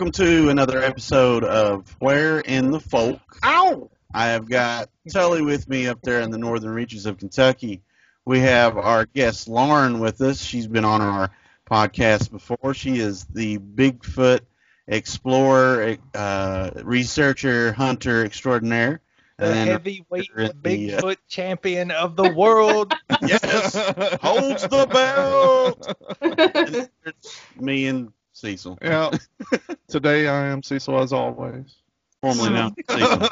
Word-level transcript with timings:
Welcome 0.00 0.12
to 0.24 0.48
another 0.48 0.82
episode 0.82 1.44
of 1.44 1.94
Where 1.98 2.40
in 2.40 2.70
the 2.70 2.80
Folk. 2.80 3.20
Ow! 3.44 3.90
I 4.14 4.28
have 4.28 4.48
got 4.48 4.88
Tully 5.12 5.42
with 5.42 5.68
me 5.68 5.88
up 5.88 6.00
there 6.00 6.22
in 6.22 6.30
the 6.30 6.38
northern 6.38 6.70
reaches 6.70 7.04
of 7.04 7.18
Kentucky. 7.18 7.82
We 8.24 8.38
have 8.38 8.78
our 8.78 9.04
guest 9.04 9.46
Lauren 9.46 10.00
with 10.00 10.22
us. 10.22 10.42
She's 10.42 10.66
been 10.66 10.86
on 10.86 11.02
our 11.02 11.30
podcast 11.70 12.30
before. 12.30 12.72
She 12.72 12.98
is 12.98 13.26
the 13.26 13.58
Bigfoot 13.58 14.40
explorer, 14.88 15.98
uh, 16.14 16.70
researcher, 16.76 17.74
hunter 17.74 18.24
extraordinaire. 18.24 19.02
The 19.36 19.44
And 19.44 19.68
heavyweight 19.68 20.30
in 20.34 20.46
the, 20.62 20.94
uh, 20.94 21.00
Bigfoot 21.02 21.16
champion 21.28 21.90
of 21.90 22.16
the 22.16 22.32
world. 22.32 22.94
yes, 23.20 23.74
holds 24.22 24.62
the 24.62 24.86
belt. 24.90 25.94
And 27.02 27.14
me 27.58 27.86
and 27.86 28.12
Cecil, 28.40 28.78
Yeah. 28.82 29.10
Today 29.88 30.26
I 30.26 30.46
am 30.46 30.62
Cecil 30.62 30.98
as 31.00 31.12
always. 31.12 31.76
formerly 32.22 32.50
known 32.50 32.74
as 32.88 32.96
Cecil. 32.96 33.28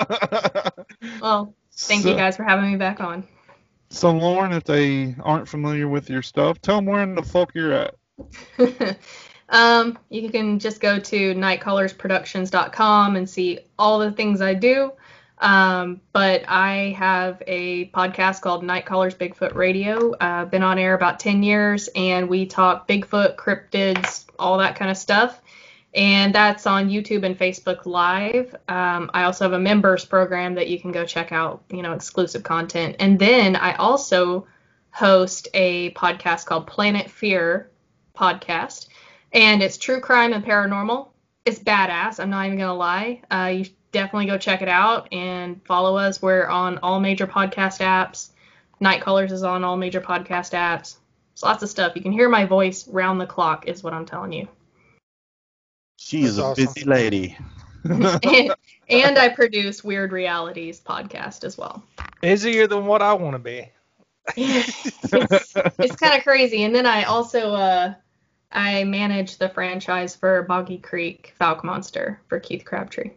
Well, 1.20 1.55
thank 1.73 2.03
so, 2.03 2.11
you 2.11 2.17
guys 2.17 2.37
for 2.37 2.45
having 2.45 2.70
me 2.70 2.77
back 2.77 3.00
on. 3.00 3.27
So 3.91 4.11
Lauren, 4.11 4.53
if 4.53 4.65
they 4.65 5.15
aren't 5.23 5.48
familiar 5.48 5.89
with 5.89 6.11
your 6.11 6.23
stuff, 6.23 6.61
tell 6.61 6.77
them 6.77 6.87
where 6.87 7.03
in 7.03 7.15
the 7.15 7.23
fuck 7.23 7.55
you're 7.55 7.73
at. 7.73 7.95
um, 9.48 9.98
you 10.11 10.28
can 10.31 10.59
just 10.59 10.81
go 10.81 10.98
to 10.98 11.34
nightcallersproductions.com 11.34 13.17
and 13.17 13.31
see 13.31 13.61
all 13.78 13.98
the 13.98 14.12
things 14.12 14.41
I 14.43 14.55
do. 14.55 14.93
Um, 15.41 16.00
but 16.12 16.44
I 16.48 16.97
have 16.98 17.42
a 17.47 17.91
podcast 17.91 18.41
called 18.41 18.64
Night 18.64 18.86
Callers 18.86 19.14
Bigfoot 19.14 19.55
Radio. 19.55 20.12
Uh, 20.12 20.44
been 20.44 20.62
on 20.62 20.78
air 20.78 20.94
about 20.94 21.20
10 21.20 21.42
years, 21.42 21.89
and 21.94 22.28
we 22.28 22.47
talk 22.47 22.89
Bigfoot, 22.89 23.36
cryptids, 23.36 24.27
all 24.39 24.59
that 24.59 24.77
kind 24.77 24.91
of 24.91 24.97
stuff. 24.97 25.41
And 25.94 26.34
that's 26.34 26.66
on 26.66 26.91
YouTube 26.91 27.25
and 27.25 27.39
Facebook 27.39 27.86
Live. 27.86 28.55
Um, 28.69 29.11
I 29.14 29.25
also 29.25 29.44
have 29.44 29.53
a 29.53 29.59
members 29.59 30.05
program 30.05 30.55
that 30.56 30.69
you 30.69 30.78
can 30.78 30.92
go 30.92 31.06
check 31.06 31.33
out, 31.33 31.62
you 31.70 31.83
know, 31.83 31.92
exclusive 31.92 32.42
content. 32.42 32.97
And 32.98 33.19
then 33.19 33.56
I 33.56 33.75
also 33.75 34.47
host 34.91 35.48
a 35.55 35.92
podcast 35.92 36.47
called 36.47 36.66
Planet 36.66 37.11
Fear 37.11 37.70
podcast, 38.14 38.89
and 39.33 39.62
it's 39.62 39.78
true 39.78 40.00
crime 40.00 40.33
and 40.33 40.44
paranormal. 40.44 41.09
It's 41.44 41.59
badass. 41.59 42.20
I'm 42.20 42.31
not 42.31 42.47
even 42.47 42.59
gonna 42.59 42.75
lie. 42.75 43.22
Uh, 43.31 43.53
you 43.55 43.66
definitely 43.92 44.27
go 44.27 44.39
check 44.39 44.62
it 44.62 44.69
out 44.69 45.12
and 45.12 45.64
follow 45.64 45.97
us. 45.97 46.20
We're 46.20 46.47
on 46.47 46.78
all 46.78 47.00
major 47.00 47.27
podcast 47.27 47.81
apps. 47.81 48.31
Night 48.81 49.00
Callers 49.00 49.33
is 49.33 49.42
on 49.42 49.64
all 49.64 49.77
major 49.77 50.00
podcast 50.00 50.53
apps. 50.53 50.97
It's 51.33 51.42
lots 51.42 51.62
of 51.62 51.69
stuff. 51.69 51.92
You 51.94 52.03
can 52.03 52.12
hear 52.12 52.28
my 52.28 52.44
voice 52.44 52.86
round 52.89 53.20
the 53.20 53.27
clock, 53.27 53.66
is 53.66 53.83
what 53.83 53.92
I'm 53.92 54.06
telling 54.06 54.33
you. 54.33 54.48
She 55.97 56.22
is 56.22 56.39
a 56.39 56.44
awesome. 56.44 56.64
busy 56.64 56.84
lady. 56.84 57.36
and, 57.84 58.05
and 58.89 59.19
I 59.19 59.28
produce 59.28 59.83
Weird 59.83 60.12
Realities 60.12 60.81
podcast 60.81 61.44
as 61.44 61.59
well. 61.59 61.82
Busier 62.21 62.66
than 62.66 62.87
what 62.87 63.03
I 63.03 63.12
want 63.15 63.34
to 63.34 63.38
be. 63.38 63.71
it's 64.37 65.54
it's 65.78 65.97
kind 65.97 66.15
of 66.16 66.22
crazy. 66.22 66.65
And 66.65 66.75
then 66.75 66.87
I 66.87 67.04
also 67.04 67.54
uh, 67.54 67.94
I 68.53 68.84
manage 68.84 69.38
the 69.38 69.48
franchise 69.48 70.15
for 70.15 70.43
Boggy 70.43 70.78
Creek 70.78 71.34
Fouke 71.41 71.65
Monster 71.65 72.21
for 72.28 72.38
Keith 72.38 72.65
Crabtree. 72.65 73.12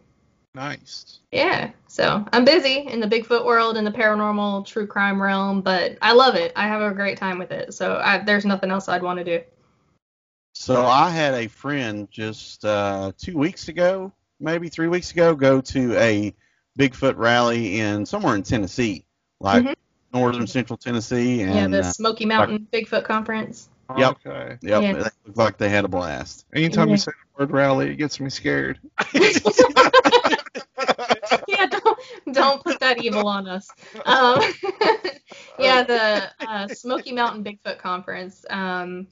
Nice. 0.54 1.20
Yeah, 1.30 1.70
so 1.86 2.24
I'm 2.32 2.44
busy 2.44 2.80
in 2.80 3.00
the 3.00 3.06
Bigfoot 3.06 3.44
world 3.44 3.76
and 3.76 3.86
the 3.86 3.90
paranormal 3.90 4.66
true 4.66 4.86
crime 4.86 5.20
realm, 5.20 5.62
but 5.62 5.96
I 6.02 6.12
love 6.12 6.34
it. 6.34 6.52
I 6.56 6.68
have 6.68 6.82
a 6.82 6.94
great 6.94 7.16
time 7.16 7.38
with 7.38 7.50
it. 7.50 7.72
So 7.74 7.96
I, 7.96 8.18
there's 8.18 8.44
nothing 8.44 8.70
else 8.70 8.88
I'd 8.88 9.02
want 9.02 9.18
to 9.18 9.24
do. 9.24 9.42
So 10.54 10.84
I 10.84 11.08
had 11.10 11.34
a 11.34 11.48
friend 11.48 12.08
just 12.10 12.64
uh, 12.64 13.12
two 13.16 13.38
weeks 13.38 13.68
ago, 13.68 14.12
maybe 14.38 14.68
three 14.68 14.88
weeks 14.88 15.10
ago, 15.10 15.34
go 15.34 15.60
to 15.62 15.96
a 15.96 16.34
Bigfoot 16.78 17.16
rally 17.16 17.80
in 17.80 18.04
somewhere 18.04 18.34
in 18.34 18.42
Tennessee, 18.42 19.04
like 19.40 19.64
Mhm. 19.64 19.74
northern 20.12 20.46
central 20.46 20.76
Tennessee, 20.76 21.42
And, 21.42 21.72
yeah, 21.72 21.80
the 21.80 21.86
uh, 21.86 21.92
Smoky 21.92 22.26
Mountain 22.26 22.68
Bigfoot 22.72 23.04
Conference. 23.04 23.70
Yep. 23.98 24.18
Okay. 24.26 24.58
yep, 24.62 24.82
yeah. 24.82 24.90
it 24.90 25.12
looked 25.26 25.36
like 25.36 25.58
they 25.58 25.68
had 25.68 25.84
a 25.84 25.88
blast. 25.88 26.46
Anytime 26.54 26.88
Yeah. 26.88 26.92
you 26.92 26.98
say 26.98 27.12
the 27.12 27.42
word 27.44 27.50
rally, 27.50 27.90
it 27.90 27.96
gets 27.96 28.20
me 28.20 28.30
scared. 28.30 28.78
yeah, 31.48 31.66
don't 31.66 31.98
don't 32.32 32.62
put 32.62 32.80
that 32.80 33.02
evil 33.02 33.26
on 33.26 33.48
us. 33.48 33.68
Um, 34.04 34.40
yeah, 35.58 35.82
the 35.82 36.30
uh, 36.40 36.68
Smoky 36.68 37.12
Mountain 37.12 37.44
Bigfoot 37.44 37.78
Conference. 37.78 38.44
Um, 38.48 39.06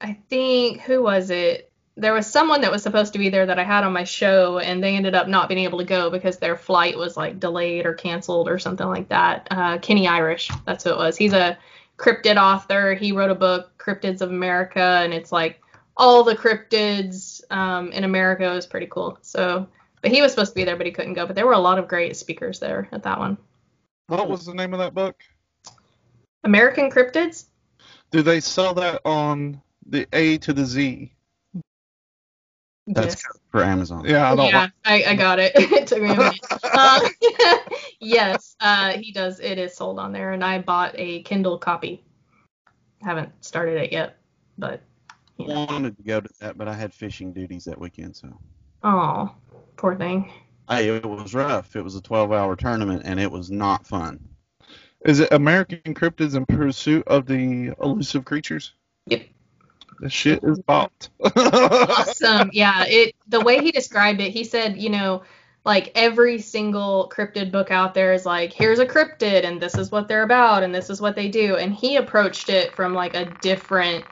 I 0.00 0.18
think 0.28 0.80
who 0.80 1.02
was 1.02 1.30
it? 1.30 1.70
There 1.98 2.12
was 2.12 2.26
someone 2.26 2.60
that 2.60 2.70
was 2.70 2.82
supposed 2.82 3.14
to 3.14 3.18
be 3.18 3.30
there 3.30 3.46
that 3.46 3.58
I 3.58 3.64
had 3.64 3.82
on 3.84 3.92
my 3.92 4.04
show, 4.04 4.58
and 4.58 4.84
they 4.84 4.96
ended 4.96 5.14
up 5.14 5.28
not 5.28 5.48
being 5.48 5.64
able 5.64 5.78
to 5.78 5.84
go 5.84 6.10
because 6.10 6.36
their 6.38 6.56
flight 6.56 6.98
was 6.98 7.16
like 7.16 7.40
delayed 7.40 7.86
or 7.86 7.94
canceled 7.94 8.48
or 8.48 8.58
something 8.58 8.86
like 8.86 9.08
that. 9.08 9.48
Uh, 9.50 9.78
Kenny 9.78 10.06
Irish, 10.06 10.50
that's 10.66 10.84
who 10.84 10.90
it 10.90 10.98
was. 10.98 11.16
He's 11.16 11.32
a 11.32 11.56
cryptid 11.96 12.36
author. 12.36 12.94
He 12.94 13.12
wrote 13.12 13.30
a 13.30 13.34
book, 13.34 13.72
Cryptids 13.78 14.20
of 14.20 14.30
America, 14.30 15.00
and 15.02 15.12
it's 15.14 15.32
like 15.32 15.60
all 15.96 16.22
the 16.22 16.36
cryptids 16.36 17.42
um, 17.50 17.92
in 17.92 18.04
America. 18.04 18.44
It 18.44 18.54
was 18.54 18.66
pretty 18.66 18.88
cool. 18.90 19.18
So 19.22 19.68
but 20.06 20.12
he 20.12 20.22
was 20.22 20.30
supposed 20.30 20.52
to 20.52 20.54
be 20.54 20.62
there, 20.62 20.76
but 20.76 20.86
he 20.86 20.92
couldn't 20.92 21.14
go. 21.14 21.26
But 21.26 21.34
there 21.34 21.46
were 21.46 21.52
a 21.52 21.58
lot 21.58 21.80
of 21.80 21.88
great 21.88 22.16
speakers 22.16 22.60
there 22.60 22.88
at 22.92 23.02
that 23.02 23.18
one. 23.18 23.36
What 24.06 24.28
was 24.28 24.46
the 24.46 24.54
name 24.54 24.72
of 24.72 24.78
that 24.78 24.94
book? 24.94 25.20
American 26.44 26.92
Cryptids? 26.92 27.46
Do 28.12 28.22
they 28.22 28.38
sell 28.38 28.72
that 28.74 29.00
on 29.04 29.60
the 29.84 30.06
A 30.12 30.38
to 30.38 30.52
the 30.52 30.64
Z? 30.64 31.12
That's 32.86 33.14
yes. 33.14 33.24
for 33.50 33.64
Amazon. 33.64 34.04
Yeah, 34.06 34.30
I 34.30 34.36
don't 34.36 34.46
Yeah, 34.46 34.68
I, 34.84 35.04
I 35.04 35.14
got 35.14 35.38
it. 35.40 35.52
it 35.56 35.86
took 35.88 36.00
me 36.00 36.10
a 36.12 36.16
minute. 36.16 36.40
Uh, 36.62 37.08
yes, 38.00 38.54
uh, 38.60 38.96
he 38.98 39.10
does. 39.12 39.40
It 39.40 39.58
is 39.58 39.74
sold 39.74 39.98
on 39.98 40.12
there, 40.12 40.32
and 40.32 40.44
I 40.44 40.60
bought 40.60 40.92
a 40.96 41.22
Kindle 41.22 41.58
copy. 41.58 42.04
Haven't 43.02 43.32
started 43.44 43.82
it 43.82 43.92
yet, 43.92 44.18
but 44.56 44.82
you 45.36 45.48
know. 45.48 45.66
wanted 45.68 45.96
to 45.96 46.02
go 46.02 46.20
to 46.20 46.30
that, 46.40 46.56
but 46.56 46.68
I 46.68 46.74
had 46.74 46.94
fishing 46.94 47.32
duties 47.32 47.64
that 47.64 47.78
weekend, 47.78 48.16
so 48.16 48.28
Oh, 48.82 49.34
poor 49.76 49.96
thing. 49.96 50.32
hey, 50.68 50.88
it 50.88 51.04
was 51.04 51.34
rough. 51.34 51.74
It 51.74 51.82
was 51.82 51.96
a 51.96 52.00
12-hour 52.00 52.56
tournament, 52.56 53.02
and 53.04 53.18
it 53.18 53.30
was 53.30 53.50
not 53.50 53.86
fun. 53.86 54.20
Is 55.04 55.20
it 55.20 55.32
American 55.32 55.94
Cryptids 55.94 56.36
in 56.36 56.46
Pursuit 56.46 57.06
of 57.06 57.26
the 57.26 57.72
Elusive 57.82 58.24
Creatures? 58.24 58.72
Yep. 59.06 59.26
The 60.00 60.10
shit 60.10 60.44
is 60.44 60.58
bought. 60.60 61.08
awesome. 61.20 62.50
Yeah, 62.52 62.84
it 62.86 63.14
the 63.28 63.40
way 63.40 63.60
he 63.60 63.72
described 63.72 64.20
it, 64.20 64.32
he 64.32 64.44
said, 64.44 64.76
you 64.76 64.90
know, 64.90 65.22
like 65.64 65.90
every 65.94 66.38
single 66.38 67.10
cryptid 67.14 67.50
book 67.50 67.70
out 67.70 67.94
there 67.94 68.12
is 68.12 68.24
like, 68.24 68.52
here's 68.52 68.78
a 68.78 68.86
cryptid 68.86 69.44
and 69.44 69.60
this 69.60 69.74
is 69.76 69.90
what 69.90 70.06
they're 70.06 70.22
about 70.22 70.62
and 70.62 70.74
this 70.74 70.90
is 70.90 71.00
what 71.00 71.16
they 71.16 71.28
do. 71.28 71.56
And 71.56 71.74
he 71.74 71.96
approached 71.96 72.50
it 72.50 72.74
from 72.74 72.94
like 72.94 73.14
a 73.14 73.24
different 73.40 74.04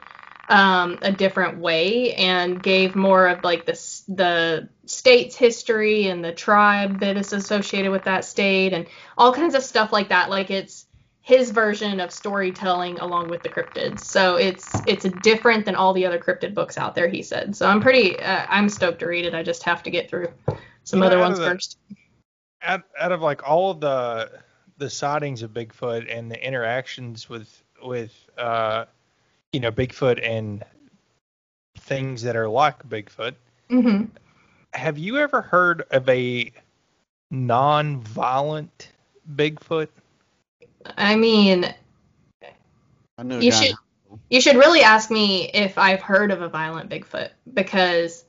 um 0.50 0.98
a 1.00 1.10
different 1.10 1.58
way 1.58 2.12
and 2.14 2.62
gave 2.62 2.94
more 2.94 3.28
of 3.28 3.42
like 3.42 3.64
the 3.64 3.72
the 4.08 4.68
state's 4.84 5.36
history 5.36 6.08
and 6.08 6.22
the 6.22 6.32
tribe 6.32 7.00
that 7.00 7.16
is 7.16 7.32
associated 7.32 7.90
with 7.90 8.04
that 8.04 8.26
state 8.26 8.74
and 8.74 8.86
all 9.16 9.32
kinds 9.32 9.54
of 9.54 9.62
stuff 9.62 9.90
like 9.90 10.10
that. 10.10 10.28
Like 10.28 10.50
it's 10.50 10.86
his 11.24 11.50
version 11.50 12.00
of 12.00 12.12
storytelling 12.12 12.98
along 13.00 13.30
with 13.30 13.42
the 13.42 13.48
cryptids. 13.48 14.00
So 14.00 14.36
it's 14.36 14.70
it's 14.86 15.04
different 15.22 15.64
than 15.64 15.74
all 15.74 15.94
the 15.94 16.04
other 16.04 16.18
cryptid 16.18 16.52
books 16.52 16.76
out 16.76 16.94
there. 16.94 17.08
He 17.08 17.22
said. 17.22 17.56
So 17.56 17.66
I'm 17.66 17.80
pretty 17.80 18.20
uh, 18.20 18.44
I'm 18.48 18.68
stoked 18.68 19.00
to 19.00 19.06
read 19.06 19.24
it. 19.24 19.34
I 19.34 19.42
just 19.42 19.62
have 19.62 19.82
to 19.84 19.90
get 19.90 20.10
through 20.10 20.28
some 20.84 21.02
other 21.02 21.18
ones 21.18 21.38
the- 21.38 21.46
first. 21.46 21.78
Out, 22.62 22.82
out 22.98 23.12
of 23.12 23.20
like 23.20 23.46
all 23.48 23.70
of 23.70 23.80
the 23.80 24.30
the 24.78 24.88
sightings 24.90 25.42
of 25.42 25.52
Bigfoot 25.52 26.14
and 26.14 26.30
the 26.30 26.46
interactions 26.46 27.28
with 27.28 27.62
with 27.82 28.12
uh 28.38 28.84
you 29.52 29.60
know 29.60 29.72
Bigfoot 29.72 30.22
and 30.22 30.62
things 31.78 32.22
that 32.22 32.36
are 32.36 32.48
like 32.48 32.86
Bigfoot, 32.88 33.34
hmm 33.68 34.04
have 34.74 34.98
you 34.98 35.18
ever 35.18 35.40
heard 35.40 35.84
of 35.90 36.08
a 36.08 36.52
non-violent 37.30 38.90
Bigfoot? 39.36 39.88
I 40.96 41.16
mean, 41.16 41.72
I 43.18 43.22
knew 43.22 43.40
You 43.40 43.50
guy. 43.50 43.64
should- 43.64 43.76
you 44.30 44.40
should 44.40 44.56
really 44.56 44.82
ask 44.82 45.10
me 45.10 45.50
if 45.52 45.76
I've 45.78 46.02
heard 46.02 46.30
of 46.30 46.40
a 46.40 46.48
violent 46.48 46.88
Bigfoot 46.90 47.30
because 47.52 48.24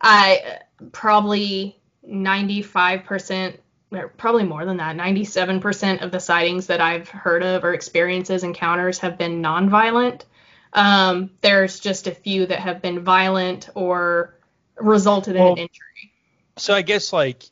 I 0.00 0.58
probably 0.92 1.80
95%, 2.06 3.58
or 3.92 4.08
probably 4.08 4.44
more 4.44 4.64
than 4.64 4.76
that, 4.78 4.96
97% 4.96 6.02
of 6.02 6.10
the 6.10 6.20
sightings 6.20 6.66
that 6.66 6.80
I've 6.80 7.08
heard 7.08 7.42
of 7.42 7.64
or 7.64 7.74
experiences, 7.74 8.44
encounters 8.44 8.98
have 8.98 9.18
been 9.18 9.40
non-violent. 9.40 10.24
Um, 10.72 11.30
there's 11.40 11.80
just 11.80 12.06
a 12.06 12.14
few 12.14 12.46
that 12.46 12.58
have 12.60 12.82
been 12.82 13.00
violent 13.00 13.70
or 13.74 14.34
resulted 14.76 15.36
in 15.36 15.42
an 15.42 15.58
injury. 15.58 16.12
So 16.56 16.74
I 16.74 16.82
guess 16.82 17.12
like 17.12 17.44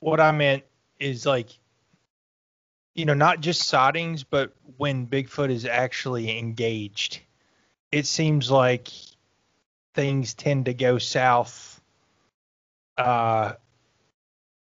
what 0.00 0.20
I 0.20 0.32
meant 0.32 0.64
is 0.98 1.24
like 1.26 1.48
you 2.94 3.04
know 3.04 3.14
not 3.14 3.40
just 3.40 3.62
sightings 3.62 4.24
but 4.24 4.52
when 4.76 5.06
Bigfoot 5.06 5.50
is 5.50 5.64
actually 5.64 6.38
engaged. 6.38 7.20
It 7.92 8.06
seems 8.06 8.50
like 8.50 8.88
things 9.94 10.34
tend 10.34 10.64
to 10.64 10.74
go 10.74 10.98
south 10.98 11.80
uh, 12.96 13.52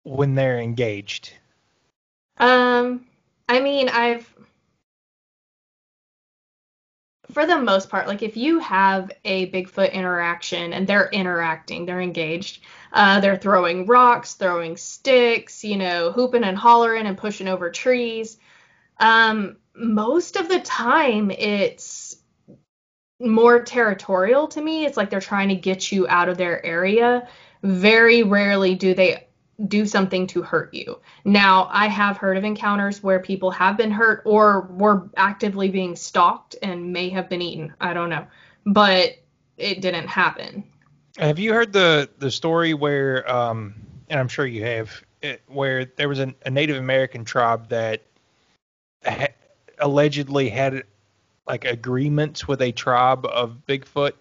when 0.04 0.36
they're 0.36 0.60
engaged? 0.60 1.34
Um, 2.38 3.06
I 3.50 3.60
mean, 3.60 3.90
I've 3.90 4.34
for 7.32 7.46
the 7.46 7.58
most 7.58 7.90
part, 7.90 8.08
like 8.08 8.24
if 8.24 8.38
you 8.38 8.60
have 8.60 9.12
a 9.26 9.52
Bigfoot 9.52 9.92
interaction 9.92 10.74
and 10.74 10.88
they're 10.88 11.10
interacting, 11.10 11.86
they're 11.86 12.02
engaged, 12.02 12.64
uh, 12.94 13.20
they're 13.20 13.38
throwing 13.38 13.86
rocks, 13.86 14.36
throwing 14.36 14.78
sticks, 14.78 15.64
you 15.64 15.78
know, 15.78 16.12
hooping 16.12 16.44
and 16.44 16.58
hollering 16.58 17.06
and 17.06 17.18
pushing 17.18 17.48
over 17.48 17.70
trees. 17.70 18.38
Um, 19.00 19.58
most 19.76 20.38
of 20.38 20.48
the 20.48 20.60
time, 20.62 21.30
it's 21.32 22.18
more 23.20 23.62
territorial 23.62 24.48
to 24.48 24.62
me. 24.62 24.86
It's 24.86 24.98
like 24.98 25.10
they're 25.10 25.20
trying 25.20 25.50
to 25.50 25.56
get 25.56 25.92
you 25.92 26.08
out 26.08 26.30
of 26.30 26.38
their 26.38 26.66
area. 26.66 27.28
Very 27.64 28.24
rarely 28.24 28.76
do 28.76 28.94
they 28.94 29.27
do 29.66 29.86
something 29.86 30.28
to 30.28 30.42
hurt 30.42 30.74
you. 30.74 31.00
Now, 31.26 31.68
I 31.72 31.88
have 31.88 32.18
heard 32.18 32.38
of 32.38 32.44
encounters 32.44 33.02
where 33.02 33.20
people 33.20 33.50
have 33.52 33.78
been 33.78 33.92
hurt 33.92 34.22
or 34.26 34.62
were 34.72 35.10
actively 35.18 35.70
being 35.70 35.96
stalked 35.96 36.56
and 36.62 36.94
may 36.94 37.10
have 37.10 37.30
been 37.30 37.42
eaten. 37.42 37.74
I 37.82 37.94
don't 37.94 38.10
know. 38.10 38.28
But 38.66 39.18
it 39.58 39.82
didn't 39.82 40.08
happen. 40.08 40.64
Have 41.18 41.40
you 41.40 41.54
heard 41.54 41.74
the 41.74 42.10
the 42.20 42.30
story 42.30 42.76
where, 42.76 43.30
um, 43.32 43.74
and 44.10 44.20
I'm 44.20 44.28
sure 44.28 44.46
you 44.46 44.64
have, 44.66 44.92
it, 45.22 45.42
where 45.48 45.86
there 45.86 46.08
was 46.08 46.20
a, 46.20 46.36
a 46.46 46.52
Native 46.52 46.78
American 46.78 47.26
tribe 47.26 47.70
that 47.70 48.04
ha- 49.04 49.34
allegedly 49.80 50.50
had 50.50 50.84
like 51.48 51.66
agreements 51.66 52.48
with 52.48 52.62
a 52.62 52.72
tribe 52.72 53.26
of 53.26 53.66
Bigfoot? 53.68 54.14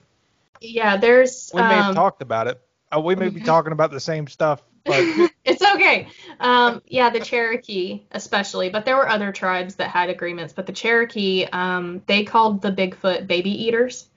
Yeah, 0.60 0.96
there's. 0.96 1.50
We 1.52 1.62
may 1.62 1.76
have 1.76 1.88
um, 1.88 1.94
talked 1.94 2.22
about 2.22 2.46
it. 2.46 2.60
Uh, 2.94 3.00
we 3.00 3.14
may 3.14 3.28
be 3.28 3.40
talking 3.40 3.72
about 3.72 3.90
the 3.90 4.00
same 4.00 4.28
stuff, 4.28 4.62
but 4.86 5.30
it's 5.44 5.62
okay. 5.62 6.08
Um, 6.40 6.82
yeah, 6.86 7.10
the 7.10 7.20
Cherokee 7.20 8.02
especially, 8.12 8.70
but 8.70 8.84
there 8.84 8.96
were 8.96 9.08
other 9.08 9.32
tribes 9.32 9.76
that 9.76 9.90
had 9.90 10.10
agreements. 10.10 10.52
But 10.52 10.66
the 10.66 10.72
Cherokee, 10.72 11.46
um, 11.52 12.02
they 12.06 12.24
called 12.24 12.62
the 12.62 12.72
Bigfoot 12.72 13.26
baby 13.26 13.50
eaters, 13.50 14.08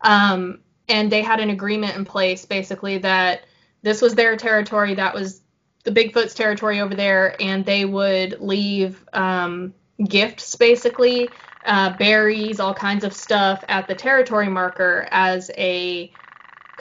um, 0.00 0.60
and 0.88 1.10
they 1.10 1.22
had 1.22 1.40
an 1.40 1.50
agreement 1.50 1.96
in 1.96 2.04
place 2.04 2.44
basically 2.44 2.98
that 2.98 3.44
this 3.82 4.00
was 4.00 4.14
their 4.14 4.36
territory, 4.36 4.94
that 4.94 5.14
was 5.14 5.42
the 5.84 5.90
Bigfoot's 5.90 6.34
territory 6.34 6.80
over 6.80 6.94
there, 6.94 7.40
and 7.40 7.64
they 7.64 7.84
would 7.84 8.40
leave 8.40 9.04
um, 9.12 9.74
gifts 10.02 10.56
basically, 10.56 11.28
uh, 11.66 11.96
berries, 11.96 12.60
all 12.60 12.74
kinds 12.74 13.04
of 13.04 13.12
stuff 13.12 13.62
at 13.68 13.86
the 13.86 13.94
territory 13.94 14.48
marker 14.48 15.06
as 15.10 15.50
a 15.56 16.10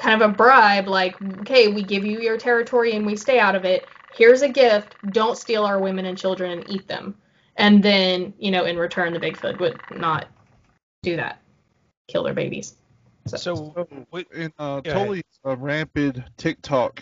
kind 0.04 0.22
of 0.22 0.30
a 0.30 0.34
bribe 0.34 0.88
like 0.88 1.16
okay 1.40 1.70
we 1.70 1.82
give 1.82 2.04
you 2.06 2.20
your 2.20 2.38
territory 2.38 2.92
and 2.96 3.06
we 3.06 3.16
stay 3.16 3.40
out 3.40 3.56
of 3.56 3.64
it. 3.64 3.88
Here's 4.14 4.42
a 4.42 4.50
gift. 4.50 4.96
Don't 5.12 5.38
steal 5.38 5.64
our 5.66 5.80
women 5.80 6.06
and 6.06 6.18
children. 6.18 6.52
And 6.52 6.70
eat 6.70 6.88
them. 6.88 7.16
And 7.56 7.82
then 7.82 8.34
you 8.38 8.52
know 8.52 8.66
in 8.66 8.78
return 8.78 9.14
the 9.14 9.20
bigfoot 9.20 9.60
would 9.60 9.80
not 9.96 10.28
do 11.04 11.16
that. 11.16 11.42
Kill 12.10 12.24
their 12.24 12.34
babies. 12.34 12.76
So 13.28 13.74
we, 14.12 14.26
In 14.36 14.52
uh, 14.60 14.82
Go. 14.82 14.92
Tully's 14.94 15.24
uh, 15.46 15.56
rampant 15.56 16.20
TikTok 16.36 17.02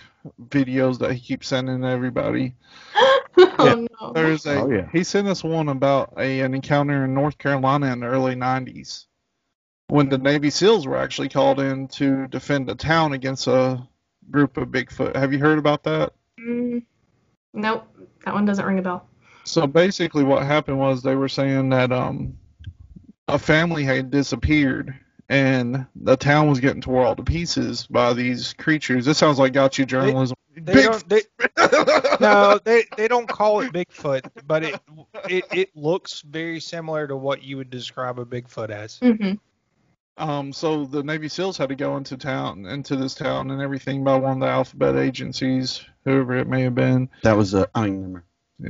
videos 0.49 0.99
that 0.99 1.13
he 1.13 1.19
keeps 1.19 1.47
sending 1.47 1.83
everybody, 1.83 2.53
oh 3.37 3.87
no. 3.99 4.13
there's 4.13 4.45
a 4.45 4.59
Oh, 4.61 4.69
yeah. 4.69 4.87
he 4.91 5.03
sent 5.03 5.27
us 5.27 5.43
one 5.43 5.69
about 5.69 6.13
a 6.17 6.41
an 6.41 6.53
encounter 6.53 7.05
in 7.05 7.15
North 7.15 7.39
Carolina 7.39 7.91
in 7.91 8.01
the 8.01 8.05
early 8.05 8.35
90s 8.35 9.07
when 9.91 10.07
the 10.07 10.17
Navy 10.17 10.49
SEALs 10.49 10.87
were 10.87 10.95
actually 10.95 11.27
called 11.27 11.59
in 11.59 11.89
to 11.89 12.25
defend 12.27 12.69
a 12.69 12.75
town 12.75 13.11
against 13.11 13.45
a 13.47 13.85
group 14.29 14.55
of 14.55 14.69
Bigfoot. 14.69 15.17
Have 15.17 15.33
you 15.33 15.39
heard 15.39 15.59
about 15.59 15.83
that? 15.83 16.13
Mm, 16.39 16.83
nope 17.53 17.85
that 18.23 18.33
one 18.33 18.45
doesn't 18.45 18.65
ring 18.65 18.79
a 18.79 18.81
bell 18.81 19.05
So 19.43 19.67
basically, 19.67 20.23
what 20.23 20.43
happened 20.43 20.79
was 20.79 21.03
they 21.03 21.15
were 21.15 21.27
saying 21.27 21.69
that 21.69 21.91
um, 21.91 22.37
a 23.27 23.37
family 23.37 23.83
had 23.83 24.09
disappeared, 24.11 24.97
and 25.27 25.85
the 25.93 26.15
town 26.15 26.47
was 26.47 26.61
getting 26.61 26.81
tore 26.81 27.03
all 27.05 27.15
to 27.17 27.23
pieces 27.23 27.85
by 27.85 28.13
these 28.13 28.53
creatures. 28.53 29.03
This 29.05 29.17
sounds 29.17 29.39
like 29.39 29.51
got 29.51 29.77
you 29.77 29.85
journalism. 29.85 30.37
they 30.55 30.73
Big- 30.73 30.85
don't. 30.85 31.09
They, 31.09 31.21
no, 32.21 32.59
they 32.63 32.85
they 32.95 33.09
don't 33.09 33.27
call 33.27 33.59
it 33.59 33.73
Bigfoot, 33.73 34.23
but 34.47 34.63
it 34.63 34.79
it 35.27 35.43
it 35.51 35.75
looks 35.75 36.21
very 36.21 36.61
similar 36.61 37.07
to 37.07 37.17
what 37.17 37.43
you 37.43 37.57
would 37.57 37.69
describe 37.69 38.19
a 38.19 38.25
Bigfoot 38.25 38.69
as. 38.69 38.97
hmm 38.99 39.33
Um, 40.21 40.53
so 40.53 40.85
the 40.85 41.01
Navy 41.03 41.27
SEALs 41.27 41.57
had 41.57 41.69
to 41.69 41.75
go 41.75 41.97
into 41.97 42.15
town, 42.15 42.65
into 42.67 42.95
this 42.95 43.15
town, 43.15 43.49
and 43.51 43.59
everything 43.61 44.03
by 44.03 44.15
one 44.15 44.33
of 44.33 44.39
the 44.39 44.47
alphabet 44.47 44.95
agencies, 44.95 45.83
whoever 46.05 46.37
it 46.37 46.47
may 46.47 46.61
have 46.61 46.75
been. 46.75 47.09
That 47.23 47.35
was 47.35 47.53
a. 47.55 47.67
I 47.73 47.85
mean, 47.89 48.13
never- 48.13 48.23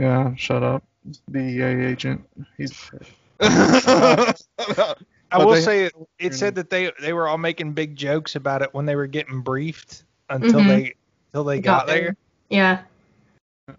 Yeah, 0.03 0.33
shut 0.35 0.63
up, 0.63 0.83
DEA 1.29 1.61
agent. 1.63 2.21
He's. 2.57 2.89
I 3.41 5.37
will 5.37 5.51
they- 5.51 5.61
say 5.61 5.83
it, 5.85 5.93
it 6.19 6.33
said 6.35 6.55
that 6.55 6.69
they 6.69 6.91
they 7.01 7.13
were 7.13 7.27
all 7.27 7.37
making 7.37 7.73
big 7.73 7.95
jokes 7.95 8.35
about 8.35 8.61
it 8.61 8.73
when 8.73 8.85
they 8.85 8.95
were 8.95 9.07
getting 9.07 9.41
briefed 9.41 10.03
until 10.29 10.61
Mhm. 10.61 10.67
they 10.67 10.93
until 11.33 11.43
they 11.43 11.59
got, 11.59 11.87
there. 11.87 12.15
yeah 12.49 12.81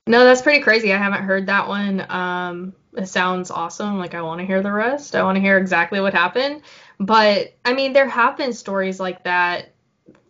no 0.07 0.25
that's 0.25 0.41
pretty 0.43 0.61
crazy 0.61 0.93
i 0.93 0.97
haven't 0.97 1.23
heard 1.23 1.47
that 1.47 1.69
one 1.69 2.07
um 2.11 2.73
it 2.97 3.07
sounds 3.07 3.51
awesome 3.51 3.99
like 3.99 4.15
i 4.15 4.23
want 4.23 4.41
to 4.41 4.47
hear 4.47 4.63
the 4.63 4.73
rest 4.73 5.15
i 5.15 5.23
want 5.23 5.37
to 5.37 5.41
hear 5.41 5.59
exactly 5.59 6.01
what 6.01 6.15
happened 6.15 6.63
but 7.05 7.55
i 7.65 7.73
mean 7.73 7.93
there 7.93 8.09
have 8.09 8.37
been 8.37 8.53
stories 8.53 8.99
like 8.99 9.25
that 9.25 9.73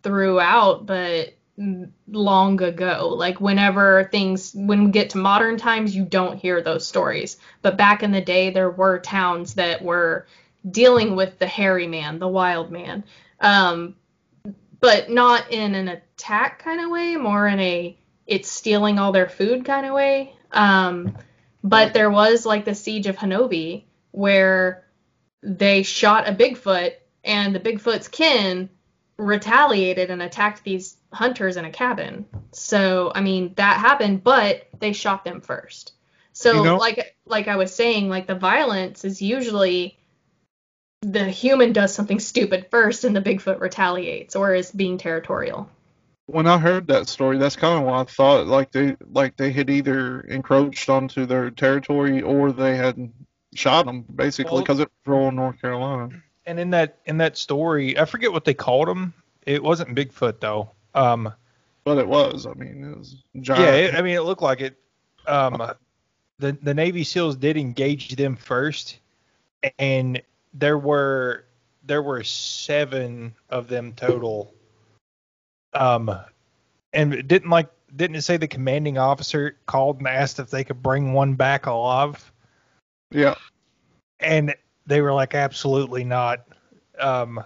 throughout 0.03 0.87
but 0.87 1.35
long 2.09 2.63
ago. 2.63 3.13
Like 3.15 3.41
whenever 3.41 4.09
things 4.11 4.53
when 4.55 4.85
we 4.85 4.91
get 4.91 5.11
to 5.11 5.19
modern 5.19 5.57
times 5.57 5.95
you 5.95 6.05
don't 6.05 6.39
hear 6.39 6.63
those 6.63 6.87
stories. 6.87 7.37
But 7.61 7.77
back 7.77 8.03
in 8.03 8.11
the 8.11 8.21
day 8.21 8.51
there 8.51 8.71
were 8.71 8.99
towns 8.99 9.55
that 9.55 9.83
were 9.83 10.27
dealing 10.69 11.17
with 11.17 11.39
the 11.39 11.47
hairy 11.47 11.87
man 11.87 12.19
the 12.19 12.29
wild 12.29 12.71
man. 12.71 13.05
Um 13.41 13.97
but 14.81 15.11
not 15.11 15.53
in 15.53 15.75
an 15.75 15.89
attack 15.89 16.61
kind 16.61 16.81
of 16.81 16.91
way 16.91 17.17
more 17.17 17.47
in 17.47 17.61
a 17.61 17.99
it's 18.27 18.51
stealing 18.51 18.99
all 18.99 19.13
their 19.13 19.29
food 19.29 19.65
kind 19.65 19.87
of 19.87 19.93
way. 19.93 20.35
Um 20.53 21.17
but 21.63 21.93
there 21.93 22.11
was 22.11 22.47
like 22.47 22.65
the 22.65 22.75
siege 22.75 23.07
of 23.07 23.17
Honobia 23.17 23.85
where 24.11 24.85
they 25.43 25.83
shot 25.83 26.29
a 26.29 26.33
Bigfoot 26.33 26.95
and 27.25 27.55
the 27.55 27.61
Bigfoot's 27.61 28.09
kin 28.09 28.69
retaliated 29.17 30.11
and 30.11 30.23
attacked 30.23 30.65
these 30.65 30.97
hunters 31.13 31.57
in 31.57 31.65
a 31.65 31.71
cabin. 31.71 32.27
So, 32.53 33.13
I 33.15 33.21
mean, 33.21 33.53
that 33.57 33.79
happened, 33.79 34.25
but 34.25 34.67
they 34.79 34.93
shot 34.93 35.25
them 35.25 35.41
first. 35.41 35.93
So, 36.33 36.55
You 36.55 36.65
know- 36.65 36.77
like 36.77 37.17
like 37.27 37.49
I 37.49 37.57
was 37.57 37.75
saying, 37.75 38.09
like 38.09 38.27
the 38.27 38.35
violence 38.35 39.05
is 39.05 39.21
usually 39.23 39.99
the 41.03 41.25
human 41.25 41.73
does 41.73 41.93
something 41.95 42.21
stupid 42.21 42.69
first 42.71 43.05
and 43.05 43.15
the 43.15 43.21
Bigfoot 43.21 43.61
retaliates 43.61 44.37
or 44.37 44.55
is 44.55 44.71
being 44.71 44.99
territorial. 44.99 45.69
when 46.27 46.47
I 46.47 46.57
heard 46.57 46.87
that 46.87 47.09
story, 47.09 47.37
that's 47.37 47.57
kind 47.57 47.79
of 47.79 47.85
why 47.85 48.01
I 48.01 48.05
thought. 48.05 48.47
Like 48.47 48.71
they, 48.71 48.97
like 49.11 49.37
they 49.37 49.51
had 49.53 49.69
either 49.69 50.21
encroached 50.21 50.89
onto 50.89 51.27
their 51.27 51.51
territory 51.51 52.23
or 52.23 52.53
they 52.53 52.77
had 52.77 53.11
shot 53.55 53.87
them, 53.87 54.03
basically, 54.03 54.53
Well- 54.53 54.63
because 54.63 54.81
it 54.81 54.89
was 54.89 55.07
rural 55.07 55.33
North 55.33 55.61
Carolina. 55.61 56.23
And 56.47 56.59
in 56.59 56.71
that 56.71 56.99
in 57.07 57.19
that 57.19 57.37
story, 57.37 57.97
I 57.99 58.05
forget 58.05 58.33
what 58.33 58.45
they 58.45 58.55
called 58.55 58.89
him. 58.89 59.15
It 59.47 59.63
wasn't 59.63 59.95
Bigfoot 59.95 60.41
though. 60.41 60.71
Um, 60.95 61.33
But 61.85 61.99
it 61.99 62.09
was. 62.09 62.47
I 62.47 62.55
mean, 62.55 62.85
it 62.85 62.99
was 62.99 63.23
giant. 63.41 63.65
yeah, 63.65 63.73
it, 63.75 63.95
I 63.95 64.03
mean, 64.03 64.17
it 64.17 64.23
looked 64.23 64.43
like 64.43 64.61
it. 64.61 64.77
Um, 65.27 65.63
the 66.39 66.53
the 66.63 66.75
Navy 66.75 67.05
SEALs 67.05 67.37
did 67.37 67.57
engage 67.57 68.17
them 68.17 68.35
first, 68.35 68.99
and 69.79 70.21
there 70.53 70.79
were 70.79 71.45
there 71.85 72.03
were 72.03 72.25
seven 72.25 73.35
of 73.49 73.69
them 73.69 73.93
total. 73.93 74.53
Um, 75.75 76.11
and 76.93 77.15
it 77.15 77.29
didn't 77.29 77.51
like 77.51 77.69
didn't 77.95 78.17
it 78.17 78.23
say 78.23 78.37
the 78.37 78.49
commanding 78.49 78.99
officer 78.99 79.57
called 79.67 79.99
and 79.99 80.09
asked 80.09 80.39
if 80.39 80.51
they 80.51 80.65
could 80.65 80.83
bring 80.83 81.13
one 81.13 81.35
back 81.35 81.67
alive? 81.67 82.33
Yeah. 83.13 83.35
and 84.21 84.55
they 84.87 85.01
were 85.01 85.13
like 85.13 85.35
absolutely 85.35 86.05
not 86.05 86.45
um 86.99 87.43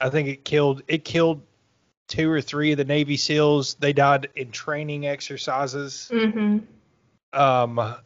i 0.00 0.08
think 0.10 0.28
it 0.28 0.44
killed 0.44 0.82
it 0.88 1.04
killed 1.04 1.42
two 2.08 2.30
or 2.30 2.40
three 2.40 2.72
of 2.72 2.78
the 2.78 2.84
navy 2.84 3.16
seals 3.16 3.74
they 3.74 3.92
died 3.92 4.28
in 4.36 4.50
training 4.50 5.06
exercises 5.06 6.10
Mm-hmm. 6.12 6.58
um 7.38 7.96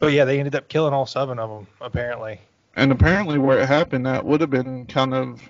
but 0.00 0.12
yeah 0.12 0.24
they 0.24 0.38
ended 0.38 0.54
up 0.54 0.68
killing 0.68 0.92
all 0.94 1.06
seven 1.06 1.38
of 1.38 1.48
them 1.50 1.66
apparently 1.80 2.40
And 2.76 2.92
apparently, 2.92 3.38
where 3.38 3.58
it 3.58 3.66
happened, 3.66 4.06
that 4.06 4.24
would 4.24 4.40
have 4.40 4.50
been 4.50 4.86
kind 4.86 5.12
of 5.12 5.40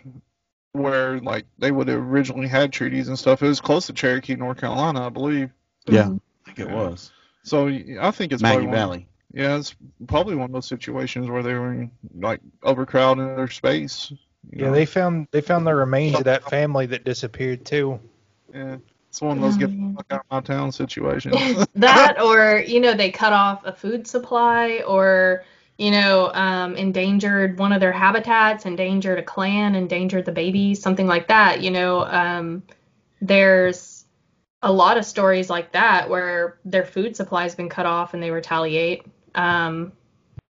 where 0.72 1.18
like 1.20 1.44
they 1.58 1.70
would 1.70 1.88
have 1.88 2.00
originally 2.00 2.48
had 2.48 2.72
treaties 2.72 3.08
and 3.08 3.18
stuff. 3.18 3.42
It 3.42 3.48
was 3.48 3.60
close 3.60 3.86
to 3.86 3.92
Cherokee, 3.92 4.34
North 4.36 4.58
Carolina, 4.58 5.06
I 5.06 5.08
believe. 5.10 5.50
Yeah, 5.86 6.04
Mhm. 6.04 6.20
I 6.46 6.52
think 6.52 6.58
it 6.60 6.70
was 6.74 7.10
So 7.42 7.68
I 7.68 8.10
think 8.12 8.32
it's 8.32 8.42
Maggie 8.42 8.54
probably 8.54 8.66
one, 8.68 8.76
Valley. 8.76 9.08
Yeah, 9.32 9.56
it's 9.56 9.74
probably 10.06 10.34
one 10.34 10.46
of 10.46 10.52
those 10.52 10.66
situations 10.66 11.28
where 11.28 11.42
they 11.42 11.54
were 11.54 11.88
like 12.18 12.40
overcrowded 12.62 13.28
in 13.28 13.36
their 13.36 13.48
space. 13.48 14.10
you 14.10 14.18
yeah 14.52 14.66
know? 14.66 14.72
they 14.72 14.86
found 14.86 15.28
they 15.30 15.40
found 15.40 15.66
the 15.66 15.74
remains 15.74 16.16
of 16.16 16.24
that 16.24 16.48
family 16.48 16.86
that 16.86 17.04
disappeared 17.04 17.64
too 17.64 18.00
Yeah. 18.54 18.78
It's 19.08 19.22
one 19.22 19.38
of 19.38 19.42
those 19.42 19.56
get 19.56 19.70
the 19.70 19.94
fuck 19.96 20.06
out 20.10 20.20
of 20.20 20.30
my 20.30 20.40
town 20.40 20.70
situations. 20.70 21.66
that 21.76 22.20
or 22.20 22.62
you 22.66 22.78
know 22.80 22.94
they 22.94 23.10
cut 23.10 23.32
off 23.32 23.64
a 23.64 23.72
food 23.72 24.06
supply 24.06 24.82
or 24.86 25.44
you 25.78 25.90
know 25.90 26.30
um, 26.34 26.76
endangered 26.76 27.58
one 27.58 27.72
of 27.72 27.80
their 27.80 27.92
habitats 27.92 28.66
endangered 28.66 29.18
a 29.18 29.22
clan 29.22 29.74
endangered 29.74 30.26
the 30.26 30.32
babies 30.32 30.82
something 30.82 31.06
like 31.06 31.28
that 31.28 31.62
you 31.62 31.70
know 31.70 32.04
um, 32.04 32.62
there's 33.22 34.04
a 34.62 34.70
lot 34.70 34.98
of 34.98 35.04
stories 35.04 35.48
like 35.48 35.72
that 35.72 36.10
where 36.10 36.58
their 36.64 36.84
food 36.84 37.16
supply 37.16 37.44
has 37.44 37.54
been 37.54 37.68
cut 37.68 37.86
off 37.86 38.12
and 38.12 38.22
they 38.22 38.30
retaliate 38.30 39.06
um, 39.34 39.92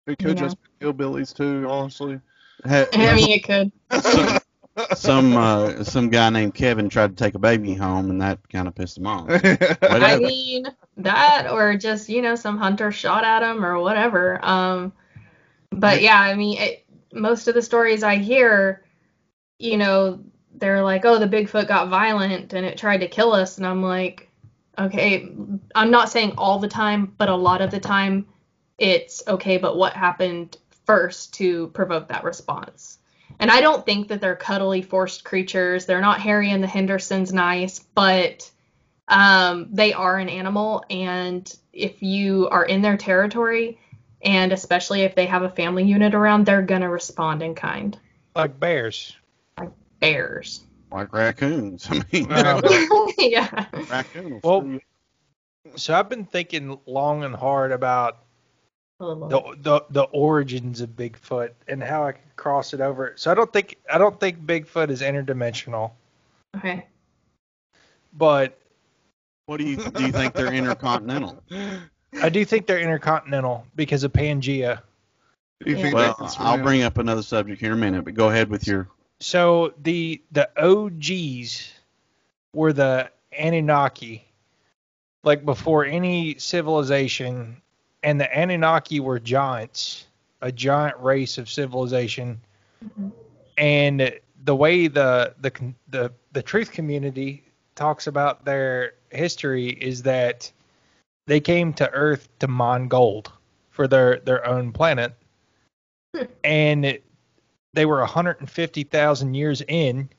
it 0.08 0.20
could 0.20 0.38
Yeah. 0.38 0.44
just 0.44 0.58
be 0.80 0.86
hillbillies 0.86 1.36
too, 1.36 1.68
honestly. 1.70 2.20
Ha- 2.68 2.88
i 2.94 3.16
mean 3.16 3.30
it 3.32 3.44
could 3.44 3.72
some 4.02 4.40
some, 4.96 5.36
uh, 5.36 5.84
some 5.84 6.10
guy 6.10 6.30
named 6.30 6.54
Kevin 6.54 6.90
tried 6.90 7.18
to 7.18 7.24
take 7.24 7.36
a 7.36 7.40
baby 7.40 7.74
home, 7.74 8.10
and 8.10 8.22
that 8.22 8.40
kind 8.50 8.68
of 8.68 8.76
pissed 8.76 8.98
him 8.98 9.08
off. 9.08 9.28
i 9.84 10.18
mean 10.18 10.66
that 10.98 11.48
or 11.50 11.76
just 11.76 12.10
you 12.10 12.22
know 12.22 12.36
some 12.36 12.58
hunter 12.58 12.92
shot 12.92 13.24
at 13.24 13.44
him 13.44 13.64
or 13.64 13.80
whatever 13.80 14.44
um, 14.46 14.92
but 15.72 16.02
yeah 16.02 16.20
i 16.20 16.34
mean 16.36 16.58
it, 16.58 16.86
most 17.14 17.48
of 17.48 17.54
the 17.54 17.62
stories 17.62 18.04
i 18.04 18.16
hear 18.18 18.84
you 19.60 19.78
know 19.78 20.24
they're 20.56 20.84
like 20.84 21.06
oh 21.06 21.18
the 21.20 21.28
bigfoot 21.28 21.68
got 21.68 21.90
violent 21.90 22.54
and 22.54 22.66
it 22.66 22.78
tried 22.78 23.00
to 23.00 23.08
kill 23.08 23.34
us 23.34 23.58
and 23.58 23.66
i'm 23.66 23.82
like 23.82 24.30
okay 24.78 25.30
i'm 25.76 25.92
not 25.92 26.10
saying 26.10 26.34
all 26.38 26.60
the 26.60 26.68
time 26.68 27.14
but 27.18 27.30
a 27.30 27.36
lot 27.36 27.62
of 27.62 27.72
the 27.72 27.80
time 27.80 28.26
it's 28.80 29.24
okay 29.28 29.58
but 29.58 29.78
what 29.78 29.94
happened 29.94 30.58
first 30.86 31.34
to 31.34 31.68
provoke 31.68 32.08
that 32.08 32.24
response 32.24 32.98
and 33.40 33.52
i 33.52 33.62
don't 33.62 33.86
think 33.86 34.08
that 34.08 34.22
they're 34.22 34.36
cuddly 34.36 34.82
forced 34.82 35.24
creatures 35.24 35.86
they're 35.86 36.02
not 36.02 36.20
harry 36.20 36.52
and 36.52 36.64
the 36.64 36.68
hendersons 36.68 37.34
nice 37.34 37.80
but 37.80 38.50
um, 39.12 39.70
they 39.72 39.92
are 39.92 40.18
an 40.18 40.30
animal 40.30 40.84
and 40.92 41.56
if 41.74 42.04
you 42.04 42.48
are 42.50 42.64
in 42.64 42.84
their 42.84 42.96
territory 42.96 43.80
and 44.22 44.52
especially 44.52 45.02
if 45.02 45.16
they 45.16 45.26
have 45.26 45.42
a 45.42 45.50
family 45.50 45.84
unit 45.84 46.14
around 46.14 46.46
they're 46.46 46.62
going 46.62 46.82
to 46.82 46.90
respond 46.90 47.42
in 47.42 47.56
kind 47.56 47.98
Like 48.36 48.60
bears. 48.60 49.16
Like 49.58 49.72
bears 50.00 50.62
like 50.92 51.14
raccoons. 51.14 51.88
I 51.90 52.02
mean, 52.12 52.28
yeah 53.32 53.66
raccoon. 53.90 54.40
will 54.44 54.62
Well. 54.62 54.80
So 55.76 55.94
I've 55.94 56.10
been 56.10 56.26
thinking 56.26 56.80
long 56.86 57.24
and 57.24 57.36
hard 57.36 57.72
about 57.72 58.20
Oh, 59.00 59.28
the, 59.30 59.56
the 59.62 59.86
the 59.90 60.04
origins 60.04 60.82
of 60.82 60.90
Bigfoot 60.90 61.52
and 61.68 61.82
how 61.82 62.06
I 62.06 62.12
could 62.14 62.36
cross 62.36 62.74
it 62.74 62.82
over. 62.82 63.14
So 63.16 63.32
I 63.32 63.34
don't 63.36 63.52
think 63.52 63.78
I 63.92 63.98
don't 63.98 64.20
think 64.20 64.46
Bigfoot 64.46 64.90
is 64.90 65.02
interdimensional, 65.02 65.92
okay 66.58 66.86
but 68.14 68.58
What 69.46 69.58
do 69.58 69.64
you 69.66 69.78
do? 69.78 70.06
You 70.06 70.12
think 70.12 70.34
they're 70.34 70.54
intercontinental? 70.54 71.44
I 72.22 72.30
do 72.30 72.44
think 72.46 72.68
they're 72.68 72.80
intercontinental 72.80 73.66
because 73.76 74.04
of 74.04 74.12
Pangea. 74.12 74.82
Do 75.62 75.72
you 75.72 75.78
Yeah. 75.78 75.82
think 75.84 75.96
Well, 75.96 76.16
they 76.20 76.26
I'll 76.26 76.56
swim? 76.56 76.64
bring 76.64 76.84
up 76.84 76.98
another 76.98 77.24
subject 77.24 77.60
here 77.62 77.72
in 77.72 77.78
a 77.78 77.82
minute, 77.82 78.06
but 78.06 78.14
go 78.14 78.30
ahead 78.30 78.50
with 78.50 78.68
your. 78.68 78.88
So 79.20 79.74
the 79.82 80.22
the 80.32 80.50
OGs 80.58 81.74
were 82.54 82.74
the 82.74 83.12
Anunnaki, 83.38 84.26
like 85.24 85.46
before 85.46 85.86
any 85.86 86.38
civilization, 86.40 87.62
and 88.04 88.20
the 88.20 88.32
Anunnaki 88.38 89.00
were 89.00 89.20
giants, 89.20 90.08
a 90.42 90.52
giant 90.52 90.98
race 91.00 91.38
of 91.38 91.50
civilization. 91.50 92.40
Mhm. 92.84 93.12
And 93.58 94.20
the 94.46 94.56
way 94.56 94.88
the 94.88 95.36
the 95.42 95.52
the 95.90 96.14
the 96.32 96.42
truth 96.42 96.72
community 96.72 97.44
talks 97.76 98.08
about 98.08 98.46
their 98.46 98.94
history 99.12 99.68
is 99.70 100.02
that 100.04 100.52
they 101.28 101.40
came 101.40 101.74
to 101.74 101.90
Earth 101.92 102.30
to 102.40 102.48
mine 102.48 102.88
gold 102.88 103.32
for 103.70 103.88
their 103.88 104.20
their 104.20 104.46
own 104.48 104.72
planet, 104.72 105.14
Hmm. 106.16 106.24
and 106.44 106.86
it- 106.86 107.04
they 107.74 107.86
were 107.86 108.00
150,000 108.00 109.36
years 109.36 109.62
in, 109.68 110.10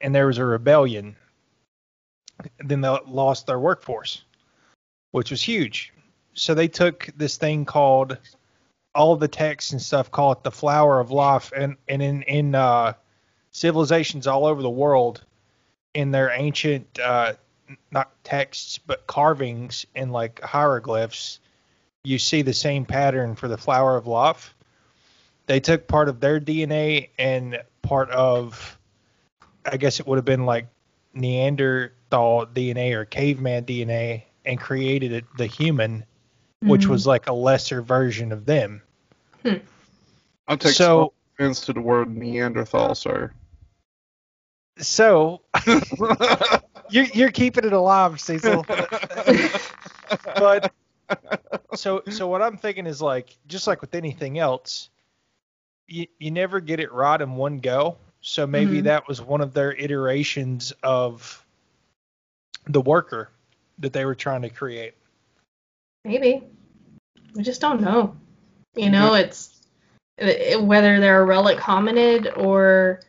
and 0.00 0.14
there 0.14 0.28
was 0.28 0.38
a 0.38 0.44
rebellion. 0.44 1.16
Then 2.58 2.80
they 2.82 2.88
lost 3.06 3.48
their 3.48 3.58
workforce, 3.58 4.22
which 5.10 5.32
was 5.32 5.42
huge. 5.42 5.92
So 6.34 6.54
they 6.54 6.68
took 6.68 7.08
this 7.16 7.36
thing 7.36 7.64
called 7.64 8.18
all 8.94 9.16
the 9.16 9.28
texts 9.28 9.72
and 9.72 9.82
stuff 9.82 10.10
call 10.10 10.32
it 10.32 10.42
the 10.42 10.50
flower 10.50 11.00
of 11.00 11.10
life, 11.10 11.52
and 11.54 11.76
and 11.88 12.02
in 12.02 12.22
in 12.22 12.54
uh, 12.54 12.94
civilizations 13.50 14.26
all 14.26 14.46
over 14.46 14.62
the 14.62 14.70
world, 14.70 15.24
in 15.94 16.10
their 16.10 16.30
ancient 16.30 16.98
uh, 16.98 17.34
not 17.90 18.12
texts 18.24 18.78
but 18.78 19.06
carvings 19.06 19.86
and 19.94 20.12
like 20.12 20.40
hieroglyphs, 20.40 21.40
you 22.04 22.18
see 22.18 22.42
the 22.42 22.54
same 22.54 22.84
pattern 22.84 23.34
for 23.34 23.48
the 23.48 23.58
flower 23.58 23.96
of 23.96 24.06
life. 24.06 24.54
They 25.46 25.60
took 25.60 25.86
part 25.86 26.08
of 26.08 26.20
their 26.20 26.40
DNA 26.40 27.08
and 27.18 27.62
part 27.82 28.10
of, 28.10 28.78
I 29.64 29.76
guess 29.76 30.00
it 30.00 30.06
would 30.06 30.16
have 30.16 30.24
been 30.24 30.46
like 30.46 30.66
Neanderthal 31.14 32.46
DNA 32.46 32.92
or 32.92 33.04
caveman 33.04 33.64
DNA 33.64 34.24
and 34.44 34.60
created 34.60 35.24
the 35.36 35.46
human, 35.46 36.04
which 36.62 36.86
Mhm. 36.86 36.90
was 36.90 37.06
like 37.06 37.28
a 37.28 37.32
lesser 37.32 37.82
version 37.82 38.32
of 38.32 38.44
them. 38.46 38.82
I 39.44 39.60
take 40.56 40.72
So- 40.72 40.74
so, 40.74 41.12
offense 41.34 41.60
to 41.66 41.72
the 41.72 41.80
word 41.80 42.08
Neanderthal, 42.16 42.94
sir. 42.94 43.32
So 44.78 45.40
you're 46.90 47.04
you're 47.06 47.30
keeping 47.32 47.64
it 47.64 47.72
alive, 47.72 48.20
Cecil. 48.20 48.64
but 50.36 50.72
so 51.74 52.02
so 52.10 52.28
what 52.28 52.42
I'm 52.42 52.56
thinking 52.56 52.86
is 52.86 53.02
like 53.02 53.36
just 53.46 53.66
like 53.66 53.80
with 53.80 53.94
anything 53.94 54.38
else, 54.38 54.88
you 55.88 56.06
you 56.18 56.30
never 56.30 56.60
get 56.60 56.78
it 56.80 56.92
right 56.92 57.20
in 57.20 57.34
one 57.34 57.58
go. 57.58 57.96
So 58.20 58.46
maybe 58.46 58.80
Mhm. 58.80 58.84
that 58.84 59.08
was 59.08 59.20
one 59.20 59.40
of 59.40 59.52
their 59.52 59.72
iterations 59.72 60.72
of 60.82 61.44
the 62.66 62.80
worker 62.80 63.30
that 63.78 63.92
they 63.92 64.04
were 64.04 64.14
trying 64.14 64.42
to 64.42 64.50
create. 64.50 64.94
Maybe. 66.08 66.42
We 67.34 67.42
just 67.42 67.60
don't 67.60 67.80
know. 67.80 68.16
You 68.74 68.90
know 68.90 69.14
it's 69.14 69.60
it, 70.16 70.60
whether 70.62 71.00
they're 71.00 71.22
a 71.22 71.24
relic 71.24 71.58
hominid 71.58 72.36
or 72.36 73.00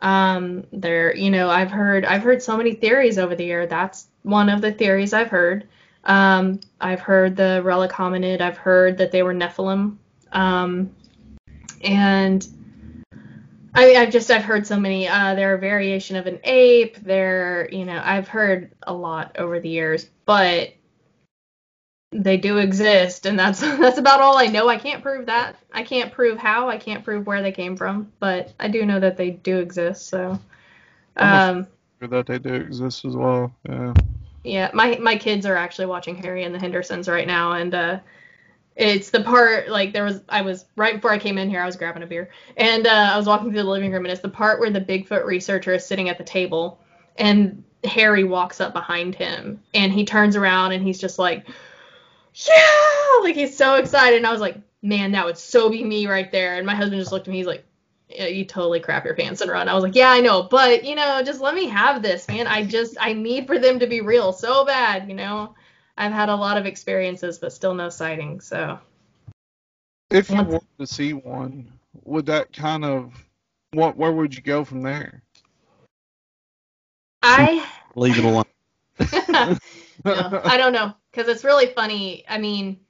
um 0.00 0.64
they're 0.72 1.14
you 1.14 1.30
know 1.30 1.48
i've 1.48 1.70
heard 1.70 2.04
i've 2.04 2.22
heard 2.22 2.42
so 2.42 2.56
many 2.56 2.74
theories 2.74 3.18
over 3.18 3.34
the 3.34 3.44
year. 3.44 3.66
That's 3.66 4.06
one 4.22 4.48
of 4.48 4.60
the 4.60 4.72
theories 4.72 5.12
i've 5.12 5.30
heard. 5.30 5.68
Um 6.04 6.60
i've 6.80 7.00
heard 7.00 7.36
the 7.36 7.60
relic 7.64 7.90
hominid. 7.90 8.40
I've 8.40 8.58
heard 8.58 8.98
that 8.98 9.10
they 9.12 9.22
were 9.22 9.34
nephilim. 9.34 9.96
Um 10.32 10.94
and 11.82 12.46
I 13.76 13.86
mean, 13.86 13.96
I've 13.96 14.12
just 14.12 14.30
I've 14.30 14.44
heard 14.44 14.66
so 14.66 14.78
many. 14.78 15.08
Uh, 15.08 15.34
they're 15.34 15.54
a 15.54 15.58
variation 15.58 16.14
of 16.14 16.28
an 16.28 16.38
ape. 16.44 16.96
They're 16.98 17.68
you 17.72 17.84
know 17.84 18.00
I've 18.02 18.28
heard 18.28 18.72
a 18.82 18.94
lot 18.94 19.34
over 19.38 19.58
the 19.58 19.68
years, 19.68 20.08
but 20.26 20.72
they 22.14 22.36
do 22.36 22.58
exist, 22.58 23.26
and 23.26 23.38
that's 23.38 23.60
that's 23.60 23.98
about 23.98 24.20
all 24.20 24.38
I 24.38 24.46
know. 24.46 24.68
I 24.68 24.78
can't 24.78 25.02
prove 25.02 25.26
that. 25.26 25.56
I 25.72 25.82
can't 25.82 26.12
prove 26.12 26.38
how. 26.38 26.68
I 26.68 26.78
can't 26.78 27.04
prove 27.04 27.26
where 27.26 27.42
they 27.42 27.52
came 27.52 27.76
from, 27.76 28.12
but 28.20 28.52
I 28.60 28.68
do 28.68 28.86
know 28.86 29.00
that 29.00 29.16
they 29.16 29.30
do 29.30 29.58
exist. 29.58 30.06
So, 30.06 30.38
um, 31.16 31.66
that 32.00 32.26
they 32.26 32.38
do 32.38 32.54
exist 32.54 33.04
as 33.04 33.16
well. 33.16 33.54
Yeah. 33.68 33.94
yeah, 34.44 34.70
my 34.72 34.98
my 34.98 35.16
kids 35.16 35.44
are 35.44 35.56
actually 35.56 35.86
watching 35.86 36.16
Harry 36.16 36.44
and 36.44 36.54
the 36.54 36.58
Hendersons 36.58 37.08
right 37.08 37.26
now, 37.26 37.52
and 37.52 37.74
uh, 37.74 37.98
it's 38.76 39.10
the 39.10 39.22
part 39.22 39.68
like 39.68 39.92
there 39.92 40.04
was 40.04 40.20
I 40.28 40.42
was 40.42 40.66
right 40.76 40.94
before 40.94 41.10
I 41.10 41.18
came 41.18 41.38
in 41.38 41.50
here. 41.50 41.60
I 41.60 41.66
was 41.66 41.76
grabbing 41.76 42.02
a 42.04 42.06
beer, 42.06 42.30
and 42.56 42.86
uh, 42.86 43.10
I 43.12 43.16
was 43.16 43.26
walking 43.26 43.50
through 43.50 43.62
the 43.62 43.68
living 43.68 43.90
room, 43.92 44.04
and 44.04 44.12
it's 44.12 44.22
the 44.22 44.28
part 44.28 44.60
where 44.60 44.70
the 44.70 44.80
Bigfoot 44.80 45.24
researcher 45.24 45.74
is 45.74 45.84
sitting 45.84 46.08
at 46.08 46.18
the 46.18 46.24
table, 46.24 46.80
and 47.16 47.64
Harry 47.82 48.24
walks 48.24 48.60
up 48.60 48.72
behind 48.72 49.16
him, 49.16 49.60
and 49.74 49.92
he 49.92 50.04
turns 50.04 50.36
around, 50.36 50.72
and 50.72 50.84
he's 50.84 51.00
just 51.00 51.18
like, 51.18 51.46
yeah, 52.34 53.22
like 53.22 53.34
he's 53.34 53.56
so 53.56 53.76
excited, 53.76 54.16
and 54.18 54.26
I 54.26 54.32
was 54.32 54.40
like, 54.40 54.56
man, 54.82 55.12
that 55.12 55.24
would 55.24 55.38
so 55.38 55.70
be 55.70 55.82
me 55.84 56.06
right 56.06 56.30
there. 56.30 56.56
And 56.56 56.66
my 56.66 56.74
husband 56.74 57.00
just 57.00 57.12
looked 57.12 57.28
at 57.28 57.30
me, 57.32 57.38
he's 57.38 57.46
like. 57.46 57.64
Yeah, 58.06 58.26
you 58.26 58.44
totally 58.44 58.80
crap 58.80 59.06
your 59.06 59.14
pants 59.14 59.40
and 59.40 59.50
run. 59.50 59.66
I 59.66 59.72
was 59.74 59.82
like, 59.82 59.94
yeah, 59.94 60.10
I 60.10 60.20
know, 60.20 60.42
but 60.42 60.84
you 60.84 60.94
know, 60.94 61.22
just 61.24 61.40
let 61.40 61.54
me 61.54 61.64
have 61.68 62.02
this, 62.02 62.28
man. 62.28 62.46
I 62.46 62.62
just 62.62 62.96
I 63.00 63.14
need 63.14 63.46
for 63.46 63.58
them 63.58 63.78
to 63.78 63.86
be 63.86 64.02
real 64.02 64.30
so 64.32 64.64
bad, 64.66 65.08
you 65.08 65.14
know. 65.14 65.54
I've 65.96 66.12
had 66.12 66.28
a 66.28 66.34
lot 66.36 66.58
of 66.58 66.66
experiences, 66.66 67.38
but 67.38 67.52
still 67.52 67.74
no 67.74 67.88
sightings. 67.88 68.44
So 68.46 68.78
If 70.10 70.28
you 70.28 70.36
Once- 70.36 70.48
wanted 70.48 70.78
to 70.80 70.86
see 70.86 71.14
one, 71.14 71.72
would 72.04 72.26
that 72.26 72.52
kind 72.52 72.84
of 72.84 73.14
what? 73.72 73.96
Where 73.96 74.12
would 74.12 74.36
you 74.36 74.42
go 74.42 74.64
from 74.64 74.82
there? 74.82 75.22
I 77.22 77.66
Leave 77.96 78.18
it 78.18 78.24
alone. 78.24 78.44
no, 80.04 80.40
I 80.44 80.56
don't 80.58 80.74
know 80.74 80.94
because 81.14 81.28
it's 81.28 81.44
really 81.44 81.66
funny. 81.66 82.24
I 82.28 82.38
mean, 82.38 82.80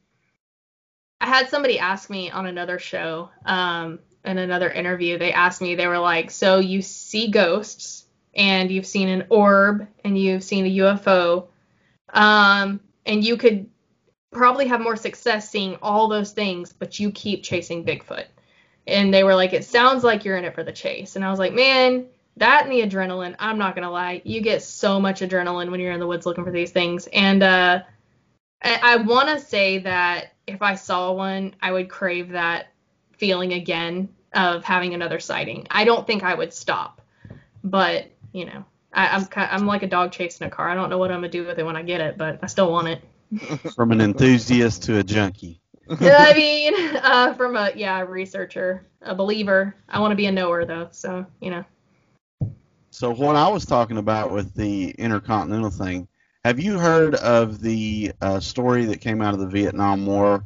I 1.20 1.26
had 1.26 1.48
somebody 1.48 1.78
ask 1.78 2.08
me 2.08 2.30
on 2.30 2.46
another 2.46 2.78
show, 2.78 3.30
um, 3.44 3.98
in 4.24 4.38
another 4.38 4.70
interview. 4.70 5.18
They 5.18 5.32
asked 5.32 5.60
me, 5.60 5.74
they 5.74 5.86
were 5.86 5.98
like, 5.98 6.30
"So 6.30 6.58
you 6.58 6.80
see 6.80 7.28
ghosts 7.28 8.06
and 8.34 8.70
you've 8.70 8.86
seen 8.86 9.08
an 9.08 9.26
orb 9.28 9.86
and 10.04 10.18
you've 10.18 10.42
seen 10.42 10.66
a 10.66 10.76
UFO. 10.78 11.48
Um, 12.10 12.80
and 13.06 13.24
you 13.24 13.36
could 13.36 13.68
probably 14.32 14.66
have 14.66 14.80
more 14.80 14.96
success 14.96 15.50
seeing 15.50 15.76
all 15.82 16.08
those 16.08 16.32
things, 16.32 16.72
but 16.72 16.98
you 16.98 17.10
keep 17.10 17.44
chasing 17.44 17.84
Bigfoot. 17.84 18.26
And 18.86 19.12
they 19.12 19.24
were 19.24 19.34
like, 19.34 19.52
it 19.52 19.64
sounds 19.64 20.04
like 20.04 20.24
you're 20.24 20.36
in 20.36 20.44
it 20.44 20.54
for 20.54 20.64
the 20.64 20.72
chase. 20.72 21.16
And 21.16 21.24
I 21.24 21.30
was 21.30 21.38
like, 21.38 21.54
man, 21.54 22.06
that 22.36 22.64
and 22.64 22.72
the 22.72 22.82
adrenaline, 22.82 23.36
I'm 23.38 23.58
not 23.58 23.76
to 23.84 23.90
lie. 23.90 24.20
You 24.24 24.40
get 24.40 24.62
so 24.62 25.00
much 25.00 25.20
adrenaline 25.20 25.70
when 25.70 25.80
you're 25.80 25.92
in 25.92 26.00
the 26.00 26.06
woods 26.06 26.26
looking 26.26 26.44
for 26.44 26.50
these 26.50 26.72
things. 26.72 27.08
And 27.12 27.42
uh, 27.42 27.82
I, 28.64 28.80
I 28.82 28.96
want 28.96 29.28
to 29.28 29.38
say 29.38 29.78
that 29.78 30.32
if 30.46 30.62
I 30.62 30.74
saw 30.74 31.12
one, 31.12 31.54
I 31.60 31.70
would 31.70 31.88
crave 31.88 32.30
that 32.30 32.68
feeling 33.12 33.52
again 33.52 34.08
of 34.32 34.64
having 34.64 34.94
another 34.94 35.20
sighting. 35.20 35.66
I 35.70 35.84
don't 35.84 36.06
think 36.06 36.24
I 36.24 36.34
would 36.34 36.52
stop, 36.52 37.00
but 37.62 38.10
you 38.32 38.46
know, 38.46 38.64
I, 38.92 39.08
I'm 39.08 39.28
I'm 39.36 39.66
like 39.66 39.82
a 39.82 39.86
dog 39.86 40.12
chasing 40.12 40.46
a 40.46 40.50
car. 40.50 40.68
I 40.68 40.74
don't 40.74 40.90
know 40.90 40.98
what 40.98 41.10
I'm 41.10 41.18
gonna 41.18 41.28
do 41.28 41.46
with 41.46 41.58
it 41.58 41.64
when 41.64 41.76
I 41.76 41.82
get 41.82 42.00
it, 42.00 42.18
but 42.18 42.40
I 42.42 42.46
still 42.46 42.72
want 42.72 42.88
it. 42.88 43.02
From 43.74 43.92
an 43.92 44.00
enthusiast 44.00 44.82
to 44.84 44.98
a 44.98 45.02
junkie. 45.02 45.60
I 45.88 46.32
mean, 46.34 46.96
uh, 46.96 47.34
from 47.34 47.56
a 47.56 47.70
yeah 47.74 48.00
researcher, 48.00 48.86
a 49.02 49.14
believer. 49.14 49.74
I 49.88 50.00
want 50.00 50.12
to 50.12 50.16
be 50.16 50.26
a 50.26 50.32
knower 50.32 50.64
though, 50.64 50.88
so 50.90 51.26
you 51.40 51.50
know. 51.50 51.64
So 52.90 53.10
what 53.10 53.36
I 53.36 53.48
was 53.48 53.66
talking 53.66 53.98
about 53.98 54.30
with 54.30 54.54
the 54.54 54.90
intercontinental 54.90 55.70
thing, 55.70 56.08
have 56.44 56.60
you 56.60 56.78
heard 56.78 57.14
of 57.14 57.60
the 57.60 58.12
uh, 58.20 58.38
story 58.40 58.84
that 58.86 59.00
came 59.00 59.22
out 59.22 59.34
of 59.34 59.40
the 59.40 59.46
Vietnam 59.46 60.04
War, 60.06 60.44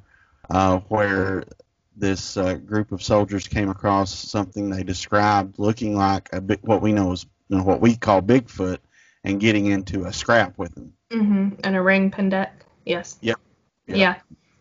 uh, 0.48 0.78
where 0.88 1.44
this 1.96 2.36
uh, 2.36 2.54
group 2.54 2.92
of 2.92 3.02
soldiers 3.02 3.48
came 3.48 3.68
across 3.68 4.14
something 4.14 4.70
they 4.70 4.84
described 4.84 5.58
looking 5.58 5.96
like 5.96 6.28
a 6.32 6.40
bit, 6.40 6.62
what 6.62 6.80
we 6.80 6.92
know 6.92 7.12
is 7.12 7.26
you 7.48 7.58
know, 7.58 7.64
what 7.64 7.80
we 7.80 7.96
call 7.96 8.22
Bigfoot, 8.22 8.78
and 9.24 9.40
getting 9.40 9.66
into 9.66 10.04
a 10.04 10.12
scrap 10.12 10.56
with 10.56 10.76
him? 10.76 10.92
hmm 11.10 11.48
And 11.64 11.76
orang 11.76 12.10
pendek. 12.10 12.50
Yes. 12.84 13.18
Yep. 13.20 13.38
Yeah. 13.86 13.96
Yeah. 13.96 14.14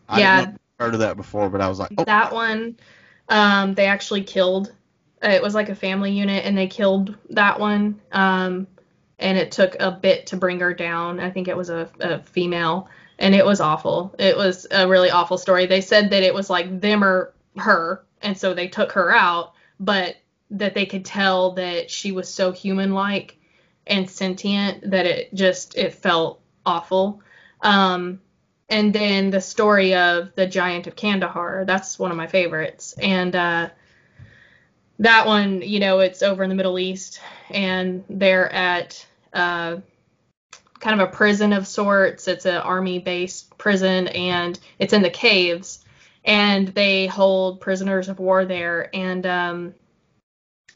I 0.08 0.18
Yeah. 0.18 0.36
didn't 0.36 0.36
know 0.36 0.42
if 0.42 0.60
you'd 0.80 0.84
heard 0.84 0.94
of 0.94 1.00
that 1.00 1.16
before, 1.16 1.48
but 1.50 1.60
I 1.60 1.68
was 1.68 1.78
like, 1.78 1.92
oh, 1.96 2.04
That 2.04 2.32
one, 2.32 2.76
um, 3.28 3.74
they 3.74 3.86
actually 3.86 4.24
killed. 4.24 4.72
uh, 5.22 5.28
It 5.28 5.42
was 5.42 5.54
like 5.54 5.68
a 5.68 5.74
family 5.74 6.10
unit, 6.12 6.44
and 6.44 6.58
they 6.58 6.66
killed 6.66 7.16
that 7.30 7.60
one. 7.60 8.00
Um, 8.10 8.66
and 9.18 9.36
it 9.38 9.52
took 9.52 9.76
a 9.80 9.90
bit 9.90 10.26
to 10.28 10.36
bring 10.36 10.60
her 10.60 10.74
down. 10.74 11.20
I 11.20 11.30
think 11.30 11.48
it 11.48 11.56
was 11.56 11.70
a, 11.70 11.88
a 12.00 12.20
female, 12.20 12.88
and 13.18 13.34
it 13.34 13.44
was 13.44 13.60
awful. 13.60 14.14
It 14.18 14.36
was 14.36 14.66
a 14.70 14.86
really 14.86 15.10
awful 15.10 15.38
story. 15.38 15.66
They 15.66 15.80
said 15.80 16.10
that 16.10 16.22
it 16.22 16.34
was 16.34 16.48
like 16.50 16.80
them 16.80 17.02
or 17.02 17.34
her, 17.56 18.04
and 18.22 18.36
so 18.36 18.54
they 18.54 18.68
took 18.68 18.92
her 18.92 19.12
out, 19.12 19.54
but 19.80 20.16
that 20.50 20.74
they 20.74 20.86
could 20.86 21.04
tell 21.04 21.52
that 21.52 21.90
she 21.90 22.12
was 22.12 22.28
so 22.28 22.52
human-like 22.52 23.36
and 23.86 24.08
sentient 24.08 24.90
that 24.90 25.06
it 25.06 25.34
just 25.34 25.76
it 25.76 25.94
felt 25.94 26.40
awful. 26.64 27.22
Um, 27.60 28.20
and 28.68 28.92
then 28.92 29.30
the 29.30 29.40
story 29.40 29.94
of 29.94 30.34
the 30.34 30.46
giant 30.46 30.86
of 30.86 30.94
Kandahar. 30.94 31.64
That's 31.64 31.98
one 31.98 32.10
of 32.10 32.16
my 32.16 32.26
favorites. 32.26 32.94
And 32.98 33.34
uh, 33.34 33.70
that 34.98 35.26
one, 35.26 35.62
you 35.62 35.80
know, 35.80 36.00
it's 36.00 36.22
over 36.22 36.42
in 36.42 36.50
the 36.50 36.54
Middle 36.54 36.78
East, 36.78 37.20
and 37.50 38.04
they're 38.10 38.52
at 38.52 39.06
uh, 39.32 39.76
kind 40.80 41.00
of 41.00 41.08
a 41.08 41.12
prison 41.12 41.52
of 41.52 41.66
sorts. 41.66 42.28
It's 42.28 42.46
an 42.46 42.56
army-based 42.56 43.56
prison, 43.58 44.08
and 44.08 44.58
it's 44.78 44.92
in 44.92 45.02
the 45.02 45.10
caves, 45.10 45.84
and 46.24 46.68
they 46.68 47.06
hold 47.06 47.60
prisoners 47.60 48.08
of 48.08 48.18
war 48.18 48.44
there. 48.44 48.94
And 48.94 49.26
um, 49.26 49.74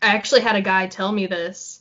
I 0.00 0.08
actually 0.08 0.40
had 0.40 0.56
a 0.56 0.62
guy 0.62 0.86
tell 0.86 1.12
me 1.12 1.26
this. 1.26 1.80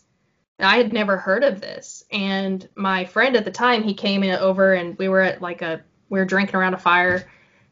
and 0.59 0.67
I 0.67 0.77
had 0.77 0.93
never 0.93 1.17
heard 1.17 1.43
of 1.43 1.61
this, 1.61 2.03
and 2.11 2.67
my 2.75 3.05
friend 3.05 3.35
at 3.35 3.45
the 3.45 3.51
time, 3.51 3.83
he 3.83 3.93
came 3.93 4.23
in 4.23 4.35
over, 4.35 4.73
and 4.73 4.97
we 4.97 5.09
were 5.09 5.21
at 5.21 5.41
like 5.41 5.61
a 5.61 5.81
we 6.09 6.19
were 6.19 6.25
drinking 6.25 6.55
around 6.55 6.73
a 6.73 6.77
fire 6.77 7.25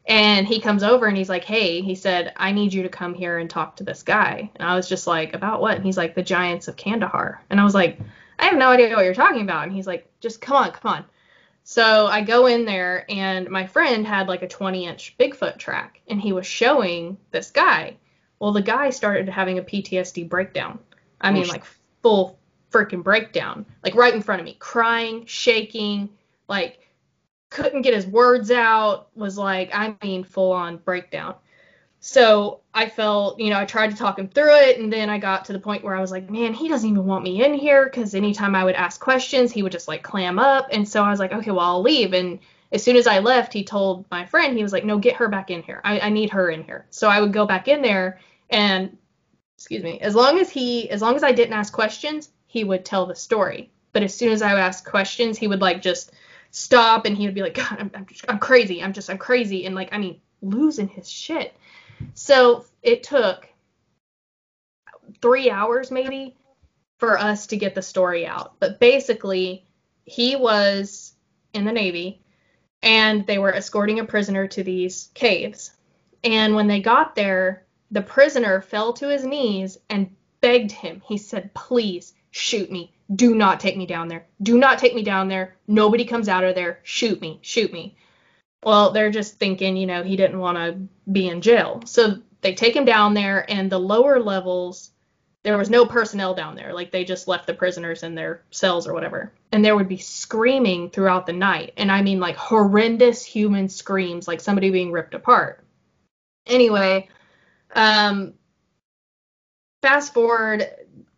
and 0.06 0.46
he 0.46 0.60
comes 0.60 0.82
over 0.82 1.06
and 1.06 1.16
he's 1.16 1.28
like 1.28 1.44
hey 1.44 1.80
he 1.80 1.94
said 1.94 2.32
i 2.36 2.52
need 2.52 2.72
you 2.72 2.82
to 2.82 2.88
come 2.88 3.14
here 3.14 3.38
and 3.38 3.50
talk 3.50 3.76
to 3.76 3.84
this 3.84 4.02
guy 4.02 4.50
and 4.56 4.68
i 4.68 4.74
was 4.74 4.88
just 4.88 5.06
like 5.06 5.34
about 5.34 5.60
what 5.60 5.76
and 5.76 5.84
he's 5.84 5.96
like 5.96 6.14
the 6.14 6.22
giants 6.22 6.68
of 6.68 6.76
kandahar 6.76 7.40
and 7.50 7.60
i 7.60 7.64
was 7.64 7.74
like 7.74 7.98
i 8.40 8.46
have 8.46 8.56
no 8.56 8.68
idea 8.68 8.94
what 8.94 9.04
you're 9.04 9.14
talking 9.14 9.42
about. 9.42 9.64
And 9.64 9.72
he's 9.72 9.86
like 9.86 10.10
just 10.20 10.40
come 10.40 10.56
on 10.56 10.72
come 10.72 10.92
on. 10.92 11.04
So 11.62 12.06
i 12.06 12.22
go 12.22 12.46
in 12.46 12.64
there 12.64 13.04
and 13.08 13.48
my 13.48 13.66
friend 13.66 14.06
had 14.06 14.28
like 14.28 14.42
a 14.42 14.48
20 14.48 14.86
inch 14.86 15.16
bigfoot 15.18 15.58
track 15.58 16.00
and 16.08 16.20
he 16.20 16.32
was 16.32 16.46
showing 16.46 17.16
this 17.30 17.50
guy. 17.50 17.96
Well 18.38 18.52
the 18.52 18.62
guy 18.62 18.90
started 18.90 19.28
having 19.28 19.58
a 19.58 19.62
ptsd 19.62 20.28
breakdown. 20.28 20.78
I 21.20 21.30
mean 21.30 21.48
like 21.48 21.64
full 22.02 22.38
freaking 22.72 23.02
breakdown 23.02 23.66
like 23.82 23.94
right 23.94 24.14
in 24.14 24.22
front 24.22 24.40
of 24.40 24.44
me 24.44 24.54
crying 24.60 25.26
shaking 25.26 26.08
like 26.48 26.80
couldn't 27.50 27.82
get 27.82 27.94
his 27.94 28.06
words 28.06 28.50
out, 28.50 29.08
was 29.14 29.36
like, 29.36 29.70
I 29.74 29.96
mean, 30.02 30.24
full 30.24 30.52
on 30.52 30.78
breakdown. 30.78 31.34
So 32.02 32.60
I 32.72 32.88
felt, 32.88 33.38
you 33.38 33.50
know, 33.50 33.58
I 33.58 33.66
tried 33.66 33.90
to 33.90 33.96
talk 33.96 34.18
him 34.18 34.28
through 34.28 34.56
it, 34.56 34.78
and 34.78 34.90
then 34.90 35.10
I 35.10 35.18
got 35.18 35.44
to 35.44 35.52
the 35.52 35.60
point 35.60 35.84
where 35.84 35.94
I 35.94 36.00
was 36.00 36.10
like, 36.10 36.30
man, 36.30 36.54
he 36.54 36.66
doesn't 36.68 36.88
even 36.88 37.04
want 37.04 37.22
me 37.24 37.44
in 37.44 37.52
here 37.52 37.84
because 37.84 38.14
anytime 38.14 38.54
I 38.54 38.64
would 38.64 38.74
ask 38.74 38.98
questions, 38.98 39.52
he 39.52 39.62
would 39.62 39.72
just 39.72 39.86
like 39.86 40.02
clam 40.02 40.38
up. 40.38 40.68
And 40.72 40.88
so 40.88 41.04
I 41.04 41.10
was 41.10 41.20
like, 41.20 41.32
okay, 41.32 41.50
well, 41.50 41.60
I'll 41.60 41.82
leave. 41.82 42.14
And 42.14 42.38
as 42.72 42.82
soon 42.82 42.96
as 42.96 43.06
I 43.06 43.18
left, 43.18 43.52
he 43.52 43.64
told 43.64 44.06
my 44.10 44.24
friend, 44.24 44.56
he 44.56 44.62
was 44.62 44.72
like, 44.72 44.84
no, 44.84 44.98
get 44.98 45.16
her 45.16 45.28
back 45.28 45.50
in 45.50 45.62
here. 45.62 45.82
I, 45.84 46.00
I 46.00 46.08
need 46.08 46.30
her 46.30 46.50
in 46.50 46.64
here. 46.64 46.86
So 46.88 47.06
I 47.06 47.20
would 47.20 47.34
go 47.34 47.44
back 47.44 47.68
in 47.68 47.82
there, 47.82 48.18
and 48.48 48.96
excuse 49.58 49.82
me, 49.82 50.00
as 50.00 50.14
long 50.14 50.38
as 50.38 50.48
he, 50.48 50.88
as 50.88 51.02
long 51.02 51.16
as 51.16 51.22
I 51.22 51.32
didn't 51.32 51.52
ask 51.52 51.70
questions, 51.70 52.30
he 52.46 52.64
would 52.64 52.86
tell 52.86 53.04
the 53.04 53.14
story. 53.14 53.70
But 53.92 54.02
as 54.02 54.14
soon 54.14 54.32
as 54.32 54.40
I 54.40 54.54
would 54.54 54.62
ask 54.62 54.88
questions, 54.88 55.36
he 55.36 55.48
would 55.48 55.60
like 55.60 55.82
just 55.82 56.12
stop 56.50 57.04
and 57.04 57.14
he 57.14 57.26
would 57.26 57.34
be 57.34 57.42
like, 57.42 57.54
God, 57.54 57.76
I'm, 57.78 57.90
I'm, 57.94 58.06
just, 58.06 58.24
I'm 58.26 58.38
crazy. 58.38 58.82
I'm 58.82 58.94
just, 58.94 59.10
I'm 59.10 59.18
crazy. 59.18 59.66
And 59.66 59.74
like, 59.74 59.90
I 59.92 59.98
mean, 59.98 60.20
losing 60.40 60.88
his 60.88 61.10
shit. 61.10 61.54
So 62.14 62.64
it 62.82 63.02
took 63.02 63.48
three 65.20 65.50
hours 65.50 65.90
maybe 65.90 66.36
for 66.98 67.18
us 67.18 67.46
to 67.48 67.56
get 67.56 67.74
the 67.74 67.82
story 67.82 68.26
out. 68.26 68.54
But 68.60 68.80
basically, 68.80 69.66
he 70.04 70.36
was 70.36 71.14
in 71.52 71.64
the 71.64 71.72
Navy 71.72 72.20
and 72.82 73.26
they 73.26 73.38
were 73.38 73.54
escorting 73.54 73.98
a 74.00 74.04
prisoner 74.04 74.46
to 74.48 74.62
these 74.62 75.10
caves. 75.14 75.72
And 76.24 76.54
when 76.54 76.66
they 76.66 76.80
got 76.80 77.14
there, 77.14 77.64
the 77.90 78.02
prisoner 78.02 78.60
fell 78.60 78.92
to 78.94 79.08
his 79.08 79.24
knees 79.24 79.78
and 79.88 80.14
begged 80.40 80.72
him. 80.72 81.02
He 81.06 81.18
said, 81.18 81.52
Please 81.54 82.14
shoot 82.30 82.70
me. 82.70 82.92
Do 83.14 83.34
not 83.34 83.60
take 83.60 83.76
me 83.76 83.86
down 83.86 84.08
there. 84.08 84.26
Do 84.42 84.58
not 84.58 84.78
take 84.78 84.94
me 84.94 85.02
down 85.02 85.28
there. 85.28 85.56
Nobody 85.66 86.04
comes 86.04 86.28
out 86.28 86.44
of 86.44 86.54
there. 86.54 86.80
Shoot 86.82 87.20
me. 87.20 87.40
Shoot 87.42 87.72
me. 87.72 87.96
Well, 88.62 88.90
they're 88.90 89.10
just 89.10 89.38
thinking, 89.38 89.76
you 89.76 89.86
know, 89.86 90.02
he 90.02 90.16
didn't 90.16 90.38
want 90.38 90.58
to 90.58 91.10
be 91.10 91.28
in 91.28 91.40
jail. 91.40 91.82
So 91.86 92.18
they 92.42 92.54
take 92.54 92.76
him 92.76 92.84
down 92.84 93.14
there, 93.14 93.50
and 93.50 93.70
the 93.70 93.78
lower 93.78 94.20
levels, 94.20 94.90
there 95.42 95.56
was 95.56 95.70
no 95.70 95.86
personnel 95.86 96.34
down 96.34 96.56
there. 96.56 96.74
Like 96.74 96.90
they 96.90 97.04
just 97.04 97.28
left 97.28 97.46
the 97.46 97.54
prisoners 97.54 98.02
in 98.02 98.14
their 98.14 98.42
cells 98.50 98.86
or 98.86 98.92
whatever. 98.92 99.32
And 99.52 99.64
there 99.64 99.76
would 99.76 99.88
be 99.88 99.96
screaming 99.96 100.90
throughout 100.90 101.26
the 101.26 101.32
night. 101.32 101.72
And 101.76 101.90
I 101.90 102.02
mean, 102.02 102.20
like 102.20 102.36
horrendous 102.36 103.24
human 103.24 103.68
screams, 103.68 104.28
like 104.28 104.40
somebody 104.40 104.70
being 104.70 104.92
ripped 104.92 105.14
apart. 105.14 105.64
Anyway, 106.46 107.08
um, 107.74 108.34
fast 109.82 110.12
forward, 110.12 110.66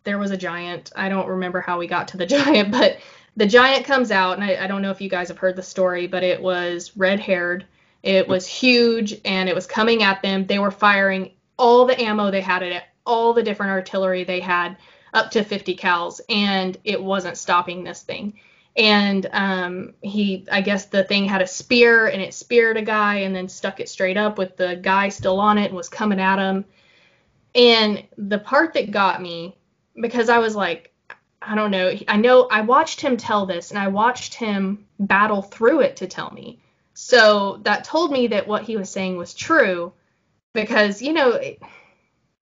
there 0.04 0.18
was 0.18 0.30
a 0.30 0.36
giant. 0.36 0.92
I 0.94 1.08
don't 1.08 1.28
remember 1.28 1.60
how 1.60 1.78
we 1.78 1.86
got 1.86 2.08
to 2.08 2.16
the 2.16 2.26
giant, 2.38 2.70
but 2.70 2.98
the 3.36 3.46
giant 3.46 3.84
comes 3.84 4.10
out, 4.10 4.38
and 4.38 4.44
I, 4.44 4.64
I 4.64 4.66
don't 4.66 4.82
know 4.82 4.90
if 4.90 5.00
you 5.00 5.08
guys 5.08 5.28
have 5.28 5.38
heard 5.38 5.56
the 5.56 5.62
story, 5.62 6.06
but 6.06 6.22
it 6.22 6.42
was 6.42 6.96
red 6.96 7.20
haired. 7.20 7.66
It 8.02 8.28
was 8.28 8.46
huge, 8.46 9.20
and 9.24 9.48
it 9.48 9.54
was 9.54 9.66
coming 9.66 10.02
at 10.02 10.22
them. 10.22 10.46
They 10.46 10.58
were 10.58 10.70
firing 10.70 11.32
all 11.56 11.86
the 11.86 12.00
ammo 12.00 12.30
they 12.30 12.40
had 12.40 12.62
at 12.62 12.72
it, 12.72 12.82
all 13.06 13.32
the 13.32 13.42
different 13.42 13.72
artillery 13.72 14.24
they 14.24 14.40
had, 14.40 14.76
up 15.14 15.30
to 15.30 15.44
50 15.44 15.76
cals, 15.76 16.20
and 16.28 16.76
it 16.84 17.02
wasn't 17.02 17.38
stopping 17.38 17.84
this 17.84 18.02
thing. 18.02 18.34
And 18.76 19.28
um, 19.32 19.94
he, 20.02 20.46
I 20.50 20.62
guess 20.62 20.86
the 20.86 21.04
thing 21.04 21.26
had 21.26 21.42
a 21.42 21.46
spear, 21.46 22.08
and 22.08 22.20
it 22.20 22.34
speared 22.34 22.76
a 22.76 22.82
guy, 22.82 23.16
and 23.16 23.34
then 23.34 23.48
stuck 23.48 23.80
it 23.80 23.88
straight 23.88 24.16
up 24.16 24.36
with 24.36 24.56
the 24.56 24.76
guy 24.76 25.08
still 25.08 25.40
on 25.40 25.58
it 25.58 25.66
and 25.66 25.74
was 25.74 25.88
coming 25.88 26.20
at 26.20 26.38
him. 26.38 26.64
And 27.54 28.04
the 28.16 28.38
part 28.38 28.74
that 28.74 28.90
got 28.90 29.22
me, 29.22 29.56
because 30.00 30.28
I 30.28 30.38
was 30.38 30.56
like, 30.56 30.91
I 31.44 31.54
don't 31.54 31.70
know. 31.70 31.92
I 32.08 32.16
know 32.16 32.46
I 32.50 32.60
watched 32.62 33.00
him 33.00 33.16
tell 33.16 33.46
this 33.46 33.70
and 33.70 33.78
I 33.78 33.88
watched 33.88 34.34
him 34.34 34.86
battle 34.98 35.42
through 35.42 35.80
it 35.80 35.96
to 35.96 36.06
tell 36.06 36.30
me. 36.30 36.60
So 36.94 37.58
that 37.62 37.84
told 37.84 38.12
me 38.12 38.28
that 38.28 38.46
what 38.46 38.62
he 38.62 38.76
was 38.76 38.90
saying 38.90 39.16
was 39.16 39.34
true 39.34 39.92
because, 40.52 41.02
you 41.02 41.12
know, 41.12 41.30
it, 41.32 41.60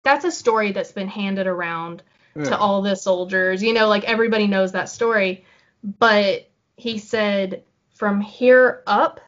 that's 0.04 0.26
a 0.26 0.32
story 0.32 0.72
that's 0.72 0.92
been 0.92 1.08
handed 1.08 1.48
around 1.48 2.04
Yeah. 2.36 2.46
to 2.46 2.58
all 2.58 2.82
the 2.82 2.96
soldiers. 2.96 3.62
You 3.64 3.74
know, 3.74 3.88
like 3.88 4.04
everybody 4.04 4.48
knows 4.48 4.72
that 4.74 4.90
story. 4.90 5.46
But 5.84 6.50
he 6.76 6.98
said 6.98 7.64
from 7.96 8.22
here 8.22 8.84
up, 8.88 9.22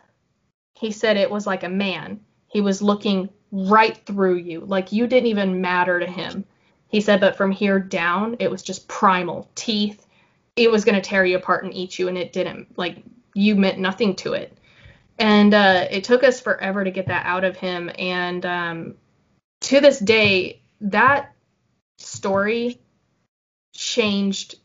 he 0.73 0.91
said 0.91 1.17
it 1.17 1.29
was 1.31 1.45
like 1.45 1.63
a 1.63 1.69
man. 1.69 2.21
He 2.47 2.61
was 2.61 2.81
looking 2.81 3.29
right 3.51 3.95
through 4.05 4.35
you, 4.35 4.61
like 4.61 4.91
you 4.91 5.07
didn't 5.07 5.27
even 5.27 5.61
matter 5.61 5.99
to 5.99 6.05
him. 6.05 6.45
He 6.91 6.99
said, 6.99 7.21
but 7.21 7.37
from 7.37 7.51
here 7.51 7.79
down, 7.79 8.35
it 8.39 8.51
was 8.51 8.61
just 8.61 8.87
primal 8.89 9.49
teeth. 9.55 10.05
It 10.57 10.69
was 10.69 10.83
going 10.83 10.95
to 10.95 11.01
tear 11.01 11.23
you 11.23 11.37
apart 11.37 11.63
and 11.63 11.73
eat 11.73 11.97
you, 11.97 12.09
and 12.09 12.17
it 12.17 12.33
didn't. 12.33 12.77
Like, 12.77 13.01
you 13.33 13.55
meant 13.55 13.79
nothing 13.79 14.13
to 14.17 14.33
it. 14.33 14.57
And 15.17 15.53
uh, 15.53 15.87
it 15.89 16.03
took 16.03 16.23
us 16.23 16.41
forever 16.41 16.83
to 16.83 16.91
get 16.91 17.07
that 17.07 17.25
out 17.25 17.45
of 17.45 17.55
him. 17.55 17.89
And 17.97 18.45
um, 18.45 18.95
to 19.61 19.79
this 19.79 19.99
day, 19.99 20.61
that 20.81 21.33
story 21.97 22.81
changed 23.73 24.55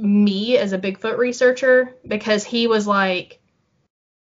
me 0.00 0.58
as 0.58 0.72
a 0.72 0.78
Bigfoot 0.78 1.18
researcher 1.18 1.94
because 2.04 2.42
he 2.42 2.66
was 2.66 2.84
like, 2.84 3.40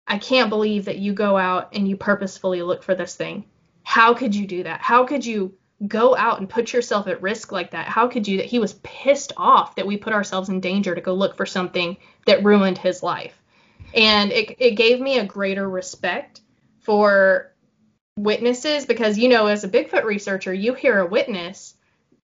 I 0.06 0.18
can't 0.18 0.50
believe 0.50 0.84
that 0.84 0.98
you 0.98 1.14
go 1.14 1.38
out 1.38 1.70
and 1.74 1.88
you 1.88 1.96
purposefully 1.96 2.60
look 2.60 2.82
for 2.82 2.94
this 2.94 3.16
thing. 3.16 3.46
How 3.84 4.12
could 4.12 4.34
you 4.34 4.46
do 4.46 4.64
that? 4.64 4.82
How 4.82 5.06
could 5.06 5.24
you 5.24 5.54
go 5.86 6.16
out 6.16 6.38
and 6.38 6.48
put 6.48 6.72
yourself 6.72 7.06
at 7.06 7.22
risk 7.22 7.52
like 7.52 7.72
that? 7.72 7.86
How 7.86 8.08
could 8.08 8.28
you 8.28 8.38
that 8.38 8.46
he 8.46 8.58
was 8.58 8.74
pissed 8.82 9.32
off 9.36 9.76
that 9.76 9.86
we 9.86 9.96
put 9.96 10.12
ourselves 10.12 10.48
in 10.48 10.60
danger 10.60 10.94
to 10.94 11.00
go 11.00 11.14
look 11.14 11.36
for 11.36 11.46
something 11.46 11.96
that 12.26 12.44
ruined 12.44 12.78
his 12.78 13.02
life. 13.02 13.40
And 13.94 14.32
it 14.32 14.56
it 14.58 14.70
gave 14.72 15.00
me 15.00 15.18
a 15.18 15.24
greater 15.24 15.68
respect 15.68 16.40
for 16.80 17.52
witnesses 18.16 18.86
because 18.86 19.18
you 19.18 19.28
know 19.28 19.46
as 19.46 19.64
a 19.64 19.68
Bigfoot 19.68 20.04
researcher, 20.04 20.52
you 20.52 20.74
hear 20.74 20.98
a 20.98 21.06
witness 21.06 21.74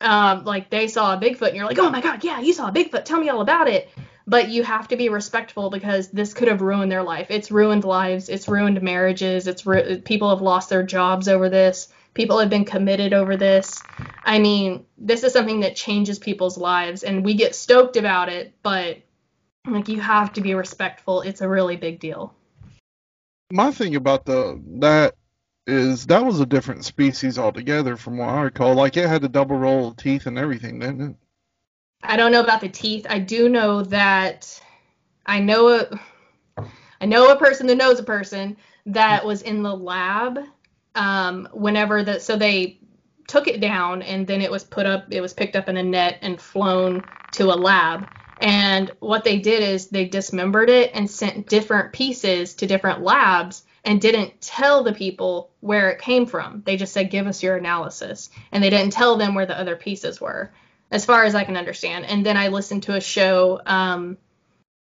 um, 0.01 0.45
like 0.45 0.71
they 0.71 0.89
saw 0.89 1.15
a 1.15 1.19
Bigfoot 1.19 1.49
and 1.49 1.57
you're 1.57 1.67
like, 1.67 1.79
oh 1.79 1.91
my 1.91 2.01
God, 2.01 2.23
yeah, 2.25 2.41
you 2.41 2.53
saw 2.53 2.69
a 2.69 2.73
Bigfoot. 2.73 3.05
Tell 3.05 3.21
me 3.21 3.29
all 3.29 3.41
about 3.41 3.69
it. 3.69 3.89
But 4.27 4.49
you 4.49 4.63
have 4.63 4.89
to 4.89 4.97
be 4.97 5.09
respectful 5.09 5.71
because 5.71 6.09
this 6.09 6.35
could 6.35 6.49
have 6.49 6.61
ruined 6.61 6.93
their 6.93 7.03
life. 7.03 7.29
It's 7.31 7.51
ruined 7.51 7.85
lives. 7.85 8.29
It's 8.29 8.47
ruined 8.47 8.81
marriages. 8.83 9.47
It's 9.47 9.65
ru- 9.65 10.01
people 10.01 10.29
have 10.31 10.43
lost 10.43 10.69
their 10.69 10.83
jobs 10.83 11.29
over 11.29 11.49
this. 11.49 11.89
People 12.19 12.41
have 12.41 12.51
been 12.51 12.65
committed 12.65 13.13
over 13.13 13.37
this. 13.37 13.81
I 14.25 14.41
mean, 14.41 14.87
this 14.99 15.23
is 15.23 15.33
something 15.33 15.61
that 15.61 15.77
changes 15.77 16.19
people's 16.19 16.59
lives, 16.59 17.05
and 17.05 17.25
we 17.25 17.35
get 17.35 17.55
stoked 17.55 17.97
about 17.97 18.29
it. 18.29 18.55
But 18.61 18.99
like, 19.65 19.87
you 19.87 20.01
have 20.01 20.33
to 20.33 20.41
be 20.41 20.55
respectful. 20.55 21.21
It's 21.21 21.43
a 21.43 21.49
really 21.49 21.77
big 21.77 22.01
deal. 22.01 22.35
My 23.53 23.71
thing 23.71 23.95
about 23.95 24.25
the 24.25 24.61
that 24.81 25.15
is 25.69 26.07
that 26.07 26.25
was 26.25 26.41
a 26.41 26.47
different 26.47 26.85
species 26.85 27.39
altogether 27.39 27.97
from 27.97 28.19
what 28.19 28.31
I 28.31 28.43
recall. 28.43 28.75
Like 28.75 28.97
it 28.97 29.09
had 29.09 29.23
a 29.23 29.29
double 29.29 29.57
row 29.57 29.87
of 29.87 29.97
teeth 29.97 30.27
and 30.27 30.37
everything, 30.39 30.81
didn't 30.81 31.11
it? 31.11 31.17
I 32.03 32.17
don't 32.17 32.33
know 32.33 32.43
about 32.43 32.63
the 32.63 32.69
teeth. 32.69 33.07
I 33.09 33.21
do 33.21 33.49
know 33.49 33.83
that 33.83 34.61
I 35.25 35.39
know 35.39 35.69
a 35.69 36.65
I 37.01 37.07
know 37.07 37.31
a 37.31 37.37
person 37.37 37.69
that 37.69 37.77
knows 37.77 38.01
a 38.01 38.03
person 38.05 38.57
that 38.87 39.25
was 39.25 39.43
in 39.43 39.63
the 39.63 39.77
lab 39.77 40.41
um, 40.99 41.49
whenever 41.53 42.03
the 42.03 42.21
so 42.21 42.37
they 42.37 42.79
took 43.27 43.47
it 43.47 43.61
down 43.61 44.03
and 44.03 44.27
then 44.27 44.41
it 44.41 44.51
was 44.51 44.65
put 44.65 44.87
up 44.87 45.07
it 45.11 45.21
was 45.21 45.33
picked 45.33 45.57
up 45.57 45.69
in 45.69 45.77
a 45.77 45.83
net 45.83 46.19
and 46.23 46.41
flown 46.41 47.03
to 47.33 47.45
a 47.45 47.55
lab 47.55 48.09
and 48.41 48.93
what 49.01 49.25
they 49.25 49.39
did 49.39 49.63
is 49.63 49.89
they 49.89 50.05
dismembered 50.05 50.71
it 50.71 50.93
and 50.95 51.11
sent 51.11 51.49
different 51.49 51.93
pieces 51.93 52.55
to 52.55 52.67
different 52.67 53.03
labs 53.03 53.65
and 53.85 54.01
didn't 54.01 54.41
tell 54.41 54.83
the 54.83 54.93
people 54.93 55.51
where 55.61 55.91
it 55.91 56.01
came 56.01 56.27
from. 56.27 56.63
They 56.65 56.77
just 56.77 56.93
said, 56.93 57.11
give 57.11 57.27
us 57.27 57.43
your 57.43 57.57
analysis. 57.57 58.31
And 58.53 58.63
they 58.63 58.71
didn't 58.71 58.93
tell 58.93 59.17
them 59.17 59.35
where 59.35 59.47
the 59.47 59.59
other 59.59 59.77
pieces 59.77 60.21
were, 60.21 60.53
as 60.91 61.05
far 61.05 61.25
as 61.25 61.35
I 61.35 61.45
can 61.45 61.57
understand. 61.57 62.05
And 62.07 62.25
then 62.25 62.37
I 62.37 62.49
listened 62.49 62.85
to 62.85 62.95
a 62.95 63.01
show, 63.01 63.61
um, 63.67 64.19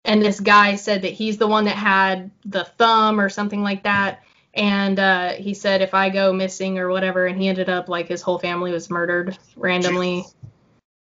and 0.04 0.22
this 0.22 0.40
guy 0.40 0.76
said 0.76 1.02
that 1.02 1.12
he's 1.12 1.38
the 1.38 1.48
one 1.48 1.64
that 1.64 1.76
had 1.76 2.31
the 2.44 2.64
thumb 2.64 3.20
or 3.20 3.28
something 3.28 3.62
like 3.62 3.83
that. 3.83 4.22
And 4.54 4.98
uh, 4.98 5.32
he 5.34 5.54
said, 5.54 5.82
if 5.82 5.94
I 5.94 6.08
go 6.08 6.32
missing 6.32 6.78
or 6.78 6.88
whatever, 6.88 7.26
and 7.26 7.40
he 7.40 7.48
ended 7.48 7.68
up 7.68 7.88
like 7.88 8.08
his 8.08 8.22
whole 8.22 8.38
family 8.38 8.72
was 8.72 8.90
murdered 8.90 9.38
randomly. 9.56 10.24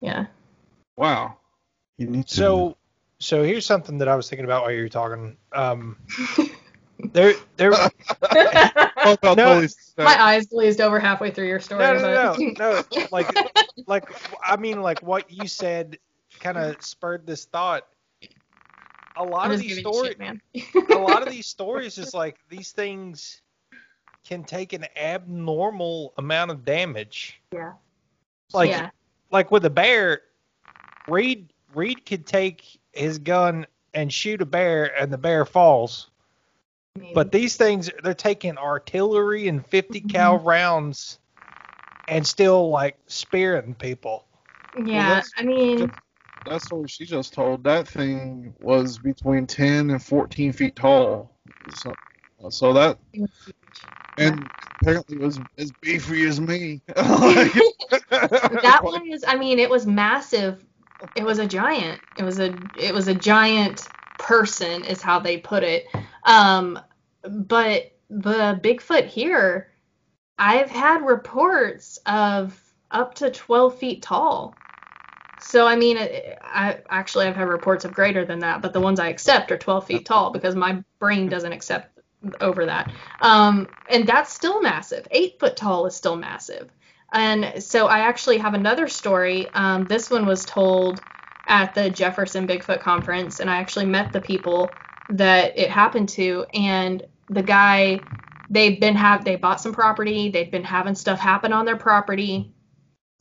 Yeah. 0.01 0.25
Wow. 0.97 1.37
You 1.97 2.07
need 2.07 2.27
to. 2.27 2.35
So, 2.35 2.77
so 3.19 3.43
here's 3.43 3.65
something 3.65 3.97
that 3.99 4.07
I 4.07 4.15
was 4.15 4.29
thinking 4.29 4.45
about 4.45 4.63
while 4.63 4.71
you 4.71 4.83
were 4.83 4.89
talking. 4.89 5.37
Um, 5.53 5.97
there, 7.13 7.33
there. 7.57 7.71
No. 9.23 9.65
My 9.97 10.21
eyes 10.21 10.47
glazed 10.47 10.81
over 10.81 10.99
halfway 10.99 11.31
through 11.31 11.47
your 11.47 11.59
story. 11.59 11.81
No, 11.81 11.93
no, 11.93 12.35
but- 12.37 12.59
no, 12.59 12.83
no. 12.99 13.07
Like, 13.11 13.29
like 13.87 14.09
I 14.43 14.57
mean, 14.57 14.81
like 14.81 14.99
what 15.01 15.31
you 15.31 15.47
said 15.47 15.97
kind 16.39 16.57
of 16.57 16.81
spurred 16.81 17.25
this 17.25 17.45
thought. 17.45 17.85
A 19.19 19.23
lot 19.23 19.47
I'm 19.47 19.51
of 19.51 19.59
these 19.59 19.79
stories, 19.79 20.17
man. 20.17 20.41
a 20.55 20.95
lot 20.95 21.21
of 21.21 21.29
these 21.29 21.45
stories 21.45 21.97
is 21.97 22.13
like 22.13 22.37
these 22.49 22.71
things 22.71 23.41
can 24.25 24.45
take 24.45 24.73
an 24.73 24.85
abnormal 24.95 26.13
amount 26.17 26.51
of 26.51 26.63
damage. 26.63 27.41
Yeah. 27.53 27.73
Like, 28.53 28.69
yeah. 28.69 28.89
like 29.29 29.51
with 29.51 29.65
a 29.65 29.69
bear, 29.69 30.21
Reed 31.07 31.51
Reed 31.75 32.05
could 32.05 32.25
take 32.25 32.79
his 32.93 33.19
gun 33.19 33.67
and 33.93 34.11
shoot 34.11 34.41
a 34.41 34.45
bear, 34.45 34.85
and 34.99 35.11
the 35.11 35.17
bear 35.17 35.45
falls. 35.45 36.09
maybe. 36.97 37.11
But 37.13 37.31
these 37.31 37.57
things, 37.57 37.89
they're 38.03 38.13
taking 38.13 38.57
artillery 38.57 39.47
and 39.47 39.65
50 39.65 39.99
mm-hmm. 39.99 40.07
cal 40.09 40.39
rounds 40.39 41.19
and 42.07 42.25
still 42.25 42.69
like 42.69 42.97
spearing 43.07 43.75
people. 43.75 44.25
yeah, 44.77 45.09
that's- 45.09 45.31
I 45.37 45.43
mean, 45.43 45.91
That 46.45 46.61
story 46.61 46.87
she 46.87 47.05
just 47.05 47.33
told, 47.33 47.63
that 47.63 47.87
thing 47.87 48.53
was 48.59 48.97
between 48.97 49.45
10 49.45 49.89
and 49.91 50.01
14 50.01 50.53
feet 50.53 50.75
tall. 50.75 51.35
So, 51.75 51.93
so 52.49 52.73
that, 52.73 52.97
and 54.17 54.49
apparently 54.81 55.17
it 55.17 55.21
was 55.21 55.39
as 55.57 55.71
beefy 55.81 56.25
as 56.25 56.39
me. 56.39 56.81
that 56.87 57.59
one 58.81 59.07
is 59.11 59.23
i 59.27 59.35
mean 59.35 59.59
it 59.59 59.69
was 59.69 59.85
massive. 59.85 60.65
It 61.15 61.23
was 61.23 61.39
a 61.39 61.47
giant. 61.47 62.01
It 62.17 62.23
was 62.23 62.39
a 62.39 62.55
it 62.77 62.93
was 62.93 63.07
a 63.07 63.15
giant 63.15 63.87
person 64.17 64.83
is 64.83 65.01
how 65.01 65.19
they 65.19 65.37
put 65.37 65.63
it. 65.63 65.85
Um 66.25 66.79
but 67.23 67.91
the 68.09 68.59
bigfoot 68.63 69.05
here 69.05 69.71
i've 70.39 70.69
had 70.69 71.05
reports 71.05 71.99
of 72.05 72.59
up 72.91 73.13
to 73.15 73.29
12 73.29 73.77
feet 73.77 74.01
tall 74.01 74.55
so 75.39 75.67
i 75.67 75.75
mean 75.75 75.97
I, 75.97 76.37
I 76.43 76.79
actually 76.89 77.27
i've 77.27 77.35
had 77.35 77.47
reports 77.47 77.85
of 77.85 77.93
greater 77.93 78.25
than 78.25 78.39
that 78.39 78.61
but 78.61 78.73
the 78.73 78.81
ones 78.81 78.99
i 78.99 79.07
accept 79.09 79.51
are 79.51 79.57
12 79.57 79.87
feet 79.87 80.05
tall 80.05 80.31
because 80.31 80.55
my 80.55 80.83
brain 80.99 81.29
doesn't 81.29 81.53
accept 81.53 81.99
over 82.41 82.65
that 82.65 82.91
um 83.21 83.67
and 83.89 84.05
that's 84.05 84.33
still 84.33 84.61
massive 84.61 85.07
eight 85.11 85.39
foot 85.39 85.55
tall 85.55 85.85
is 85.85 85.95
still 85.95 86.15
massive 86.15 86.69
and 87.11 87.61
so 87.63 87.87
I 87.87 87.99
actually 87.99 88.37
have 88.37 88.53
another 88.53 88.87
story. 88.87 89.47
Um, 89.53 89.85
this 89.85 90.09
one 90.09 90.25
was 90.25 90.45
told 90.45 91.01
at 91.47 91.73
the 91.73 91.89
Jefferson 91.89 92.47
Bigfoot 92.47 92.81
Conference, 92.81 93.39
and 93.39 93.49
I 93.49 93.57
actually 93.57 93.85
met 93.85 94.13
the 94.13 94.21
people 94.21 94.69
that 95.09 95.57
it 95.57 95.69
happened 95.69 96.09
to. 96.09 96.45
And 96.53 97.03
the 97.29 97.41
guy, 97.41 97.99
they've 98.49 98.79
been 98.79 98.95
have 98.95 99.25
they 99.25 99.35
bought 99.35 99.59
some 99.59 99.73
property, 99.73 100.29
they've 100.29 100.51
been 100.51 100.63
having 100.63 100.95
stuff 100.95 101.19
happen 101.19 101.51
on 101.51 101.65
their 101.65 101.77
property, 101.77 102.51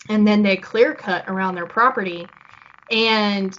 and 0.08 0.26
then 0.26 0.42
they 0.42 0.56
clear 0.56 0.94
cut 0.94 1.24
around 1.28 1.54
their 1.54 1.66
property, 1.66 2.32
and 2.90 3.58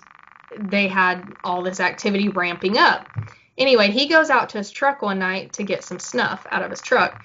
they 0.57 0.87
had 0.87 1.35
all 1.43 1.61
this 1.61 1.79
activity 1.79 2.29
ramping 2.29 2.77
up. 2.77 3.09
Anyway, 3.57 3.91
he 3.91 4.07
goes 4.07 4.29
out 4.29 4.49
to 4.49 4.57
his 4.57 4.71
truck 4.71 5.01
one 5.01 5.19
night 5.19 5.53
to 5.53 5.63
get 5.63 5.83
some 5.83 5.99
snuff 5.99 6.47
out 6.49 6.63
of 6.63 6.71
his 6.71 6.81
truck 6.81 7.21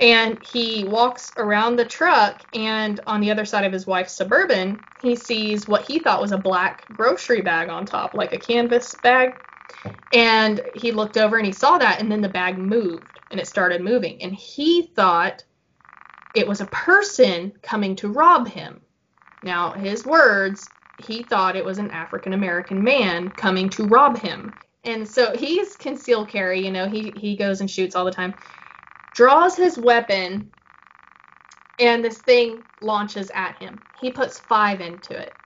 and 0.00 0.42
he 0.42 0.84
walks 0.84 1.32
around 1.36 1.76
the 1.76 1.84
truck 1.84 2.42
and 2.52 3.00
on 3.06 3.20
the 3.20 3.30
other 3.30 3.44
side 3.44 3.64
of 3.64 3.72
his 3.72 3.86
wife's 3.86 4.12
suburban 4.12 4.84
he 5.00 5.14
sees 5.14 5.68
what 5.68 5.82
he 5.82 5.98
thought 5.98 6.20
was 6.20 6.32
a 6.32 6.38
black 6.38 6.84
grocery 6.92 7.40
bag 7.40 7.68
on 7.68 7.86
top 7.86 8.14
like 8.14 8.32
a 8.32 8.38
canvas 8.38 8.94
bag 8.94 9.36
and 10.12 10.60
he 10.74 10.90
looked 10.90 11.16
over 11.16 11.36
and 11.36 11.46
he 11.46 11.52
saw 11.52 11.78
that 11.78 12.00
and 12.00 12.10
then 12.10 12.20
the 12.20 12.28
bag 12.28 12.58
moved 12.58 13.20
and 13.30 13.38
it 13.38 13.46
started 13.46 13.80
moving 13.80 14.20
and 14.22 14.34
he 14.34 14.82
thought 14.82 15.44
it 16.34 16.46
was 16.48 16.60
a 16.60 16.66
person 16.66 17.52
coming 17.62 17.96
to 17.96 18.08
rob 18.12 18.48
him 18.48 18.80
now 19.42 19.72
his 19.72 20.04
words 20.04 20.72
he 20.98 21.22
thought 21.24 21.56
it 21.56 21.64
was 21.64 21.78
an 21.78 21.90
african 21.90 22.32
american 22.32 22.82
man 22.84 23.30
coming 23.30 23.70
to 23.70 23.86
rob 23.86 24.18
him 24.18 24.54
and 24.84 25.08
so 25.08 25.36
he's 25.36 25.76
concealed 25.76 26.28
carry 26.28 26.64
you 26.64 26.70
know 26.72 26.88
he 26.88 27.10
he 27.12 27.36
goes 27.36 27.60
and 27.60 27.70
shoots 27.70 27.96
all 27.96 28.04
the 28.04 28.10
time 28.12 28.34
draws 29.14 29.56
his 29.56 29.78
weapon, 29.78 30.50
and 31.78 32.04
this 32.04 32.18
thing 32.18 32.64
launches 32.80 33.30
at 33.34 33.56
him. 33.56 33.80
He 33.92 34.10
puts 34.10 34.38
five 34.38 34.80
into 34.80 35.18
it. 35.18 35.38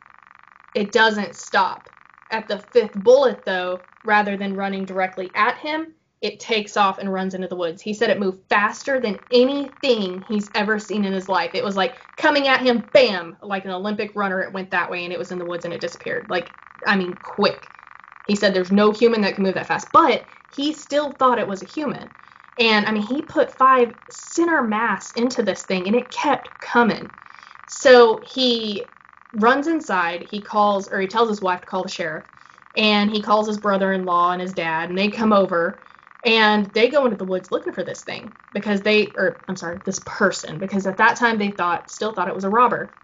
It 0.74 0.92
doesn't 0.92 1.37
stop. 1.37 1.90
At 2.31 2.48
the 2.48 2.59
fifth 2.59 2.94
bullet, 2.94 3.44
though, 3.44 3.85
rather 4.05 4.37
than 4.37 4.57
running 4.57 4.87
directly 4.87 5.33
at 5.35 5.59
him, 5.59 5.94
it 6.20 6.40
takes 6.40 6.76
off 6.76 6.98
and 6.98 7.12
runs 7.12 7.35
into 7.35 7.48
the 7.48 7.57
woods. 7.57 7.81
He 7.81 7.94
said 7.94 8.11
it 8.11 8.18
moved 8.18 8.48
faster 8.48 9.00
than 9.00 9.20
anything 9.31 10.20
he's 10.22 10.50
ever 10.54 10.78
seen 10.78 11.04
in 11.04 11.12
his 11.12 11.28
life. 11.28 11.52
It 11.54 11.64
was 11.64 11.76
like 11.76 11.96
coming 12.16 12.48
at 12.48 12.61
him, 12.61 12.85
bam, 12.92 13.37
like 13.42 13.64
an 13.64 13.70
Olympic 13.70 14.16
runner. 14.16 14.40
It 14.40 14.52
went 14.52 14.70
that 14.72 14.90
way 14.90 15.04
and 15.04 15.12
it 15.12 15.18
was 15.18 15.31
in 15.31 15.38
the 15.38 15.44
woods 15.44 15.64
and 15.64 15.72
it 15.72 15.81
disappeared. 15.81 16.28
Like, 16.28 16.54
I 16.87 16.96
mean, 16.96 17.16
quick. 17.22 17.72
He 18.24 18.35
said 18.35 18.52
there's 18.52 18.72
no 18.72 18.92
human 18.92 19.20
that 19.22 19.37
can 19.37 19.44
move 19.44 19.54
that 19.54 19.66
fast, 19.66 19.92
but 19.92 20.26
he 20.48 20.72
still 20.72 21.12
thought 21.12 21.38
it 21.38 21.48
was 21.48 21.62
a 21.62 21.66
human. 21.66 22.11
And 22.59 22.87
I 22.87 22.90
mean, 22.90 23.02
he 23.02 23.22
put 23.22 23.52
five 23.52 23.94
center 24.11 24.62
mass 24.62 25.12
into 25.12 25.42
this 25.42 25.62
thing 25.62 25.87
and 25.87 25.94
it 25.94 26.11
kept 26.11 26.59
coming. 26.61 27.11
So 27.66 28.22
he 28.26 28.87
runs 29.33 29.66
inside. 29.66 30.22
He 30.22 30.42
calls, 30.42 30.88
or 30.88 31.00
he 31.00 31.07
tells 31.07 31.28
his 31.28 31.42
wife 31.42 31.61
to 31.61 31.66
call 31.66 31.83
the 31.85 31.88
sheriff, 31.88 32.24
and 32.76 33.11
he 33.11 33.22
calls 33.22 33.46
his 33.46 33.59
brother-in-law 33.59 34.33
and 34.33 34.40
his 34.40 34.54
dad, 34.54 34.88
and 34.88 34.98
they 34.98 35.11
come 35.11 35.33
over, 35.33 35.83
and 36.24 36.66
they 36.72 36.88
go 36.88 37.04
into 37.04 37.16
the 37.16 37.24
woods 37.24 37.50
looking 37.50 37.72
for 37.72 37.85
this 37.85 38.02
thing 38.02 38.33
because 38.52 38.83
they, 38.83 39.14
or 39.16 39.42
I'm 39.48 39.57
sorry, 39.57 39.81
this 39.85 40.00
person, 40.00 40.59
because 40.59 40.87
at 40.87 40.96
that 40.98 41.16
time 41.16 41.38
they 41.38 41.50
thought, 41.50 41.90
still 41.90 42.12
thought 42.12 42.28
it 42.28 42.35
was 42.35 42.44
a 42.44 42.50
robber. 42.50 42.94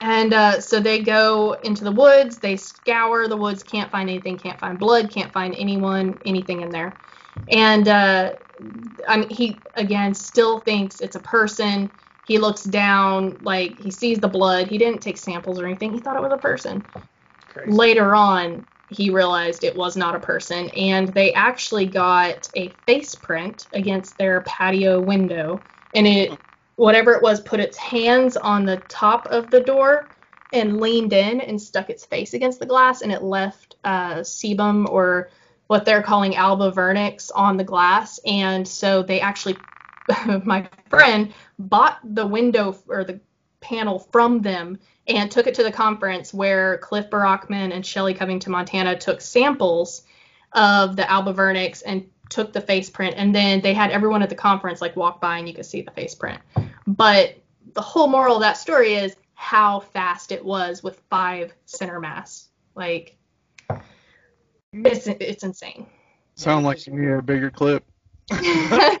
And 0.00 0.34
uh, 0.34 0.60
so 0.60 0.80
they 0.80 1.02
go 1.02 1.52
into 1.62 1.84
the 1.84 1.92
woods. 1.92 2.38
They 2.38 2.56
scour 2.56 3.28
the 3.28 3.36
woods, 3.36 3.62
can't 3.62 3.90
find 3.90 4.10
anything, 4.10 4.38
can't 4.38 4.58
find 4.58 4.78
blood, 4.78 5.10
can't 5.10 5.32
find 5.32 5.54
anyone, 5.56 6.18
anything 6.24 6.60
in 6.60 6.70
there. 6.70 6.98
And 7.48 7.88
uh, 7.88 8.34
I 9.08 9.16
mean, 9.16 9.30
he 9.30 9.62
again 9.74 10.14
still 10.14 10.60
thinks 10.60 11.00
it's 11.00 11.16
a 11.16 11.20
person. 11.20 11.90
He 12.24 12.38
looks 12.38 12.64
down, 12.64 13.38
like 13.40 13.78
he 13.78 13.90
sees 13.90 14.18
the 14.18 14.28
blood. 14.28 14.66
He 14.66 14.78
didn't 14.78 15.00
take 15.00 15.18
samples 15.18 15.60
or 15.60 15.66
anything. 15.66 15.92
He 15.92 16.00
thought 16.00 16.16
it 16.16 16.22
was 16.22 16.32
a 16.32 16.38
person. 16.38 16.84
Crazy. 17.48 17.70
Later 17.70 18.14
on, 18.14 18.66
he 18.88 19.10
realized 19.10 19.64
it 19.64 19.76
was 19.76 19.96
not 19.96 20.14
a 20.14 20.20
person, 20.20 20.68
and 20.70 21.08
they 21.08 21.32
actually 21.32 21.86
got 21.86 22.48
a 22.54 22.76
face 22.86 23.14
print 23.14 23.66
against 23.72 24.18
their 24.18 24.42
patio 24.42 25.00
window, 25.00 25.62
and 25.94 26.06
it, 26.06 26.38
whatever 26.76 27.12
it 27.12 27.22
was, 27.22 27.40
put 27.40 27.60
its 27.60 27.76
hands 27.76 28.36
on 28.36 28.64
the 28.64 28.78
top 28.88 29.26
of 29.28 29.50
the 29.50 29.60
door 29.60 30.10
and 30.52 30.80
leaned 30.80 31.12
in 31.12 31.40
and 31.40 31.60
stuck 31.60 31.90
its 31.90 32.04
face 32.04 32.34
against 32.34 32.60
the 32.60 32.66
glass, 32.66 33.02
and 33.02 33.10
it 33.10 33.22
left 33.22 33.76
uh, 33.84 34.16
sebum 34.16 34.88
or 34.88 35.30
what 35.66 35.84
they're 35.84 36.02
calling 36.02 36.36
alba 36.36 36.70
vernix 36.70 37.30
on 37.34 37.56
the 37.56 37.64
glass, 37.64 38.20
and 38.26 38.66
so 38.68 39.02
they 39.02 39.20
actually, 39.20 39.56
my 40.44 40.68
friend 40.90 41.32
bought 41.58 41.98
the 42.04 42.26
window 42.26 42.76
or 42.86 43.02
the 43.02 43.18
panel 43.60 43.98
from 43.98 44.42
them 44.42 44.78
and 45.06 45.30
took 45.30 45.46
it 45.46 45.54
to 45.56 45.62
the 45.62 45.72
conference 45.72 46.32
where 46.32 46.78
Cliff 46.78 47.10
Barackman 47.10 47.72
and 47.74 47.84
Shelley 47.84 48.14
to 48.14 48.50
Montana 48.50 48.98
took 48.98 49.20
samples 49.20 50.02
of 50.52 50.96
the 50.96 51.10
Alba 51.10 51.34
Vernix 51.34 51.82
and 51.84 52.08
took 52.30 52.52
the 52.52 52.60
face 52.60 52.88
print 52.88 53.14
and 53.18 53.34
then 53.34 53.60
they 53.60 53.74
had 53.74 53.90
everyone 53.90 54.22
at 54.22 54.30
the 54.30 54.34
conference 54.34 54.80
like 54.80 54.96
walk 54.96 55.20
by 55.20 55.38
and 55.38 55.46
you 55.46 55.54
could 55.54 55.66
see 55.66 55.82
the 55.82 55.90
face 55.90 56.14
print. 56.14 56.40
But 56.86 57.36
the 57.74 57.82
whole 57.82 58.08
moral 58.08 58.36
of 58.36 58.42
that 58.42 58.56
story 58.56 58.94
is 58.94 59.14
how 59.34 59.80
fast 59.80 60.32
it 60.32 60.44
was 60.44 60.82
with 60.82 61.00
five 61.10 61.52
center 61.66 62.00
mass. 62.00 62.48
Like 62.74 63.16
it's 64.72 65.06
it's 65.06 65.44
insane. 65.44 65.86
Sound 66.36 66.64
like 66.64 66.86
you 66.86 66.94
need 66.94 67.10
a 67.10 67.22
bigger 67.22 67.50
clip. 67.50 67.84
I 68.30 68.98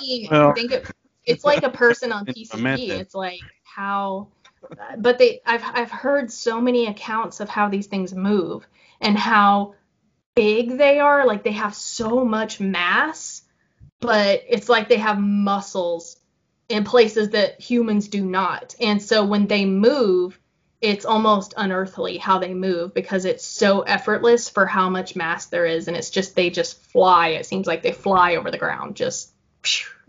mean, 0.00 0.28
Well- 0.30 0.54
think 0.54 0.72
it, 0.72 0.90
it's 1.24 1.44
like 1.44 1.62
a 1.62 1.70
person 1.70 2.12
on 2.12 2.24
PCP. 2.26 2.88
It's 2.88 3.14
like 3.14 3.40
how, 3.62 4.28
but 4.98 5.18
they 5.18 5.40
I've 5.46 5.62
I've 5.64 5.90
heard 5.90 6.30
so 6.30 6.60
many 6.60 6.86
accounts 6.86 7.40
of 7.40 7.48
how 7.48 7.68
these 7.68 7.86
things 7.86 8.14
move 8.14 8.66
and 9.00 9.16
how 9.16 9.74
big 10.34 10.78
they 10.78 11.00
are. 11.00 11.26
Like 11.26 11.42
they 11.42 11.52
have 11.52 11.74
so 11.74 12.24
much 12.24 12.60
mass, 12.60 13.42
but 14.00 14.42
it's 14.48 14.68
like 14.68 14.88
they 14.88 14.98
have 14.98 15.18
muscles 15.18 16.16
in 16.68 16.84
places 16.84 17.30
that 17.30 17.60
humans 17.60 18.08
do 18.08 18.24
not. 18.24 18.74
And 18.80 19.02
so 19.02 19.24
when 19.24 19.46
they 19.46 19.64
move, 19.64 20.38
it's 20.80 21.04
almost 21.04 21.54
unearthly 21.56 22.18
how 22.18 22.38
they 22.38 22.54
move 22.54 22.94
because 22.94 23.24
it's 23.24 23.44
so 23.44 23.80
effortless 23.82 24.48
for 24.48 24.66
how 24.66 24.88
much 24.88 25.16
mass 25.16 25.46
there 25.46 25.66
is 25.66 25.88
and 25.88 25.96
it's 25.96 26.10
just 26.10 26.36
they 26.36 26.50
just 26.50 26.80
fly 26.80 27.30
it 27.30 27.46
seems 27.46 27.66
like 27.66 27.82
they 27.82 27.90
fly 27.90 28.36
over 28.36 28.50
the 28.50 28.58
ground 28.58 28.94
just 28.94 29.32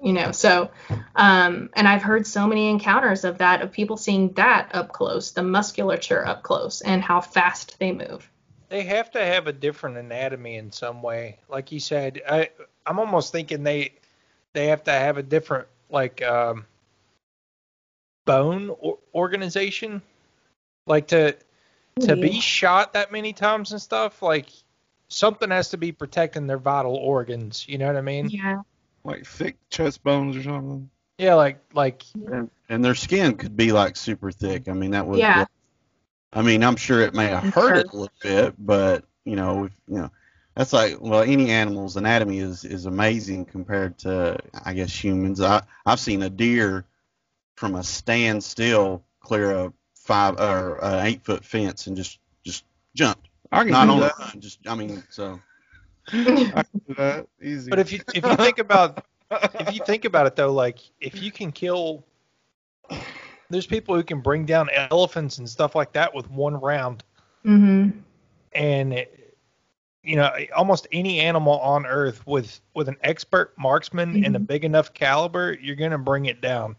you 0.01 0.13
know 0.13 0.31
so 0.31 0.69
um 1.15 1.69
and 1.73 1.87
i've 1.87 2.01
heard 2.03 2.25
so 2.25 2.47
many 2.47 2.69
encounters 2.69 3.23
of 3.25 3.39
that 3.39 3.61
of 3.61 3.71
people 3.71 3.97
seeing 3.97 4.31
that 4.33 4.69
up 4.73 4.93
close 4.93 5.31
the 5.31 5.43
musculature 5.43 6.25
up 6.25 6.43
close 6.43 6.81
and 6.81 7.01
how 7.01 7.19
fast 7.19 7.77
they 7.79 7.91
move 7.91 8.29
They 8.69 8.83
have 8.83 9.09
to 9.11 9.19
have 9.19 9.47
a 9.47 9.53
different 9.53 9.97
anatomy 9.97 10.55
in 10.55 10.71
some 10.71 11.01
way. 11.01 11.39
Like 11.49 11.71
you 11.71 11.79
said, 11.79 12.21
I 12.29 12.49
I'm 12.85 12.99
almost 12.99 13.31
thinking 13.31 13.63
they 13.63 13.93
they 14.53 14.67
have 14.67 14.83
to 14.83 14.91
have 14.91 15.17
a 15.17 15.23
different 15.23 15.67
like 15.89 16.21
um, 16.21 16.65
bone 18.25 18.69
or- 18.79 18.99
organization. 19.13 20.01
Like 20.85 21.07
to 21.07 21.35
to 22.01 22.15
be 22.15 22.39
shot 22.39 22.93
that 22.93 23.11
many 23.11 23.33
times 23.33 23.71
and 23.71 23.81
stuff, 23.81 24.21
like 24.21 24.49
something 25.07 25.49
has 25.49 25.69
to 25.69 25.77
be 25.77 25.91
protecting 25.91 26.45
their 26.47 26.59
vital 26.59 26.95
organs. 26.95 27.67
You 27.67 27.79
know 27.79 27.87
what 27.87 27.97
I 27.97 28.01
mean? 28.01 28.29
yeah 28.29 28.61
Like 29.09 29.25
thick 29.25 29.57
chest 29.69 30.03
bones 30.03 30.35
or 30.35 30.43
something. 30.43 30.89
Yeah, 31.17 31.33
like 31.33 31.59
like 31.73 32.03
and, 32.27 32.49
and 32.69 32.85
their 32.85 32.95
skin 32.95 33.35
could 33.37 33.57
be 33.57 33.71
like 33.71 33.97
super 33.97 34.31
thick. 34.31 34.69
I 34.69 34.73
mean, 34.73 34.91
that 34.91 35.05
would. 35.05 35.19
Yeah. 35.19 35.45
I 36.31 36.43
mean, 36.43 36.63
I'm 36.63 36.75
sure 36.75 37.01
it 37.01 37.13
may 37.13 37.27
have 37.27 37.53
hurt 37.53 37.77
it 37.77 37.91
a 37.91 37.95
little 37.95 38.13
bit, 38.21 38.53
but 38.57 39.03
you 39.25 39.35
know, 39.35 39.65
if, 39.65 39.71
you 39.87 39.97
know, 39.97 40.11
that's 40.55 40.73
like 40.73 41.01
well, 41.01 41.23
any 41.23 41.49
animal's 41.49 41.97
anatomy 41.97 42.39
is 42.39 42.65
is 42.65 42.85
amazing 42.85 43.45
compared 43.45 43.97
to 43.99 44.37
I 44.63 44.73
guess 44.73 44.91
humans. 44.91 45.41
I 45.41 45.63
I've 45.85 45.99
seen 45.99 46.21
a 46.21 46.29
deer 46.29 46.85
from 47.55 47.75
a 47.75 47.83
standstill 47.83 49.03
clear 49.21 49.51
a 49.51 49.73
five 49.95 50.39
or 50.39 50.83
an 50.83 51.05
eight 51.07 51.25
foot 51.25 51.43
fence 51.43 51.87
and 51.87 51.97
just 51.97 52.19
just 52.45 52.63
jumped. 52.95 53.27
I 53.51 53.63
can 53.63 53.71
Not 53.71 53.85
do 53.85 53.91
on 53.91 53.99
that. 54.01 54.19
run, 54.19 54.41
just 54.41 54.59
I 54.67 54.75
mean, 54.75 55.03
so 55.09 55.23
I 55.25 55.31
can 55.31 55.39
do 55.39 55.39
that 55.39 55.39
easy. 57.41 57.69
But 57.69 57.79
if 57.79 57.91
you 57.91 57.99
if 58.13 58.25
you 58.25 58.35
think 58.35 58.59
about 58.59 59.05
if 59.59 59.73
you 59.73 59.79
think 59.81 60.05
about 60.05 60.27
it 60.27 60.35
though, 60.35 60.51
like 60.51 60.79
if 60.99 61.21
you 61.21 61.31
can 61.31 61.51
kill, 61.51 62.03
there's 63.49 63.67
people 63.67 63.95
who 63.95 64.03
can 64.03 64.21
bring 64.21 64.45
down 64.45 64.69
elephants 64.73 65.37
and 65.37 65.49
stuff 65.49 65.75
like 65.75 65.93
that 65.93 66.13
with 66.13 66.29
one 66.29 66.55
round, 66.59 67.03
hmm 67.43 67.89
and 68.53 68.93
it, 68.93 69.37
you 70.03 70.15
know 70.15 70.31
almost 70.55 70.87
any 70.91 71.19
animal 71.19 71.59
on 71.59 71.85
Earth 71.85 72.25
with 72.25 72.59
with 72.73 72.87
an 72.87 72.97
expert 73.01 73.53
marksman 73.57 74.23
and 74.23 74.35
a 74.35 74.39
Mhm. 74.39 74.47
big 74.47 74.65
enough 74.65 74.93
caliber, 74.93 75.57
you're 75.61 75.75
gonna 75.75 75.97
bring 75.99 76.25
it 76.25 76.41
down. 76.41 76.75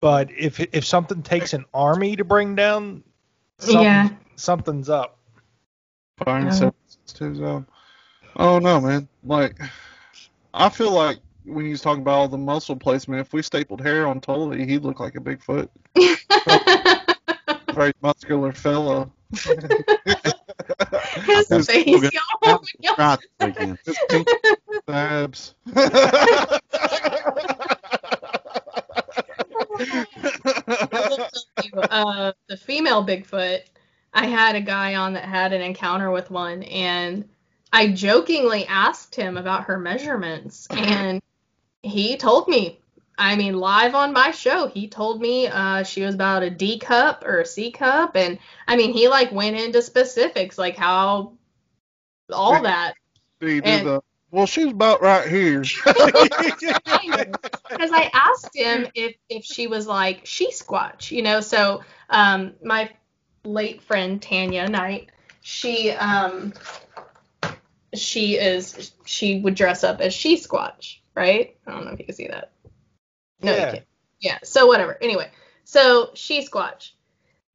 But 0.00 0.30
if 0.30 0.60
if 0.60 0.84
something 0.84 1.22
takes 1.22 1.52
an 1.52 1.64
army 1.72 2.16
to 2.16 2.24
bring 2.24 2.54
down, 2.54 3.02
something, 3.58 3.82
Yeah. 3.82 4.08
something's 4.36 4.88
up. 4.88 5.15
Fine, 6.24 6.44
Yeah. 6.46 6.50
so 6.50 6.74
too, 7.06 7.34
so. 7.36 7.64
Oh 8.36 8.58
no, 8.58 8.80
man. 8.80 9.08
Like, 9.24 9.58
I 10.54 10.68
feel 10.68 10.92
like 10.92 11.18
when 11.44 11.64
he 11.64 11.70
was 11.70 11.80
talking 11.80 12.02
about 12.02 12.14
all 12.14 12.28
the 12.28 12.38
muscle 12.38 12.76
placement, 12.76 13.20
if 13.20 13.32
we 13.32 13.42
stapled 13.42 13.80
hair 13.80 14.06
on 14.06 14.20
Tully, 14.20 14.66
he'd 14.66 14.82
look 14.82 15.00
like 15.00 15.16
a 15.16 15.20
Bigfoot. 15.20 15.68
Very 17.74 17.92
muscular 18.02 18.52
fellow. 18.52 19.12
his 19.32 19.44
That's 21.48 21.66
face 21.66 21.82
still 21.82 22.00
good. 22.00 22.12
my 22.42 22.44
God. 22.44 22.60
try 22.94 23.16
this 23.16 23.26
weekend. 23.40 23.78
Pink 24.08 24.28
abs. 24.88 25.54
I 25.74 26.60
will 31.08 31.16
tell 31.16 31.28
you, 31.62 31.70
uh, 31.80 32.32
the 32.48 32.56
female 32.56 33.04
Bigfoot, 33.04 33.62
I 34.16 34.26
had 34.26 34.56
a 34.56 34.62
guy 34.62 34.94
on 34.94 35.12
that 35.12 35.24
had 35.24 35.52
an 35.52 35.60
encounter 35.60 36.10
with 36.10 36.30
one, 36.30 36.62
and 36.62 37.28
I 37.70 37.88
jokingly 37.88 38.66
asked 38.66 39.14
him 39.14 39.36
about 39.36 39.64
her 39.64 39.78
measurements, 39.78 40.66
and 40.70 41.22
he 41.82 42.16
told 42.16 42.48
me. 42.48 42.80
I 43.18 43.34
mean, 43.34 43.54
live 43.54 43.94
on 43.94 44.12
my 44.12 44.30
show, 44.30 44.68
he 44.68 44.88
told 44.88 45.22
me 45.22 45.46
uh, 45.46 45.84
she 45.84 46.02
was 46.02 46.14
about 46.14 46.42
a 46.42 46.50
D 46.50 46.78
cup 46.78 47.24
or 47.24 47.40
a 47.40 47.46
C 47.46 47.70
cup, 47.70 48.14
and 48.14 48.38
I 48.68 48.76
mean, 48.76 48.92
he 48.92 49.08
like 49.08 49.32
went 49.32 49.56
into 49.56 49.80
specifics, 49.80 50.58
like 50.58 50.76
how 50.76 51.32
all 52.30 52.62
that. 52.62 52.92
He 53.40 53.62
And- 53.64 53.86
the, 53.86 54.02
well, 54.30 54.44
she's 54.44 54.70
about 54.70 55.00
right 55.00 55.26
here. 55.28 55.62
Because 57.68 57.90
I 57.92 58.10
asked 58.12 58.54
him 58.54 58.86
if 58.94 59.16
if 59.28 59.44
she 59.44 59.66
was 59.66 59.86
like 59.86 60.22
she 60.24 60.50
squatch, 60.50 61.10
you 61.10 61.22
know. 61.22 61.40
So 61.40 61.82
um, 62.10 62.54
my 62.62 62.90
late 63.46 63.82
friend 63.82 64.20
Tanya 64.20 64.68
Knight, 64.68 65.10
she 65.42 65.90
um 65.92 66.52
she 67.94 68.36
is 68.36 68.92
she 69.04 69.40
would 69.40 69.54
dress 69.54 69.84
up 69.84 70.00
as 70.00 70.12
she 70.12 70.36
squatch, 70.36 70.98
right? 71.14 71.56
I 71.66 71.70
don't 71.70 71.84
know 71.84 71.92
if 71.92 71.98
you 71.98 72.04
can 72.06 72.14
see 72.14 72.28
that. 72.28 72.52
No, 73.40 73.52
Yeah. 73.54 73.66
you 73.66 73.72
can't. 73.72 73.84
Yeah. 74.20 74.38
So 74.44 74.66
whatever. 74.66 74.98
Anyway, 75.00 75.30
so 75.64 76.10
she 76.14 76.46
squatch. 76.46 76.90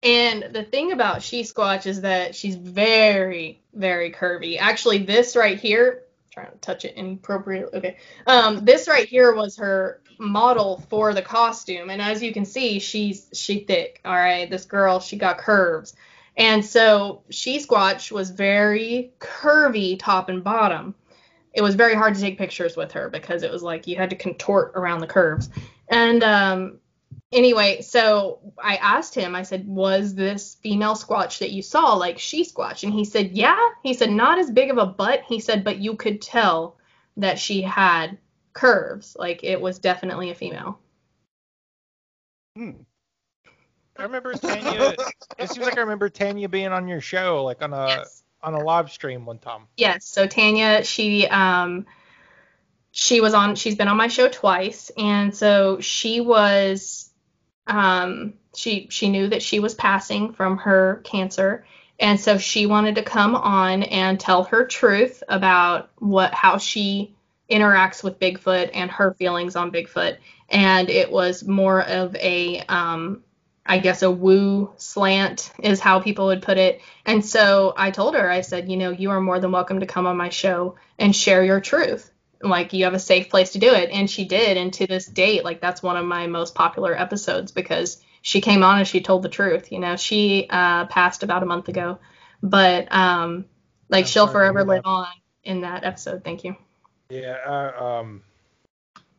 And 0.03 0.49
the 0.51 0.63
thing 0.63 0.91
about 0.93 1.21
she 1.21 1.43
squatch 1.43 1.85
is 1.85 2.01
that 2.01 2.33
she's 2.35 2.55
very, 2.55 3.61
very 3.73 4.11
curvy. 4.11 4.57
Actually, 4.59 4.99
this 4.99 5.35
right 5.35 5.59
here, 5.59 6.03
trying 6.31 6.51
to 6.51 6.57
touch 6.57 6.85
it 6.85 6.95
inappropriately. 6.95 7.77
Okay. 7.77 7.97
Um, 8.25 8.65
this 8.65 8.87
right 8.87 9.07
here 9.07 9.35
was 9.35 9.57
her 9.57 10.01
model 10.21 10.83
for 10.89 11.13
the 11.13 11.21
costume, 11.21 11.89
and 11.89 12.01
as 12.01 12.21
you 12.21 12.31
can 12.31 12.45
see, 12.45 12.79
she's 12.79 13.27
she 13.33 13.59
thick. 13.59 13.99
All 14.05 14.13
right, 14.13 14.49
this 14.49 14.65
girl, 14.65 14.99
she 14.99 15.17
got 15.17 15.39
curves, 15.39 15.95
and 16.37 16.63
so 16.63 17.23
she 17.29 17.59
squatch 17.59 18.11
was 18.11 18.29
very 18.29 19.11
curvy 19.19 19.97
top 19.99 20.29
and 20.29 20.43
bottom. 20.43 20.95
It 21.53 21.61
was 21.61 21.75
very 21.75 21.95
hard 21.95 22.15
to 22.15 22.21
take 22.21 22.37
pictures 22.37 22.77
with 22.77 22.93
her 22.93 23.09
because 23.09 23.43
it 23.43 23.51
was 23.51 23.63
like 23.63 23.87
you 23.87 23.97
had 23.97 24.11
to 24.11 24.15
contort 24.15 24.71
around 24.75 24.99
the 24.99 25.07
curves. 25.07 25.49
And 25.89 26.23
um, 26.23 26.79
anyway, 27.33 27.81
so 27.81 28.39
I 28.57 28.77
asked 28.77 29.15
him, 29.15 29.35
I 29.35 29.43
said, 29.43 29.67
was 29.67 30.15
this 30.15 30.55
female 30.63 30.95
squatch 30.95 31.39
that 31.39 31.51
you 31.51 31.61
saw 31.61 31.95
like 31.95 32.19
she 32.19 32.45
squatch? 32.45 32.83
And 32.83 32.93
he 32.93 33.03
said, 33.03 33.31
yeah. 33.31 33.59
He 33.83 33.93
said, 33.93 34.11
not 34.11 34.39
as 34.39 34.49
big 34.49 34.71
of 34.71 34.77
a 34.77 34.85
butt. 34.85 35.23
He 35.27 35.41
said, 35.41 35.65
but 35.65 35.79
you 35.79 35.95
could 35.95 36.21
tell 36.21 36.77
that 37.17 37.37
she 37.37 37.61
had 37.61 38.17
curves. 38.53 39.15
Like 39.17 39.43
it 39.43 39.59
was 39.59 39.79
definitely 39.79 40.31
a 40.31 40.35
female. 40.35 40.79
Hmm. 42.55 42.71
I 43.97 44.03
remember 44.03 44.33
Tanya. 44.33 44.95
it 45.37 45.49
seems 45.49 45.65
like 45.65 45.77
I 45.77 45.81
remember 45.81 46.09
Tanya 46.09 46.49
being 46.49 46.71
on 46.71 46.87
your 46.87 47.01
show, 47.01 47.43
like 47.43 47.61
on 47.61 47.73
a 47.73 47.87
Yes. 47.87 48.23
on 48.41 48.53
a 48.53 48.63
live 48.63 48.91
stream 48.91 49.25
one 49.25 49.39
time. 49.39 49.67
Yes. 49.77 50.05
So 50.05 50.27
Tanya, 50.27 50.83
she 50.83 51.27
um 51.27 51.85
she 52.91 53.21
was 53.21 53.33
on 53.33 53.55
she's 53.55 53.75
been 53.75 53.87
on 53.87 53.97
my 53.97 54.07
show 54.07 54.27
twice 54.27 54.91
and 54.97 55.35
so 55.35 55.79
she 55.79 56.19
was 56.19 57.09
um 57.67 58.33
she 58.53 58.87
she 58.89 59.09
knew 59.09 59.27
that 59.29 59.41
she 59.41 59.59
was 59.59 59.73
passing 59.73 60.33
from 60.33 60.57
her 60.57 61.01
cancer 61.05 61.65
and 61.99 62.19
so 62.19 62.37
she 62.37 62.65
wanted 62.65 62.95
to 62.95 63.03
come 63.03 63.35
on 63.35 63.83
and 63.83 64.19
tell 64.19 64.43
her 64.43 64.65
truth 64.65 65.23
about 65.29 65.89
what 65.99 66.33
how 66.33 66.57
she 66.57 67.15
interacts 67.51 68.03
with 68.03 68.19
Bigfoot 68.19 68.71
and 68.73 68.89
her 68.89 69.13
feelings 69.13 69.55
on 69.55 69.71
Bigfoot 69.71 70.17
and 70.49 70.89
it 70.89 71.11
was 71.11 71.43
more 71.45 71.81
of 71.81 72.15
a 72.15 72.59
um 72.61 73.23
I 73.65 73.77
guess 73.77 74.01
a 74.01 74.09
woo 74.09 74.73
slant 74.77 75.51
is 75.61 75.79
how 75.79 75.99
people 75.99 76.27
would 76.27 76.41
put 76.41 76.57
it 76.57 76.81
and 77.05 77.25
so 77.25 77.73
I 77.75 77.91
told 77.91 78.15
her, 78.15 78.29
I 78.29 78.41
said, 78.41 78.69
you 78.69 78.77
know, 78.77 78.91
you 78.91 79.11
are 79.11 79.21
more 79.21 79.39
than 79.39 79.51
welcome 79.51 79.79
to 79.79 79.85
come 79.85 80.05
on 80.05 80.17
my 80.17 80.29
show 80.29 80.75
and 80.99 81.15
share 81.15 81.43
your 81.43 81.59
truth. 81.59 82.11
Like 82.41 82.73
you 82.73 82.85
have 82.85 82.93
a 82.93 82.99
safe 82.99 83.29
place 83.29 83.51
to 83.51 83.59
do 83.59 83.73
it. 83.73 83.89
And 83.91 84.09
she 84.09 84.25
did. 84.25 84.57
And 84.57 84.73
to 84.73 84.87
this 84.87 85.05
date, 85.05 85.43
like 85.43 85.61
that's 85.61 85.83
one 85.83 85.97
of 85.97 86.05
my 86.05 86.27
most 86.27 86.55
popular 86.55 86.97
episodes 86.99 87.51
because 87.51 88.01
she 88.21 88.41
came 88.41 88.63
on 88.63 88.79
and 88.79 88.87
she 88.87 89.01
told 89.01 89.23
the 89.23 89.29
truth. 89.29 89.71
You 89.71 89.79
know, 89.79 89.95
she 89.95 90.47
uh, 90.49 90.85
passed 90.85 91.23
about 91.23 91.43
a 91.43 91.47
month 91.47 91.69
ago, 91.69 91.99
but 92.41 92.93
um, 92.93 93.45
like 93.89 94.05
I'm 94.05 94.07
she'll 94.07 94.27
forever 94.27 94.63
live 94.63 94.85
on 94.85 95.07
in 95.43 95.61
that 95.61 95.83
episode. 95.83 96.23
Thank 96.23 96.43
you. 96.43 96.55
Yeah. 97.11 97.37
I, 97.45 97.99
um. 97.99 98.23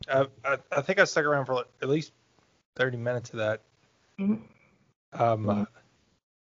I, 0.09 0.25
I 0.43 0.57
I 0.71 0.81
think 0.81 0.99
I 0.99 1.05
stuck 1.05 1.23
around 1.25 1.45
for 1.45 1.53
like 1.55 1.67
at 1.81 1.89
least 1.89 2.11
thirty 2.75 2.97
minutes 2.97 3.29
of 3.31 3.37
that. 3.39 3.61
Mhm. 4.19 4.41
Um. 5.13 5.67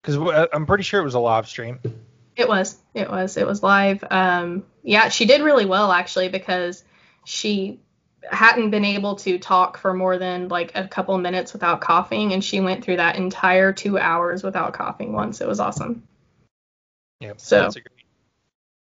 Because 0.01 0.47
I'm 0.53 0.65
pretty 0.65 0.83
sure 0.83 1.01
it 1.01 1.05
was 1.05 1.13
a 1.15 1.19
live 1.19 1.47
stream. 1.47 1.79
It 2.35 2.47
was. 2.47 2.77
It 2.93 3.09
was. 3.09 3.35
It 3.35 3.45
was 3.47 3.61
live. 3.63 4.03
Um, 4.09 4.63
yeah, 4.83 5.09
she 5.09 5.25
did 5.25 5.41
really 5.41 5.65
well 5.65 5.91
actually 5.91 6.29
because 6.29 6.83
she 7.25 7.79
hadn't 8.29 8.69
been 8.69 8.85
able 8.85 9.15
to 9.17 9.37
talk 9.39 9.77
for 9.77 9.93
more 9.93 10.17
than 10.17 10.47
like 10.47 10.71
a 10.75 10.87
couple 10.87 11.17
minutes 11.17 11.51
without 11.53 11.81
coughing, 11.81 12.33
and 12.33 12.43
she 12.43 12.59
went 12.61 12.83
through 12.85 12.97
that 12.97 13.15
entire 13.17 13.73
two 13.73 13.97
hours 13.97 14.43
without 14.43 14.73
coughing 14.73 15.13
once. 15.13 15.41
It 15.41 15.47
was 15.47 15.59
awesome. 15.59 16.03
Yeah. 17.19 17.33
So- 17.37 17.61
that's 17.61 17.75
a 17.75 17.81
great- 17.81 17.91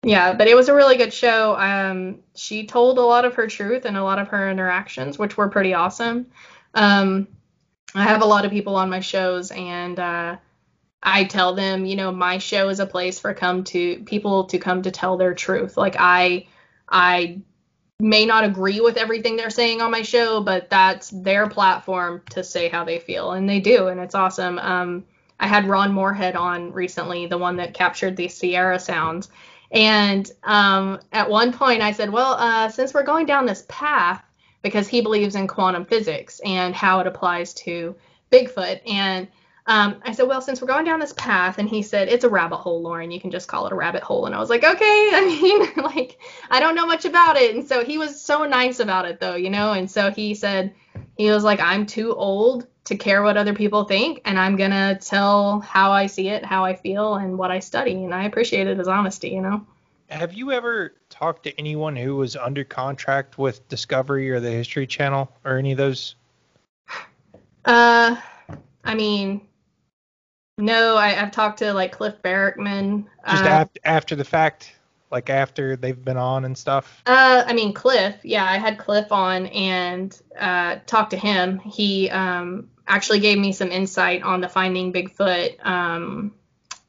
Yeah, 0.03 0.33
but 0.33 0.47
it 0.47 0.55
was 0.55 0.69
a 0.69 0.73
really 0.73 0.95
good 0.95 1.13
show. 1.13 1.55
Um, 1.57 2.19
she 2.33 2.65
told 2.65 2.97
a 2.97 3.01
lot 3.01 3.25
of 3.25 3.35
her 3.35 3.47
truth 3.47 3.85
and 3.85 3.97
a 3.97 4.03
lot 4.03 4.17
of 4.19 4.29
her 4.29 4.49
interactions, 4.49 5.19
which 5.19 5.35
were 5.35 5.49
pretty 5.49 5.73
awesome. 5.73 6.27
Um, 6.73 7.27
I 7.93 8.03
have 8.03 8.21
a 8.21 8.25
lot 8.25 8.45
of 8.45 8.51
people 8.51 8.75
on 8.75 8.89
my 8.89 9.01
shows, 9.01 9.51
and 9.51 9.99
uh, 9.99 10.37
I 11.03 11.25
tell 11.25 11.53
them, 11.53 11.85
you 11.85 11.97
know, 11.97 12.11
my 12.11 12.37
show 12.37 12.69
is 12.69 12.79
a 12.79 12.85
place 12.85 13.19
for 13.19 13.33
come 13.33 13.63
to 13.65 13.99
people 14.05 14.45
to 14.45 14.57
come 14.57 14.83
to 14.83 14.91
tell 14.91 15.17
their 15.17 15.33
truth. 15.33 15.75
Like 15.75 15.95
I, 15.99 16.47
I 16.87 17.41
may 17.99 18.25
not 18.25 18.45
agree 18.45 18.79
with 18.79 18.95
everything 18.95 19.35
they're 19.35 19.49
saying 19.49 19.81
on 19.81 19.91
my 19.91 20.03
show, 20.03 20.41
but 20.41 20.69
that's 20.69 21.09
their 21.09 21.47
platform 21.49 22.21
to 22.29 22.43
say 22.43 22.69
how 22.69 22.85
they 22.85 22.99
feel, 22.99 23.33
and 23.33 23.49
they 23.49 23.59
do, 23.59 23.87
and 23.87 23.99
it's 23.99 24.15
awesome. 24.15 24.59
Um, 24.59 25.03
I 25.41 25.47
had 25.47 25.67
Ron 25.67 25.91
Morehead 25.91 26.37
on 26.37 26.71
recently, 26.71 27.25
the 27.25 27.37
one 27.37 27.57
that 27.57 27.73
captured 27.73 28.15
the 28.15 28.29
Sierra 28.29 28.79
sounds. 28.79 29.29
And 29.71 30.29
um, 30.43 30.99
at 31.11 31.29
one 31.29 31.53
point, 31.53 31.81
I 31.81 31.91
said, 31.91 32.09
Well, 32.09 32.33
uh, 32.33 32.69
since 32.69 32.93
we're 32.93 33.03
going 33.03 33.25
down 33.25 33.45
this 33.45 33.65
path, 33.67 34.23
because 34.61 34.87
he 34.87 35.01
believes 35.01 35.35
in 35.35 35.47
quantum 35.47 35.85
physics 35.85 36.41
and 36.43 36.75
how 36.75 36.99
it 36.99 37.07
applies 37.07 37.53
to 37.53 37.95
Bigfoot. 38.31 38.81
And 38.85 39.27
um, 39.67 40.01
I 40.03 40.13
said, 40.13 40.27
Well, 40.27 40.41
since 40.41 40.61
we're 40.61 40.67
going 40.67 40.85
down 40.85 40.99
this 40.99 41.13
path, 41.13 41.59
and 41.59 41.69
he 41.69 41.83
said, 41.83 42.09
It's 42.09 42.23
a 42.23 42.29
rabbit 42.29 42.57
hole, 42.57 42.81
Lauren. 42.81 43.11
You 43.11 43.21
can 43.21 43.31
just 43.31 43.47
call 43.47 43.67
it 43.67 43.71
a 43.71 43.75
rabbit 43.75 44.03
hole. 44.03 44.25
And 44.25 44.33
I 44.33 44.39
was 44.39 44.49
like, 44.49 44.63
Okay. 44.63 45.11
I 45.13 45.25
mean, 45.25 45.83
like, 45.83 46.17
I 46.49 46.59
don't 46.59 46.75
know 46.75 46.87
much 46.87 47.05
about 47.05 47.37
it. 47.37 47.55
And 47.55 47.67
so 47.67 47.83
he 47.83 47.97
was 47.97 48.19
so 48.21 48.45
nice 48.45 48.79
about 48.79 49.05
it, 49.05 49.19
though, 49.19 49.35
you 49.35 49.49
know? 49.49 49.73
And 49.73 49.89
so 49.89 50.11
he 50.11 50.33
said, 50.33 50.73
He 51.17 51.29
was 51.29 51.43
like, 51.43 51.59
I'm 51.59 51.85
too 51.85 52.13
old 52.15 52.67
to 52.89 52.97
care 52.97 53.23
what 53.23 53.37
other 53.37 53.53
people 53.53 53.85
think, 53.85 54.21
and 54.25 54.37
I'm 54.37 54.55
going 54.55 54.71
to 54.71 54.99
tell 55.01 55.61
how 55.61 55.91
I 55.91 56.07
see 56.07 56.27
it, 56.29 56.43
how 56.43 56.65
I 56.65 56.75
feel, 56.75 57.15
and 57.15 57.37
what 57.37 57.51
I 57.51 57.59
study. 57.59 58.03
And 58.03 58.13
I 58.13 58.25
appreciate 58.25 58.67
it 58.67 58.79
as 58.79 58.87
honesty, 58.87 59.29
you 59.29 59.41
know? 59.41 59.65
Have 60.09 60.33
you 60.33 60.51
ever 60.51 60.95
talked 61.09 61.43
to 61.43 61.57
anyone 61.59 61.95
who 61.95 62.15
was 62.15 62.35
under 62.35 62.63
contract 62.63 63.37
with 63.37 63.67
Discovery 63.69 64.29
or 64.31 64.39
the 64.39 64.49
History 64.49 64.87
Channel 64.87 65.31
or 65.45 65.57
any 65.57 65.71
of 65.71 65.77
those? 65.77 66.15
Uh, 67.63 68.15
I 68.83 68.95
mean, 68.95 69.41
no, 70.57 70.95
I, 70.95 71.21
I've 71.21 71.31
talked 71.31 71.59
to 71.59 71.73
like 71.73 71.91
Cliff 71.91 72.15
Barackman. 72.23 73.05
Just 73.29 73.43
uh, 73.43 73.47
after 73.47 73.79
after 73.85 74.15
the 74.15 74.25
fact, 74.25 74.73
like 75.11 75.29
after 75.29 75.75
they've 75.75 76.03
been 76.03 76.17
on 76.17 76.45
and 76.45 76.57
stuff. 76.57 77.03
Uh, 77.05 77.43
I 77.45 77.53
mean 77.53 77.73
Cliff. 77.73 78.15
Yeah, 78.23 78.45
I 78.45 78.57
had 78.57 78.79
Cliff 78.79 79.11
on 79.11 79.45
and 79.47 80.19
uh, 80.39 80.77
talked 80.87 81.11
to 81.11 81.17
him. 81.17 81.59
He 81.59 82.09
um, 82.09 82.67
actually 82.89 83.19
gave 83.19 83.37
me 83.37 83.53
some 83.53 83.71
insight 83.71 84.23
on 84.23 84.41
the 84.41 84.49
Finding 84.49 84.91
Bigfoot 84.91 85.65
um, 85.65 86.33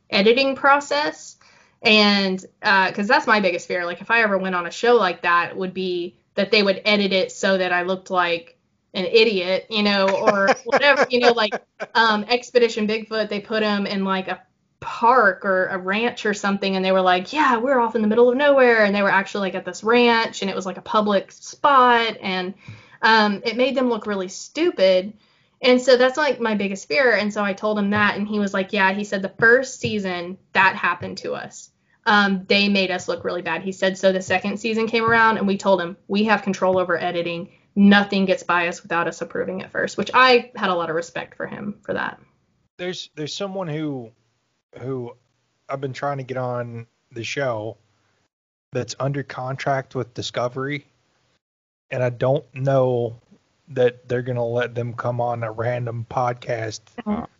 editing 0.09 0.57
process, 0.57 1.37
and 1.83 2.45
because 2.61 3.07
that's 3.07 3.27
my 3.27 3.39
biggest 3.39 3.69
fear. 3.69 3.87
Like 3.87 4.01
if 4.01 4.11
I 4.11 4.23
ever 4.23 4.39
went 4.39 4.55
on 4.55 4.67
a 4.67 4.71
show 4.71 4.97
like 4.97 5.23
that, 5.23 5.57
would 5.57 5.75
be 5.75 6.17
that 6.35 6.51
they 6.51 6.63
would 6.63 6.81
edit 6.85 7.13
it 7.13 7.31
so 7.31 7.59
that 7.59 7.73
I 7.73 7.83
looked 7.83 8.11
like 8.11 8.59
an 8.95 9.05
idiot, 9.05 9.67
you 9.71 9.83
know, 9.83 10.09
or 10.09 10.49
whatever, 10.65 11.07
you 11.11 11.21
know, 11.21 11.33
like 11.33 11.55
um, 11.95 12.25
Expedition 12.25 12.89
Bigfoot. 12.89 13.29
They 13.29 13.41
put 13.41 13.63
him 13.63 13.87
in 13.87 14.05
like 14.05 14.29
a 14.29 14.43
park 14.81 15.45
or 15.45 15.67
a 15.67 15.79
ranch 15.79 16.25
or 16.25 16.33
something 16.33 16.75
and 16.75 16.83
they 16.83 16.91
were 16.91 17.03
like 17.03 17.35
yeah 17.35 17.59
we're 17.59 17.79
off 17.79 17.95
in 17.95 18.01
the 18.01 18.09
middle 18.09 18.31
of 18.31 18.37
nowhere 18.37 18.85
and 18.85 18.95
they 18.95 19.03
were 19.03 19.11
actually 19.11 19.43
like 19.43 19.55
at 19.55 19.67
this 19.67 19.85
ranch 19.85 20.41
and 20.41 20.51
it 20.51 20.57
was 20.57 20.65
like 20.65 20.79
a 20.79 20.83
public 20.83 21.31
spot 21.31 22.17
and 22.23 22.55
um, 23.03 23.43
it 23.45 23.59
made 23.59 23.75
them 23.75 23.91
look 23.91 24.07
really 24.07 24.29
stupid 24.29 25.13
and 25.63 25.81
so 25.81 25.97
that's 25.97 26.17
like 26.17 26.41
my 26.41 26.55
biggest 26.55 26.89
fear. 26.89 27.13
And 27.13 27.33
so 27.33 27.45
i 27.45 27.53
told 27.53 27.79
him 27.79 27.91
that 27.91 28.17
and 28.17 28.27
he 28.27 28.39
was 28.39 28.55
like 28.55 28.73
yeah 28.73 28.93
he 28.93 29.05
said 29.05 29.23
the 29.23 29.35
first 29.39 29.81
season 29.81 30.39
that 30.53 30.77
happened 30.77 31.19
to 31.19 31.35
us 31.35 31.71
um, 32.07 32.45
they 32.49 32.69
made 32.69 32.91
us 32.91 33.09
look 33.09 33.25
really 33.25 33.43
bad. 33.43 33.63
He 33.63 33.73
said 33.73 33.99
so 33.99 34.11
the 34.11 34.23
second 34.23 34.59
season 34.59 34.87
came 34.87 35.05
around 35.05 35.37
and 35.39 35.47
we 35.47 35.59
told 35.59 35.81
him 35.81 35.97
we 36.09 36.25
have 36.25 36.43
control 36.43 36.79
over 36.79 36.99
editing. 36.99 37.51
Nothing 37.77 38.25
gets 38.25 38.43
by 38.43 38.69
us 38.69 38.83
without 38.83 39.07
us 39.07 39.21
approving 39.21 39.61
it 39.61 39.71
first 39.71 39.97
which 39.97 40.11
i 40.13 40.51
had 40.57 40.71
a 40.71 40.75
lot 40.75 40.91
of 40.91 40.97
respect 40.97 41.37
for 41.37 41.47
him 41.47 41.79
for 41.83 41.95
that. 41.95 42.21
There's 42.79 43.11
there's 43.15 43.35
someone 43.35 43.69
who 43.69 44.11
who 44.79 45.15
I've 45.69 45.81
been 45.81 45.93
trying 45.93 46.19
to 46.19 46.25
get 46.25 46.37
on 46.37 46.87
the 47.13 47.23
show 47.23 47.77
that's 48.73 48.95
under 48.99 49.23
contract 49.23 49.95
with 49.95 50.15
Discovery, 50.15 50.87
and 51.91 52.03
I 52.03 52.11
don't 52.11 52.45
know 52.55 53.21
that 53.71 54.09
they're 54.09 54.23
gonna 54.23 54.45
let 54.45 54.75
them 54.75 54.93
come 54.95 55.21
on 55.21 55.43
a 55.43 55.51
random 55.53 56.07
podcast. 56.11 56.81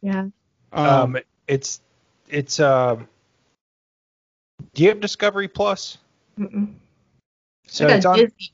yeah 0.03 0.27
Um, 0.73 1.19
it's 1.49 1.81
it's 2.29 2.61
uh, 2.61 2.97
do 4.75 4.83
you 4.83 4.89
have 4.89 5.01
Discovery 5.01 5.49
Plus? 5.49 5.99
Mm-mm. 6.39 6.75
So 7.67 7.87
I 7.87 7.95
it's 7.95 8.05
got 8.05 8.19
on. 8.19 8.27
Disney 8.27 8.53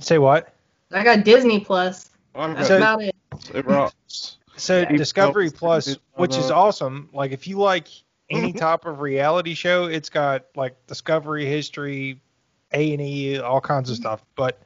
Say 0.00 0.18
what? 0.18 0.52
I 0.92 1.02
got 1.04 1.24
Disney 1.24 1.60
Plus. 1.60 2.10
I've 2.34 2.56
That's 2.56 2.68
So- 2.68 2.76
about 2.76 3.02
it. 3.02 3.14
it 3.54 3.64
rocks. 3.66 4.36
So 4.56 4.80
Yeah. 4.80 4.92
Discovery 4.96 5.50
Plus, 5.50 5.84
Plus, 5.86 5.98
which 6.14 6.36
is 6.36 6.50
awesome. 6.50 7.08
Like 7.12 7.30
if 7.32 7.46
you 7.46 7.58
like 7.58 7.88
any 8.30 8.52
type 8.64 8.84
of 8.86 9.00
reality 9.00 9.54
show, 9.54 9.84
it's 9.84 10.08
got 10.08 10.44
like 10.56 10.74
Discovery 10.86 11.44
History, 11.46 12.20
A 12.72 12.92
and 12.92 13.00
E, 13.02 13.38
all 13.38 13.60
kinds 13.60 13.90
of 13.90 13.96
stuff. 13.96 14.24
But 14.34 14.58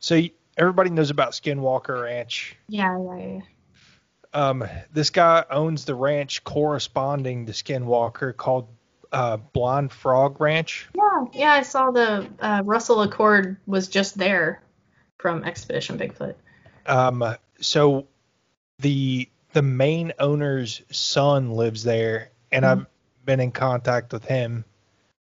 so 0.00 0.16
y- 0.16 0.32
everybody 0.60 0.90
knows 0.90 1.10
about 1.10 1.32
Skinwalker 1.32 2.02
Ranch. 2.04 2.54
Yeah, 2.68 2.96
yeah, 3.02 3.16
yeah. 3.16 3.40
Um, 4.32 4.64
this 4.92 5.10
guy 5.10 5.44
owns 5.50 5.86
the 5.86 5.94
ranch 5.94 6.44
corresponding 6.44 7.46
to 7.46 7.52
Skinwalker 7.52 8.36
called 8.36 8.68
uh, 9.10 9.38
Blind 9.38 9.90
Frog 9.90 10.40
Ranch. 10.40 10.88
Yeah, 10.94 11.24
yeah. 11.32 11.52
I 11.52 11.62
saw 11.62 11.90
the 11.90 12.28
uh, 12.38 12.62
Russell 12.64 12.98
Acord 13.08 13.56
was 13.66 13.88
just 13.88 14.16
there 14.16 14.62
from 15.18 15.42
Expedition 15.44 15.98
Bigfoot. 15.98 16.34
Um, 16.86 17.24
so 17.60 18.06
the 18.78 19.28
the 19.52 19.62
main 19.62 20.12
owner's 20.20 20.82
son 20.92 21.50
lives 21.52 21.82
there, 21.82 22.30
and 22.52 22.64
Mhm. 22.64 22.68
I've 22.68 22.86
been 23.24 23.40
in 23.40 23.50
contact 23.50 24.12
with 24.12 24.24
him 24.24 24.64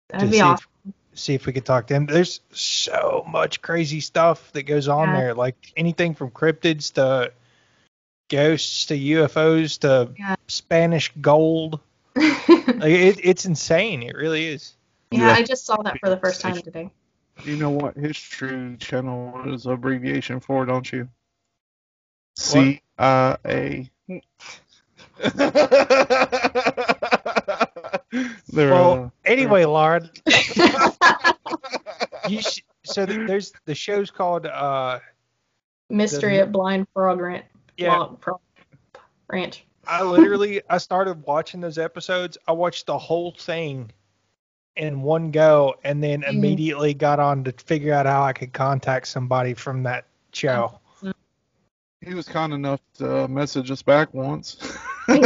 That'd 0.09 0.31
be 0.31 0.39
awesome. 0.39 0.69
If, 1.15 1.19
see 1.19 1.33
if 1.33 1.45
we 1.45 1.53
could 1.53 1.65
talk 1.65 1.87
to 1.87 1.93
him. 1.95 2.05
There's 2.05 2.41
so 2.51 3.25
much 3.27 3.61
crazy 3.61 3.99
stuff 4.01 4.51
that 4.53 4.63
goes 4.63 4.87
on 4.87 5.09
Yeah. 5.09 5.21
there, 5.21 5.33
like 5.33 5.55
anything 5.75 6.15
from 6.15 6.31
cryptids 6.31 6.93
to 6.93 7.31
ghosts 8.29 8.87
to 8.87 8.97
UFOs 8.97 9.79
to 9.79 10.11
Yeah. 10.17 10.35
Spanish 10.47 11.11
gold. 11.21 11.79
Like 12.77 12.91
it, 12.91 13.19
it's 13.23 13.45
insane. 13.45 14.03
It 14.03 14.15
really 14.15 14.47
is. 14.47 14.75
yeah, 15.11 15.27
Yeah. 15.27 15.33
I 15.33 15.43
just 15.43 15.65
saw 15.65 15.81
that 15.83 15.97
for 15.99 16.09
the 16.09 16.17
first 16.17 16.41
time 16.41 16.61
today. 16.61 16.89
You 17.45 17.55
know 17.55 17.69
what 17.69 17.95
History 17.95 18.75
Channel 18.77 19.53
is 19.53 19.65
abbreviation 19.65 20.39
for, 20.41 20.65
don't 20.65 20.91
you? 20.91 21.07
C 22.37 22.81
I 22.97 23.37
A. 23.45 23.89
They're, 28.47 28.71
Well, 28.71 29.05
uh, 29.05 29.09
anyway, 29.25 29.65
Lauren, 29.65 30.09
you 32.27 32.41
sh- 32.41 32.61
so 32.83 33.05
th- 33.05 33.27
there's 33.27 33.53
the 33.65 33.75
show's 33.75 34.11
called 34.11 34.45
uh 34.45 34.99
Mystery 35.89 36.37
The- 36.37 36.43
at 36.43 36.51
Blind 36.51 36.87
Frog 36.93 37.19
Ranch. 37.19 37.45
yeah. 37.77 37.95
Frog- 37.95 38.19
Frog 38.21 38.39
Ranch. 39.29 39.65
I 39.87 40.03
literally 40.03 40.61
I 40.69 40.77
started 40.79 41.23
watching 41.25 41.61
those 41.61 41.77
episodes. 41.77 42.37
I 42.47 42.51
watched 42.53 42.87
the 42.87 42.97
whole 42.97 43.31
thing 43.37 43.91
in 44.75 45.01
one 45.03 45.31
go 45.31 45.75
and 45.83 46.03
then 46.03 46.21
Mhm. 46.21 46.29
immediately 46.29 46.93
got 46.93 47.19
on 47.19 47.43
to 47.45 47.51
figure 47.63 47.93
out 47.93 48.05
how 48.05 48.23
I 48.23 48.33
could 48.33 48.51
contact 48.51 49.07
somebody 49.07 49.53
from 49.53 49.83
that 49.83 50.05
show. 50.33 50.79
He 52.05 52.13
was 52.13 52.27
kind 52.27 52.53
enough 52.53 52.79
to 52.99 53.27
message 53.27 53.71
us 53.71 53.81
back 53.81 54.13
once. 54.13 54.57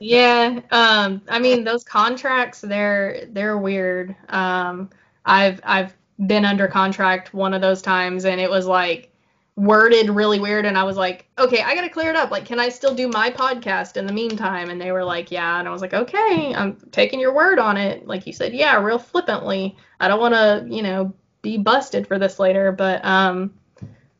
Yeah, 0.00 0.60
um, 0.70 1.20
I 1.28 1.38
mean 1.38 1.64
those 1.64 1.84
contracts 1.84 2.60
they're 2.62 3.26
they're 3.30 3.58
weird. 3.58 4.16
Um, 4.30 4.90
I've 5.24 5.60
I've 5.62 5.94
been 6.26 6.44
under 6.46 6.66
contract 6.66 7.34
one 7.34 7.52
of 7.52 7.60
those 7.60 7.82
times 7.82 8.24
and 8.24 8.40
it 8.40 8.48
was 8.48 8.66
like 8.66 9.12
worded 9.56 10.10
really 10.10 10.38
weird 10.38 10.64
and 10.66 10.76
I 10.76 10.84
was 10.84 10.96
like, 10.96 11.28
okay, 11.38 11.62
I 11.62 11.74
gotta 11.74 11.90
clear 11.90 12.10
it 12.10 12.16
up. 12.16 12.30
Like, 12.30 12.44
can 12.46 12.60
I 12.60 12.68
still 12.68 12.94
do 12.94 13.08
my 13.08 13.30
podcast 13.30 13.96
in 13.96 14.06
the 14.06 14.12
meantime? 14.12 14.70
And 14.70 14.80
they 14.80 14.92
were 14.92 15.04
like, 15.04 15.30
yeah. 15.30 15.58
And 15.58 15.68
I 15.68 15.70
was 15.70 15.82
like, 15.82 15.94
okay, 15.94 16.54
I'm 16.54 16.76
taking 16.92 17.20
your 17.20 17.34
word 17.34 17.58
on 17.58 17.76
it. 17.76 18.06
Like 18.06 18.26
you 18.26 18.32
said, 18.32 18.54
yeah, 18.54 18.80
real 18.80 18.98
flippantly. 18.98 19.76
I 20.00 20.08
don't 20.08 20.20
want 20.20 20.34
to, 20.34 20.66
you 20.74 20.82
know, 20.82 21.14
be 21.42 21.58
busted 21.58 22.06
for 22.06 22.18
this 22.18 22.38
later. 22.38 22.72
But 22.72 23.04
um, 23.04 23.54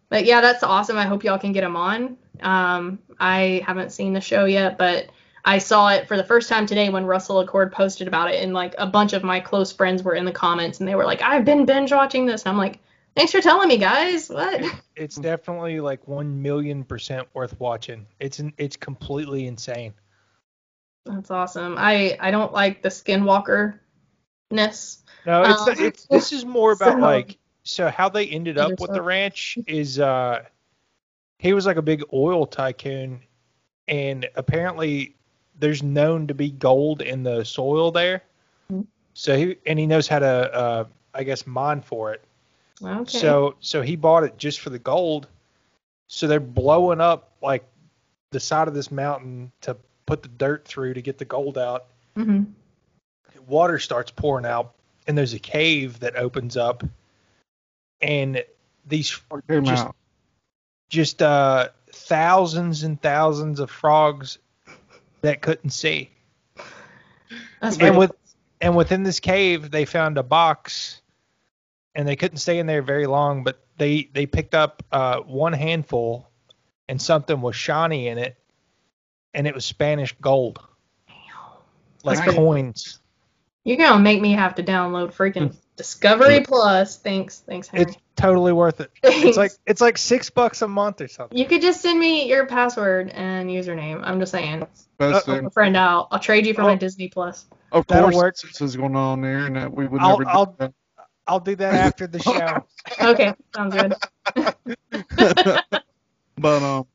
but 0.08 0.24
yeah, 0.24 0.40
that's 0.40 0.62
awesome. 0.62 0.96
I 0.96 1.04
hope 1.04 1.24
y'all 1.24 1.38
can 1.38 1.52
get 1.52 1.64
him 1.64 1.76
on. 1.76 2.16
Um, 2.40 2.98
I 3.18 3.62
haven't 3.66 3.92
seen 3.92 4.12
the 4.12 4.20
show 4.20 4.44
yet, 4.44 4.78
but 4.78 5.08
I 5.44 5.58
saw 5.58 5.88
it 5.88 6.08
for 6.08 6.16
the 6.16 6.24
first 6.24 6.48
time 6.48 6.66
today 6.66 6.88
when 6.88 7.06
Russell 7.06 7.44
Acord 7.44 7.72
posted 7.72 8.08
about 8.08 8.32
it, 8.32 8.42
and 8.42 8.52
like 8.52 8.74
a 8.78 8.86
bunch 8.86 9.12
of 9.12 9.22
my 9.22 9.40
close 9.40 9.72
friends 9.72 10.02
were 10.02 10.14
in 10.14 10.24
the 10.24 10.32
comments, 10.32 10.80
and 10.80 10.88
they 10.88 10.94
were 10.94 11.04
like, 11.04 11.22
"I've 11.22 11.44
been 11.44 11.64
binge 11.64 11.92
watching 11.92 12.26
this," 12.26 12.42
and 12.42 12.50
I'm 12.50 12.58
like, 12.58 12.80
"Thanks 13.14 13.32
for 13.32 13.40
telling 13.40 13.68
me, 13.68 13.78
guys." 13.78 14.28
What? 14.28 14.62
it's 14.96 15.16
definitely 15.16 15.80
like 15.80 16.06
one 16.08 16.42
million 16.42 16.84
percent 16.84 17.28
worth 17.32 17.58
watching. 17.60 18.06
It's 18.18 18.38
an, 18.38 18.52
it's 18.58 18.76
completely 18.76 19.46
insane. 19.46 19.94
That's 21.04 21.30
awesome. 21.30 21.76
I 21.78 22.16
I 22.20 22.30
don't 22.32 22.52
like 22.52 22.82
the 22.82 22.88
Skinwalker 22.88 23.78
ness. 24.50 25.04
No, 25.24 25.42
it's 25.42 25.60
Um, 25.60 25.74
it's 25.78 26.06
this 26.06 26.32
is 26.32 26.44
more 26.44 26.72
about 26.72 26.94
so- 26.98 26.98
like 26.98 27.38
so 27.66 27.88
how 27.90 28.08
they 28.08 28.26
ended 28.26 28.58
up 28.58 28.80
with 28.80 28.92
the 28.92 29.02
ranch 29.02 29.58
is 29.66 29.98
uh 29.98 30.42
he 31.38 31.52
was 31.52 31.66
like 31.66 31.76
a 31.76 31.82
big 31.82 32.02
oil 32.12 32.46
tycoon 32.46 33.20
and 33.88 34.28
apparently 34.36 35.14
there's 35.58 35.82
known 35.82 36.28
to 36.28 36.34
be 36.34 36.50
gold 36.50 37.02
in 37.02 37.22
the 37.22 37.44
soil 37.44 37.90
there. 37.90 38.22
Mhm. 38.72 38.86
So 39.14 39.36
he 39.36 39.56
and 39.66 39.78
he 39.78 39.86
knows 39.86 40.06
how 40.06 40.20
to 40.20 40.54
uh 40.54 40.84
I 41.12 41.24
guess 41.24 41.46
mine 41.46 41.82
for 41.82 42.12
it. 42.12 42.22
Okay. 42.82 43.18
So 43.18 43.56
so 43.60 43.82
he 43.82 43.96
bought 43.96 44.24
it 44.24 44.38
just 44.38 44.60
for 44.60 44.70
the 44.70 44.78
gold. 44.78 45.26
So 46.08 46.28
they're 46.28 46.40
blowing 46.40 47.00
up 47.00 47.32
like 47.42 47.64
the 48.30 48.40
side 48.40 48.68
of 48.68 48.74
this 48.74 48.90
mountain 48.92 49.50
to 49.62 49.76
put 50.06 50.22
the 50.22 50.28
dirt 50.28 50.64
through 50.64 50.94
to 50.94 51.02
get 51.02 51.18
the 51.18 51.24
gold 51.24 51.58
out 51.58 51.86
hmm 52.14 52.44
water 53.46 53.78
starts 53.78 54.10
pouring 54.10 54.46
out 54.46 54.72
and 55.06 55.16
there's 55.16 55.34
a 55.34 55.38
cave 55.38 56.00
that 56.00 56.16
opens 56.16 56.56
up 56.56 56.82
and 58.00 58.44
these 58.86 59.12
What 59.28 59.46
Just- 59.48 59.84
out? 59.86 59.96
just 60.88 61.20
uh 61.22 61.68
thousands 61.92 62.82
and 62.84 63.00
thousands 63.00 63.58
of 63.58 63.70
frogs 63.70 64.38
that 65.22 65.40
couldn't 65.42 65.70
see 65.70 66.10
That's 67.60 67.78
and 67.78 67.96
with 67.98 68.12
and 68.60 68.76
within 68.76 69.02
this 69.02 69.18
cave 69.18 69.70
they 69.70 69.84
found 69.84 70.16
a 70.18 70.22
box 70.22 71.00
and 71.94 72.06
they 72.06 72.14
couldn't 72.16 72.38
stay 72.38 72.58
in 72.58 72.66
there 72.66 72.82
very 72.82 73.06
long 73.06 73.42
but 73.42 73.60
they 73.78 74.08
they 74.12 74.26
picked 74.26 74.54
up 74.54 74.82
uh 74.92 75.20
one 75.20 75.52
handful 75.52 76.30
and 76.88 77.00
something 77.02 77.40
was 77.40 77.56
shiny 77.56 78.06
in 78.08 78.18
it 78.18 78.36
and 79.34 79.46
it 79.48 79.54
was 79.54 79.64
spanish 79.64 80.14
gold 80.20 80.60
like 82.04 82.18
Nice. 82.24 82.34
coins 82.36 83.00
You're 83.64 83.76
gonna 83.78 84.00
make 84.02 84.20
me 84.20 84.32
have 84.32 84.54
to 84.56 84.62
download 84.62 85.12
freaking 85.12 85.52
Discovery 85.76 86.40
Plus. 86.40 86.96
Thanks, 86.98 87.40
thanks, 87.46 87.68
Henry. 87.68 87.86
it's 87.90 87.96
totally 88.16 88.52
worth 88.52 88.80
it 88.80 88.90
Thanks. 89.02 89.24
it's 89.26 89.36
like 89.36 89.52
it's 89.66 89.80
like 89.82 89.98
six 89.98 90.30
bucks 90.30 90.62
a 90.62 90.68
month 90.68 91.02
or 91.02 91.08
something 91.08 91.36
you 91.36 91.44
could 91.44 91.60
just 91.60 91.82
send 91.82 92.00
me 92.00 92.26
your 92.28 92.46
password 92.46 93.10
and 93.10 93.50
username. 93.50 94.00
I'm 94.02 94.18
just 94.18 94.32
saying. 94.32 94.66
Best 94.98 95.28
Uh, 95.28 95.34
thing. 95.34 95.44
A 95.46 95.50
friend 95.50 95.76
out. 95.76 96.08
I'll 96.10 96.18
trade 96.18 96.46
you 96.46 96.54
for 96.54 96.62
my 96.62 96.72
Oh. 96.72 96.76
Disney 96.76 97.08
Plus. 97.08 97.44
Of 97.72 97.86
that'll 97.88 98.10
course, 98.10 98.16
work. 98.16 98.36
this 98.38 98.60
is 98.62 98.76
going 98.76 98.96
on 98.96 99.12
on 99.12 99.20
the 99.20 99.28
internet. 99.28 99.70
We 99.72 99.86
would 99.86 100.00
I'll- 100.00 100.18
never 100.18 100.30
I'll- 100.30 100.46
do 100.46 100.54
that. 100.58 100.72
I'll 101.28 101.40
do 101.40 101.56
that 101.56 101.74
after 101.74 102.06
the 102.06 102.20
show. 102.20 102.64
Okay, 103.10 103.34
sounds 103.54 103.74
good. 103.74 103.94
but 106.38 106.62
um, 106.62 106.86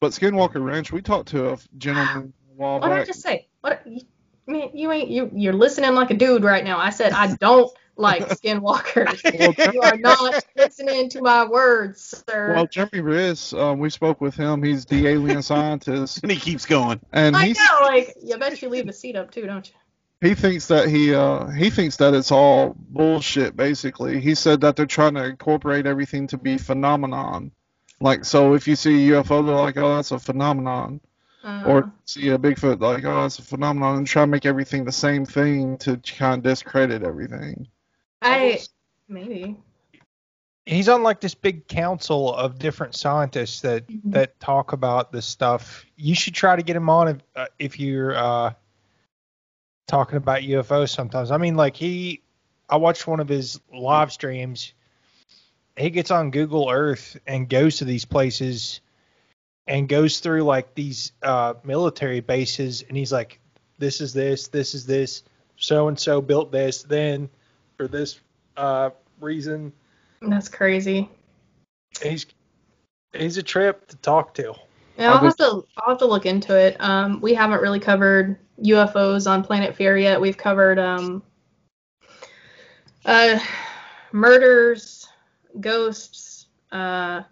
but 0.00 0.12
Skinwalker 0.12 0.62
Ranch, 0.64 0.92
we 0.92 1.02
talked 1.02 1.28
to 1.28 1.52
a 1.52 1.58
gentleman 1.78 2.32
a 2.50 2.54
while 2.56 2.80
What 2.80 2.88
did 2.88 2.98
I 2.98 3.04
just 3.04 3.22
say? 3.22 3.48
What? 3.60 3.80
You, 3.86 4.00
man, 4.46 4.70
you 4.74 4.90
ain't 4.90 5.08
you. 5.08 5.30
You're 5.34 5.52
listening 5.52 5.94
like 5.94 6.10
a 6.10 6.14
dude 6.14 6.42
right 6.44 6.64
now. 6.64 6.78
I 6.78 6.90
said 6.90 7.12
I 7.12 7.34
don't 7.36 7.70
like 8.00 8.26
skinwalkers. 8.28 9.72
you 9.74 9.80
are 9.82 9.96
not 9.96 10.44
listening 10.56 11.08
to 11.10 11.20
my 11.22 11.44
words, 11.46 12.22
sir. 12.28 12.54
Well, 12.54 12.66
Jeremy 12.66 13.00
Riss, 13.00 13.58
um, 13.58 13.78
we 13.78 13.90
spoke 13.90 14.20
with 14.20 14.34
him. 14.34 14.62
He's 14.62 14.84
the 14.84 15.06
alien 15.06 15.42
scientist, 15.42 16.20
And 16.22 16.32
he 16.32 16.38
keeps 16.38 16.66
going. 16.66 17.00
and 17.12 17.36
I 17.36 17.46
he 17.46 17.52
know, 17.52 17.78
like, 17.82 18.16
you 18.22 18.36
bet 18.38 18.60
you 18.62 18.68
leave 18.68 18.86
the 18.86 18.92
seat 18.92 19.16
up 19.16 19.30
too, 19.30 19.46
don't 19.46 19.68
you? 19.68 19.74
he 20.22 20.34
thinks 20.34 20.66
that 20.66 20.86
he 20.86 21.14
uh 21.14 21.46
he 21.46 21.70
thinks 21.70 21.96
that 21.96 22.12
it's 22.12 22.30
all 22.30 22.76
bullshit. 22.90 23.56
Basically, 23.56 24.20
he 24.20 24.34
said 24.34 24.60
that 24.60 24.76
they're 24.76 24.84
trying 24.86 25.14
to 25.14 25.24
incorporate 25.24 25.86
everything 25.86 26.26
to 26.28 26.36
be 26.38 26.58
phenomenon. 26.58 27.52
Like, 28.00 28.24
so 28.24 28.54
if 28.54 28.66
you 28.68 28.76
see 28.76 29.10
a 29.10 29.22
UFO, 29.22 29.44
they're 29.46 29.54
like, 29.54 29.76
oh, 29.76 29.96
that's 29.96 30.10
a 30.10 30.18
phenomenon. 30.18 31.00
Uh, 31.42 31.62
Or 31.66 31.92
see 32.04 32.28
a 32.28 32.38
Bigfoot, 32.38 32.80
like, 32.80 33.04
oh, 33.04 33.22
that's 33.22 33.38
a 33.38 33.42
phenomenon, 33.42 33.96
and 33.98 34.06
try 34.06 34.22
to 34.22 34.26
make 34.26 34.44
everything 34.44 34.84
the 34.84 34.92
same 34.92 35.24
thing 35.24 35.78
to 35.78 35.96
kind 35.96 36.38
of 36.38 36.42
discredit 36.42 37.02
everything. 37.02 37.66
I 38.22 38.60
maybe. 39.08 39.56
He's 40.66 40.88
on 40.88 41.02
like 41.02 41.20
this 41.20 41.34
big 41.34 41.66
council 41.66 42.32
of 42.34 42.58
different 42.58 42.94
scientists 42.94 43.60
that 43.62 43.86
Mhm. 43.88 44.12
that 44.12 44.38
talk 44.40 44.72
about 44.72 45.10
this 45.10 45.26
stuff. 45.26 45.84
You 45.96 46.14
should 46.14 46.34
try 46.34 46.54
to 46.54 46.62
get 46.62 46.76
him 46.76 46.88
on 46.88 47.08
if 47.08 47.16
uh, 47.34 47.46
if 47.58 47.80
you're 47.80 48.14
uh, 48.16 48.52
talking 49.88 50.16
about 50.16 50.42
UFOs 50.42 50.90
sometimes. 50.90 51.30
I 51.30 51.38
mean, 51.38 51.56
like 51.56 51.76
he, 51.76 52.22
I 52.68 52.76
watched 52.76 53.06
one 53.06 53.20
of 53.20 53.28
his 53.28 53.60
live 53.74 54.12
streams. 54.12 54.72
He 55.76 55.90
gets 55.90 56.10
on 56.10 56.30
Google 56.30 56.68
Earth 56.70 57.16
and 57.26 57.48
goes 57.48 57.78
to 57.78 57.84
these 57.84 58.04
places 58.04 58.80
and 59.66 59.88
goes 59.88 60.20
through 60.20 60.42
like 60.42 60.74
these 60.74 61.12
uh, 61.22 61.54
military 61.64 62.20
bases, 62.20 62.82
and 62.82 62.96
he's 62.96 63.12
like, 63.12 63.40
"This 63.78 64.00
is 64.00 64.12
this, 64.12 64.48
this 64.48 64.74
is 64.74 64.84
this. 64.86 65.24
So 65.56 65.88
and 65.88 65.98
so 65.98 66.20
built 66.20 66.52
this 66.52 66.82
then 66.82 67.28
for 67.80 67.88
this 67.88 68.20
uh, 68.58 68.90
reason." 69.20 69.72
That's 70.20 70.48
crazy. 70.48 71.08
He's 72.02 72.26
he's 73.14 73.38
a 73.38 73.42
trip 73.42 73.88
to 73.88 73.96
talk 73.96 74.34
to. 74.34 74.54
Yeah, 74.98 75.12
I'll 75.12 75.14
I'll 75.14 75.24
have 75.24 75.36
to 75.36 75.64
I'll 75.78 75.88
have 75.88 75.98
to 75.98 76.06
look 76.06 76.26
into 76.26 76.54
it. 76.54 76.76
Um, 76.78 77.22
we 77.22 77.32
haven't 77.32 77.62
really 77.62 77.80
covered 77.80 78.38
UFOs 78.62 79.30
on 79.30 79.42
Planet 79.42 79.74
Fear 79.74 79.96
yet. 79.96 80.20
We've 80.20 80.36
covered 80.36 80.78
um, 80.78 81.22
uh, 83.06 83.38
murders, 84.12 85.08
ghosts, 85.58 86.48
uh, 86.72 87.22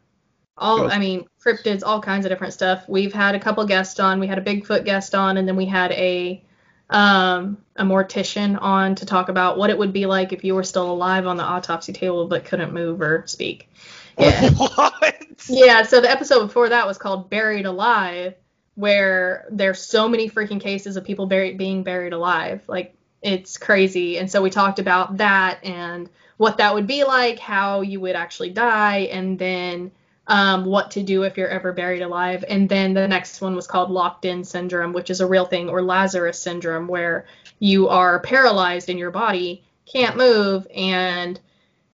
all 0.56 0.78
Ghosts. 0.78 0.96
I 0.96 0.98
mean 0.98 1.26
cryptids, 1.44 1.82
all 1.84 2.00
kinds 2.00 2.24
of 2.24 2.30
different 2.30 2.54
stuff. 2.54 2.88
We've 2.88 3.12
had 3.12 3.34
a 3.34 3.40
couple 3.40 3.66
guests 3.66 4.00
on. 4.00 4.18
We 4.18 4.26
had 4.26 4.38
a 4.38 4.42
Bigfoot 4.42 4.86
guest 4.86 5.14
on, 5.14 5.36
and 5.36 5.46
then 5.46 5.56
we 5.56 5.66
had 5.66 5.92
a 5.92 6.42
um, 6.90 7.58
a 7.76 7.84
mortician 7.84 8.60
on 8.60 8.94
to 8.96 9.06
talk 9.06 9.28
about 9.28 9.58
what 9.58 9.70
it 9.70 9.78
would 9.78 9.92
be 9.92 10.06
like 10.06 10.32
if 10.32 10.44
you 10.44 10.54
were 10.54 10.64
still 10.64 10.90
alive 10.90 11.26
on 11.26 11.36
the 11.36 11.42
autopsy 11.42 11.92
table 11.92 12.26
but 12.26 12.44
couldn't 12.44 12.72
move 12.72 13.00
or 13.00 13.24
speak. 13.26 13.70
Yeah. 14.18 14.50
what? 14.50 15.22
Yeah, 15.48 15.84
so 15.84 16.00
the 16.00 16.10
episode 16.10 16.40
before 16.40 16.70
that 16.70 16.88
was 16.88 16.98
called 16.98 17.30
Buried 17.30 17.66
Alive, 17.66 18.34
where 18.74 19.46
there's 19.50 19.80
so 19.80 20.08
many 20.08 20.28
freaking 20.28 20.60
cases 20.60 20.96
of 20.96 21.04
people 21.04 21.26
buried 21.26 21.56
being 21.56 21.84
buried 21.84 22.12
alive. 22.12 22.62
Like 22.66 22.96
it's 23.22 23.56
crazy. 23.56 24.18
And 24.18 24.28
so 24.28 24.42
we 24.42 24.50
talked 24.50 24.80
about 24.80 25.18
that 25.18 25.64
and 25.64 26.10
what 26.36 26.58
that 26.58 26.74
would 26.74 26.88
be 26.88 27.04
like, 27.04 27.38
how 27.38 27.82
you 27.82 28.00
would 28.00 28.16
actually 28.16 28.50
die, 28.50 29.08
and 29.12 29.38
then 29.38 29.92
um, 30.28 30.66
what 30.66 30.90
to 30.92 31.02
do 31.02 31.22
if 31.22 31.36
you're 31.36 31.48
ever 31.48 31.72
buried 31.72 32.02
alive. 32.02 32.44
And 32.48 32.68
then 32.68 32.94
the 32.94 33.08
next 33.08 33.40
one 33.40 33.56
was 33.56 33.66
called 33.66 33.90
locked 33.90 34.26
in 34.26 34.44
syndrome, 34.44 34.92
which 34.92 35.10
is 35.10 35.20
a 35.20 35.26
real 35.26 35.46
thing, 35.46 35.68
or 35.70 35.82
Lazarus 35.82 36.40
syndrome, 36.40 36.86
where 36.86 37.26
you 37.58 37.88
are 37.88 38.20
paralyzed 38.20 38.90
in 38.90 38.98
your 38.98 39.10
body, 39.10 39.64
can't 39.86 40.16
move, 40.16 40.66
and 40.74 41.40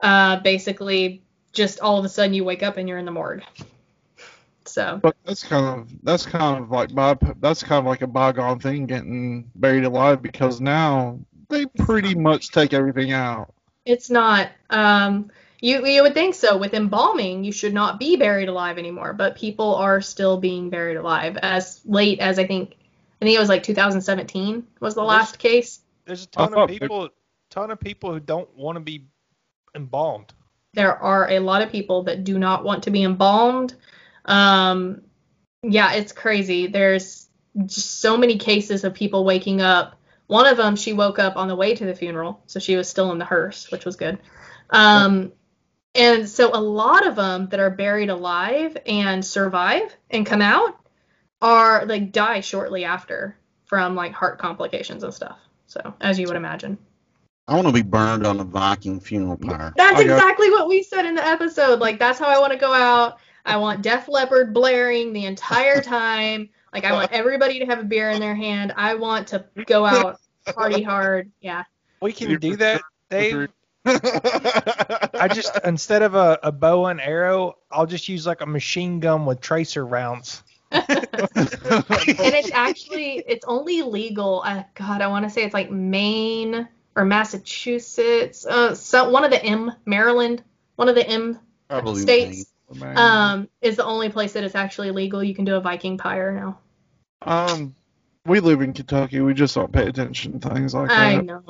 uh, 0.00 0.38
basically 0.40 1.22
just 1.52 1.80
all 1.80 1.98
of 1.98 2.04
a 2.04 2.08
sudden 2.08 2.32
you 2.32 2.44
wake 2.44 2.62
up 2.62 2.76
and 2.76 2.88
you're 2.88 2.98
in 2.98 3.04
the 3.04 3.10
morgue. 3.10 3.42
So 4.64 5.00
But 5.02 5.16
that's 5.24 5.42
kind 5.42 5.80
of 5.80 5.88
that's 6.04 6.24
kind 6.24 6.62
of 6.62 6.70
like 6.70 6.94
by, 6.94 7.16
that's 7.40 7.64
kind 7.64 7.80
of 7.80 7.86
like 7.86 8.02
a 8.02 8.06
bygone 8.06 8.60
thing 8.60 8.86
getting 8.86 9.50
buried 9.56 9.84
alive 9.84 10.22
because 10.22 10.60
now 10.60 11.18
they 11.48 11.66
pretty 11.66 12.14
much 12.14 12.52
take 12.52 12.72
everything 12.72 13.10
out. 13.10 13.52
it's 13.84 14.08
not. 14.08 14.50
Um, 14.70 15.30
you 15.60 15.86
you 15.86 16.02
would 16.02 16.14
think 16.14 16.34
so. 16.34 16.56
With 16.56 16.74
embalming, 16.74 17.44
you 17.44 17.52
should 17.52 17.74
not 17.74 17.98
be 17.98 18.16
buried 18.16 18.48
alive 18.48 18.78
anymore, 18.78 19.12
but 19.12 19.36
people 19.36 19.74
are 19.76 20.00
still 20.00 20.38
being 20.38 20.70
buried 20.70 20.96
alive 20.96 21.36
as 21.42 21.80
late 21.84 22.20
as 22.20 22.38
I 22.38 22.46
think. 22.46 22.76
I 23.20 23.26
think 23.26 23.36
it 23.36 23.40
was 23.40 23.50
like 23.50 23.62
2017 23.62 24.66
was 24.80 24.94
the 24.94 25.02
last 25.02 25.38
case. 25.38 25.80
There's 26.06 26.24
a 26.24 26.26
ton 26.26 26.54
of 26.54 26.70
people, 26.70 27.10
ton 27.50 27.70
of 27.70 27.78
people 27.78 28.12
who 28.12 28.20
don't 28.20 28.48
want 28.56 28.76
to 28.76 28.80
be 28.80 29.08
embalmed. 29.74 30.32
there 30.72 30.96
are 30.96 31.28
a 31.30 31.38
lot 31.38 31.62
of 31.62 31.70
people 31.70 32.04
that 32.04 32.24
do 32.24 32.38
not 32.38 32.64
want 32.64 32.84
to 32.84 32.90
be 32.90 33.02
embalmed. 33.02 33.74
Um, 34.24 35.02
yeah, 35.62 35.92
it's 35.92 36.12
crazy. 36.12 36.66
There's 36.68 37.28
just 37.66 38.00
so 38.00 38.16
many 38.16 38.38
cases 38.38 38.84
of 38.84 38.94
people 38.94 39.24
waking 39.24 39.60
up. 39.60 39.96
One 40.26 40.46
of 40.46 40.56
them, 40.56 40.76
she 40.76 40.92
woke 40.92 41.18
up 41.18 41.36
on 41.36 41.48
the 41.48 41.56
way 41.56 41.74
to 41.74 41.84
the 41.84 41.94
funeral, 41.94 42.40
so 42.46 42.60
she 42.60 42.76
was 42.76 42.88
still 42.88 43.10
in 43.12 43.18
the 43.18 43.24
hearse, 43.24 43.70
which 43.70 43.84
was 43.84 43.96
good. 43.96 44.18
Um, 44.70 45.32
and 45.94 46.28
so 46.28 46.50
a 46.54 46.60
lot 46.60 47.06
of 47.06 47.16
them 47.16 47.48
that 47.48 47.60
are 47.60 47.70
buried 47.70 48.10
alive 48.10 48.76
and 48.86 49.24
survive 49.24 49.96
and 50.10 50.24
come 50.26 50.42
out 50.42 50.76
are 51.42 51.84
like 51.86 52.12
die 52.12 52.40
shortly 52.40 52.84
after 52.84 53.36
from 53.64 53.94
like 53.94 54.12
heart 54.12 54.38
complications 54.38 55.02
and 55.02 55.14
stuff. 55.14 55.38
So 55.66 55.94
as 56.00 56.18
you 56.18 56.26
would 56.26 56.36
imagine. 56.36 56.78
I 57.48 57.54
want 57.54 57.66
to 57.66 57.72
be 57.72 57.82
burned 57.82 58.26
on 58.26 58.38
a 58.38 58.44
Viking 58.44 59.00
funeral 59.00 59.36
pyre. 59.36 59.72
That's 59.76 59.98
I 59.98 60.04
got- 60.04 60.14
exactly 60.14 60.50
what 60.50 60.68
we 60.68 60.82
said 60.82 61.04
in 61.04 61.14
the 61.14 61.26
episode. 61.26 61.80
Like 61.80 61.98
that's 61.98 62.18
how 62.18 62.26
I 62.26 62.38
want 62.38 62.52
to 62.52 62.58
go 62.58 62.72
out. 62.72 63.18
I 63.44 63.56
want 63.56 63.82
Def 63.82 64.08
Leppard 64.08 64.52
blaring 64.54 65.12
the 65.12 65.24
entire 65.26 65.80
time. 65.82 66.50
Like 66.72 66.84
I 66.84 66.92
want 66.92 67.10
everybody 67.10 67.58
to 67.58 67.66
have 67.66 67.80
a 67.80 67.84
beer 67.84 68.10
in 68.10 68.20
their 68.20 68.36
hand. 68.36 68.72
I 68.76 68.94
want 68.94 69.26
to 69.28 69.44
go 69.66 69.84
out 69.84 70.20
party 70.54 70.82
hard. 70.82 71.32
Yeah. 71.40 71.64
We 72.00 72.12
can 72.12 72.38
do 72.38 72.56
that, 72.56 72.82
Dave. 73.10 73.48
I 73.84 75.08
I 75.14 75.28
just 75.28 75.58
instead 75.64 76.02
of 76.02 76.14
a, 76.14 76.38
a 76.42 76.52
bow 76.52 76.86
and 76.86 77.00
arrow, 77.00 77.58
I'll 77.70 77.86
just 77.86 78.08
use 78.08 78.26
like 78.26 78.40
a 78.40 78.46
machine 78.46 79.00
gun 79.00 79.26
with 79.26 79.40
tracer 79.40 79.84
rounds. 79.84 80.42
and 80.72 80.86
it's 80.88 82.52
actually 82.52 83.24
it's 83.26 83.44
only 83.46 83.82
legal. 83.82 84.42
Uh, 84.44 84.62
God, 84.74 85.02
I 85.02 85.08
want 85.08 85.24
to 85.24 85.30
say 85.30 85.42
it's 85.42 85.54
like 85.54 85.70
Maine 85.70 86.68
or 86.94 87.04
Massachusetts. 87.04 88.46
Uh, 88.46 88.74
so 88.74 89.10
one 89.10 89.24
of 89.24 89.30
the 89.30 89.42
M 89.44 89.72
Maryland, 89.84 90.42
one 90.76 90.88
of 90.88 90.94
the 90.94 91.06
M 91.06 91.38
Probably 91.68 92.02
states 92.02 92.46
Man. 92.72 92.96
um 92.96 93.48
is 93.60 93.76
the 93.76 93.84
only 93.84 94.10
place 94.10 94.32
that 94.34 94.44
it's 94.44 94.54
actually 94.54 94.92
legal. 94.92 95.22
You 95.24 95.34
can 95.34 95.44
do 95.44 95.56
a 95.56 95.60
Viking 95.60 95.98
pyre 95.98 96.32
now. 96.32 96.58
um, 97.22 97.74
we 98.26 98.40
live 98.40 98.60
in 98.60 98.72
Kentucky. 98.72 99.20
We 99.20 99.34
just 99.34 99.54
don't 99.54 99.72
pay 99.72 99.86
attention 99.88 100.38
to 100.40 100.48
things 100.50 100.74
like 100.74 100.90
I 100.90 101.16
that. 101.16 101.24
know. 101.24 101.42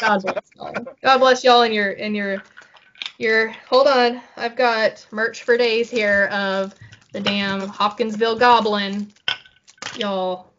God 0.00 0.22
bless 0.22 0.52
y'all. 0.54 0.86
God 1.02 1.18
bless 1.18 1.44
y'all 1.44 1.62
and 1.62 1.74
your 1.74 1.92
and 1.92 2.16
your 2.16 2.42
your. 3.18 3.48
Hold 3.68 3.86
on, 3.86 4.20
I've 4.36 4.56
got 4.56 5.06
merch 5.10 5.42
for 5.44 5.56
days 5.56 5.90
here 5.90 6.26
of 6.26 6.74
the 7.12 7.20
damn 7.20 7.60
Hopkinsville 7.68 8.38
Goblin. 8.38 9.10
Y'all, 9.96 10.50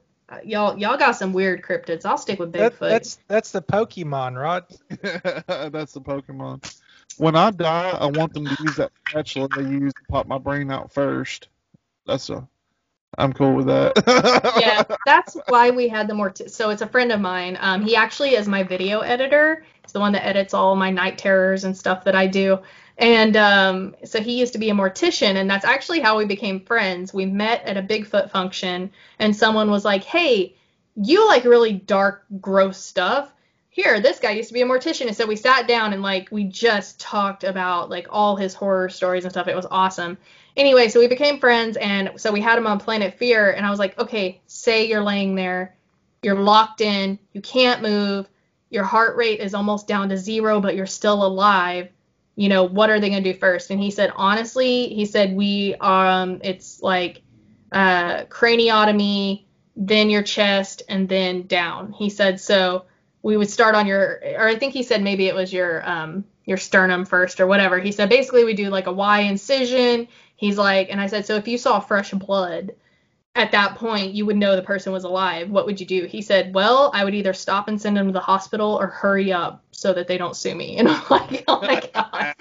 y'all, 0.43 0.77
y'all 0.77 0.97
got 0.97 1.11
some 1.13 1.33
weird 1.33 1.61
cryptids. 1.61 2.05
I'll 2.05 2.17
stick 2.17 2.39
with 2.39 2.53
That, 2.53 2.79
Bigfoot. 2.79 2.89
that's 2.89 3.19
that's 3.27 3.51
the 3.51 3.61
Pokemon, 3.61 4.41
Rod. 4.41 4.65
That's 5.71 5.93
the 5.93 6.01
Pokemon. 6.01 6.63
When 7.17 7.35
I 7.35 7.51
die, 7.51 7.97
I 7.99 8.05
want 8.07 8.33
them 8.33 8.47
to 8.47 8.55
use 8.63 8.75
that 8.77 8.91
spatula 9.09 9.49
they 9.49 9.63
use 9.63 9.93
to 9.93 9.99
pop 10.09 10.27
my 10.27 10.37
brain 10.37 10.71
out 10.71 10.91
first. 10.91 11.49
That's 12.05 12.29
a. 12.29 12.47
I'm 13.17 13.33
cool 13.33 13.53
with 13.53 13.67
that. 13.67 13.93
yeah, 14.59 14.83
that's 15.05 15.37
why 15.47 15.71
we 15.71 15.87
had 15.87 16.07
the 16.07 16.13
more. 16.13 16.33
so 16.47 16.69
it's 16.69 16.81
a 16.81 16.87
friend 16.87 17.11
of 17.11 17.19
mine. 17.21 17.57
Um, 17.59 17.81
he 17.81 17.95
actually 17.95 18.35
is 18.35 18.47
my 18.47 18.63
video 18.63 18.99
editor. 18.99 19.65
He's 19.81 19.91
the 19.91 19.99
one 19.99 20.11
that 20.13 20.25
edits 20.25 20.53
all 20.53 20.75
my 20.75 20.91
night 20.91 21.17
terrors 21.17 21.63
and 21.63 21.75
stuff 21.75 22.03
that 22.03 22.15
I 22.15 22.27
do. 22.27 22.59
And 22.97 23.37
um, 23.37 23.95
so 24.03 24.19
he 24.19 24.39
used 24.39 24.53
to 24.53 24.59
be 24.59 24.69
a 24.69 24.73
mortician, 24.73 25.35
and 25.35 25.49
that's 25.49 25.65
actually 25.65 25.99
how 25.99 26.17
we 26.17 26.25
became 26.25 26.59
friends. 26.59 27.13
We 27.13 27.25
met 27.25 27.63
at 27.63 27.77
a 27.77 27.81
Bigfoot 27.81 28.31
function, 28.31 28.91
and 29.19 29.35
someone 29.35 29.69
was 29.69 29.85
like, 29.85 30.03
"Hey, 30.03 30.55
you 30.95 31.27
like 31.27 31.43
really 31.43 31.73
dark, 31.73 32.25
gross 32.41 32.79
stuff." 32.79 33.31
Here, 33.69 33.99
this 33.99 34.19
guy 34.19 34.31
used 34.31 34.47
to 34.47 34.55
be 34.55 34.61
a 34.61 34.65
mortician, 34.65 35.05
and 35.05 35.15
so 35.15 35.27
we 35.27 35.35
sat 35.35 35.67
down 35.67 35.93
and 35.93 36.01
like 36.01 36.29
we 36.31 36.45
just 36.45 36.99
talked 36.99 37.43
about 37.43 37.91
like 37.91 38.07
all 38.09 38.35
his 38.35 38.55
horror 38.55 38.89
stories 38.89 39.23
and 39.23 39.31
stuff. 39.31 39.47
It 39.47 39.55
was 39.55 39.67
awesome 39.69 40.17
anyway, 40.57 40.89
so 40.89 40.99
we 40.99 41.07
became 41.07 41.39
friends, 41.39 41.77
and 41.77 42.11
so 42.17 42.31
we 42.31 42.41
had 42.41 42.57
him 42.57 42.67
on 42.67 42.79
Planet 42.79 43.17
Fear, 43.17 43.51
and 43.51 43.65
I 43.65 43.69
was 43.69 43.79
like, 43.79 43.97
okay, 43.97 44.41
say 44.47 44.87
you're 44.87 45.03
laying 45.03 45.35
there, 45.35 45.77
you're 46.21 46.35
locked 46.35 46.81
in, 46.81 47.17
you 47.31 47.41
can't 47.41 47.81
move, 47.81 48.27
your 48.69 48.83
heart 48.83 49.15
rate 49.15 49.39
is 49.39 49.53
almost 49.53 49.87
down 49.87 50.09
to 50.09 50.17
zero, 50.17 50.59
but 50.59 50.75
you're 50.75 50.85
still 50.85 51.25
alive. 51.25 51.89
You 52.35 52.49
know, 52.49 52.65
what 52.65 52.89
are 52.89 52.99
they 52.99 53.09
gonna 53.09 53.21
do 53.21 53.33
first? 53.33 53.71
And 53.71 53.79
he 53.79 53.91
said, 53.91 54.11
honestly, 54.15 54.93
he 54.93 55.05
said 55.05 55.35
we 55.35 55.75
um, 55.75 56.41
it's 56.43 56.81
like 56.81 57.21
uh, 57.71 58.25
craniotomy, 58.25 59.45
then 59.75 60.09
your 60.09 60.23
chest, 60.23 60.83
and 60.89 61.07
then 61.07 61.43
down. 61.43 61.93
He 61.93 62.09
said 62.09 62.39
so. 62.39 62.85
We 63.23 63.35
would 63.35 63.49
start 63.49 63.75
on 63.75 63.87
your, 63.87 64.21
or 64.37 64.47
I 64.47 64.55
think 64.55 64.73
he 64.73 64.83
said 64.83 65.01
maybe 65.01 65.27
it 65.27 65.35
was 65.35 65.51
your 65.51 65.87
um, 65.89 66.23
your 66.45 66.57
sternum 66.57 67.05
first 67.05 67.39
or 67.39 67.47
whatever. 67.47 67.79
He 67.79 67.91
said 67.91 68.09
basically 68.09 68.45
we 68.45 68.53
do 68.53 68.69
like 68.69 68.87
a 68.87 68.91
Y 68.91 69.21
incision. 69.21 70.07
He's 70.37 70.57
like, 70.57 70.89
and 70.89 71.01
I 71.01 71.07
said, 71.07 71.25
so 71.25 71.35
if 71.35 71.47
you 71.47 71.57
saw 71.57 71.79
fresh 71.79 72.11
blood 72.11 72.75
at 73.35 73.51
that 73.51 73.75
point, 73.75 74.13
you 74.13 74.25
would 74.25 74.37
know 74.37 74.55
the 74.55 74.61
person 74.61 74.93
was 74.93 75.03
alive. 75.03 75.49
What 75.49 75.65
would 75.65 75.79
you 75.79 75.85
do? 75.85 76.05
He 76.05 76.21
said, 76.21 76.53
well, 76.53 76.91
I 76.93 77.03
would 77.03 77.13
either 77.13 77.33
stop 77.33 77.67
and 77.67 77.79
send 77.79 77.97
them 77.97 78.07
to 78.07 78.13
the 78.13 78.19
hospital 78.19 78.79
or 78.79 78.87
hurry 78.87 79.31
up 79.33 79.63
so 79.71 79.93
that 79.93 80.07
they 80.07 80.17
don't 80.17 80.35
sue 80.35 80.55
me. 80.55 80.77
And 80.79 80.87
I'm 80.87 81.03
like, 81.09 81.43
oh 81.47 81.61
my 81.61 81.81
god. 81.93 82.35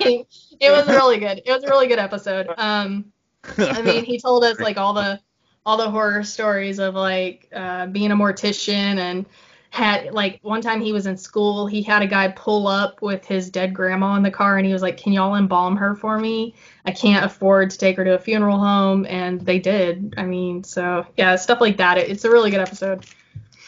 Like, 0.00 0.26
it 0.60 0.70
was 0.70 0.86
really 0.88 1.18
good. 1.18 1.42
It 1.44 1.52
was 1.52 1.64
a 1.64 1.68
really 1.68 1.88
good 1.88 1.98
episode. 1.98 2.48
Um, 2.56 3.12
I 3.58 3.82
mean, 3.82 4.04
he 4.04 4.20
told 4.20 4.44
us 4.44 4.60
like 4.60 4.76
all 4.76 4.92
the 4.92 5.20
all 5.64 5.76
the 5.76 5.90
horror 5.90 6.24
stories 6.24 6.78
of 6.78 6.94
like 6.94 7.48
uh, 7.54 7.86
being 7.86 8.10
a 8.12 8.16
mortician 8.16 8.98
and 8.98 9.26
had 9.72 10.12
like 10.12 10.38
one 10.42 10.60
time 10.60 10.82
he 10.82 10.92
was 10.92 11.06
in 11.06 11.16
school 11.16 11.66
he 11.66 11.80
had 11.80 12.02
a 12.02 12.06
guy 12.06 12.28
pull 12.28 12.68
up 12.68 13.00
with 13.00 13.24
his 13.24 13.48
dead 13.48 13.72
grandma 13.72 14.16
in 14.16 14.22
the 14.22 14.30
car 14.30 14.58
and 14.58 14.66
he 14.66 14.72
was 14.72 14.82
like 14.82 14.98
can 14.98 15.14
y'all 15.14 15.34
embalm 15.34 15.76
her 15.76 15.94
for 15.94 16.18
me? 16.18 16.54
I 16.84 16.90
can't 16.90 17.24
afford 17.24 17.70
to 17.70 17.78
take 17.78 17.96
her 17.96 18.04
to 18.04 18.14
a 18.14 18.18
funeral 18.18 18.58
home 18.58 19.06
and 19.08 19.40
they 19.40 19.58
did. 19.58 20.12
I 20.18 20.24
mean 20.24 20.62
so 20.62 21.06
yeah 21.16 21.36
stuff 21.36 21.62
like 21.62 21.78
that. 21.78 21.96
It, 21.96 22.10
it's 22.10 22.26
a 22.26 22.30
really 22.30 22.50
good 22.50 22.60
episode. 22.60 23.06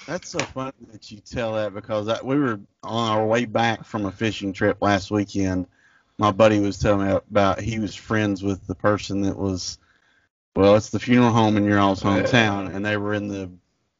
That's 0.06 0.28
so 0.28 0.38
funny 0.40 0.72
that 0.92 1.10
you 1.10 1.20
tell 1.20 1.54
that 1.54 1.72
because 1.72 2.08
I, 2.08 2.20
we 2.22 2.38
were 2.38 2.60
on 2.82 3.10
our 3.10 3.26
way 3.26 3.46
back 3.46 3.84
from 3.84 4.04
a 4.04 4.12
fishing 4.12 4.52
trip 4.52 4.82
last 4.82 5.10
weekend. 5.10 5.66
My 6.18 6.30
buddy 6.32 6.60
was 6.60 6.78
telling 6.78 7.06
me 7.06 7.14
about 7.14 7.60
he 7.60 7.78
was 7.78 7.94
friends 7.94 8.42
with 8.42 8.66
the 8.66 8.74
person 8.74 9.22
that 9.22 9.38
was, 9.38 9.78
well, 10.54 10.76
it's 10.76 10.90
the 10.90 11.00
funeral 11.00 11.32
home 11.32 11.56
in 11.56 11.64
your 11.64 11.80
all's 11.80 12.02
hometown, 12.02 12.74
and 12.74 12.84
they 12.84 12.98
were 12.98 13.14
in 13.14 13.28
the 13.28 13.50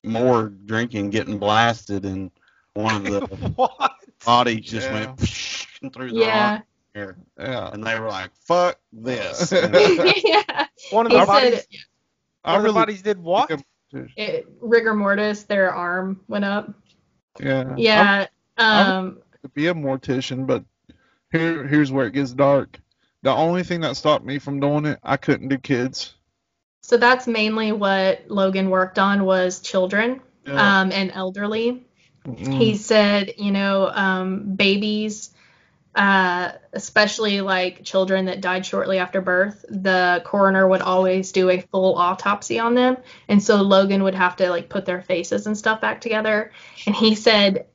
morgue 0.05 0.67
drinking, 0.67 1.11
getting 1.11 1.39
blasted, 1.39 2.05
and 2.05 2.31
one 2.75 2.95
of 2.95 3.05
the 3.05 3.23
what? 3.57 3.93
bodies 4.25 4.65
just 4.65 4.91
Yeah. 4.91 4.93
went 4.93 5.19
through 5.93 6.13
the 6.13 6.21
yeah 6.21 6.61
air, 6.95 7.17
yeah. 7.39 7.71
and 7.73 7.85
they 7.85 7.99
were 7.99 8.09
like, 8.09 8.31
"Fuck 8.35 8.79
this." 8.93 9.53
yeah 10.25 10.67
One 10.91 11.07
of 11.07 11.13
the 11.13 11.21
said 11.25 11.27
bodies. 11.27 11.67
I 12.45 12.55
One 12.55 12.61
of 12.61 12.67
the 12.67 12.73
bodies 12.73 13.03
did 13.03 13.19
what? 13.19 13.51
it, 14.17 14.47
rigor 14.61 14.95
mortis 14.95 15.45
their 15.45 15.73
arm 15.75 16.21
went 16.29 16.45
up 16.45 16.75
Yeah. 17.41 17.77
yeah 17.77 18.27
um 18.59 19.19
to 19.43 19.49
be 19.49 19.67
a 19.69 19.75
mortician, 19.75 20.47
but 20.47 20.65
here 21.33 21.67
here's 21.67 21.93
where 21.93 22.07
it 22.07 22.13
gets 22.15 22.33
dark. 22.33 22.81
The 23.23 23.33
only 23.33 23.63
thing 23.63 23.81
that 23.81 23.97
stopped 23.97 24.25
me 24.25 24.39
from 24.39 24.61
doing 24.61 24.85
it, 24.87 24.99
I 25.03 25.17
couldn't 25.17 25.49
do 25.49 25.59
kids. 25.59 26.15
So 26.85 26.97
that's 26.97 27.27
mainly 27.27 27.73
what 27.73 28.23
logan 28.29 28.71
worked 28.71 28.99
on 28.99 29.25
was 29.25 29.61
children 29.61 30.21
Yeah. 30.47 30.81
um 30.83 30.93
and 30.93 31.11
elderly 31.13 31.87
Mm. 32.27 32.55
he 32.55 32.77
said, 32.77 33.35
you 33.37 33.51
know, 33.53 33.87
um, 33.89 34.55
babies 34.57 35.31
uh, 35.95 36.53
especially 36.73 37.41
like 37.41 37.85
children 37.85 38.27
that 38.27 38.41
died 38.41 38.67
shortly 38.67 38.99
after 38.99 39.21
birth, 39.21 39.65
the 39.69 40.23
coroner 40.25 40.67
would 40.67 40.83
always 40.83 41.33
do 41.33 41.51
a 41.51 41.61
full 41.61 41.97
autopsy 41.97 42.59
on 42.59 42.75
them. 42.75 42.97
And 43.29 43.43
so 43.43 43.63
Logan 43.63 44.03
would 44.03 44.17
have 44.17 44.37
to 44.37 44.51
like 44.51 44.69
put 44.69 44.87
their 44.87 45.03
faces 45.03 45.47
and 45.47 45.57
stuff 45.57 45.81
back 45.81 46.01
together. 46.01 46.53
And 46.87 46.97
he 46.97 47.15
said, 47.15 47.67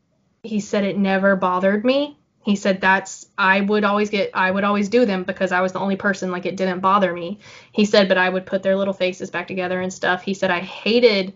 he 0.43 0.59
said 0.59 0.83
it 0.83 0.97
never 0.97 1.37
bothered 1.37 1.85
me. 1.85 2.18
He 2.43 2.55
said 2.55 2.81
that's 2.81 3.27
I 3.37 3.61
would 3.61 3.83
always 3.83 4.09
get 4.09 4.31
I 4.33 4.49
would 4.49 4.63
always 4.63 4.89
do 4.89 5.05
them 5.05 5.23
because 5.23 5.51
I 5.51 5.61
was 5.61 5.73
the 5.73 5.79
only 5.79 5.95
person 5.95 6.31
like 6.31 6.45
it 6.45 6.55
didn't 6.57 6.79
bother 6.79 7.13
me. 7.13 7.39
He 7.71 7.85
said 7.85 8.07
but 8.07 8.17
I 8.17 8.29
would 8.29 8.45
put 8.45 8.63
their 8.63 8.75
little 8.75 8.93
faces 8.93 9.29
back 9.29 9.47
together 9.47 9.81
and 9.81 9.91
stuff. 9.91 10.23
He 10.23 10.33
said 10.33 10.51
I 10.51 10.59
hated 10.59 11.33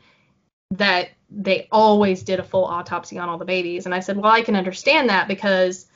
that 0.71 1.09
they 1.29 1.67
always 1.71 2.23
did 2.23 2.39
a 2.39 2.43
full 2.43 2.65
autopsy 2.65 3.17
on 3.17 3.29
all 3.29 3.37
the 3.37 3.45
babies 3.45 3.85
and 3.85 3.93
I 3.93 3.99
said 3.99 4.17
well 4.17 4.31
I 4.31 4.41
can 4.41 4.55
understand 4.55 5.09
that 5.09 5.27
because 5.27 5.87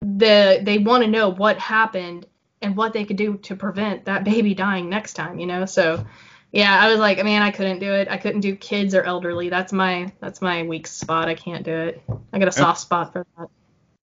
the 0.00 0.60
they 0.62 0.78
want 0.78 1.04
to 1.04 1.10
know 1.10 1.28
what 1.28 1.58
happened 1.58 2.26
and 2.62 2.76
what 2.76 2.92
they 2.92 3.04
could 3.04 3.16
do 3.16 3.36
to 3.38 3.56
prevent 3.56 4.04
that 4.04 4.24
baby 4.24 4.54
dying 4.54 4.88
next 4.88 5.14
time, 5.14 5.38
you 5.38 5.46
know. 5.46 5.66
So 5.66 6.04
yeah, 6.52 6.78
I 6.80 6.90
was 6.90 6.98
like, 6.98 7.22
man, 7.22 7.42
I 7.42 7.52
couldn't 7.52 7.78
do 7.78 7.92
it. 7.92 8.08
I 8.08 8.16
couldn't 8.16 8.40
do 8.40 8.56
kids 8.56 8.94
or 8.94 9.02
elderly. 9.02 9.48
That's 9.48 9.72
my 9.72 10.12
that's 10.20 10.42
my 10.42 10.64
weak 10.64 10.86
spot. 10.86 11.28
I 11.28 11.34
can't 11.34 11.64
do 11.64 11.72
it. 11.72 12.02
I 12.32 12.38
got 12.38 12.48
a 12.48 12.52
soft 12.52 12.80
spot 12.80 13.12
for 13.12 13.26
that. 13.38 13.48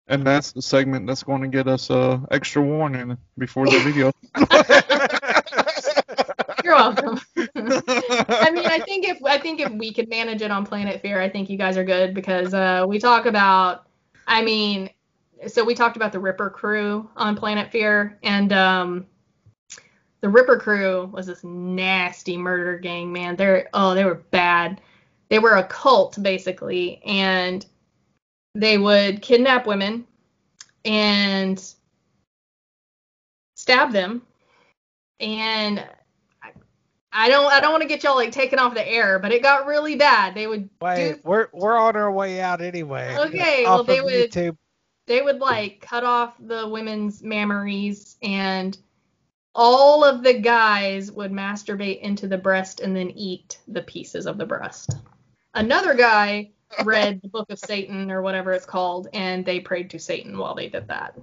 And 0.10 0.26
that's 0.26 0.54
the 0.54 0.62
segment 0.62 1.06
that's 1.06 1.24
going 1.24 1.42
to 1.42 1.48
get 1.48 1.68
us 1.68 1.92
uh, 1.92 2.20
extra 2.32 2.62
warning 2.62 3.18
before 3.38 3.66
the 3.66 3.80
video. 3.80 4.12
You're 6.64 6.76
welcome. 6.76 7.20
I 7.38 8.52
mean, 8.52 8.66
I 8.66 8.80
think 8.80 9.06
if 9.06 9.18
I 9.26 9.38
think 9.38 9.60
if 9.60 9.72
we 9.72 9.94
could 9.94 10.10
manage 10.10 10.42
it 10.42 10.52
on 10.52 10.66
Planet 10.66 11.02
Fear, 11.02 11.22
I 11.22 11.30
think 11.30 11.50
you 11.50 11.58
guys 11.58 11.78
are 11.78 11.84
good 11.84 12.14
because 12.14 12.54
uh, 12.54 12.86
we 12.88 13.00
talk 13.00 13.26
about. 13.26 13.88
I 14.28 14.42
mean, 14.42 14.90
so 15.48 15.64
we 15.64 15.76
talked 15.76 15.98
about 15.98 16.12
the 16.12 16.20
Ripper 16.20 16.50
Crew 16.50 17.10
on 17.16 17.36
Planet 17.36 17.72
Fear, 17.72 18.18
and 18.24 18.52
um, 18.54 19.06
the 20.22 20.30
Ripper 20.30 20.58
Crew 20.58 21.10
was 21.14 21.28
this 21.28 21.44
nasty 21.44 22.38
murder 22.38 22.78
gang. 22.78 23.12
Man, 23.12 23.36
they're 23.36 23.70
oh, 23.74 23.94
they 23.94 24.06
were 24.06 24.24
bad. 24.32 24.82
They 25.30 25.40
were 25.40 25.56
a 25.56 25.64
cult 25.64 26.22
basically, 26.22 27.02
and 27.06 27.66
they 28.58 28.78
would 28.78 29.22
kidnap 29.22 29.68
women 29.68 30.06
and 30.84 31.74
stab 33.56 33.92
them 33.92 34.22
and 35.20 35.86
I 37.12 37.30
don't 37.30 37.52
I 37.52 37.60
don't 37.60 37.72
want 37.72 37.82
to 37.82 37.88
get 37.88 38.04
y'all 38.04 38.16
like 38.16 38.32
taken 38.32 38.60
off 38.60 38.74
the 38.74 38.88
air, 38.88 39.18
but 39.20 39.32
it 39.32 39.42
got 39.42 39.66
really 39.66 39.96
bad. 39.96 40.36
They 40.36 40.46
would 40.46 40.70
Wait, 40.82 41.14
do 41.14 41.20
we're 41.24 41.48
we're 41.54 41.78
on 41.78 41.96
our 41.96 42.12
way 42.12 42.42
out 42.42 42.62
anyway. 42.62 43.16
Okay, 43.18 43.64
well, 43.64 43.84
they 43.84 44.02
would- 44.02 44.32
YouTube. 44.32 44.58
they 45.08 45.22
would 45.22 45.40
like 45.40 45.82
cut 45.82 46.04
off 46.04 46.36
the 46.40 46.68
women's 46.68 47.22
mammaries 47.22 48.18
and 48.22 48.78
all 49.56 50.04
of 50.04 50.22
the 50.22 50.34
guys 50.34 51.12
would 51.12 51.32
masturbate 51.32 52.02
into 52.02 52.28
the 52.28 52.38
breast 52.38 52.80
and 52.82 52.96
then 52.96 53.10
eat 53.12 53.60
the 53.68 53.82
pieces 53.82 54.28
of 54.28 54.38
the 54.38 54.46
breast. 54.46 54.92
Another 55.56 55.96
guy 55.96 56.52
read 56.84 57.22
the 57.22 57.30
Book 57.30 57.50
of 57.50 57.60
Satan 57.60 58.12
or 58.12 58.22
whatever 58.22 58.54
it's 58.54 58.66
called, 58.66 59.08
and 59.14 59.46
they 59.46 59.60
prayed 59.60 59.90
to 59.92 60.00
Satan 60.00 60.38
while 60.38 60.56
they 60.56 60.70
did 60.70 60.88
that. 60.90 61.16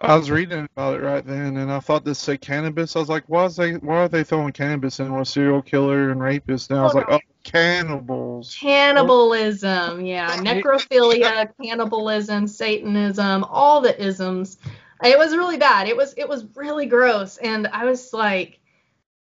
I 0.00 0.16
was 0.16 0.30
reading 0.30 0.66
about 0.76 0.98
it 0.98 1.02
right 1.02 1.24
then, 1.26 1.56
and 1.58 1.70
I 1.70 1.80
thought 1.80 2.04
this 2.04 2.18
said 2.18 2.40
cannabis. 2.40 2.96
I 2.96 3.00
was 3.00 3.08
like, 3.10 3.24
why 3.26 3.44
is 3.44 3.56
they 3.56 3.74
why 3.74 3.98
are 4.04 4.08
they 4.08 4.24
throwing 4.24 4.52
cannabis 4.52 4.98
in 5.00 5.12
with 5.14 5.28
serial 5.28 5.62
killer 5.62 6.10
and 6.10 6.22
rapist? 6.22 6.70
And 6.70 6.80
I 6.80 6.82
was 6.84 6.94
Oh, 6.94 6.98
like, 6.98 7.06
oh, 7.10 7.20
cannibals. 7.44 8.56
Cannibalism, 8.58 10.04
yeah, 10.06 10.36
necrophilia, 10.40 11.50
cannibalism, 11.62 12.46
Satanism, 12.46 13.44
all 13.44 13.80
the 13.80 14.00
isms. 14.02 14.58
It 15.02 15.18
was 15.18 15.34
really 15.36 15.56
bad. 15.58 15.88
It 15.88 15.96
was 15.96 16.14
it 16.16 16.28
was 16.28 16.46
really 16.54 16.86
gross, 16.86 17.36
and 17.38 17.66
I 17.68 17.84
was 17.86 18.12
like, 18.12 18.59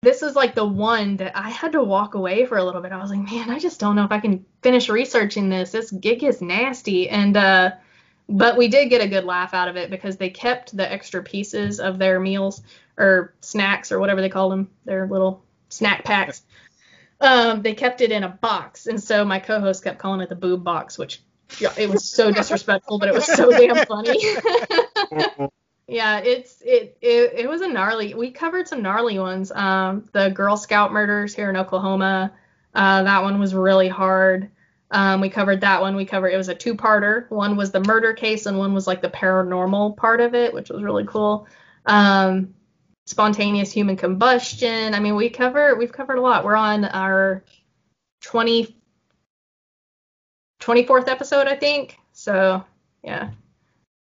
this 0.03 0.23
is 0.23 0.37
like 0.37 0.55
the 0.55 0.65
one 0.65 1.17
that 1.17 1.37
I 1.37 1.51
had 1.51 1.73
to 1.73 1.83
walk 1.83 2.15
away 2.15 2.45
for 2.45 2.57
a 2.57 2.65
little 2.65 2.81
bit. 2.81 2.93
I 2.93 3.01
was 3.01 3.11
like, 3.11 3.21
man, 3.21 3.51
I 3.51 3.59
just 3.59 3.81
don't 3.81 3.97
know 3.97 4.05
if 4.05 4.13
I 4.13 4.21
can 4.21 4.45
finish 4.63 4.89
researching 4.89 5.49
this. 5.49 5.73
This 5.73 5.91
gig 5.91 6.23
is 6.23 6.41
nasty, 6.41 7.09
and 7.09 7.37
uh, 7.37 7.73
but 8.29 8.57
we 8.57 8.69
did 8.69 8.91
get 8.91 9.01
a 9.01 9.09
good 9.09 9.25
laugh 9.25 9.55
out 9.55 9.69
of 9.69 9.77
it 9.77 9.91
because 9.91 10.17
they 10.17 10.31
kept 10.31 10.77
the 10.77 10.91
extra 10.91 11.23
pieces 11.23 11.81
of 11.81 11.99
their 11.99 12.21
meals 12.21 12.63
or 12.97 13.35
snacks 13.41 13.91
or 13.91 13.99
whatever 13.99 14.21
they 14.21 14.29
call 14.29 14.51
them, 14.51 14.71
their 14.85 15.07
little 15.07 15.45
snack 15.69 16.05
packs. 16.05 16.43
Um, 17.21 17.63
they 17.63 17.75
kept 17.75 18.01
it 18.01 18.13
in 18.13 18.23
a 18.23 18.29
box, 18.29 18.87
and 18.87 19.03
so 19.03 19.25
my 19.25 19.41
co-host 19.41 19.83
kept 19.83 19.99
calling 19.99 20.21
it 20.21 20.29
the 20.29 20.37
boob 20.37 20.63
box, 20.63 20.97
which 20.97 21.21
yeah, 21.59 21.73
it 21.77 21.91
was 21.91 22.09
so 22.09 22.31
disrespectful, 22.31 23.01
but 23.01 23.09
it 23.09 23.15
was 23.15 23.27
so 23.27 23.51
damn 23.51 23.85
funny. 23.87 24.21
yeah, 25.89 26.19
it's 26.19 26.61
it, 26.61 26.99
it 27.01 27.33
it 27.35 27.49
was 27.49 27.63
a 27.63 27.69
gnarly. 27.69 28.13
We 28.13 28.31
covered 28.31 28.69
some 28.69 28.83
gnarly 28.83 29.19
ones. 29.19 29.51
Um, 29.51 30.05
the 30.13 30.29
Girl 30.29 30.57
Scout 30.57 30.93
murders 30.93 31.35
here 31.35 31.49
in 31.49 31.57
Oklahoma. 31.57 32.33
Uh, 32.75 33.03
that 33.05 33.23
one 33.23 33.41
was 33.41 33.55
really 33.55 33.89
hard. 33.89 34.51
Um, 34.91 35.23
we 35.23 35.31
covered 35.31 35.63
that 35.63 35.81
one. 35.81 35.97
We 35.97 36.05
covered 36.05 36.29
it 36.29 36.37
was 36.37 36.49
a 36.49 36.55
two-parter. 36.55 37.31
One 37.31 37.57
was 37.57 37.73
the 37.73 37.81
murder 37.81 38.13
case, 38.13 38.45
and 38.45 38.59
one 38.59 38.75
was 38.75 38.87
like 38.87 39.01
the 39.01 39.09
paranormal 39.09 39.97
part 39.97 40.21
of 40.21 40.35
it, 40.35 40.53
which 40.53 40.69
was 40.69 40.83
really 40.83 41.07
cool. 41.07 41.49
Um, 41.87 42.55
spontaneous 43.07 43.73
human 43.73 43.97
combustion. 43.97 44.95
I 44.95 45.01
mean, 45.01 45.17
we 45.17 45.31
cover 45.31 45.75
we've 45.75 45.93
covered 45.93 46.19
a 46.19 46.21
lot. 46.21 46.45
We're 46.45 46.55
on 46.55 46.85
our 46.85 47.45
20 48.21 48.77
24th 50.61 51.09
episode, 51.09 51.47
I 51.47 51.57
think. 51.57 51.99
So, 52.13 52.63
yeah. 53.03 53.31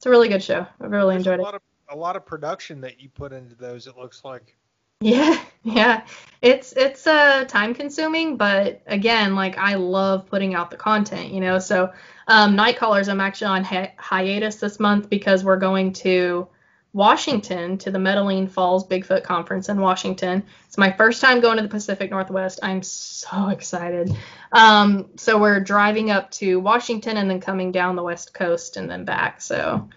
It's 0.00 0.06
a 0.06 0.10
really 0.10 0.28
good 0.28 0.42
show. 0.42 0.66
I 0.80 0.86
really 0.86 1.16
There's 1.16 1.26
enjoyed 1.26 1.40
a 1.40 1.42
it. 1.42 1.44
lot 1.44 1.54
of 1.54 1.60
a 1.90 1.94
lot 1.94 2.16
of 2.16 2.24
production 2.24 2.80
that 2.80 3.02
you 3.02 3.10
put 3.10 3.34
into 3.34 3.54
those. 3.54 3.86
It 3.86 3.98
looks 3.98 4.24
like. 4.24 4.56
Yeah, 5.02 5.38
yeah. 5.62 6.06
It's 6.40 6.72
it's 6.72 7.06
uh 7.06 7.44
time 7.44 7.74
consuming, 7.74 8.38
but 8.38 8.80
again, 8.86 9.34
like 9.34 9.58
I 9.58 9.74
love 9.74 10.24
putting 10.24 10.54
out 10.54 10.70
the 10.70 10.78
content, 10.78 11.34
you 11.34 11.40
know. 11.40 11.58
So, 11.58 11.92
um 12.28 12.56
Night 12.56 12.78
Callers 12.78 13.10
I'm 13.10 13.20
actually 13.20 13.48
on 13.48 13.62
hi- 13.62 13.92
hiatus 13.98 14.56
this 14.56 14.80
month 14.80 15.10
because 15.10 15.44
we're 15.44 15.58
going 15.58 15.92
to 15.92 16.48
Washington 16.92 17.78
to 17.78 17.90
the 17.90 17.98
Medellin 17.98 18.48
Falls 18.48 18.86
Bigfoot 18.86 19.22
Conference 19.22 19.68
in 19.68 19.80
Washington. 19.80 20.42
It's 20.66 20.78
my 20.78 20.90
first 20.90 21.20
time 21.20 21.40
going 21.40 21.56
to 21.56 21.62
the 21.62 21.68
Pacific 21.68 22.10
Northwest. 22.10 22.60
I'm 22.62 22.82
so 22.82 23.48
excited. 23.48 24.16
Um 24.52 25.10
so 25.16 25.38
we're 25.38 25.60
driving 25.60 26.10
up 26.10 26.30
to 26.32 26.58
Washington 26.58 27.16
and 27.16 27.30
then 27.30 27.40
coming 27.40 27.72
down 27.72 27.96
the 27.96 28.02
West 28.02 28.34
Coast 28.34 28.76
and 28.76 28.90
then 28.90 29.04
back. 29.04 29.40
So, 29.40 29.88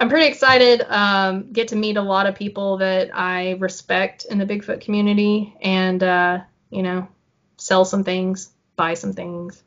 I'm 0.00 0.08
pretty 0.08 0.28
excited. 0.28 0.80
Um, 0.88 1.52
get 1.52 1.68
to 1.68 1.76
meet 1.76 1.98
a 1.98 2.02
lot 2.02 2.26
of 2.26 2.34
people 2.34 2.78
that 2.78 3.10
I 3.14 3.56
respect 3.58 4.24
in 4.24 4.38
the 4.38 4.46
Bigfoot 4.46 4.80
community, 4.80 5.54
and 5.60 6.02
uh, 6.02 6.38
you 6.70 6.82
know, 6.82 7.06
sell 7.58 7.84
some 7.84 8.02
things, 8.02 8.50
buy 8.76 8.94
some 8.94 9.12
things, 9.12 9.62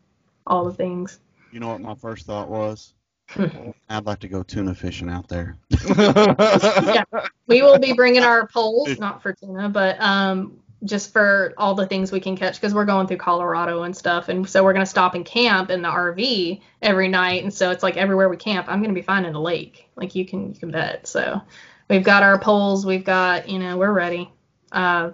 all 0.48 0.66
the 0.66 0.74
things. 0.74 1.20
You 1.52 1.60
know 1.60 1.68
what 1.68 1.82
my 1.82 1.94
first 1.94 2.26
thought 2.26 2.50
was? 2.50 2.94
I'd 3.90 4.06
like 4.06 4.20
to 4.20 4.28
go 4.28 4.44
tuna 4.44 4.76
fishing 4.76 5.10
out 5.10 5.28
there. 5.28 5.58
yeah, 5.98 7.04
We 7.48 7.62
will 7.62 7.80
be 7.80 7.94
bringing 7.94 8.24
our 8.24 8.48
poles, 8.48 9.00
not 9.00 9.22
for 9.22 9.34
tuna, 9.34 9.70
but 9.70 10.00
um, 10.02 10.60
just 10.84 11.14
for 11.14 11.54
all 11.58 11.76
the 11.76 11.88
things 11.88 12.12
we 12.12 12.20
can 12.20 12.36
catch 12.36 12.60
because 12.60 12.74
we're 12.74 12.86
going 12.86 13.08
through 13.08 13.18
Colorado 13.18 13.84
and 13.84 13.96
stuff, 13.96 14.30
and 14.30 14.48
so 14.48 14.64
we're 14.64 14.74
gonna 14.74 14.86
stop 14.86 15.16
and 15.16 15.26
camp 15.26 15.70
in 15.70 15.82
the 15.82 15.90
RV 15.90 16.62
every 16.82 17.08
night, 17.08 17.44
and 17.44 17.54
so 17.54 17.72
it's 17.72 17.84
like 17.84 17.98
everywhere 17.98 18.30
we 18.30 18.38
camp, 18.38 18.68
I'm 18.70 18.82
gonna 18.82 18.94
be 18.94 19.02
finding 19.02 19.34
a 19.36 19.42
lake, 19.42 19.90
like 19.96 20.16
you 20.16 20.26
can 20.26 20.54
you 20.54 20.60
can 20.60 20.72
bet. 20.72 21.08
So 21.08 21.42
we've 21.90 22.04
got 22.04 22.24
our 22.24 22.40
poles, 22.40 22.86
we've 22.86 23.06
got 23.06 23.50
you 23.50 23.60
know 23.60 23.78
we're 23.78 23.94
ready. 23.94 24.32
Uh, 24.72 25.12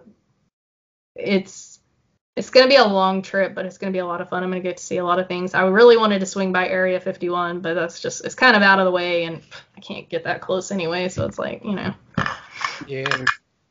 it's 1.16 1.79
it's 2.40 2.50
gonna 2.50 2.70
be 2.70 2.78
a 2.78 2.86
long 2.86 3.22
trip, 3.22 3.54
but 3.54 3.66
it's 3.66 3.78
gonna 3.78 3.92
be 3.92 4.00
a 4.00 4.06
lot 4.06 4.22
of 4.22 4.30
fun. 4.30 4.44
I'm 4.44 4.50
gonna 4.50 4.62
get 4.62 4.78
to 4.78 4.84
see 4.84 4.96
a 4.96 5.04
lot 5.04 5.20
of 5.20 5.28
things. 5.28 5.54
I 5.54 5.64
really 5.68 5.98
wanted 5.98 6.20
to 6.20 6.26
swing 6.26 6.54
by 6.54 6.70
Area 6.70 6.98
51, 6.98 7.60
but 7.60 7.74
that's 7.74 8.00
just 8.00 8.24
it's 8.24 8.34
kind 8.34 8.56
of 8.56 8.62
out 8.62 8.80
of 8.80 8.86
the 8.86 8.92
way, 8.92 9.26
and 9.26 9.42
I 9.76 9.82
can't 9.82 10.08
get 10.08 10.24
that 10.24 10.40
close 10.40 10.72
anyway. 10.72 11.10
So 11.10 11.26
it's 11.26 11.38
like 11.38 11.66
you 11.66 11.74
know. 11.76 11.94
Yeah. 12.88 13.26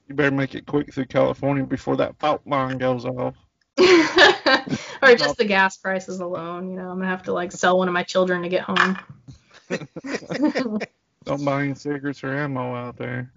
you 0.06 0.14
better 0.14 0.30
make 0.30 0.54
it 0.54 0.66
quick 0.66 0.92
through 0.92 1.06
California 1.06 1.64
before 1.64 1.96
that 1.96 2.18
fault 2.18 2.42
line 2.44 2.76
goes 2.76 3.06
off. 3.06 3.34
or 3.78 5.14
just 5.16 5.38
the 5.38 5.46
gas 5.46 5.78
prices 5.78 6.20
alone. 6.20 6.70
You 6.70 6.76
know, 6.76 6.90
I'm 6.90 6.98
gonna 6.98 7.08
have 7.08 7.22
to 7.22 7.32
like 7.32 7.52
sell 7.52 7.78
one 7.78 7.88
of 7.88 7.94
my 7.94 8.02
children 8.02 8.42
to 8.42 8.50
get 8.50 8.64
home. 8.64 8.98
Don't 11.28 11.44
buy 11.44 11.64
any 11.64 11.74
cigarettes 11.74 12.24
or 12.24 12.34
ammo 12.34 12.74
out 12.74 12.96
there. 12.96 13.30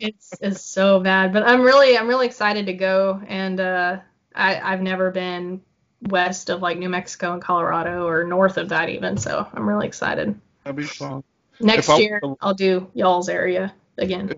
it's 0.00 0.32
it's 0.40 0.62
so 0.62 0.98
bad, 0.98 1.30
but 1.34 1.42
I'm 1.42 1.60
really 1.60 1.98
I'm 1.98 2.08
really 2.08 2.24
excited 2.24 2.64
to 2.66 2.72
go, 2.72 3.20
and 3.26 3.60
uh, 3.60 3.98
I 4.34 4.58
I've 4.58 4.80
never 4.80 5.10
been 5.10 5.60
west 6.04 6.48
of 6.48 6.62
like 6.62 6.78
New 6.78 6.88
Mexico 6.88 7.34
and 7.34 7.42
Colorado 7.42 8.06
or 8.06 8.24
north 8.24 8.56
of 8.56 8.70
that 8.70 8.88
even, 8.88 9.18
so 9.18 9.46
I'm 9.52 9.68
really 9.68 9.86
excited. 9.86 10.34
That'd 10.64 10.76
be 10.76 10.84
fun. 10.84 11.22
Next 11.60 11.90
If 11.90 11.98
year 11.98 12.22
I'll 12.40 12.54
do 12.54 12.90
y'all's 12.94 13.28
area 13.28 13.74
again. 13.98 14.32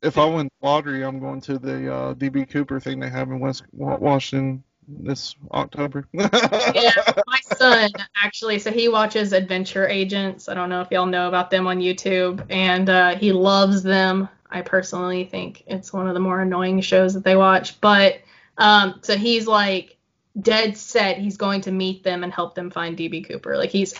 If 0.00 0.16
I 0.16 0.24
win 0.24 0.46
the 0.46 0.66
lottery, 0.66 1.04
I'm 1.04 1.20
going 1.20 1.42
to 1.42 1.58
the 1.58 1.92
uh, 1.92 2.14
DB 2.14 2.48
Cooper 2.48 2.80
thing 2.80 3.00
they 3.00 3.10
have 3.10 3.28
in 3.28 3.38
West 3.38 3.64
Wa- 3.72 3.98
Washington 3.98 4.64
this 4.88 5.36
October. 5.52 6.06
yeah, 6.12 6.92
my 7.26 7.40
son 7.56 7.90
actually, 8.16 8.58
so 8.58 8.70
he 8.70 8.88
watches 8.88 9.32
Adventure 9.32 9.86
Agents. 9.86 10.48
I 10.48 10.54
don't 10.54 10.68
know 10.68 10.80
if 10.80 10.88
y'all 10.90 11.06
know 11.06 11.28
about 11.28 11.50
them 11.50 11.66
on 11.66 11.78
YouTube, 11.78 12.44
and 12.50 12.88
uh, 12.88 13.16
he 13.16 13.32
loves 13.32 13.82
them. 13.82 14.28
I 14.50 14.62
personally 14.62 15.24
think 15.24 15.64
it's 15.66 15.92
one 15.92 16.08
of 16.08 16.14
the 16.14 16.20
more 16.20 16.40
annoying 16.40 16.80
shows 16.80 17.14
that 17.14 17.24
they 17.24 17.36
watch, 17.36 17.80
but 17.80 18.20
um, 18.56 19.00
so 19.02 19.16
he's 19.16 19.46
like 19.46 19.96
dead 20.40 20.76
set 20.76 21.18
he's 21.18 21.36
going 21.36 21.62
to 21.62 21.72
meet 21.72 22.04
them 22.04 22.22
and 22.22 22.32
help 22.32 22.54
them 22.54 22.70
find 22.70 22.96
DB 22.96 23.26
Cooper. 23.26 23.56
Like 23.56 23.70
he's 23.70 23.94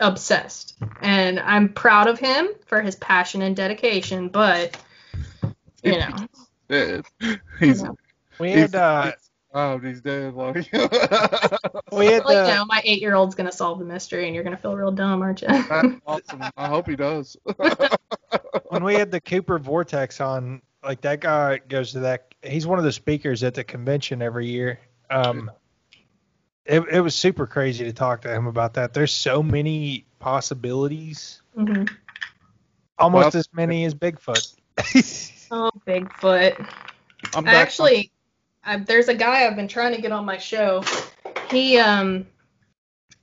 obsessed, 0.00 0.76
and 1.00 1.40
I'm 1.40 1.72
proud 1.72 2.06
of 2.06 2.18
him 2.18 2.48
for 2.66 2.80
his 2.80 2.96
passion 2.96 3.42
and 3.42 3.56
dedication. 3.56 4.28
But 4.28 4.76
you 5.82 5.98
know, 5.98 6.26
dead. 6.68 7.04
He's, 7.58 7.82
Yeah. 7.82 7.90
We 8.38 8.52
he's 8.52 8.72
had 8.72 8.74
uh, 8.74 9.12
oh, 9.54 9.78
he's 9.78 10.00
dead. 10.00 10.34
Like, 10.34 10.70
we 11.92 12.06
had 12.06 12.24
like 12.24 12.36
uh, 12.36 12.54
no, 12.54 12.64
my 12.66 12.80
eight 12.84 13.00
year 13.00 13.14
old's 13.14 13.34
gonna 13.34 13.52
solve 13.52 13.78
the 13.78 13.84
mystery, 13.84 14.26
and 14.26 14.34
you're 14.34 14.44
gonna 14.44 14.56
feel 14.56 14.76
real 14.76 14.92
dumb, 14.92 15.22
aren't 15.22 15.42
you? 15.42 15.48
that's 15.48 16.00
awesome. 16.06 16.42
I 16.56 16.68
hope 16.68 16.88
he 16.88 16.96
does. 16.96 17.36
when 18.68 18.84
we 18.84 18.94
had 18.94 19.10
the 19.10 19.20
Cooper 19.20 19.58
Vortex 19.58 20.20
on, 20.20 20.62
like 20.82 21.00
that 21.02 21.20
guy 21.20 21.58
goes 21.58 21.92
to 21.92 22.00
that. 22.00 22.34
He's 22.42 22.66
one 22.66 22.78
of 22.78 22.84
the 22.84 22.92
speakers 22.92 23.42
at 23.42 23.54
the 23.54 23.64
convention 23.64 24.22
every 24.22 24.46
year. 24.48 24.80
Um, 25.10 25.50
it, 26.64 26.80
it 26.90 27.00
was 27.00 27.14
super 27.14 27.46
crazy 27.46 27.84
to 27.84 27.92
talk 27.92 28.22
to 28.22 28.32
him 28.32 28.46
about 28.46 28.74
that. 28.74 28.94
There's 28.94 29.12
so 29.12 29.42
many 29.42 30.06
possibilities, 30.18 31.42
hmm 31.56 31.84
almost 32.98 33.34
Well- 33.34 33.40
as 33.40 33.48
many 33.52 33.84
as 33.84 33.94
Bigfoot. 33.94 34.56
Oh, 35.52 35.68
Bigfoot. 35.84 36.64
I'm 37.34 37.42
back- 37.42 37.54
actually, 37.54 38.12
I, 38.70 38.76
there's 38.76 39.08
a 39.08 39.14
guy 39.14 39.46
I've 39.46 39.56
been 39.56 39.68
trying 39.68 39.94
to 39.96 40.00
get 40.00 40.12
on 40.12 40.24
my 40.24 40.38
show. 40.38 40.84
He 41.50 41.78
um 41.78 42.26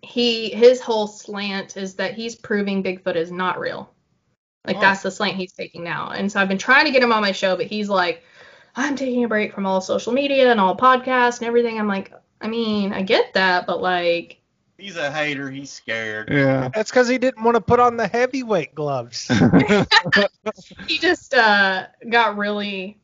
he 0.01 0.49
his 0.49 0.81
whole 0.81 1.07
slant 1.07 1.77
is 1.77 1.95
that 1.95 2.13
he's 2.13 2.35
proving 2.35 2.83
Bigfoot 2.83 3.15
is 3.15 3.31
not 3.31 3.59
real. 3.59 3.89
Like 4.65 4.75
Oh. 4.77 4.81
that's 4.81 5.01
the 5.03 5.11
slant 5.11 5.37
he's 5.37 5.53
taking 5.53 5.83
now. 5.83 6.09
And 6.09 6.29
so 6.29 6.41
I've 6.41 6.49
been 6.49 6.57
trying 6.57 6.85
to 6.85 6.91
get 6.91 7.01
him 7.01 7.13
on 7.13 7.21
my 7.21 7.31
show, 7.31 7.55
but 7.55 7.67
he's 7.67 7.87
like, 7.87 8.23
I'm 8.75 8.97
taking 8.97 9.23
a 9.23 9.27
break 9.27 9.53
from 9.53 9.65
all 9.65 9.79
social 9.79 10.11
media 10.11 10.51
and 10.51 10.59
all 10.59 10.75
podcasts 10.75 11.39
and 11.39 11.47
everything. 11.47 11.79
I'm 11.79 11.87
like, 11.87 12.11
I 12.41 12.47
mean, 12.47 12.91
I 12.91 13.01
get 13.01 13.33
that, 13.33 13.65
but 13.65 13.81
like, 13.81 14.41
He's 14.77 14.97
a 14.97 15.11
hater. 15.11 15.49
He's 15.49 15.71
scared. 15.71 16.29
Yeah. 16.29 16.69
That's 16.75 16.91
because 16.91 17.07
he 17.07 17.17
didn't 17.17 17.43
want 17.43 17.55
to 17.55 17.61
put 17.61 17.79
on 17.79 17.97
the 17.97 18.05
heavyweight 18.07 18.75
gloves. 18.75 19.27
he 20.87 20.99
just 20.99 21.33
uh 21.33 21.87
got 22.09 22.37
really 22.37 22.99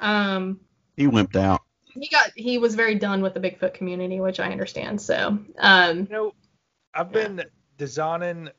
um 0.00 0.60
He 0.96 1.06
wimped 1.06 1.36
out. 1.36 1.60
He 1.94 2.08
got 2.08 2.30
he 2.36 2.58
was 2.58 2.74
very 2.74 2.94
done 2.96 3.22
with 3.22 3.34
the 3.34 3.40
Bigfoot 3.40 3.74
community, 3.74 4.20
which 4.20 4.40
I 4.40 4.50
understand. 4.50 5.00
So 5.00 5.38
um 5.58 5.98
You 6.00 6.08
know, 6.10 6.34
I've 6.94 7.12
been 7.12 7.44
designing 7.78 8.50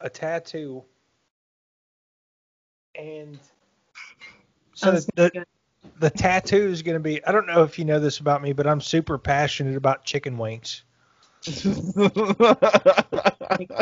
a 0.00 0.08
tattoo, 0.10 0.84
and 2.94 3.38
so 4.74 4.92
the, 4.92 5.30
gonna- 5.32 5.46
the 6.00 6.10
tattoo 6.10 6.68
is 6.68 6.82
going 6.82 6.96
to 6.96 7.00
be. 7.00 7.24
I 7.24 7.32
don't 7.32 7.46
know 7.46 7.62
if 7.64 7.78
you 7.78 7.84
know 7.84 7.98
this 8.00 8.18
about 8.18 8.42
me, 8.42 8.52
but 8.52 8.66
I'm 8.66 8.80
super 8.80 9.18
passionate 9.18 9.76
about 9.76 10.04
chicken 10.04 10.38
wings. 10.38 10.82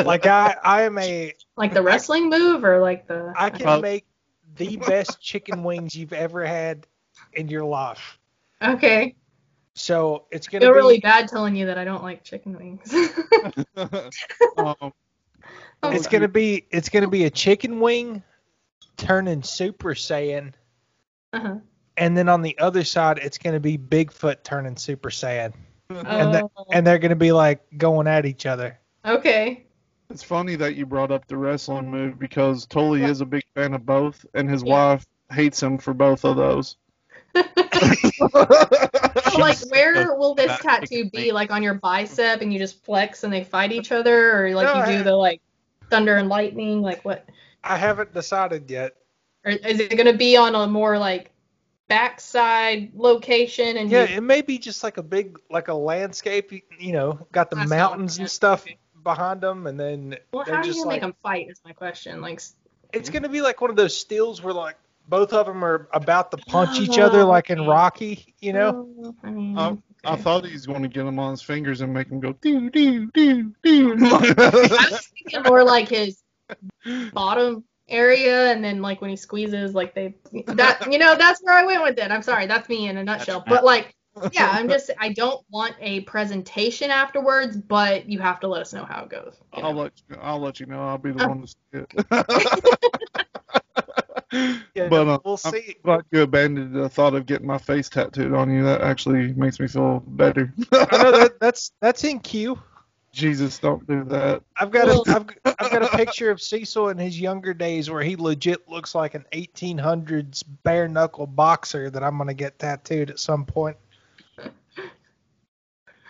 Like 0.04 0.26
I, 0.26 0.56
I 0.62 0.82
am 0.82 0.96
a. 0.98 1.34
like 1.56 1.74
the 1.74 1.82
wrestling 1.82 2.30
move 2.30 2.64
or 2.64 2.80
like 2.80 3.06
the 3.08 3.32
I 3.36 3.50
can 3.50 3.66
Well- 3.66 3.80
make 3.80 4.06
the 4.56 4.76
best 4.76 5.20
chicken 5.20 5.64
wings 5.64 5.94
you've 5.94 6.12
ever 6.12 6.44
had 6.46 6.86
in 7.32 7.48
your 7.48 7.64
life. 7.64 8.18
Okay. 8.62 9.14
So 9.74 10.24
it's 10.30 10.48
I 10.48 10.52
going 10.52 10.60
to 10.62 10.66
feel 10.68 10.72
be. 10.74 10.76
really 10.78 11.00
bad 11.00 11.28
telling 11.28 11.54
you 11.56 11.66
that 11.66 11.76
I 11.78 11.84
don't 11.84 12.02
like 12.02 12.24
chicken 12.24 12.56
wings. 12.56 12.92
um, 14.56 14.92
It's 15.84 16.06
gonna 16.06 16.28
be. 16.28 16.66
It's 16.70 16.88
gonna 16.88 17.08
be 17.08 17.24
a 17.24 17.30
chicken 17.30 17.78
wing 17.80 18.22
turning 18.96 19.42
Super 19.42 19.94
Saiyan. 19.94 20.54
uh-huh. 21.34 21.56
and 21.98 22.16
then 22.16 22.28
on 22.30 22.40
the 22.40 22.58
other 22.58 22.82
side 22.84 23.18
it's 23.18 23.36
going 23.36 23.52
to 23.52 23.60
be 23.60 23.76
Bigfoot 23.76 24.42
turning 24.42 24.76
Super 24.76 25.10
Saiyan, 25.10 25.52
and 25.90 26.34
the- 26.34 26.48
Oh, 26.56 26.64
and 26.72 26.86
they're 26.86 26.98
going 26.98 27.10
to 27.10 27.16
be 27.16 27.32
like 27.32 27.60
going 27.76 28.06
at 28.06 28.24
each 28.24 28.46
other. 28.46 28.78
okay. 29.04 29.64
It's 30.08 30.22
funny 30.22 30.54
that 30.56 30.76
you 30.76 30.86
brought 30.86 31.10
up 31.10 31.26
the 31.26 31.36
wrestling 31.36 31.90
move 31.90 32.18
because 32.18 32.64
Tully 32.64 33.02
is 33.04 33.20
a 33.20 33.26
big 33.26 33.42
fan 33.54 33.74
of 33.74 33.84
both, 33.84 34.24
and 34.34 34.48
his 34.48 34.62
Yeah. 34.62 34.72
wife 34.92 35.06
hates 35.30 35.62
him 35.62 35.76
for 35.78 35.92
both 35.92 36.24
of 36.24 36.36
those. 36.36 36.76
So, 39.32 39.38
like, 39.38 39.58
where 39.70 40.14
will 40.16 40.34
this 40.34 40.58
tattoo 40.60 41.10
be? 41.10 41.32
Like 41.32 41.50
on 41.50 41.62
your 41.62 41.74
bicep, 41.74 42.40
and 42.40 42.52
you 42.52 42.58
just 42.58 42.84
flex 42.84 43.24
and 43.24 43.32
they 43.32 43.44
fight 43.44 43.72
each 43.72 43.92
other, 43.92 44.46
or 44.46 44.54
like 44.54 44.66
No, 44.66 44.86
you 44.86 44.98
do 44.98 45.04
the 45.04 45.14
like 45.14 45.40
thunder 45.90 46.16
and 46.16 46.28
lightning? 46.28 46.82
Like 46.82 47.04
what? 47.04 47.28
I 47.62 47.76
haven't 47.76 48.14
decided 48.14 48.70
yet. 48.70 48.94
Or 49.44 49.52
is 49.52 49.80
it 49.80 49.96
gonna 49.96 50.16
be 50.16 50.36
on 50.36 50.54
a 50.54 50.66
more 50.66 50.98
like 50.98 51.30
backside 51.88 52.92
location? 52.94 53.76
And 53.76 53.90
Yeah, 53.90 54.08
you, 54.08 54.16
it 54.16 54.22
may 54.22 54.42
be 54.42 54.58
just 54.58 54.82
like 54.82 54.96
a 54.96 55.02
big 55.02 55.38
like 55.50 55.68
a 55.68 55.74
landscape. 55.74 56.52
You, 56.52 56.62
you 56.78 56.92
know, 56.92 57.26
got 57.32 57.50
the 57.50 57.56
That's 57.56 57.70
mountains 57.70 58.18
what- 58.18 58.22
and 58.22 58.30
stuff 58.30 58.66
behind 59.02 59.40
them, 59.40 59.66
and 59.66 59.78
then 59.78 60.16
well, 60.32 60.44
how 60.44 60.54
are 60.54 60.64
you 60.64 60.84
like 60.84 60.96
make 60.96 61.00
them 61.02 61.14
fight? 61.22 61.48
Is 61.50 61.60
my 61.64 61.72
question. 61.72 62.20
Like, 62.20 62.40
it's 62.92 63.10
going 63.10 63.22
to 63.22 63.28
be 63.28 63.40
like 63.40 63.60
one 63.60 63.70
of 63.70 63.76
those 63.76 63.96
stills 63.96 64.42
where 64.42 64.54
like 64.54 64.76
both 65.08 65.32
of 65.32 65.46
them 65.46 65.64
are 65.64 65.88
about 65.92 66.30
to 66.32 66.36
punch 66.36 66.80
each 66.80 66.98
oh, 66.98 67.04
other, 67.06 67.20
Oh, 67.20 67.28
like 67.28 67.50
in. 67.50 67.66
Rocky. 67.66 68.34
You 68.40 68.52
know, 68.52 68.88
oh, 69.02 69.14
I 69.22 69.68
Oh, 69.68 69.82
I 70.04 70.16
thought 70.16 70.44
he 70.44 70.52
was 70.52 70.66
going 70.66 70.82
to 70.82 70.88
get 70.88 71.06
him 71.06 71.18
on 71.18 71.32
his 71.32 71.42
fingers 71.42 71.80
and 71.80 71.92
make 71.92 72.08
him 72.08 72.20
go 72.20 72.32
doo 72.34 72.70
doo 72.70 73.10
doo 73.12 73.52
doo. 73.62 73.96
I 74.02 74.88
was 74.90 75.08
thinking 75.08 75.42
more 75.42 75.64
like 75.64 75.88
his 75.88 76.22
bottom 77.12 77.64
area, 77.88 78.52
and 78.52 78.62
then 78.62 78.82
like 78.82 79.00
when 79.00 79.10
he 79.10 79.16
squeezes, 79.16 79.74
like 79.74 79.94
they 79.94 80.14
that 80.46 80.90
you 80.92 80.98
know 80.98 81.16
that's 81.16 81.42
where 81.42 81.54
I 81.54 81.64
went 81.64 81.82
with 81.82 81.98
it. 81.98 82.10
I'm 82.10 82.22
sorry, 82.22 82.46
that's 82.46 82.68
me 82.68 82.88
in 82.88 82.96
a 82.98 83.04
nutshell. 83.04 83.44
But 83.46 83.64
like, 83.64 83.94
yeah, 84.32 84.50
I'm 84.52 84.68
just 84.68 84.90
I 84.98 85.12
don't 85.12 85.44
want 85.50 85.74
a 85.80 86.00
presentation 86.02 86.90
afterwards, 86.90 87.56
but 87.56 88.08
you 88.08 88.18
have 88.20 88.40
to 88.40 88.48
let 88.48 88.62
us 88.62 88.72
know 88.72 88.84
how 88.84 89.04
it 89.04 89.10
goes. 89.10 89.36
I'll 89.52 89.72
know? 89.74 89.82
let 89.82 89.92
you, 90.08 90.16
I'll 90.20 90.40
let 90.40 90.60
you 90.60 90.66
know. 90.66 90.82
I'll 90.86 90.98
be 90.98 91.10
Oh. 91.10 91.14
the 91.14 91.28
one 91.28 91.42
to 91.42 91.48
see 91.48 91.56
it. 91.72 93.26
yeah, 94.32 94.88
but 94.88 95.06
uh, 95.08 95.18
we'll 95.24 95.38
I'm 95.44 95.52
see. 95.52 95.76
glad 95.84 96.02
you 96.10 96.22
abandoned 96.22 96.74
the 96.74 96.88
thought 96.88 97.14
of 97.14 97.26
getting 97.26 97.46
my 97.46 97.58
face 97.58 97.88
tattooed 97.88 98.32
on 98.34 98.50
you. 98.52 98.64
That 98.64 98.80
actually 98.80 99.32
makes 99.34 99.60
me 99.60 99.68
feel 99.68 100.00
better. 100.06 100.52
I 100.72 101.02
know 101.02 101.12
that 101.12 101.36
that's 101.40 101.72
that's 101.80 102.04
in 102.04 102.18
queue. 102.20 102.58
Jesus, 103.12 103.58
don't 103.58 103.86
do 103.86 104.04
that. 104.04 104.42
I've 104.58 104.70
got 104.70 104.88
Well- 104.88 105.04
a 105.06 105.10
I've, 105.16 105.26
I've 105.58 105.70
got 105.70 105.82
a 105.82 105.96
picture 105.96 106.30
of 106.30 106.42
Cecil 106.42 106.90
in 106.90 106.98
his 106.98 107.18
younger 107.18 107.54
days 107.54 107.88
where 107.90 108.02
he 108.02 108.14
legit 108.16 108.68
looks 108.68 108.94
like 108.94 109.14
an 109.14 109.24
1800s 109.32 110.42
bare 110.64 110.86
knuckle 110.88 111.26
boxer 111.26 111.88
that 111.88 112.02
I'm 112.02 112.18
gonna 112.18 112.34
get 112.34 112.58
tattooed 112.58 113.10
at 113.10 113.18
some 113.18 113.46
point. 113.46 113.76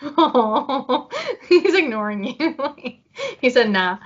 Oh, 0.01 1.09
he's 1.49 1.73
ignoring 1.73 2.23
you. 2.25 2.55
he 3.41 3.49
said, 3.49 3.69
nah. 3.69 3.97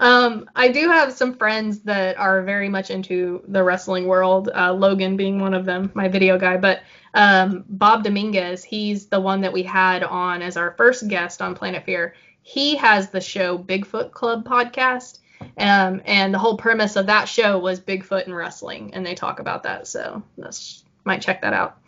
Um, 0.00 0.48
I 0.54 0.68
do 0.68 0.90
have 0.90 1.12
some 1.12 1.34
friends 1.34 1.80
that 1.80 2.16
are 2.18 2.42
very 2.42 2.68
much 2.68 2.90
into 2.90 3.42
the 3.48 3.62
wrestling 3.64 4.06
world, 4.06 4.50
uh, 4.54 4.72
Logan 4.72 5.16
being 5.16 5.40
one 5.40 5.54
of 5.54 5.64
them, 5.64 5.90
my 5.94 6.08
video 6.08 6.38
guy. 6.38 6.56
But 6.56 6.82
um, 7.14 7.64
Bob 7.68 8.04
Dominguez, 8.04 8.62
he's 8.62 9.06
the 9.06 9.20
one 9.20 9.40
that 9.40 9.52
we 9.52 9.62
had 9.62 10.04
on 10.04 10.42
as 10.42 10.56
our 10.56 10.74
first 10.76 11.08
guest 11.08 11.42
on 11.42 11.54
Planet 11.54 11.84
Fear. 11.84 12.14
He 12.42 12.76
has 12.76 13.10
the 13.10 13.20
show 13.20 13.58
Bigfoot 13.58 14.12
Club 14.12 14.46
podcast. 14.46 15.18
Um, 15.56 16.02
and 16.04 16.34
the 16.34 16.38
whole 16.38 16.56
premise 16.56 16.96
of 16.96 17.06
that 17.06 17.26
show 17.28 17.58
was 17.58 17.80
Bigfoot 17.80 18.24
and 18.24 18.34
wrestling, 18.34 18.94
and 18.94 19.06
they 19.06 19.14
talk 19.14 19.38
about 19.38 19.62
that. 19.64 19.86
So 19.86 20.22
that's 20.36 20.84
might 21.04 21.22
check 21.22 21.42
that 21.42 21.52
out. 21.52 21.78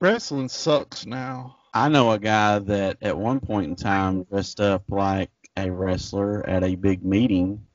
Wrestling 0.00 0.48
sucks 0.48 1.06
now. 1.06 1.56
I 1.72 1.88
know 1.88 2.12
a 2.12 2.18
guy 2.18 2.58
that 2.60 2.98
at 3.02 3.16
one 3.16 3.40
point 3.40 3.66
in 3.66 3.76
time 3.76 4.24
dressed 4.24 4.60
up 4.60 4.84
like 4.88 5.30
a 5.56 5.70
wrestler 5.70 6.48
at 6.48 6.64
a 6.64 6.74
big 6.74 7.04
meeting. 7.04 7.66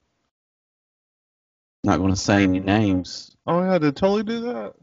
Not 1.83 1.97
going 1.97 2.11
to 2.11 2.19
say 2.19 2.43
any 2.43 2.59
names. 2.59 3.35
Oh 3.47 3.63
yeah, 3.63 3.77
did 3.77 3.95
Tully 3.95 4.23
do 4.23 4.41
that? 4.41 4.73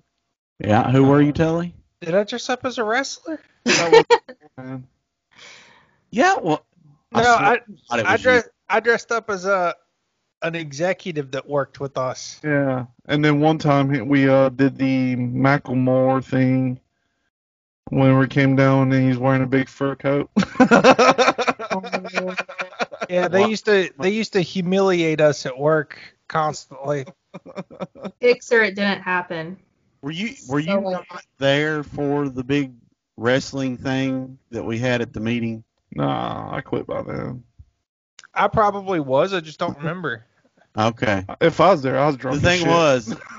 Yeah, 0.58 0.90
who 0.90 1.04
were 1.04 1.20
you, 1.20 1.32
Telly? 1.32 1.74
Did 2.00 2.14
I 2.14 2.24
dress 2.24 2.48
up 2.48 2.64
as 2.64 2.78
a 2.78 2.84
wrestler? 2.84 3.40
That 3.64 3.90
was 3.90 4.04
man. 4.56 4.86
Yeah, 6.10 6.36
well, 6.40 6.64
No, 7.12 7.22
swear 7.22 7.36
I 7.36 7.56
to 7.56 8.08
I 8.08 8.12
was 8.12 8.22
dressed 8.22 8.48
I 8.68 8.80
dressed 8.80 9.12
up 9.12 9.28
as 9.28 9.44
a 9.44 9.74
an 10.42 10.54
executive 10.54 11.32
that 11.32 11.48
worked 11.48 11.80
with 11.80 11.98
us. 11.98 12.40
Yeah, 12.44 12.86
and 13.06 13.24
then 13.24 13.40
one 13.40 13.58
time 13.58 14.08
we 14.08 14.28
uh 14.28 14.50
did 14.50 14.78
the 14.78 15.16
Macklemore 15.16 16.24
thing 16.24 16.78
when 17.88 18.18
we 18.18 18.26
came 18.28 18.56
down 18.56 18.92
and 18.92 19.08
he's 19.08 19.18
wearing 19.18 19.42
a 19.42 19.46
big 19.46 19.68
fur 19.68 19.96
coat. 19.96 20.30
Yeah, 23.10 23.28
they 23.28 23.42
Wow. 23.42 23.46
used 23.48 23.64
to 23.66 23.90
they 23.98 24.10
used 24.10 24.32
to 24.34 24.40
humiliate 24.40 25.20
us 25.20 25.46
at 25.46 25.58
work 25.58 25.98
constantly. 26.28 27.06
Fix 28.20 28.50
or 28.52 28.62
it 28.62 28.74
didn't 28.74 29.02
happen. 29.02 29.58
Were 30.02 30.10
you 30.10 30.34
were 30.48 30.58
you 30.60 30.66
So, 30.72 30.80
like- 30.80 31.06
not 31.12 31.24
there 31.38 31.82
for 31.82 32.28
the 32.28 32.44
big 32.44 32.72
wrestling 33.16 33.76
thing 33.76 34.38
that 34.50 34.62
we 34.64 34.78
had 34.78 35.00
at 35.02 35.12
the 35.12 35.20
meeting? 35.20 35.64
Nah, 35.92 36.54
I 36.54 36.60
quit 36.60 36.86
by 36.86 37.02
then. 37.02 37.42
I 38.34 38.48
probably 38.48 39.00
was. 39.00 39.32
I 39.32 39.40
just 39.40 39.58
don't 39.58 39.76
remember. 39.78 40.24
Okay. 40.76 41.24
If 41.40 41.58
I 41.60 41.70
was 41.70 41.80
there, 41.80 41.98
I 41.98 42.06
was 42.06 42.16
drunk. 42.18 42.42
The 42.42 42.48
thing 42.48 42.58
shit. 42.60 42.68
was, 42.68 43.16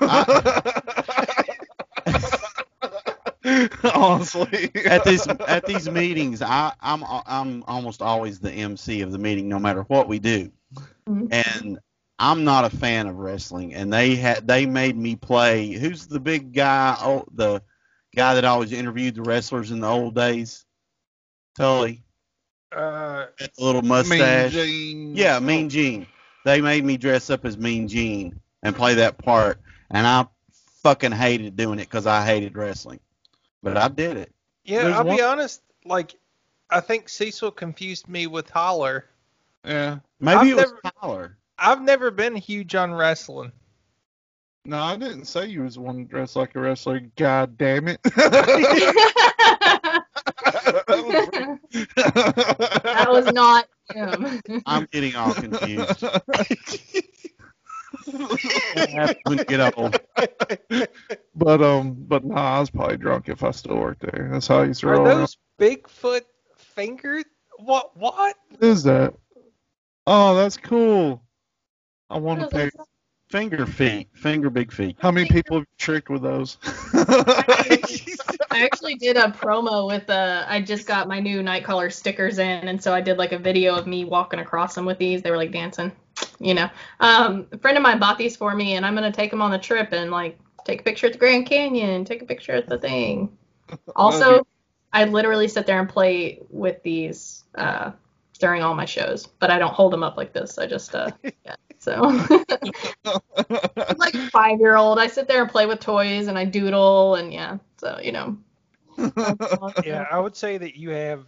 honestly, 3.94 4.70
at 4.86 5.04
this 5.04 5.26
at 5.26 5.66
these 5.66 5.88
meetings, 5.88 6.42
I, 6.42 6.72
I'm 6.80 7.02
I'm 7.04 7.64
almost 7.66 8.02
always 8.02 8.38
the 8.40 8.52
MC 8.52 9.00
of 9.02 9.12
the 9.12 9.18
meeting, 9.18 9.48
no 9.48 9.58
matter 9.58 9.82
what 9.82 10.08
we 10.08 10.18
do. 10.18 10.50
Mhm. 11.08 11.28
And 11.32 11.78
I'm 12.18 12.44
not 12.44 12.64
a 12.64 12.70
fan 12.76 13.06
of 13.06 13.16
wrestling, 13.16 13.74
and 13.74 13.92
they 13.92 14.16
had 14.16 14.46
they 14.46 14.66
made 14.66 14.96
me 14.96 15.16
play. 15.16 15.70
Who's 15.72 16.06
the 16.06 16.20
big 16.20 16.52
guy? 16.52 16.96
Oh, 17.00 17.24
the 17.34 17.62
guy 18.14 18.34
that 18.34 18.44
always 18.44 18.72
interviewed 18.72 19.14
the 19.14 19.22
wrestlers 19.22 19.70
in 19.70 19.80
the 19.80 19.88
old 19.88 20.14
days. 20.14 20.64
Tully, 21.56 22.02
Uh, 22.70 23.26
Got 23.38 23.54
the 23.56 23.64
little 23.64 23.82
Mean 23.82 23.88
mustache. 24.08 24.52
Gene. 24.52 25.16
Yeah, 25.16 25.38
Mean 25.40 25.68
Gene. 25.68 26.06
They 26.44 26.60
made 26.60 26.84
me 26.84 26.96
dress 26.96 27.30
up 27.30 27.44
as 27.44 27.58
Mean 27.58 27.88
Gene 27.88 28.40
and 28.62 28.74
play 28.76 28.94
that 28.94 29.18
part, 29.18 29.60
and 29.90 30.06
I 30.06 30.26
fucking 30.82 31.12
hated 31.12 31.56
doing 31.56 31.78
it 31.78 31.84
because 31.88 32.06
I 32.06 32.24
hated 32.24 32.56
wrestling. 32.56 33.00
But 33.62 33.76
I 33.76 33.88
did 33.88 34.16
it. 34.16 34.32
yeah, 34.64 34.84
There's 34.84 34.94
I'll 34.96 35.04
one- 35.04 35.16
be 35.16 35.22
honest. 35.22 35.62
Like, 35.84 36.14
I 36.70 36.80
think 36.80 37.08
Cecil 37.08 37.50
confused 37.52 38.08
me 38.08 38.26
with 38.26 38.50
Holler. 38.50 39.06
Yeah. 39.64 39.98
Maybe 40.20 40.36
I've 40.38 40.46
it 40.48 40.56
was 40.56 40.72
Holler. 40.96 41.36
I've 41.58 41.82
never 41.82 42.10
been 42.10 42.36
huge 42.36 42.74
on 42.74 42.92
wrestling. 42.94 43.52
No, 44.64 44.78
I 44.78 44.96
didn't 44.96 45.24
say 45.24 45.46
you 45.46 45.62
was 45.62 45.78
one 45.78 46.04
dressed 46.06 46.36
like 46.36 46.54
a 46.54 46.60
wrestler. 46.60 47.00
God 47.16 47.56
damn 47.56 47.88
it. 47.88 48.00
that 51.64 53.06
was 53.08 53.32
not 53.32 53.66
him. 53.92 54.42
I'm 54.66 54.86
getting 54.92 55.16
all 55.16 55.32
confused. 55.34 56.04
What 58.12 58.88
happens 58.90 59.18
when 59.24 59.38
you 59.38 59.44
get 59.44 59.78
old? 59.78 60.00
But 61.34 61.62
um, 61.62 61.94
but 61.98 62.24
nah, 62.24 62.56
I 62.56 62.60
was 62.60 62.70
probably 62.70 62.96
drunk 62.96 63.28
if 63.28 63.42
I 63.44 63.50
still 63.52 63.76
worked 63.78 64.02
there. 64.02 64.28
That's 64.32 64.46
how 64.46 64.58
I 64.60 64.64
used 64.66 64.80
to 64.80 64.88
Are 64.88 64.92
roll. 64.92 65.06
around. 65.06 65.18
those 65.20 65.36
Bigfoot 65.60 66.22
finger? 66.56 67.22
What? 67.58 67.96
What? 67.96 68.14
What 68.14 68.36
is 68.60 68.82
that? 68.84 69.14
Oh, 70.06 70.34
that's 70.36 70.56
cool. 70.56 71.22
I 72.10 72.18
want 72.18 72.40
to 72.40 72.44
What 72.46 72.52
pay. 72.52 72.66
is? 72.66 72.72
Finger 73.30 73.66
feet. 73.66 74.08
Finger 74.14 74.48
big 74.48 74.72
feet. 74.72 74.96
How 75.00 75.10
many 75.10 75.28
people 75.28 75.58
have 75.58 75.64
you 75.64 75.76
tricked 75.76 76.08
with 76.08 76.22
those? 76.22 76.56
I 76.94 78.62
actually 78.64 78.94
did 78.94 79.18
a 79.18 79.28
promo 79.28 79.86
with 79.86 80.08
uh 80.08 80.46
I 80.48 80.62
just 80.62 80.86
got 80.86 81.08
my 81.08 81.20
new 81.20 81.42
Nightcrawler 81.42 81.92
stickers 81.92 82.38
in 82.38 82.68
and 82.68 82.82
so 82.82 82.94
I 82.94 83.02
did 83.02 83.18
like 83.18 83.32
a 83.32 83.38
video 83.38 83.74
of 83.74 83.86
me 83.86 84.04
walking 84.06 84.40
across 84.40 84.74
them 84.74 84.86
with 84.86 84.96
these. 84.98 85.20
They 85.20 85.30
were 85.30 85.36
like 85.36 85.52
dancing, 85.52 85.92
you 86.38 86.54
know. 86.54 86.68
Um 87.00 87.46
a 87.52 87.58
friend 87.58 87.76
of 87.76 87.82
mine 87.82 87.98
bought 87.98 88.18
these 88.18 88.36
for 88.36 88.54
me 88.54 88.74
and 88.74 88.84
I'm 88.86 88.94
going 88.94 89.10
to 89.10 89.16
take 89.16 89.30
them 89.30 89.42
on 89.42 89.50
the 89.50 89.58
trip 89.58 89.92
and 89.92 90.10
like 90.10 90.38
take 90.64 90.80
a 90.80 90.84
picture 90.84 91.06
at 91.06 91.12
the 91.12 91.18
Grand 91.18 91.46
Canyon, 91.46 92.04
take 92.04 92.22
a 92.22 92.26
picture 92.26 92.52
at 92.52 92.68
the 92.68 92.78
thing. 92.78 93.36
Also, 93.96 94.46
I 94.94 95.04
literally 95.04 95.46
sit 95.46 95.66
there 95.66 95.78
and 95.78 95.88
play 95.88 96.40
with 96.48 96.82
these 96.82 97.44
uh 97.54 97.92
during 98.38 98.62
all 98.62 98.74
my 98.74 98.86
shows, 98.86 99.26
but 99.26 99.50
I 99.50 99.58
don't 99.58 99.74
hold 99.74 99.92
them 99.92 100.02
up 100.02 100.16
like 100.16 100.32
this. 100.32 100.58
I 100.58 100.66
just 100.66 100.94
uh 100.94 101.10
yeah. 101.44 101.56
So 101.78 102.02
I'm 102.02 103.96
like 103.98 104.14
5-year-old. 104.32 104.98
I 104.98 105.06
sit 105.06 105.28
there 105.28 105.42
and 105.42 105.50
play 105.50 105.66
with 105.66 105.80
toys 105.80 106.28
and 106.28 106.38
I 106.38 106.44
doodle 106.44 107.16
and 107.16 107.32
yeah. 107.32 107.58
So, 107.78 107.98
you 108.02 108.12
know. 108.12 108.38
Yeah, 109.84 110.06
I 110.10 110.18
would 110.18 110.34
say 110.34 110.58
that 110.58 110.76
you 110.76 110.90
have 110.90 111.26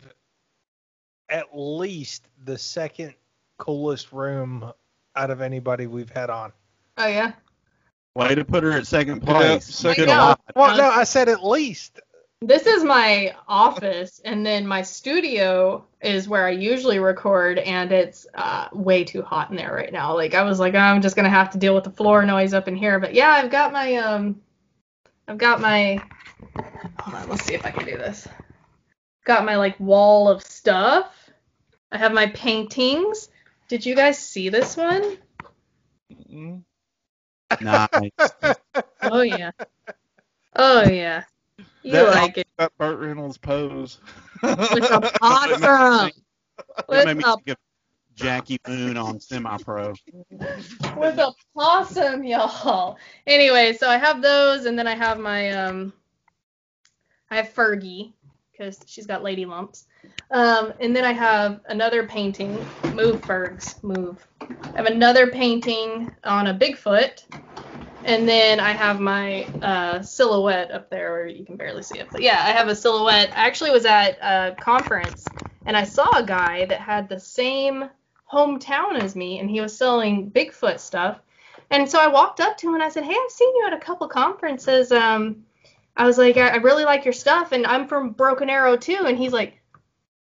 at 1.28 1.46
least 1.54 2.28
the 2.44 2.58
second 2.58 3.14
coolest 3.58 4.12
room 4.12 4.72
out 5.16 5.30
of 5.30 5.40
anybody 5.40 5.86
we've 5.86 6.10
had 6.10 6.30
on. 6.30 6.52
Oh 6.98 7.06
yeah. 7.06 7.32
Way 8.14 8.34
to 8.34 8.44
put 8.44 8.64
her 8.64 8.72
at 8.72 8.86
second 8.86 9.20
place. 9.20 9.64
second 9.64 10.04
Good 10.04 10.10
Yeah. 10.10 10.20
lot. 10.20 10.40
Well, 10.56 10.76
no, 10.76 10.88
I 10.88 11.04
said 11.04 11.28
at 11.28 11.44
least. 11.44 12.00
This 12.42 12.66
is 12.66 12.82
my 12.82 13.34
office, 13.46 14.20
and 14.24 14.44
then 14.46 14.66
my 14.66 14.80
studio 14.80 15.84
is 16.00 16.26
where 16.26 16.46
I 16.46 16.50
usually 16.50 16.98
record, 16.98 17.58
and 17.58 17.92
it's 17.92 18.26
uh, 18.34 18.68
way 18.72 19.04
too 19.04 19.20
hot 19.20 19.50
in 19.50 19.56
there 19.56 19.74
right 19.74 19.92
now. 19.92 20.14
Like 20.14 20.34
I 20.34 20.42
was 20.42 20.58
like, 20.58 20.74
I'm 20.74 21.02
just 21.02 21.16
gonna 21.16 21.28
have 21.28 21.50
to 21.50 21.58
deal 21.58 21.74
with 21.74 21.84
the 21.84 21.90
floor 21.90 22.24
noise 22.24 22.54
up 22.54 22.66
in 22.66 22.76
here. 22.76 22.98
But 22.98 23.12
yeah, 23.12 23.28
I've 23.28 23.50
got 23.50 23.72
my 23.72 23.94
um, 23.96 24.40
I've 25.28 25.38
got 25.38 25.60
my. 25.60 26.02
Hold 27.00 27.16
on, 27.16 27.28
let's 27.28 27.44
see 27.44 27.54
if 27.54 27.64
I 27.64 27.70
can 27.70 27.84
do 27.84 27.96
this. 27.98 28.26
Got 29.24 29.44
my 29.44 29.56
like 29.56 29.78
wall 29.78 30.28
of 30.28 30.42
stuff. 30.42 31.14
I 31.92 31.98
have 31.98 32.12
my 32.12 32.26
paintings. 32.28 33.28
Did 33.70 33.86
you 33.86 33.94
guys 33.94 34.18
see 34.18 34.48
this 34.48 34.76
one? 34.76 35.16
Mm. 36.30 36.62
Nice. 37.60 38.10
Oh 39.02 39.20
yeah. 39.22 39.52
Oh 40.56 40.82
yeah. 40.82 41.22
You 41.82 41.92
That- 41.92 42.14
like 42.14 42.36
it? 42.38 42.48
that 42.58 42.72
Burt 42.78 42.98
Reynolds 42.98 43.38
pose. 43.38 43.98
With 44.42 44.58
a 44.90 45.12
possum. 45.20 46.10
That 46.88 47.06
made 47.06 47.16
me 47.18 47.22
think 47.22 47.48
of 47.48 47.56
Jackie 48.16 48.58
Moon 48.68 48.96
on 48.96 49.20
Semi 49.20 49.56
Pro. 49.58 49.94
with 50.30 51.18
a 51.18 51.32
possum, 51.56 52.24
y'all. 52.24 52.98
Anyway, 53.26 53.72
so 53.72 53.88
I 53.88 53.96
have 53.98 54.20
those, 54.20 54.66
and 54.66 54.76
then 54.78 54.86
I 54.88 54.94
have 54.96 55.18
my 55.18 55.50
um, 55.52 55.92
I 57.30 57.36
have 57.36 57.54
Fergie 57.54 58.12
because 58.60 58.84
she's 58.86 59.06
got 59.06 59.22
lady 59.22 59.46
lumps. 59.46 59.86
Um, 60.30 60.74
and 60.80 60.94
then 60.94 61.04
I 61.04 61.12
have 61.12 61.60
another 61.66 62.06
painting. 62.06 62.58
Move, 62.94 63.22
Fergs, 63.24 63.76
move. 63.82 64.26
I 64.42 64.76
have 64.76 64.86
another 64.86 65.28
painting 65.28 66.10
on 66.24 66.48
a 66.48 66.54
Bigfoot, 66.54 67.24
and 68.04 68.28
then 68.28 68.60
I 68.60 68.72
have 68.72 69.00
my 69.00 69.44
uh, 69.62 70.02
silhouette 70.02 70.70
up 70.70 70.90
there 70.90 71.12
where 71.12 71.26
you 71.26 71.44
can 71.44 71.56
barely 71.56 71.82
see 71.82 71.98
it. 71.98 72.08
But 72.12 72.22
yeah, 72.22 72.42
I 72.44 72.50
have 72.50 72.68
a 72.68 72.76
silhouette. 72.76 73.30
I 73.34 73.46
actually 73.46 73.70
was 73.70 73.86
at 73.86 74.18
a 74.20 74.56
conference, 74.60 75.30
and 75.64 75.76
I 75.76 75.84
saw 75.84 76.18
a 76.18 76.26
guy 76.26 76.66
that 76.66 76.80
had 76.80 77.08
the 77.08 77.18
same 77.18 77.88
hometown 78.30 78.94
as 78.94 79.16
me 79.16 79.40
and 79.40 79.50
he 79.50 79.60
was 79.60 79.76
selling 79.76 80.30
Bigfoot 80.30 80.78
stuff. 80.78 81.18
And 81.72 81.88
so 81.90 81.98
I 81.98 82.06
walked 82.06 82.38
up 82.38 82.56
to 82.58 82.68
him 82.68 82.74
and 82.74 82.82
I 82.82 82.88
said, 82.88 83.02
Hey, 83.02 83.16
I've 83.16 83.30
seen 83.30 83.56
you 83.56 83.66
at 83.66 83.72
a 83.72 83.78
couple 83.78 84.06
conferences. 84.06 84.92
Um, 84.92 85.44
I 86.00 86.06
was 86.06 86.16
like, 86.16 86.38
I, 86.38 86.48
I 86.48 86.56
really 86.56 86.84
like 86.84 87.04
your 87.04 87.12
stuff 87.12 87.52
and 87.52 87.66
I'm 87.66 87.86
from 87.86 88.12
Broken 88.12 88.48
Arrow 88.48 88.74
too. 88.78 89.04
And 89.06 89.18
he's 89.18 89.32
like, 89.34 89.60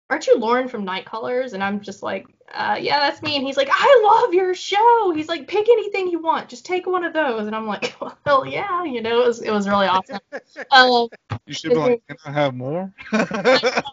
Aren't 0.10 0.28
you 0.28 0.38
Lauren 0.38 0.68
from 0.68 0.86
Night 0.86 1.06
Callers? 1.06 1.54
And 1.54 1.64
I'm 1.64 1.82
just 1.82 2.04
like, 2.04 2.28
uh, 2.54 2.78
Yeah, 2.80 3.00
that's 3.00 3.24
me. 3.24 3.36
And 3.38 3.44
he's 3.44 3.58
like, 3.58 3.70
I 3.72 4.02
love 4.06 4.36
your 4.36 4.54
show. 4.54 5.12
He's 5.16 5.28
like, 5.28 5.48
Pick 5.48 5.68
anything 5.68 6.10
you 6.10 6.22
want, 6.22 6.48
just 6.48 6.64
take 6.64 6.86
one 6.86 7.04
of 7.04 7.14
those. 7.14 7.48
And 7.48 7.56
I'm 7.56 7.66
like, 7.66 7.96
Well, 8.26 8.46
yeah, 8.46 8.84
you 8.84 9.02
know, 9.02 9.24
it 9.24 9.26
was 9.26 9.42
it 9.42 9.50
was 9.52 9.68
really 9.68 9.88
awesome. 9.88 10.20
Um, 10.72 11.08
you 11.48 11.54
should 11.56 11.74
be 11.74 11.80
like, 11.80 12.04
can 12.08 12.18
I 12.26 12.32
have 12.32 12.54
more? 12.54 12.94
I 13.12 13.18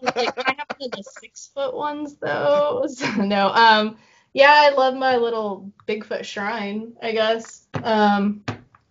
was 0.03 0.13
like, 0.17 0.35
I 0.47 0.55
have 0.59 0.67
one 0.77 0.87
of 0.87 0.93
the 0.93 1.03
six 1.03 1.51
foot 1.55 1.75
ones 1.75 2.17
though. 2.17 2.85
So, 2.89 3.11
no, 3.17 3.49
um, 3.55 3.97
yeah, 4.35 4.53
I 4.55 4.71
love 4.75 4.95
my 4.95 5.17
little 5.17 5.73
Bigfoot 5.89 6.25
shrine. 6.25 6.93
I 7.03 7.13
guess. 7.13 7.67
Um, 7.83 8.45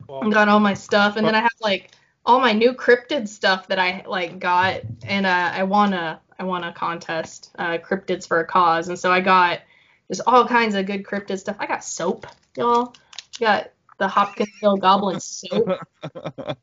Well, 0.08 0.24
I 0.24 0.30
got 0.30 0.50
all 0.50 0.60
my 0.60 0.74
stuff, 0.74 1.18
and 1.18 1.28
then 1.28 1.36
I 1.36 1.42
have 1.42 1.60
like 1.62 1.92
all 2.26 2.40
my 2.40 2.54
new 2.54 2.74
cryptid 2.74 3.28
stuff 3.28 3.68
that 3.68 3.80
I 3.80 4.04
like 4.08 4.40
got, 4.40 4.82
and 5.04 5.26
uh, 5.26 5.52
I 5.54 5.64
won 5.64 5.94
a 5.94 6.22
I 6.38 6.44
won 6.44 6.64
a 6.64 6.74
contest, 6.74 7.52
uh, 7.58 7.78
cryptids 7.78 8.28
for 8.28 8.40
a 8.40 8.46
cause, 8.46 8.90
and 8.90 8.98
so 8.98 9.12
I 9.12 9.20
got 9.20 9.62
just 10.10 10.22
all 10.26 10.48
kinds 10.48 10.76
of 10.76 10.86
good 10.86 11.04
cryptid 11.04 11.40
stuff. 11.40 11.58
I 11.60 11.66
got 11.66 11.84
soap, 11.84 12.28
y'all. 12.56 12.96
Got 13.40 13.72
the 13.98 14.08
Hopkinsville 14.08 14.78
Goblin 14.78 15.20
soap. 15.20 15.70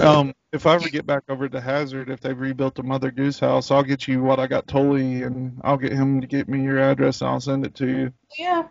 um, 0.00 0.34
if 0.52 0.66
I 0.66 0.74
ever 0.74 0.88
get 0.88 1.06
back 1.06 1.22
over 1.28 1.48
to 1.48 1.60
Hazard, 1.60 2.10
if 2.10 2.20
they've 2.20 2.38
rebuilt 2.38 2.74
the 2.74 2.82
Mother 2.82 3.10
Goose 3.10 3.38
house, 3.38 3.70
I'll 3.70 3.82
get 3.84 4.08
you 4.08 4.22
what 4.22 4.40
I 4.40 4.46
got 4.46 4.66
Tully, 4.66 5.22
and 5.22 5.60
I'll 5.62 5.76
get 5.76 5.92
him 5.92 6.20
to 6.20 6.26
get 6.26 6.48
me 6.48 6.62
your 6.62 6.78
address, 6.78 7.20
and 7.20 7.30
I'll 7.30 7.40
send 7.40 7.64
it 7.64 7.74
to 7.76 7.86
you. 7.86 8.12
Yeah. 8.38 8.64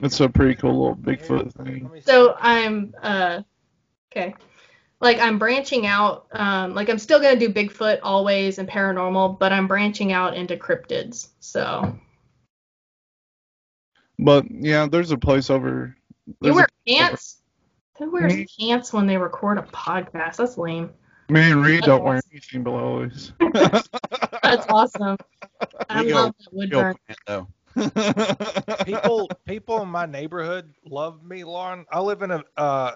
It's 0.00 0.20
a 0.20 0.28
pretty 0.28 0.54
cool 0.54 0.78
little 0.78 0.96
Bigfoot 0.96 1.56
let 1.56 1.66
thing. 1.66 1.90
So 2.04 2.36
I'm 2.38 2.94
uh 3.02 3.42
okay. 4.10 4.34
Like 5.00 5.18
I'm 5.18 5.38
branching 5.38 5.86
out. 5.86 6.26
Um, 6.32 6.74
like 6.74 6.88
I'm 6.88 6.98
still 6.98 7.20
gonna 7.20 7.38
do 7.38 7.48
Bigfoot 7.50 7.98
always 8.02 8.58
and 8.58 8.68
paranormal, 8.68 9.38
but 9.38 9.52
I'm 9.52 9.66
branching 9.66 10.12
out 10.12 10.34
into 10.34 10.56
cryptids. 10.56 11.28
So 11.40 11.98
But 14.18 14.46
yeah, 14.50 14.86
there's 14.90 15.10
a 15.10 15.18
place 15.18 15.50
over. 15.50 15.94
you 16.26 16.34
there's 16.40 16.54
wear 16.56 16.66
a- 16.86 16.90
pants. 16.90 17.42
Who 17.98 18.10
wears 18.10 18.34
Me? 18.34 18.46
pants 18.60 18.92
when 18.92 19.06
they 19.06 19.16
record 19.16 19.58
a 19.58 19.62
podcast? 19.62 20.36
That's 20.36 20.58
lame. 20.58 20.90
Me 21.28 21.50
and 21.50 21.62
Reed 21.64 21.78
That's 21.80 21.86
don't 21.86 22.04
wear 22.04 22.20
anything 22.30 22.62
below 22.62 23.02
us. 23.04 23.32
That's 24.42 24.66
awesome. 24.68 25.16
I 25.88 26.02
We 26.02 26.08
go- 26.10 26.14
love 26.16 26.34
that 26.38 26.52
wood 26.52 26.70
Kill 26.70 26.80
burn. 26.80 26.96
though. 27.26 27.48
people 28.84 29.28
people 29.44 29.82
in 29.82 29.88
my 29.88 30.06
neighborhood 30.06 30.72
love 30.86 31.22
me, 31.24 31.44
Lauren. 31.44 31.84
I 31.92 32.00
live 32.00 32.22
in 32.22 32.30
a 32.30 32.42
uh, 32.56 32.92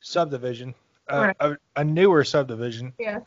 subdivision, 0.00 0.74
uh, 1.08 1.32
a, 1.40 1.56
a 1.76 1.84
newer 1.84 2.24
subdivision, 2.24 2.92
Yeah. 2.98 3.20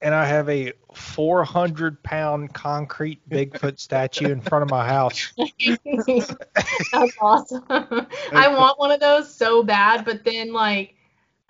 and 0.00 0.14
I 0.14 0.24
have 0.26 0.48
a 0.48 0.72
400 0.94 2.02
pound 2.02 2.52
concrete 2.54 3.28
Bigfoot 3.28 3.78
statue 3.80 4.30
in 4.30 4.40
front 4.40 4.62
of 4.62 4.70
my 4.70 4.86
house. 4.86 5.32
That's 5.36 7.16
awesome. 7.20 7.64
I 7.68 8.48
want 8.48 8.78
one 8.78 8.90
of 8.90 9.00
those 9.00 9.32
so 9.32 9.62
bad, 9.62 10.04
but 10.04 10.24
then 10.24 10.52
like 10.52 10.94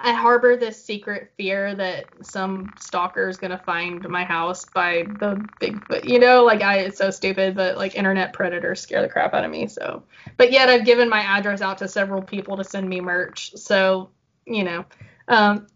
I 0.01 0.12
harbor 0.12 0.57
this 0.57 0.82
secret 0.82 1.32
fear 1.36 1.74
that 1.74 2.07
some 2.22 2.72
stalker 2.78 3.28
is 3.28 3.36
gonna 3.36 3.59
find 3.59 4.09
my 4.09 4.22
house 4.24 4.64
by 4.64 5.05
the 5.18 5.45
Bigfoot. 5.61 6.05
You 6.09 6.20
know, 6.20 6.45
like 6.45 6.62
I 6.62 6.78
it's 6.78 6.99
so 6.99 7.11
stupid, 7.11 7.57
but 7.57 7.76
like 7.76 7.97
internet 7.97 8.32
predators 8.32 8.80
scare 8.80 9.03
the 9.03 9.09
crap 9.09 9.34
out 9.34 9.45
of 9.45 9.51
me. 9.51 9.66
So, 9.66 10.05
but 10.36 10.53
yet 10.53 10.68
I've 10.68 10.84
given 10.84 11.09
my 11.09 11.20
address 11.20 11.62
out 11.62 11.78
to 11.78 11.89
several 11.89 12.22
people 12.22 12.57
to 12.57 12.64
send 12.64 12.89
me 12.89 13.01
merch. 13.01 13.57
So, 13.57 14.11
you 14.47 14.62
know, 14.62 14.84
um, 15.29 15.66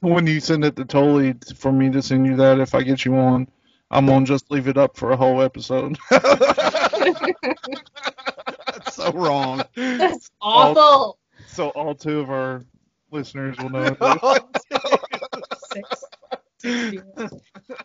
when 0.00 0.26
you 0.26 0.40
send 0.40 0.64
it 0.64 0.76
to 0.76 0.84
Tolly 0.84 1.34
for 1.56 1.72
me 1.72 1.90
to 1.90 2.02
send 2.02 2.26
you 2.26 2.36
that, 2.36 2.60
if 2.60 2.74
I 2.74 2.82
get 2.82 3.04
you 3.04 3.16
on, 3.16 3.48
I'm 3.90 4.06
gonna 4.06 4.26
just 4.26 4.50
leave 4.50 4.68
it 4.68 4.76
up 4.76 4.96
for 4.96 5.12
a 5.12 5.16
whole 5.16 5.40
episode. 5.40 5.96
That's 6.10 6.24
so 8.94 9.12
wrong. 9.12 9.62
that's 9.74 10.30
awful. 10.40 11.18
so 11.46 11.68
all 11.70 11.94
two 11.94 12.20
of 12.20 12.30
our 12.30 12.64
listeners 13.10 13.56
will 13.58 13.70
know. 13.70 13.96
Six. 15.72 16.04
Six 16.58 17.02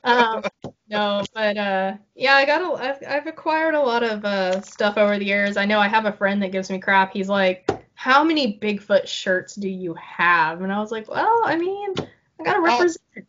um, 0.04 0.44
no, 0.90 1.24
but 1.34 1.58
uh, 1.58 1.94
yeah, 2.16 2.36
I 2.36 2.46
got 2.46 2.62
a, 2.62 2.84
I've, 2.84 2.98
I've 3.08 3.28
acquired 3.28 3.76
a 3.76 3.80
lot 3.80 4.04
of 4.04 4.26
uh, 4.26 4.62
stuff 4.62 4.98
over 4.98 5.18
the 5.18 5.26
years. 5.26 5.58
I 5.58 5.66
know 5.66 5.80
I 5.80 5.88
have 5.88 6.06
a 6.06 6.12
friend 6.12 6.42
that 6.42 6.52
gives 6.52 6.70
me 6.70 6.80
crap. 6.80 7.14
He's 7.14 7.30
like, 7.30 7.70
"How 8.02 8.24
many 8.24 8.58
Bigfoot 8.58 9.06
shirts 9.06 9.54
do 9.54 9.70
you 9.70 9.94
have?" 9.94 10.64
And 10.64 10.74
I 10.74 10.80
was 10.80 10.92
like, 10.92 11.08
"Well, 11.08 11.42
I 11.44 11.56
mean, 11.56 11.94
I 12.40 12.44
gotta 12.44 12.60
represent 12.60 13.28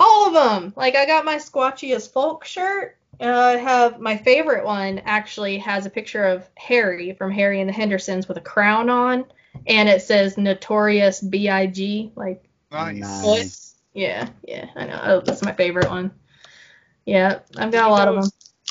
all 0.00 0.26
of 0.26 0.32
them. 0.34 0.72
Like, 0.74 0.96
I 0.96 1.06
got 1.06 1.24
my 1.24 1.36
Squatchy 1.36 1.94
as 1.94 2.08
Folk 2.08 2.44
shirt. 2.44 2.96
Uh, 3.20 3.26
I 3.26 3.56
have 3.56 4.00
my 4.00 4.16
favorite 4.16 4.64
one. 4.64 5.00
Actually, 5.04 5.58
has 5.58 5.86
a 5.86 5.90
picture 5.90 6.24
of 6.24 6.48
Harry 6.56 7.12
from 7.12 7.30
Harry 7.30 7.60
and 7.60 7.68
the 7.68 7.72
Hendersons 7.72 8.26
with 8.26 8.36
a 8.36 8.40
crown 8.40 8.90
on, 8.90 9.24
and 9.68 9.88
it 9.88 10.02
says 10.02 10.36
Notorious 10.36 11.20
B.I.G. 11.20 12.10
Like 12.16 12.42
nice. 12.72 12.98
Nice. 13.00 13.74
yeah, 13.94 14.28
yeah, 14.42 14.66
I 14.74 14.86
know. 14.86 15.00
Oh, 15.04 15.20
that's 15.20 15.44
my 15.44 15.52
favorite 15.52 15.88
one. 15.88 16.10
Yeah, 17.06 17.38
I've 17.56 17.70
got 17.70 17.88
a 17.88 17.92
lot 17.92 18.08
of 18.08 18.16
them. 18.16 18.30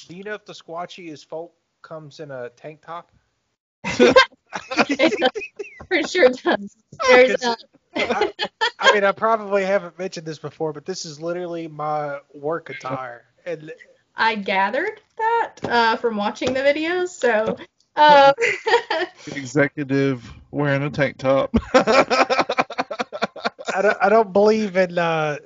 Do 0.09 0.17
you 0.17 0.25
know 0.25 0.33
if 0.33 0.45
the 0.45 0.53
Squatchy 0.53 1.07
is 1.07 1.23
folk 1.23 1.53
comes 1.81 2.19
in 2.19 2.29
a 2.31 2.49
tank 2.49 2.81
top? 2.85 3.09
Pretty 5.87 6.07
sure 6.11 6.29
does. 6.29 6.75
There's 7.07 7.43
uh, 7.43 7.55
I, 7.95 8.33
I 8.79 8.93
mean, 8.93 9.03
I 9.03 9.11
probably 9.11 9.63
haven't 9.63 9.97
mentioned 9.97 10.25
this 10.25 10.39
before, 10.39 10.73
but 10.73 10.85
this 10.85 11.05
is 11.05 11.21
literally 11.21 11.67
my 11.67 12.19
work 12.33 12.69
attire. 12.69 13.25
And 13.45 13.71
I 14.15 14.35
gathered 14.35 15.01
that 15.17 15.53
uh, 15.63 15.95
from 15.97 16.17
watching 16.17 16.53
the 16.53 16.59
videos, 16.61 17.09
so 17.09 17.55
um, 17.95 18.33
Executive 19.35 20.29
wearing 20.51 20.83
a 20.83 20.89
tank 20.89 21.17
top. 21.17 21.55
I 21.73 22.45
don't, 23.81 23.97
I 24.01 24.09
don't 24.09 24.33
believe 24.33 24.75
in 24.77 24.97
uh, 24.97 25.37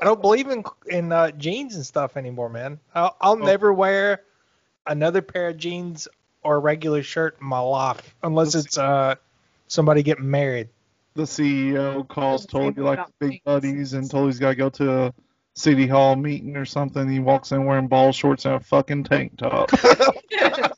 I 0.00 0.04
don't 0.04 0.20
believe 0.22 0.48
in 0.48 0.64
in 0.88 1.12
uh, 1.12 1.30
jeans 1.32 1.74
and 1.76 1.84
stuff 1.84 2.16
anymore, 2.16 2.48
man. 2.48 2.78
I'll, 2.94 3.16
I'll 3.20 3.42
Oh. 3.42 3.46
never 3.46 3.72
wear 3.72 4.22
another 4.86 5.22
pair 5.22 5.48
of 5.48 5.56
jeans 5.56 6.08
or 6.44 6.56
a 6.56 6.58
regular 6.58 7.02
shirt 7.02 7.36
in 7.40 7.46
my 7.46 7.58
life 7.58 8.14
unless 8.22 8.54
it's 8.54 8.78
uh 8.78 9.14
somebody 9.66 10.02
getting 10.02 10.30
married. 10.30 10.68
the 11.14 11.22
CEO 11.22 12.06
calls 12.08 12.42
Same 12.42 12.74
Tolly 12.74 12.86
like 12.86 13.06
big 13.18 13.42
buddies, 13.44 13.94
and 13.94 14.10
Tolly's 14.10 14.38
got 14.38 14.50
to 14.50 14.56
go 14.56 14.70
to 14.70 14.92
a 15.06 15.14
city 15.54 15.86
hall 15.86 16.16
meeting 16.16 16.56
or 16.56 16.64
something. 16.64 17.08
He 17.08 17.20
walks 17.20 17.52
in 17.52 17.64
wearing 17.64 17.88
ball 17.88 18.12
shorts 18.12 18.44
and 18.44 18.54
a 18.54 18.60
fucking 18.60 19.04
tank 19.04 19.36
top. 19.38 19.70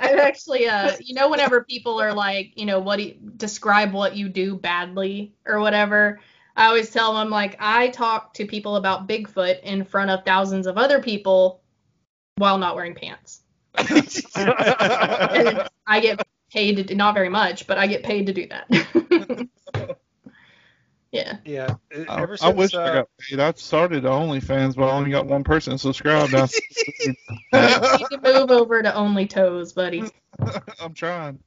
I've 0.00 0.18
actually, 0.18 0.66
uh, 0.68 0.92
you 1.00 1.14
know, 1.14 1.30
whenever 1.30 1.64
people 1.64 2.00
are 2.00 2.12
like, 2.12 2.52
you 2.56 2.66
know, 2.66 2.78
what 2.78 2.96
do 2.96 3.04
you, 3.04 3.14
describe 3.36 3.92
what 3.92 4.16
you 4.16 4.28
do 4.28 4.56
badly 4.56 5.32
or 5.46 5.60
whatever, 5.60 6.20
I 6.56 6.66
always 6.66 6.90
tell 6.90 7.14
them 7.14 7.30
like 7.30 7.56
I 7.58 7.88
talk 7.88 8.34
to 8.34 8.46
people 8.46 8.76
about 8.76 9.08
Bigfoot 9.08 9.60
in 9.62 9.84
front 9.84 10.10
of 10.10 10.24
thousands 10.24 10.66
of 10.66 10.78
other 10.78 11.00
people 11.00 11.60
while 12.36 12.58
not 12.58 12.76
wearing 12.76 12.94
pants. 12.94 13.42
And 13.76 15.68
I 15.86 16.00
get 16.00 16.26
paid 16.50 16.76
to 16.76 16.84
do, 16.84 16.94
not 16.94 17.14
very 17.14 17.28
much, 17.28 17.66
but 17.66 17.78
I 17.78 17.86
get 17.86 18.02
paid 18.04 18.26
to 18.26 18.32
do 18.32 18.46
that. 18.48 19.48
yeah. 21.12 21.38
Yeah. 21.44 21.74
I, 22.08 22.22
Ever 22.22 22.34
I 22.34 22.36
since 22.36 22.56
wish 22.56 22.74
uh, 22.74 22.82
I 22.82 22.94
got 22.94 23.08
paid. 23.18 23.40
I 23.40 23.52
started 23.52 24.04
OnlyFans, 24.04 24.76
but 24.76 24.88
I 24.88 24.92
only 24.92 25.10
got 25.10 25.26
one 25.26 25.44
person 25.44 25.78
subscribed. 25.78 26.32
Now. 26.32 26.46
You 27.06 27.16
need 27.98 28.06
to 28.10 28.20
move 28.22 28.50
over 28.50 28.82
to 28.82 28.94
Only 28.94 29.26
Toes, 29.26 29.72
buddy. 29.72 30.04
I'm 30.80 30.94
trying. 30.94 31.38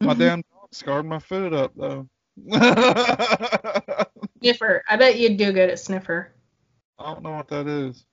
My 0.00 0.14
damn 0.14 0.42
dog 0.42 0.68
scarred 0.72 1.06
my 1.06 1.18
foot 1.18 1.52
up 1.52 1.72
though. 1.76 2.08
I 2.52 4.06
Sniffer. 4.40 4.82
I 4.88 4.96
bet 4.96 5.18
you'd 5.18 5.36
do 5.36 5.52
good 5.52 5.70
at 5.70 5.78
Sniffer. 5.78 6.34
I 6.98 7.12
don't 7.12 7.22
know 7.22 7.32
what 7.32 7.48
that 7.48 7.66
is. 7.66 8.04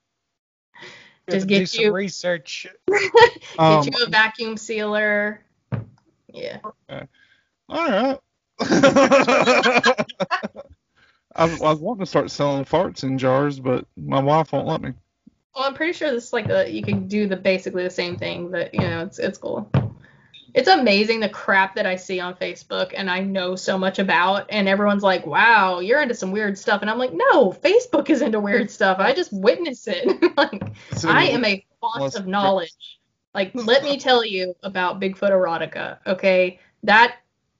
You 1.27 1.33
have 1.33 1.35
just 1.35 1.47
to 1.47 1.53
do 1.53 1.59
get 1.59 1.69
some 1.69 1.83
you- 1.85 1.93
research. 1.93 2.67
Um, 3.59 3.83
Get 3.83 3.97
you 3.97 4.05
a 4.05 4.09
vacuum 4.09 4.55
sealer. 4.55 5.41
Yeah. 6.33 6.59
all 6.89 7.07
right. 7.69 8.19
I, 8.59 10.05
I 11.35 11.45
was 11.45 11.79
wanting 11.79 12.05
to 12.05 12.07
start 12.09 12.31
selling 12.31 12.65
farts 12.65 13.03
in 13.03 13.17
jars, 13.17 13.59
but 13.59 13.85
my 13.97 14.21
wife 14.21 14.53
won't 14.53 14.67
let 14.67 14.81
me. 14.81 14.93
Well, 15.53 15.65
I'm 15.65 15.73
pretty 15.73 15.93
sure 15.93 16.11
this 16.11 16.27
is 16.27 16.33
like 16.33 16.47
the 16.47 16.71
you 16.71 16.81
can 16.81 17.07
do 17.07 17.27
the 17.27 17.35
basically 17.35 17.83
the 17.83 17.89
same 17.89 18.17
thing, 18.17 18.51
but 18.51 18.73
you 18.73 18.81
know, 18.81 19.03
it's 19.03 19.19
it's 19.19 19.37
cool. 19.37 19.69
It's 20.53 20.67
amazing 20.67 21.19
the 21.19 21.29
crap 21.29 21.75
that 21.75 21.85
I 21.85 21.95
see 21.95 22.19
on 22.19 22.35
Facebook 22.35 22.93
and 22.95 23.09
I 23.09 23.19
know 23.21 23.55
so 23.55 23.77
much 23.77 23.99
about 23.99 24.47
and 24.49 24.67
everyone's 24.67 25.03
like, 25.03 25.25
"Wow, 25.25 25.79
you're 25.79 26.01
into 26.01 26.15
some 26.15 26.31
weird 26.31 26.57
stuff." 26.57 26.81
And 26.81 26.89
I'm 26.89 26.97
like, 26.97 27.13
"No, 27.13 27.51
Facebook 27.51 28.09
is 28.09 28.21
into 28.21 28.39
weird 28.39 28.69
stuff. 28.69 28.99
I 28.99 29.13
just 29.13 29.31
witness 29.31 29.87
it." 29.87 30.07
like 30.37 30.63
So 30.95 31.09
I 31.09 31.23
am 31.25 31.45
a 31.45 31.65
font 31.79 32.15
of 32.15 32.27
knowledge. 32.27 32.99
Like, 33.33 33.51
let 33.53 33.83
me 33.83 33.97
tell 33.97 34.25
you 34.25 34.55
about 34.63 34.99
Bigfoot 34.99 35.31
erotica, 35.31 35.99
okay? 36.05 36.59
That 36.83 37.17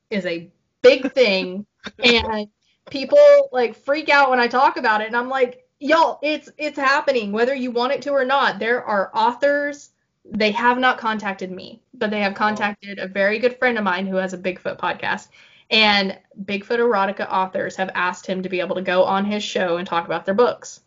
is 0.10 0.26
a 0.26 0.50
big 0.82 1.14
thing, 1.14 1.66
and 2.04 2.48
people 2.90 3.50
like 3.52 3.76
freak 3.76 4.10
out 4.10 4.30
when 4.30 4.40
I 4.40 4.48
talk 4.48 4.78
about 4.78 5.02
it, 5.02 5.08
and 5.08 5.16
I'm 5.16 5.30
like, 5.30 5.66
y'all, 5.80 6.20
it's 6.22 6.50
it's 6.58 6.78
happening, 6.78 7.32
whether 7.32 7.54
you 7.54 7.72
want 7.72 7.94
it 7.94 8.02
to 8.04 8.12
or 8.12 8.26
not. 8.26 8.60
There 8.60 8.84
are 8.84 9.12
authors. 9.14 9.91
They 10.26 10.52
have 10.52 10.78
not 10.78 10.98
contacted 10.98 11.52
me, 11.52 11.82
but 11.94 12.10
they 12.12 12.22
have 12.22 12.34
oh. 12.34 12.36
contacted 12.36 13.00
a 13.00 13.08
very 13.08 13.40
good 13.40 13.58
friend 13.58 13.78
of 13.78 13.84
mine 13.84 14.08
who 14.08 14.18
has 14.18 14.34
a 14.34 14.38
Bigfoot 14.38 14.78
podcast. 14.78 15.28
And 15.70 16.18
Bigfoot 16.44 16.80
erotica 16.80 17.28
authors 17.30 17.78
have 17.78 17.90
asked 17.96 18.28
him 18.28 18.44
to 18.44 18.50
be 18.50 18.60
able 18.60 18.76
to 18.76 18.82
go 18.82 19.04
on 19.04 19.26
his 19.26 19.44
show 19.44 19.78
and 19.78 19.88
talk 19.88 20.06
about 20.06 20.26
their 20.26 20.36
books. 20.36 20.82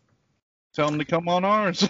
Tell 0.73 0.89
him 0.89 0.99
to 0.99 1.05
come 1.05 1.27
on 1.27 1.43
ours. 1.45 1.79
so 1.79 1.89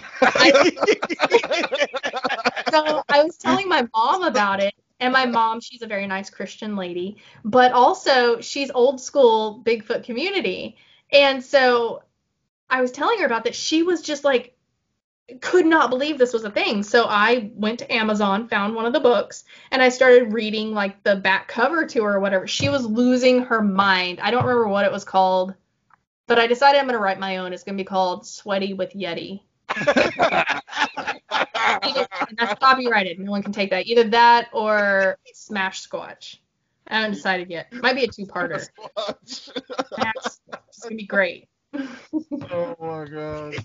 I 3.08 3.22
was 3.24 3.36
telling 3.36 3.68
my 3.68 3.86
mom 3.92 4.22
about 4.22 4.62
it, 4.62 4.74
and 5.00 5.12
my 5.12 5.26
mom, 5.26 5.60
she's 5.60 5.82
a 5.82 5.86
very 5.86 6.06
nice 6.06 6.30
Christian 6.30 6.76
lady, 6.76 7.18
but 7.44 7.72
also 7.72 8.40
she's 8.40 8.70
old 8.70 9.00
school 9.00 9.62
Bigfoot 9.64 10.04
community. 10.04 10.76
And 11.12 11.44
so 11.44 12.02
I 12.70 12.80
was 12.80 12.92
telling 12.92 13.18
her 13.18 13.26
about 13.26 13.44
that. 13.44 13.54
She 13.54 13.82
was 13.82 14.02
just 14.02 14.24
like, 14.24 14.55
could 15.40 15.66
not 15.66 15.90
believe 15.90 16.18
this 16.18 16.32
was 16.32 16.44
a 16.44 16.50
thing. 16.50 16.82
So 16.82 17.06
I 17.08 17.50
went 17.54 17.80
to 17.80 17.92
Amazon, 17.92 18.48
found 18.48 18.74
one 18.74 18.86
of 18.86 18.92
the 18.92 19.00
books, 19.00 19.44
and 19.70 19.82
I 19.82 19.88
started 19.88 20.32
reading 20.32 20.72
like 20.72 21.02
the 21.02 21.16
back 21.16 21.48
cover 21.48 21.84
to 21.86 22.04
her 22.04 22.14
or 22.14 22.20
whatever. 22.20 22.46
She 22.46 22.68
was 22.68 22.86
losing 22.86 23.42
her 23.42 23.60
mind. 23.60 24.20
I 24.20 24.30
don't 24.30 24.44
remember 24.44 24.68
what 24.68 24.84
it 24.84 24.92
was 24.92 25.04
called, 25.04 25.54
but 26.26 26.38
I 26.38 26.46
decided 26.46 26.78
I'm 26.78 26.86
going 26.86 26.98
to 26.98 27.02
write 27.02 27.18
my 27.18 27.38
own. 27.38 27.52
It's 27.52 27.64
going 27.64 27.76
to 27.76 27.80
be 27.82 27.86
called 27.86 28.26
Sweaty 28.26 28.74
with 28.74 28.92
Yeti. 28.92 29.40
That's 32.36 32.60
copyrighted. 32.60 33.18
No 33.18 33.32
one 33.32 33.42
can 33.42 33.52
take 33.52 33.70
that. 33.70 33.86
Either 33.86 34.04
that 34.04 34.48
or 34.52 35.18
Smash 35.34 35.88
Squatch. 35.88 36.36
I 36.88 36.98
haven't 37.00 37.14
decided 37.14 37.50
yet. 37.50 37.72
Might 37.72 37.96
be 37.96 38.04
a 38.04 38.08
two-parter. 38.08 38.60
Smash 39.24 39.50
Squatch. 40.14 40.38
It's 40.68 40.78
gonna 40.80 40.94
be 40.94 41.06
great. 41.06 41.48
oh 41.74 42.76
my 42.80 43.04
god. 43.06 43.56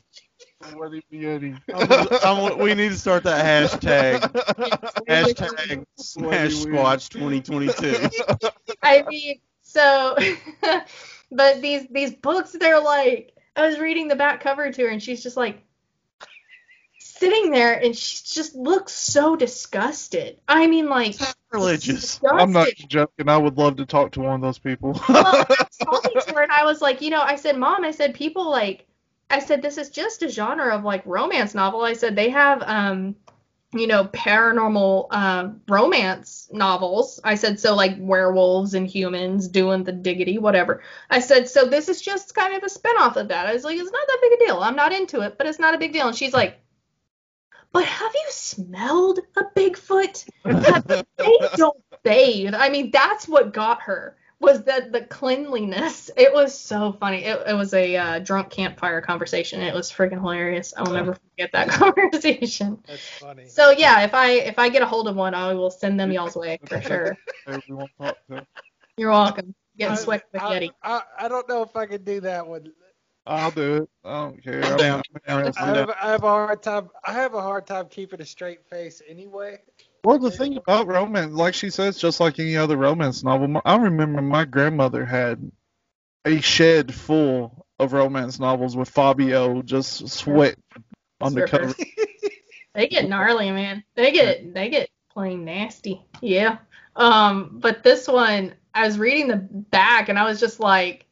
What 0.74 0.94
if 0.94 1.04
Yeti? 1.12 1.58
I'm- 1.74 2.40
I'm- 2.40 2.58
we 2.60 2.74
need 2.74 2.90
to 2.90 2.98
start 2.98 3.24
that 3.24 3.44
hashtag. 3.46 4.22
Hashtag 5.08 5.86
Sweaty 5.98 6.52
Smash 6.52 6.66
weird. 6.66 6.76
Squatch 6.76 7.10
2022. 7.10 8.50
I 8.84 9.04
mean, 9.08 9.40
so, 9.62 10.16
but 11.32 11.62
these 11.62 11.88
these 11.92 12.14
books, 12.16 12.56
they're 12.60 12.80
like, 12.82 13.36
I 13.56 13.68
was 13.68 13.80
reading 13.80 14.08
the 14.08 14.16
back 14.16 14.42
cover 14.42 14.72
to 14.72 14.82
her, 14.84 14.90
and 14.90 15.02
she's 15.02 15.24
just 15.24 15.38
like 15.38 15.62
sitting 17.00 17.52
there, 17.52 17.74
and 17.74 17.96
she 17.96 18.20
just 18.26 18.56
looks 18.56 18.94
so 18.94 19.36
disgusted. 19.36 20.40
I 20.48 20.68
mean, 20.68 20.90
like, 20.90 21.16
Religious. 21.52 22.20
I'm 22.30 22.54
not 22.54 22.70
joking. 22.88 23.28
I 23.28 23.38
would 23.38 23.58
love 23.58 23.76
to 23.78 23.86
talk 23.86 24.12
to 24.14 24.22
one 24.22 24.36
of 24.36 24.42
those 24.42 24.58
people. 24.60 24.94
well, 25.10 25.26
I 25.26 25.46
was 25.50 25.78
talking 25.78 26.22
to 26.22 26.34
her 26.34 26.44
and 26.44 26.52
I 26.52 26.64
was 26.64 26.82
like, 26.82 27.02
you 27.02 27.10
know, 27.10 27.22
I 27.22 27.36
said, 27.36 27.58
Mom, 27.58 27.84
I 27.84 27.92
said, 27.92 28.14
people 28.14 28.50
like 28.50 28.88
I 29.32 29.40
said 29.40 29.62
this 29.62 29.78
is 29.78 29.90
just 29.90 30.24
a 30.24 30.30
genre 30.30 30.76
of 30.76 30.84
like 30.84 31.06
romance 31.06 31.56
novel. 31.56 31.82
I 31.82 31.94
said 31.94 32.16
they 32.16 32.30
have 32.30 32.62
um 32.64 33.16
you 33.74 33.88
know 33.88 34.06
paranormal 34.06 35.08
uh, 35.12 35.50
romance 35.68 36.50
novels. 36.52 37.20
I 37.24 37.36
said 37.36 37.60
so 37.60 37.74
like 37.74 37.96
werewolves 37.98 38.74
and 38.74 38.86
humans 38.86 39.48
doing 39.48 39.84
the 39.84 39.94
diggity 39.94 40.38
whatever. 40.38 40.84
I 41.10 41.20
said 41.22 41.50
so 41.50 41.66
this 41.66 41.90
is 41.90 42.02
just 42.02 42.36
kind 42.36 42.54
of 42.56 42.64
a 42.64 42.68
spinoff 42.68 43.16
of 43.16 43.30
that. 43.30 43.48
I 43.48 43.54
was 43.54 43.64
like 43.64 43.78
it's 43.78 43.92
not 43.92 44.08
that 44.08 44.20
big 44.22 44.34
a 44.34 44.46
deal. 44.46 44.60
I'm 44.60 44.76
not 44.76 44.94
into 44.94 45.22
it, 45.22 45.38
but 45.38 45.48
it's 45.48 45.60
not 45.60 45.76
a 45.76 45.80
big 45.80 45.94
deal. 45.94 46.08
And 46.08 46.16
she's 46.16 46.34
like 46.34 46.60
but 47.74 47.86
have 47.86 48.12
you 48.14 48.26
smelled 48.30 49.20
a 49.38 49.44
Bigfoot? 49.56 50.26
they 51.18 51.38
don't 51.56 51.78
bathe. 52.04 52.54
I 52.54 52.68
mean, 52.68 52.92
that's 52.92 53.30
what 53.30 53.54
got 53.54 53.84
her 53.84 54.18
was 54.42 54.64
that 54.64 54.92
the 54.92 55.02
cleanliness. 55.02 56.10
It 56.18 56.34
was 56.34 56.58
so 56.58 56.92
funny. 57.00 57.24
It, 57.26 57.42
it 57.48 57.54
was 57.54 57.74
a 57.74 57.96
uh, 57.96 58.20
drunk 58.20 58.50
campfire 58.50 59.00
conversation. 59.00 59.62
It 59.62 59.74
was 59.74 59.92
freaking 59.92 60.20
hilarious. 60.20 60.74
I 60.76 60.82
will 60.82 60.92
never 60.92 61.14
forget 61.14 61.52
that 61.54 61.70
conversation. 61.70 62.80
That's 62.88 63.08
funny. 63.20 63.46
So 63.48 63.70
yeah, 63.70 64.02
if 64.02 64.14
I 64.14 64.32
if 64.32 64.58
I 64.58 64.70
get 64.70 64.82
a 64.82 64.88
hold 64.88 65.08
of 65.08 65.16
one, 65.16 65.36
I 65.36 65.54
will 65.54 65.70
send 65.70 66.00
them 66.00 66.12
y'all's 66.12 66.36
way 66.36 66.60
for 66.68 66.82
sure. 66.82 67.18
Everyone 67.48 67.88
talk 67.98 68.18
to. 68.30 68.46
You're 68.98 69.12
welcome. 69.12 69.54
Getting 69.78 69.94
I- 69.94 70.00
sweaty 70.00 70.24
with 70.34 70.42
I, 70.42 70.60
Yeti. 70.60 70.72
I, 70.84 71.02
I 71.20 71.28
don't 71.28 71.48
know 71.48 71.62
if 71.62 71.76
I 71.76 71.86
can 71.86 72.04
do 72.04 72.20
that 72.22 72.46
one. 72.46 72.72
I'll 73.28 73.52
do 73.52 73.76
it. 73.84 73.90
I 74.04 74.22
don't 74.24 74.44
care. 74.44 74.64
I'm 74.64 74.72
I'm 74.72 74.78
down. 74.78 75.02
I 75.28 75.66
have, 75.66 75.90
I 75.90 76.10
have 76.10 76.24
a 76.24 76.28
hard 76.28 76.64
time. 76.64 76.90
I 77.06 77.14
have 77.14 77.34
a 77.36 77.42
hard 77.42 77.68
time 77.68 77.88
keeping 77.90 78.22
a 78.22 78.26
straight 78.26 78.66
face 78.66 79.02
anyway. 79.08 79.60
Well, 80.04 80.18
the 80.20 80.32
thing 80.32 80.58
about 80.58 80.88
romance, 80.88 81.34
like 81.34 81.54
she 81.54 81.70
says, 81.70 81.98
just 81.98 82.20
like 82.20 82.40
any 82.40 82.58
other 82.58 82.78
romance 82.78 83.24
novel, 83.24 83.62
I 83.66 83.76
remember 83.76 84.22
my 84.22 84.46
grandmother 84.46 85.06
had 85.06 85.52
a 86.26 86.42
shed 86.42 86.94
full 86.94 87.66
of 87.80 87.94
romance 87.94 88.40
novels 88.40 88.76
with 88.76 88.90
Fabio 88.90 89.62
just 89.62 90.08
sweat 90.10 90.58
on 91.20 91.34
the 91.34 91.48
Strippers. 91.48 91.74
cover. 91.76 91.90
They 92.74 92.88
get 92.88 93.10
gnarly, 93.10 93.52
man. 93.52 93.84
They 93.96 94.12
get 94.12 94.54
they 94.54 94.70
get 94.70 94.90
plain 95.12 95.44
nasty. 95.44 96.06
Yeah. 96.22 96.60
Um, 96.96 97.58
but 97.60 97.84
this 97.84 98.08
one, 98.08 98.54
I 98.74 98.86
was 98.86 98.98
reading 98.98 99.28
the 99.28 99.36
back 99.36 100.08
and 100.08 100.18
I 100.18 100.24
was 100.24 100.40
just 100.40 100.60
like, 100.60 101.06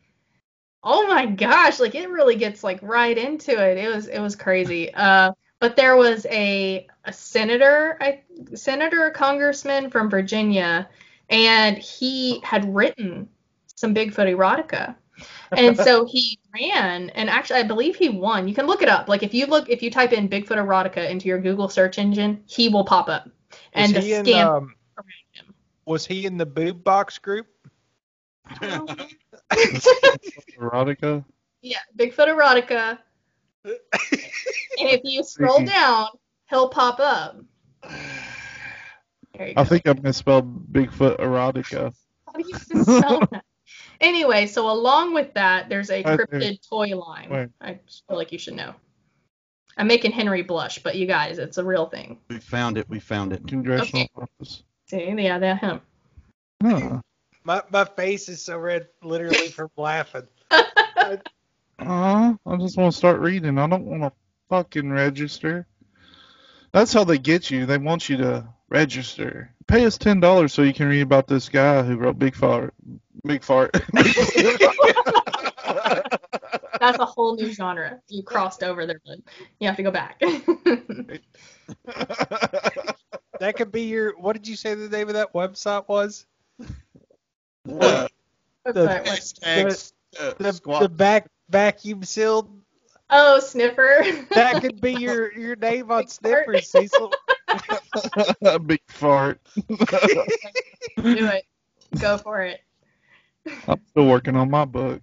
oh 0.83 1.07
my 1.07 1.25
gosh, 1.25 1.79
like 1.79 1.95
it 1.95 2.09
really 2.09 2.35
gets 2.35 2.63
like 2.63 2.79
right 2.81 3.17
into 3.17 3.51
it. 3.51 3.77
It 3.77 3.93
was 3.93 4.07
it 4.07 4.19
was 4.21 4.37
crazy. 4.37 4.93
Uh, 4.93 5.33
but 5.59 5.75
there 5.75 5.95
was 5.95 6.25
a 6.29 6.87
a 7.05 7.13
senator, 7.13 7.97
I 7.99 8.21
senator 8.55 9.05
or 9.05 9.11
congressman 9.11 9.89
from 9.89 10.09
Virginia, 10.09 10.89
and 11.29 11.77
he 11.77 12.39
had 12.43 12.73
written 12.73 13.29
some 13.75 13.93
Bigfoot 13.93 14.33
erotica. 14.33 14.95
And 15.51 15.77
so 15.77 16.05
he 16.09 16.39
ran, 16.53 17.09
and 17.11 17.29
actually, 17.29 17.59
I 17.59 17.63
believe 17.63 17.95
he 17.95 18.09
won. 18.09 18.47
You 18.47 18.55
can 18.55 18.67
look 18.67 18.81
it 18.81 18.89
up. 18.89 19.09
Like 19.09 19.23
if 19.23 19.33
you 19.33 19.45
look, 19.45 19.69
if 19.69 19.81
you 19.81 19.91
type 19.91 20.13
in 20.13 20.29
Bigfoot 20.29 20.57
erotica 20.57 21.09
into 21.09 21.27
your 21.27 21.39
Google 21.39 21.69
search 21.69 21.97
engine, 21.97 22.43
he 22.45 22.69
will 22.69 22.85
pop 22.85 23.09
up. 23.09 23.29
And 23.73 23.93
was 23.93 24.03
the 24.03 24.09
he 24.09 24.13
in 24.15 24.25
scam 24.25 24.57
um, 24.57 24.75
was 25.85 26.05
he 26.05 26.25
in 26.25 26.37
the 26.37 26.45
boob 26.45 26.83
box 26.83 27.17
group? 27.17 27.47
Erotica. 30.59 31.25
yeah, 31.61 31.79
Bigfoot 31.97 32.27
erotica. 32.27 32.99
And 33.65 33.77
if 34.79 35.01
you 35.03 35.23
scroll 35.23 35.63
down, 35.65 36.07
he'll 36.49 36.69
pop 36.69 36.99
up. 36.99 37.37
There 39.37 39.47
you 39.47 39.55
go. 39.55 39.61
I 39.61 39.63
think 39.63 39.87
I 39.87 39.93
misspelled 39.93 40.71
Bigfoot 40.71 41.19
erotica. 41.19 41.93
How 42.27 42.33
do 42.33 42.45
you 42.47 42.53
spell 42.55 43.27
that? 43.31 43.43
Anyway, 44.01 44.47
so 44.47 44.69
along 44.69 45.13
with 45.13 45.33
that, 45.33 45.69
there's 45.69 45.89
a 45.89 46.03
cryptid 46.03 46.67
toy 46.67 46.97
line. 46.97 47.29
Wait. 47.29 47.49
I 47.61 47.79
just 47.85 48.03
feel 48.07 48.17
like 48.17 48.31
you 48.31 48.39
should 48.39 48.55
know. 48.55 48.73
I'm 49.77 49.87
making 49.87 50.11
Henry 50.11 50.41
blush, 50.41 50.79
but 50.79 50.95
you 50.95 51.05
guys, 51.05 51.37
it's 51.37 51.57
a 51.57 51.63
real 51.63 51.85
thing. 51.85 52.17
We 52.29 52.39
found 52.39 52.77
it. 52.77 52.89
We 52.89 52.99
found 52.99 53.33
it. 53.33 53.47
Congressional 53.47 54.09
Okay. 54.15 54.27
office. 54.41 54.63
See, 54.87 55.13
yeah, 55.17 55.39
that 55.39 55.59
him. 55.59 55.81
Huh. 56.61 57.01
My 57.43 57.63
my 57.71 57.85
face 57.85 58.27
is 58.27 58.43
so 58.43 58.57
red, 58.57 58.87
literally 59.01 59.47
from 59.47 59.69
laughing. 59.77 60.27
Aw, 61.79 62.35
I 62.45 62.57
just 62.57 62.77
want 62.77 62.91
to 62.91 62.97
start 62.97 63.19
reading. 63.19 63.57
I 63.57 63.67
don't 63.67 63.85
want 63.85 64.03
to 64.03 64.11
fucking 64.49 64.89
register. 64.91 65.65
That's 66.71 66.93
how 66.93 67.03
they 67.03 67.17
get 67.17 67.49
you. 67.49 67.65
They 67.65 67.77
want 67.77 68.09
you 68.09 68.17
to 68.17 68.47
register. 68.69 69.53
Pay 69.67 69.85
us 69.85 69.97
ten 69.97 70.19
dollars 70.19 70.53
so 70.53 70.61
you 70.63 70.73
can 70.73 70.87
read 70.87 71.01
about 71.01 71.27
this 71.27 71.49
guy 71.49 71.81
who 71.83 71.95
wrote 71.97 72.19
Big 72.19 72.35
Fart. 72.35 72.73
Big 73.25 73.43
Fart. 73.43 73.71
That's 76.79 76.99
a 76.99 77.05
whole 77.05 77.35
new 77.35 77.51
genre. 77.51 77.99
You 78.07 78.23
crossed 78.23 78.63
over 78.63 78.85
there, 78.85 79.01
bud. 79.05 79.21
You 79.59 79.67
have 79.67 79.77
to 79.77 79.83
go 79.83 79.91
back. 79.91 80.21
That 83.39 83.55
could 83.55 83.71
be 83.71 83.83
your. 83.83 84.17
What 84.19 84.33
did 84.33 84.47
you 84.49 84.57
say 84.57 84.73
the 84.73 84.89
name 84.89 85.07
of 85.07 85.13
that 85.13 85.31
website 85.33 85.87
was? 85.87 86.25
Uh, 86.59 88.07
The- 88.65 88.73
Website, 88.73 89.05
what? 89.63 89.91
uh, 90.19 90.33
The, 90.39 90.77
the 90.81 90.89
back 90.89 91.27
vacuum 91.49 92.03
sealed. 92.03 92.49
oh, 93.09 93.39
sniffer. 93.39 94.05
That 94.31 94.61
could 94.61 94.79
be 94.79 94.93
your 94.93 95.31
your 95.37 95.55
name 95.55 95.91
on 95.91 96.05
Big 96.21 96.45
fart. 96.45 96.63
Cecil. 96.63 97.11
Big 98.65 98.81
Fart. 98.87 99.39
Do 99.55 99.65
it. 101.01 101.45
Go 101.99 102.17
for 102.17 102.41
it. 102.41 102.61
I'm 103.67 103.81
still 103.89 104.07
working 104.07 104.35
on 104.35 104.49
my 104.51 104.65
book. 104.65 105.01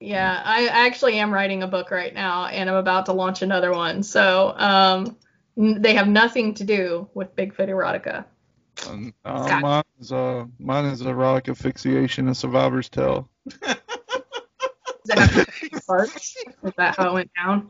Yeah, 0.00 0.40
I 0.44 0.68
actually 0.68 1.18
am 1.18 1.34
writing 1.34 1.64
a 1.64 1.66
book 1.66 1.90
right 1.90 2.14
now, 2.14 2.46
and 2.46 2.70
I'm 2.70 2.76
about 2.76 3.06
to 3.06 3.12
launch 3.12 3.42
another 3.42 3.72
one. 3.72 4.04
So, 4.04 4.54
um, 4.56 5.16
they 5.56 5.94
have 5.94 6.06
nothing 6.06 6.54
to 6.54 6.64
do 6.64 7.08
with 7.14 7.34
Bigfoot 7.34 7.68
erotica. 7.68 8.24
Um, 8.88 9.12
uh, 9.24 9.58
mine 9.60 9.82
is 9.98 10.12
uh, 10.12 10.44
mine 10.60 10.84
is 10.84 11.00
erotic 11.00 11.48
asphyxiation 11.48 12.28
and 12.28 12.36
survivor's 12.36 12.88
tale. 12.88 13.28
Does 15.08 15.10
it 15.10 15.18
have 15.18 15.32
to 15.32 15.68
do? 15.68 15.76
Is 16.68 16.72
that 16.76 16.96
how 16.96 17.10
it 17.10 17.14
went 17.14 17.30
down? 17.34 17.68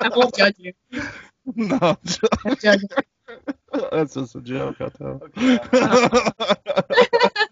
I 0.00 0.08
won't 0.08 0.34
judge 0.34 0.56
you. 0.58 0.72
no, 1.54 1.96
I 2.44 2.54
judge 2.54 2.82
that's 3.90 4.14
just 4.14 4.34
a 4.34 4.40
joke. 4.40 4.76
I 4.80 4.88
tell. 4.88 5.20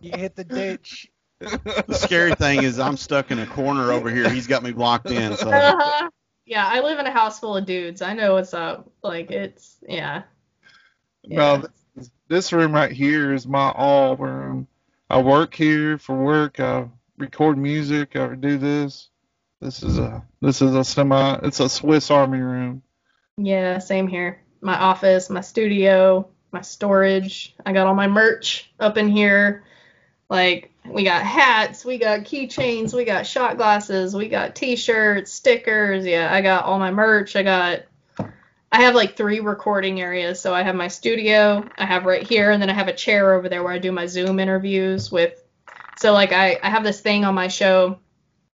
You 0.00 0.12
hit 0.12 0.36
the 0.36 0.44
ditch. 0.44 1.08
The 1.40 1.94
scary 1.94 2.34
thing 2.34 2.62
is 2.62 2.78
I'm 2.78 2.98
stuck 2.98 3.30
in 3.30 3.38
a 3.38 3.46
corner 3.46 3.90
over 3.90 4.10
here. 4.10 4.28
He's 4.28 4.46
got 4.46 4.62
me 4.62 4.70
blocked 4.70 5.10
in. 5.10 5.34
So 5.34 5.50
Uh-huh. 5.50 6.10
Yeah, 6.44 6.66
I 6.66 6.80
live 6.80 6.98
in 6.98 7.06
a 7.06 7.10
house 7.10 7.40
full 7.40 7.56
of 7.56 7.64
dudes. 7.64 8.02
I 8.02 8.12
know 8.12 8.34
what's 8.34 8.52
up. 8.52 8.92
Like 9.02 9.30
it's 9.30 9.78
yeah. 9.88 10.24
No, 11.26 11.64
this, 11.96 12.10
this 12.28 12.52
room 12.52 12.72
right 12.72 12.92
here 12.92 13.32
is 13.32 13.46
my 13.46 13.70
all 13.70 14.14
room. 14.14 14.68
I 15.08 15.22
work 15.22 15.54
here 15.54 15.96
for 15.96 16.22
work. 16.22 16.60
I 16.60 16.88
record 17.18 17.58
music. 17.58 18.16
I 18.16 18.34
do 18.34 18.58
this. 18.58 19.10
This 19.60 19.82
is 19.82 19.98
a 19.98 20.24
this 20.40 20.60
is 20.60 20.74
a 20.74 20.84
semi. 20.84 21.38
It's 21.42 21.60
a 21.60 21.68
Swiss 21.68 22.10
Army 22.10 22.40
room. 22.40 22.82
Yeah, 23.36 23.78
same 23.78 24.06
here. 24.06 24.42
My 24.60 24.78
office, 24.78 25.30
my 25.30 25.40
studio, 25.40 26.28
my 26.52 26.60
storage. 26.60 27.54
I 27.64 27.72
got 27.72 27.86
all 27.86 27.94
my 27.94 28.08
merch 28.08 28.72
up 28.78 28.96
in 28.96 29.08
here. 29.08 29.64
Like 30.28 30.72
we 30.84 31.04
got 31.04 31.22
hats, 31.22 31.84
we 31.84 31.98
got 31.98 32.20
keychains, 32.20 32.94
we 32.94 33.04
got 33.04 33.26
shot 33.26 33.56
glasses, 33.56 34.14
we 34.14 34.28
got 34.28 34.54
t-shirts, 34.54 35.32
stickers. 35.32 36.04
Yeah, 36.04 36.32
I 36.32 36.40
got 36.40 36.64
all 36.64 36.78
my 36.78 36.90
merch. 36.90 37.36
I 37.36 37.42
got 37.42 37.84
I 38.72 38.82
have 38.82 38.94
like 38.96 39.16
three 39.16 39.38
recording 39.40 40.00
areas. 40.00 40.40
So 40.40 40.52
I 40.52 40.62
have 40.62 40.74
my 40.74 40.88
studio, 40.88 41.68
I 41.78 41.86
have 41.86 42.06
right 42.06 42.26
here, 42.26 42.50
and 42.50 42.60
then 42.60 42.70
I 42.70 42.72
have 42.72 42.88
a 42.88 42.92
chair 42.92 43.34
over 43.34 43.48
there 43.48 43.62
where 43.62 43.72
I 43.72 43.78
do 43.78 43.92
my 43.92 44.06
Zoom 44.06 44.40
interviews 44.40 45.12
with 45.12 45.43
so 45.98 46.12
like 46.12 46.32
I, 46.32 46.58
I 46.62 46.70
have 46.70 46.84
this 46.84 47.00
thing 47.00 47.24
on 47.24 47.34
my 47.34 47.48
show. 47.48 47.98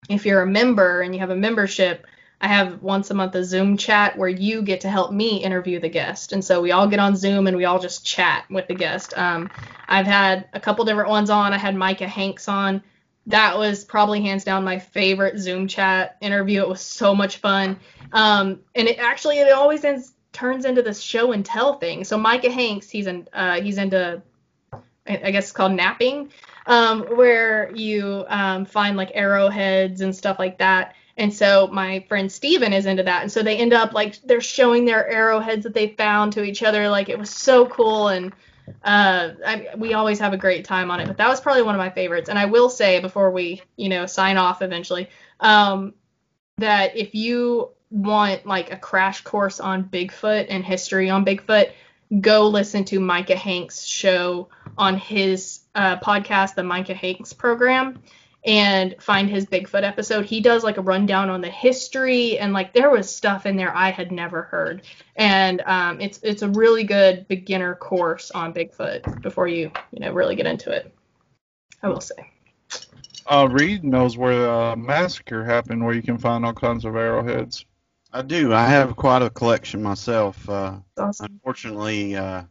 If 0.09 0.25
you're 0.25 0.41
a 0.41 0.47
member 0.47 1.01
and 1.01 1.13
you 1.13 1.19
have 1.19 1.31
a 1.31 1.35
membership, 1.35 2.05
I 2.41 2.47
have 2.47 2.81
once 2.83 3.09
a 3.09 3.13
month 3.13 3.33
a 3.35 3.43
Zoom 3.43 3.77
chat 3.77 4.17
where 4.17 4.29
you 4.29 4.61
get 4.61 4.81
to 4.81 4.89
help 4.89 5.11
me 5.11 5.43
interview 5.43 5.79
the 5.79 5.89
guest. 5.89 6.31
And 6.33 6.43
so 6.43 6.61
we 6.61 6.71
all 6.71 6.87
get 6.87 6.99
on 6.99 7.15
Zoom 7.15 7.47
and 7.47 7.55
we 7.55 7.65
all 7.65 7.79
just 7.79 8.05
chat 8.05 8.45
with 8.49 8.67
the 8.67 8.75
guest. 8.75 9.17
Um, 9.17 9.49
I've 9.87 10.05
had 10.05 10.47
a 10.53 10.59
couple 10.59 10.85
different 10.85 11.09
ones 11.09 11.29
on. 11.29 11.53
I 11.53 11.57
had 11.57 11.75
Micah 11.75 12.07
Hanks 12.07 12.47
on. 12.47 12.83
That 13.27 13.57
was 13.57 13.83
probably 13.83 14.21
hands 14.21 14.43
down 14.43 14.63
my 14.63 14.77
favorite 14.77 15.39
Zoom 15.39 15.67
chat 15.67 16.17
interview. 16.21 16.61
It 16.61 16.69
was 16.69 16.81
so 16.81 17.15
much 17.15 17.37
fun. 17.37 17.79
Um, 18.11 18.59
and 18.75 18.87
it 18.87 18.99
actually 18.99 19.39
it 19.39 19.51
always 19.51 19.83
ends, 19.83 20.13
turns 20.31 20.65
into 20.65 20.83
this 20.83 21.01
show 21.01 21.31
and 21.31 21.43
tell 21.43 21.79
thing. 21.79 22.03
So 22.03 22.17
Micah 22.17 22.51
Hanks, 22.51 22.89
he's 22.89 23.07
in 23.07 23.27
uh, 23.33 23.61
he's 23.61 23.77
into 23.77 24.21
I 25.07 25.21
I 25.23 25.31
guess 25.31 25.45
it's 25.45 25.51
called 25.51 25.71
knapping, 25.71 26.31
um, 26.65 27.03
where 27.03 27.71
you 27.75 28.25
um, 28.27 28.65
find 28.65 28.97
like 28.97 29.11
arrowheads 29.13 30.01
and 30.01 30.15
stuff 30.15 30.39
like 30.39 30.57
that. 30.59 30.95
And 31.17 31.33
so 31.33 31.67
my 31.67 32.03
friend 32.09 32.29
Steven 32.31 32.73
is 32.73 32.85
into 32.85 33.03
that. 33.03 33.21
And 33.21 33.31
so 33.31 33.41
they 33.41 33.57
end 33.57 33.73
up 33.73 33.93
like 33.93 34.19
they're 34.23 34.41
showing 34.41 34.85
their 34.85 35.07
arrowheads 35.07 35.63
that 35.63 35.73
they 35.73 35.89
found 35.89 36.33
to 36.33 36.43
each 36.43 36.61
other. 36.61 36.89
Like 36.89 37.09
it 37.09 37.17
was 37.17 37.29
so 37.29 37.67
cool. 37.67 38.09
And 38.09 38.33
uh, 38.83 39.31
I, 39.45 39.67
we 39.77 39.93
always 39.93 40.19
have 40.19 40.33
a 40.33 40.37
great 40.37 40.65
time 40.65 40.91
on 40.91 40.99
it. 40.99 41.07
But 41.07 41.17
that 41.17 41.29
was 41.29 41.39
probably 41.39 41.61
one 41.61 41.75
of 41.75 41.79
my 41.79 41.89
favorites. 41.89 42.29
And 42.29 42.37
I 42.37 42.45
will 42.45 42.69
say 42.69 42.99
before 42.99 43.31
we, 43.31 43.61
you 43.77 43.87
know, 43.87 44.05
sign 44.05 44.37
off 44.37 44.61
eventually, 44.61 45.09
um, 45.39 45.93
that 46.57 46.97
if 46.97 47.15
you 47.15 47.69
want 47.91 48.45
like 48.45 48.71
a 48.71 48.77
crash 48.77 49.21
course 49.21 49.59
on 49.59 49.85
Bigfoot 49.85 50.47
and 50.49 50.65
history 50.65 51.09
on 51.09 51.23
Bigfoot, 51.25 51.71
go 52.21 52.47
listen 52.47 52.85
to 52.85 52.99
Micah 52.99 53.35
Hanks' 53.35 53.83
show 53.83 54.49
on 54.77 54.97
his 54.97 55.61
uh, 55.73 55.97
podcast, 55.97 56.55
the 56.55 56.63
Micah 56.63 56.93
Hanks 56.93 57.33
program, 57.33 58.01
and 58.45 58.95
find 58.99 59.29
his 59.29 59.45
Bigfoot 59.45 59.83
episode. 59.83 60.25
He 60.25 60.39
does 60.39 60.63
like 60.63 60.77
a 60.77 60.81
rundown 60.81 61.29
on 61.29 61.41
the 61.41 61.49
history 61.49 62.37
and 62.37 62.53
like 62.53 62.73
there 62.73 62.89
was 62.89 63.13
stuff 63.13 63.45
in 63.45 63.57
there 63.57 63.75
I 63.75 63.89
had 63.89 64.11
never 64.11 64.43
heard, 64.43 64.83
and 65.15 65.61
um, 65.65 65.99
it's 65.99 66.19
it's 66.23 66.43
a 66.43 66.49
really 66.49 66.83
good 66.83 67.27
beginner 67.27 67.75
course 67.75 68.31
on 68.31 68.53
Bigfoot 68.53 69.21
before 69.21 69.47
you 69.47 69.71
you 69.91 69.99
know 69.99 70.13
really 70.13 70.35
get 70.35 70.45
into 70.45 70.71
it. 70.71 70.93
I 71.81 71.89
will 71.89 72.01
say. 72.01 72.31
Uh, 73.27 73.47
Reed 73.49 73.83
knows 73.83 74.17
where 74.17 74.35
the 74.35 74.75
massacre 74.75 75.43
happened, 75.43 75.83
where 75.83 75.95
you 75.95 76.03
can 76.03 76.19
find 76.19 76.45
all 76.45 76.53
kinds 76.53 76.85
of 76.85 76.95
arrowheads. 76.95 77.65
I 78.15 78.21
do. 78.21 78.53
I 78.53 78.65
have 78.65 78.95
quite 78.95 79.21
a 79.21 79.29
collection 79.29 79.83
myself. 79.83 80.47
Uh, 80.49 80.77
Awesome. 80.97 81.25
unfortunately, 81.33 82.15
uh, 82.15 82.43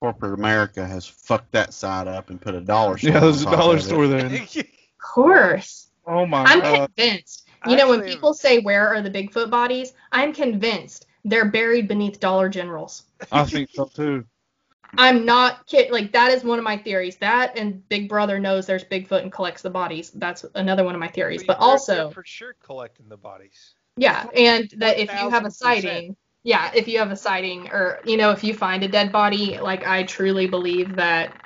corporate 0.00 0.38
America 0.38 0.86
has 0.86 1.06
fucked 1.06 1.50
that 1.52 1.72
side 1.72 2.08
up 2.08 2.28
and 2.28 2.38
put 2.38 2.54
a 2.54 2.60
dollar 2.60 2.98
store. 2.98 3.10
Yeah, 3.12 3.20
there's 3.20 3.42
a 3.42 3.46
on 3.46 3.52
top 3.52 3.60
dollar 3.60 3.78
store 3.80 4.06
there. 4.06 4.26
Of 4.56 5.14
course. 5.14 5.88
Oh 6.06 6.26
my 6.26 6.44
I'm 6.44 6.60
god. 6.60 6.90
convinced. 6.94 7.48
You 7.66 7.76
know, 7.76 7.88
when 7.88 8.02
people 8.02 8.34
say 8.34 8.58
where 8.60 8.88
are 8.94 9.00
the 9.02 9.10
Bigfoot 9.10 9.50
bodies, 9.50 9.94
I'm 10.12 10.32
convinced 10.32 11.06
they're 11.24 11.50
buried 11.50 11.88
beneath 11.88 12.20
Dollar 12.20 12.48
Generals. 12.48 13.04
I 13.32 13.44
think 13.44 13.70
so 13.72 13.86
too. 13.86 14.24
I'm 14.98 15.24
not 15.24 15.66
kidding. 15.66 15.90
Like 15.90 16.12
that 16.12 16.30
is 16.30 16.44
one 16.44 16.58
of 16.58 16.64
my 16.64 16.76
theories. 16.76 17.16
That 17.16 17.56
and 17.58 17.86
Big 17.88 18.08
Brother 18.10 18.38
knows 18.38 18.66
there's 18.66 18.84
Bigfoot 18.84 19.22
and 19.22 19.32
collects 19.32 19.62
the 19.62 19.70
bodies. 19.70 20.10
That's 20.10 20.44
another 20.54 20.84
one 20.84 20.94
of 20.94 21.00
my 21.00 21.08
theories. 21.08 21.42
But 21.44 21.54
they're- 21.54 21.60
they're 21.60 21.68
also, 21.70 22.10
for 22.10 22.24
sure 22.24 22.54
collecting 22.62 23.08
the 23.08 23.16
bodies. 23.16 23.74
Yeah, 23.96 24.26
and 24.34 24.70
that 24.78 24.98
if 24.98 25.12
you 25.12 25.30
have 25.30 25.44
a 25.44 25.48
1000%. 25.48 25.50
sighting, 25.50 26.16
yeah, 26.44 26.72
if 26.74 26.88
you 26.88 26.98
have 26.98 27.10
a 27.10 27.16
sighting 27.16 27.68
or 27.70 28.00
you 28.04 28.16
know 28.16 28.30
if 28.30 28.44
you 28.44 28.54
find 28.54 28.82
a 28.82 28.88
dead 28.88 29.12
body, 29.12 29.58
like 29.60 29.86
I 29.86 30.04
truly 30.04 30.46
believe 30.46 30.96
that 30.96 31.38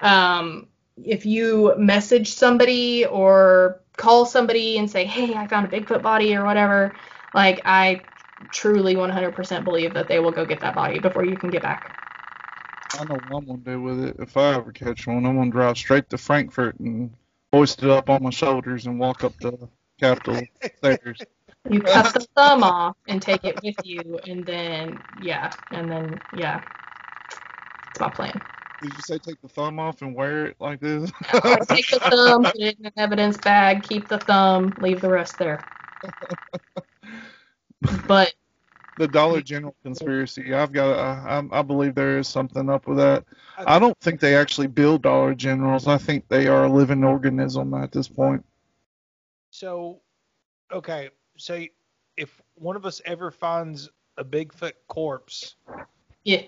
um 0.00 0.68
if 1.04 1.26
you 1.26 1.74
message 1.78 2.32
somebody 2.34 3.06
or 3.06 3.82
call 3.96 4.26
somebody 4.26 4.78
and 4.78 4.90
say, 4.90 5.04
"Hey, 5.04 5.34
I 5.34 5.46
found 5.46 5.66
a 5.66 5.80
Bigfoot 5.80 6.02
body" 6.02 6.34
or 6.36 6.44
whatever, 6.44 6.96
like 7.32 7.62
I 7.64 8.06
truly 8.50 8.94
100% 8.96 9.64
believe 9.64 9.94
that 9.94 10.08
they 10.08 10.18
will 10.20 10.32
go 10.32 10.44
get 10.46 10.60
that 10.60 10.74
body 10.74 10.98
before 11.00 11.24
you 11.24 11.36
can 11.36 11.50
get 11.50 11.62
back. 11.62 11.92
I 12.98 13.04
know 13.04 13.16
what 13.16 13.38
I'm 13.38 13.46
gonna 13.46 13.58
do 13.58 13.82
with 13.82 14.04
it. 14.04 14.16
If 14.18 14.36
I 14.36 14.54
ever 14.54 14.72
catch 14.72 15.06
one, 15.06 15.26
I'm 15.26 15.36
gonna 15.36 15.50
drive 15.50 15.78
straight 15.78 16.10
to 16.10 16.18
Frankfort 16.18 16.78
and 16.80 17.14
hoist 17.52 17.82
it 17.82 17.90
up 17.90 18.10
on 18.10 18.22
my 18.22 18.30
shoulders 18.30 18.86
and 18.86 18.98
walk 18.98 19.24
up 19.24 19.38
the 19.40 19.68
Capitol 20.00 20.48
stairs. 20.78 21.26
You 21.70 21.80
cut 21.82 22.12
the 22.14 22.26
thumb 22.36 22.62
off 22.62 22.96
and 23.08 23.20
take 23.20 23.44
it 23.44 23.60
with 23.62 23.76
you, 23.84 24.18
and 24.26 24.44
then 24.46 25.02
yeah, 25.20 25.50
and 25.70 25.90
then 25.90 26.20
yeah, 26.34 26.62
it's 27.90 28.00
my 28.00 28.08
plan. 28.08 28.40
Did 28.80 28.92
you 28.94 29.02
say 29.02 29.18
take 29.18 29.40
the 29.40 29.48
thumb 29.48 29.78
off 29.78 30.02
and 30.02 30.14
wear 30.14 30.46
it 30.46 30.56
like 30.60 30.80
this? 30.80 31.10
Take 31.68 31.88
the 31.88 31.98
thumb, 32.10 32.44
put 32.44 32.60
it 32.60 32.78
in 32.78 32.86
an 32.86 32.92
evidence 32.96 33.38
bag, 33.38 33.82
keep 33.82 34.08
the 34.08 34.18
thumb, 34.18 34.74
leave 34.78 35.00
the 35.00 35.08
rest 35.08 35.38
there. 35.38 35.60
But 38.06 38.34
the 38.96 39.08
Dollar 39.08 39.40
General 39.40 39.74
conspiracy. 39.82 40.52
I've 40.54 40.72
got. 40.72 40.98
I, 40.98 41.38
I 41.38 41.58
I 41.58 41.62
believe 41.62 41.94
there 41.94 42.18
is 42.18 42.28
something 42.28 42.68
up 42.70 42.86
with 42.86 42.98
that. 42.98 43.24
I 43.58 43.78
don't 43.78 43.98
think 44.00 44.20
they 44.20 44.36
actually 44.36 44.68
build 44.68 45.02
Dollar 45.02 45.34
Generals. 45.34 45.86
I 45.86 45.98
think 45.98 46.28
they 46.28 46.46
are 46.46 46.64
a 46.64 46.68
living 46.72 47.04
organism 47.04 47.74
at 47.74 47.92
this 47.92 48.08
point. 48.08 48.44
So, 49.50 50.00
okay, 50.72 51.10
so 51.36 51.64
if 52.16 52.40
one 52.54 52.76
of 52.76 52.86
us 52.86 53.00
ever 53.04 53.30
finds 53.30 53.90
a 54.16 54.24
Bigfoot 54.24 54.72
corpse, 54.88 55.56
yeah, 56.24 56.42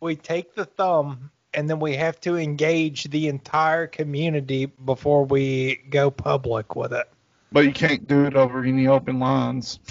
we 0.00 0.16
take 0.16 0.54
the 0.54 0.64
thumb 0.64 1.30
and 1.54 1.68
then 1.70 1.78
we 1.80 1.94
have 1.96 2.20
to 2.20 2.36
engage 2.36 3.04
the 3.04 3.28
entire 3.28 3.86
community 3.86 4.66
before 4.66 5.24
we 5.24 5.76
go 5.90 6.10
public 6.10 6.74
with 6.76 6.92
it. 6.92 7.08
But 7.52 7.64
you 7.64 7.72
can't 7.72 8.06
do 8.08 8.24
it 8.24 8.34
over 8.34 8.64
any 8.64 8.88
open 8.88 9.20
lines. 9.20 9.78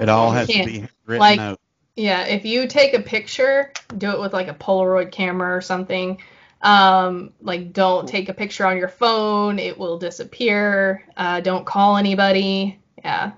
It 0.00 0.08
all 0.08 0.30
has 0.30 0.48
to 0.48 0.64
be 0.64 0.86
written 1.06 1.20
Like- 1.20 1.38
out. 1.40 1.60
yeah. 1.96 2.24
If 2.24 2.44
you 2.44 2.66
take 2.66 2.94
a 2.94 3.00
picture, 3.00 3.72
do 3.98 4.10
it 4.12 4.20
with 4.20 4.32
like 4.32 4.48
a 4.48 4.54
Polaroid 4.54 5.10
camera 5.12 5.54
or 5.56 5.60
something. 5.60 6.18
Um, 6.62 7.32
like 7.40 7.72
don't 7.72 8.08
take 8.08 8.28
a 8.28 8.34
picture 8.34 8.66
on 8.66 8.78
your 8.78 8.88
phone; 8.88 9.58
it 9.58 9.78
will 9.78 9.98
disappear. 9.98 11.04
Uh, 11.16 11.40
don't 11.40 11.64
call 11.66 11.96
anybody. 11.96 12.80
Yeah. 13.04 13.32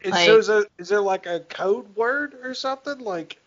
Is, 0.00 0.12
Like- 0.12 0.26
so 0.26 0.38
is, 0.38 0.46
there, 0.46 0.64
is 0.78 0.88
there 0.88 1.00
like 1.00 1.26
a 1.26 1.40
code 1.40 1.94
word 1.96 2.36
or 2.42 2.54
something? 2.54 2.98
Like, 3.00 3.38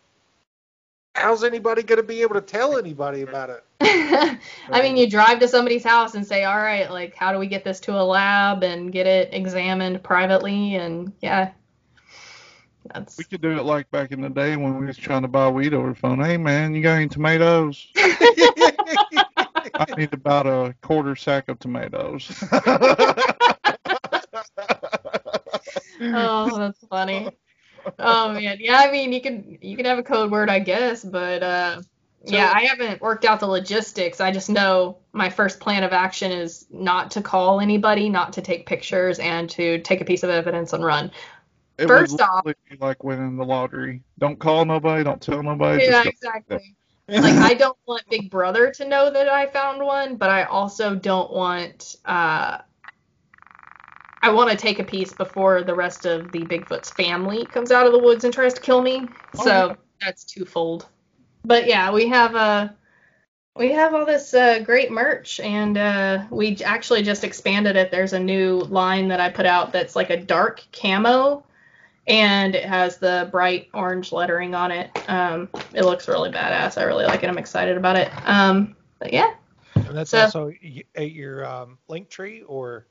how's 1.15 1.43
anybody 1.43 1.83
going 1.83 1.97
to 1.97 2.03
be 2.03 2.21
able 2.21 2.35
to 2.35 2.41
tell 2.41 2.77
anybody 2.77 3.21
about 3.21 3.49
it? 3.49 3.63
I 4.69 4.81
mean, 4.81 4.97
you 4.97 5.09
drive 5.09 5.39
to 5.39 5.47
somebody's 5.47 5.83
house 5.83 6.15
and 6.15 6.25
say, 6.25 6.43
"All 6.45 6.57
right, 6.57 6.89
like, 6.89 7.15
how 7.15 7.31
do 7.31 7.37
we 7.39 7.47
get 7.47 7.63
this 7.63 7.79
to 7.81 7.93
a 7.93 8.01
lab 8.01 8.63
and 8.63 8.91
get 8.91 9.05
it 9.05 9.33
examined 9.33 10.01
privately?" 10.03 10.75
And 10.75 11.13
yeah, 11.21 11.51
that's 12.93 13.17
we 13.17 13.23
could 13.23 13.41
do 13.41 13.51
it 13.51 13.63
like 13.63 13.89
back 13.91 14.11
in 14.11 14.21
the 14.21 14.29
day 14.29 14.55
when 14.55 14.79
we 14.79 14.85
was 14.85 14.97
trying 14.97 15.21
to 15.21 15.27
buy 15.27 15.47
weed 15.49 15.73
over 15.73 15.89
the 15.89 15.95
phone. 15.95 16.19
Hey 16.19 16.37
man, 16.37 16.73
you 16.73 16.81
got 16.81 16.95
any 16.95 17.07
tomatoes? 17.07 17.87
I 17.95 19.85
need 19.95 20.13
about 20.13 20.47
a 20.47 20.75
quarter 20.81 21.15
sack 21.15 21.49
of 21.49 21.59
tomatoes. 21.59 22.43
oh, 26.01 26.57
that's 26.57 26.85
funny. 26.87 27.29
Oh 27.99 28.33
man, 28.33 28.57
yeah. 28.59 28.77
I 28.77 28.91
mean, 28.91 29.13
you 29.13 29.21
can 29.21 29.57
you 29.61 29.77
can 29.77 29.85
have 29.85 29.97
a 29.97 30.03
code 30.03 30.31
word, 30.31 30.49
I 30.49 30.59
guess, 30.59 31.03
but 31.03 31.41
uh, 31.41 31.81
yeah, 32.25 32.51
I 32.53 32.65
haven't 32.65 33.01
worked 33.01 33.25
out 33.25 33.39
the 33.39 33.47
logistics. 33.47 34.19
I 34.19 34.31
just 34.31 34.49
know 34.49 34.97
my 35.13 35.29
first 35.29 35.59
plan 35.59 35.83
of 35.83 35.93
action 35.93 36.31
is 36.31 36.65
not 36.69 37.11
to 37.11 37.21
call 37.21 37.61
anybody, 37.61 38.09
not 38.09 38.33
to 38.33 38.41
take 38.41 38.65
pictures, 38.65 39.19
and 39.19 39.49
to 39.51 39.79
take 39.79 40.01
a 40.01 40.05
piece 40.05 40.23
of 40.23 40.29
evidence 40.29 40.73
and 40.73 40.83
run. 40.83 41.11
It 41.77 41.87
First 41.87 42.19
off- 42.19 42.45
like 42.79 43.03
winning 43.03 43.37
the 43.37 43.45
lottery. 43.45 44.01
Don't 44.17 44.39
call 44.39 44.65
nobody. 44.65 45.03
Don't 45.03 45.21
tell 45.21 45.43
nobody. 45.43 45.85
Yeah, 45.85 46.03
exactly. 46.05 46.75
like 47.07 47.35
I 47.35 47.53
don't 47.53 47.77
want 47.85 48.03
Big 48.09 48.29
Brother 48.29 48.71
to 48.71 48.85
know 48.85 49.09
that 49.09 49.29
I 49.29 49.45
found 49.45 49.81
one, 49.81 50.17
but 50.17 50.29
I 50.29 50.43
also 50.43 50.95
don't 50.95 51.31
want 51.31 51.95
uh 52.03 52.57
I 54.21 54.31
want 54.31 54.49
to 54.49 54.57
take 54.57 54.79
a 54.79 54.83
piece 54.83 55.13
before 55.13 55.63
the 55.63 55.75
rest 55.75 56.05
of 56.05 56.31
the 56.31 56.45
Bigfoot's 56.45 56.89
family 56.89 57.45
comes 57.45 57.71
out 57.71 57.85
of 57.85 57.91
the 57.91 57.99
woods 57.99 58.23
and 58.23 58.33
tries 58.33 58.53
to 58.55 58.61
kill 58.61 58.81
me. 58.81 59.09
Oh, 59.37 59.43
So 59.43 59.67
yeah. 59.69 59.73
that's 60.01 60.23
twofold. 60.23 60.87
But 61.45 61.67
yeah, 61.67 61.91
we 61.91 62.07
have 62.09 62.35
uh 62.35 62.69
we 63.55 63.71
have 63.71 63.95
all 63.95 64.05
this 64.05 64.35
uh, 64.35 64.59
great 64.59 64.91
merch, 64.91 65.39
and 65.39 65.77
uh, 65.79 66.25
we 66.29 66.57
actually 66.63 67.01
just 67.01 67.23
expanded 67.23 67.75
it. 67.75 67.89
There's 67.89 68.13
a 68.13 68.19
new 68.19 68.59
line 68.59 69.07
that 69.07 69.19
I 69.19 69.29
put 69.31 69.47
out 69.47 69.71
that's 69.73 69.95
like 69.95 70.11
a 70.11 70.17
dark 70.17 70.61
camo, 70.71 71.43
and 72.05 72.53
it 72.53 72.65
has 72.65 72.97
the 72.97 73.27
bright 73.31 73.69
orange 73.73 74.11
lettering 74.11 74.53
on 74.53 74.69
it. 74.71 74.91
Um, 75.09 75.49
it 75.73 75.85
looks 75.85 76.07
really 76.07 76.29
badass. 76.29 76.77
I 76.77 76.83
really 76.83 77.05
like 77.05 77.23
it. 77.23 77.29
I'm 77.31 77.39
excited 77.39 77.77
about 77.77 77.95
it. 77.95 78.11
Um, 78.27 78.75
but 78.99 79.11
yeah, 79.11 79.33
And 79.73 79.97
that's 79.97 80.11
So- 80.11 80.21
also 80.21 80.53
at 80.95 81.11
your 81.11 81.43
um, 81.43 81.79
link 81.87 82.09
tree, 82.09 82.43
or 82.43 82.85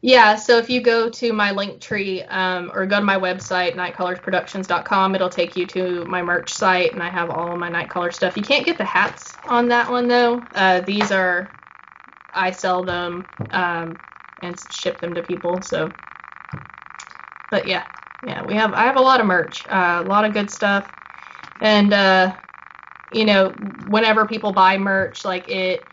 yeah. 0.00 0.36
So 0.36 0.58
if 0.58 0.70
you 0.70 0.80
go 0.80 1.10
to 1.10 1.32
my 1.32 1.50
link 1.50 1.80
tree 1.80 2.22
um, 2.22 2.70
or 2.74 2.86
go 2.86 2.98
to 2.98 3.04
my 3.04 3.16
website 3.16 3.74
nightcallersproductions.com, 3.74 5.14
it'll 5.14 5.28
take 5.28 5.56
you 5.56 5.66
to 5.66 6.04
my 6.06 6.22
merch 6.22 6.52
site, 6.52 6.92
and 6.92 7.02
I 7.02 7.08
have 7.08 7.30
all 7.30 7.52
of 7.52 7.58
my 7.58 7.68
Night 7.68 7.90
Caller 7.90 8.12
stuff. 8.12 8.36
You 8.36 8.42
can't 8.42 8.64
get 8.64 8.78
the 8.78 8.84
hats 8.84 9.36
on 9.46 9.68
that 9.68 9.90
one 9.90 10.08
though. 10.08 10.42
Uh, 10.54 10.80
these 10.80 11.10
are 11.10 11.50
I 12.32 12.50
sell 12.50 12.84
them 12.84 13.26
um, 13.50 13.96
and 14.42 14.56
ship 14.70 15.00
them 15.00 15.14
to 15.14 15.22
people. 15.22 15.60
So, 15.62 15.92
but 17.50 17.66
yeah, 17.66 17.84
yeah, 18.26 18.44
we 18.44 18.54
have 18.54 18.74
I 18.74 18.84
have 18.84 18.96
a 18.96 19.00
lot 19.00 19.20
of 19.20 19.26
merch, 19.26 19.66
uh, 19.68 20.02
a 20.04 20.08
lot 20.08 20.24
of 20.24 20.32
good 20.32 20.50
stuff, 20.50 20.88
and 21.60 21.92
uh, 21.92 22.34
you 23.12 23.24
know, 23.24 23.50
whenever 23.88 24.26
people 24.26 24.52
buy 24.52 24.78
merch, 24.78 25.24
like 25.24 25.48
it. 25.48 25.84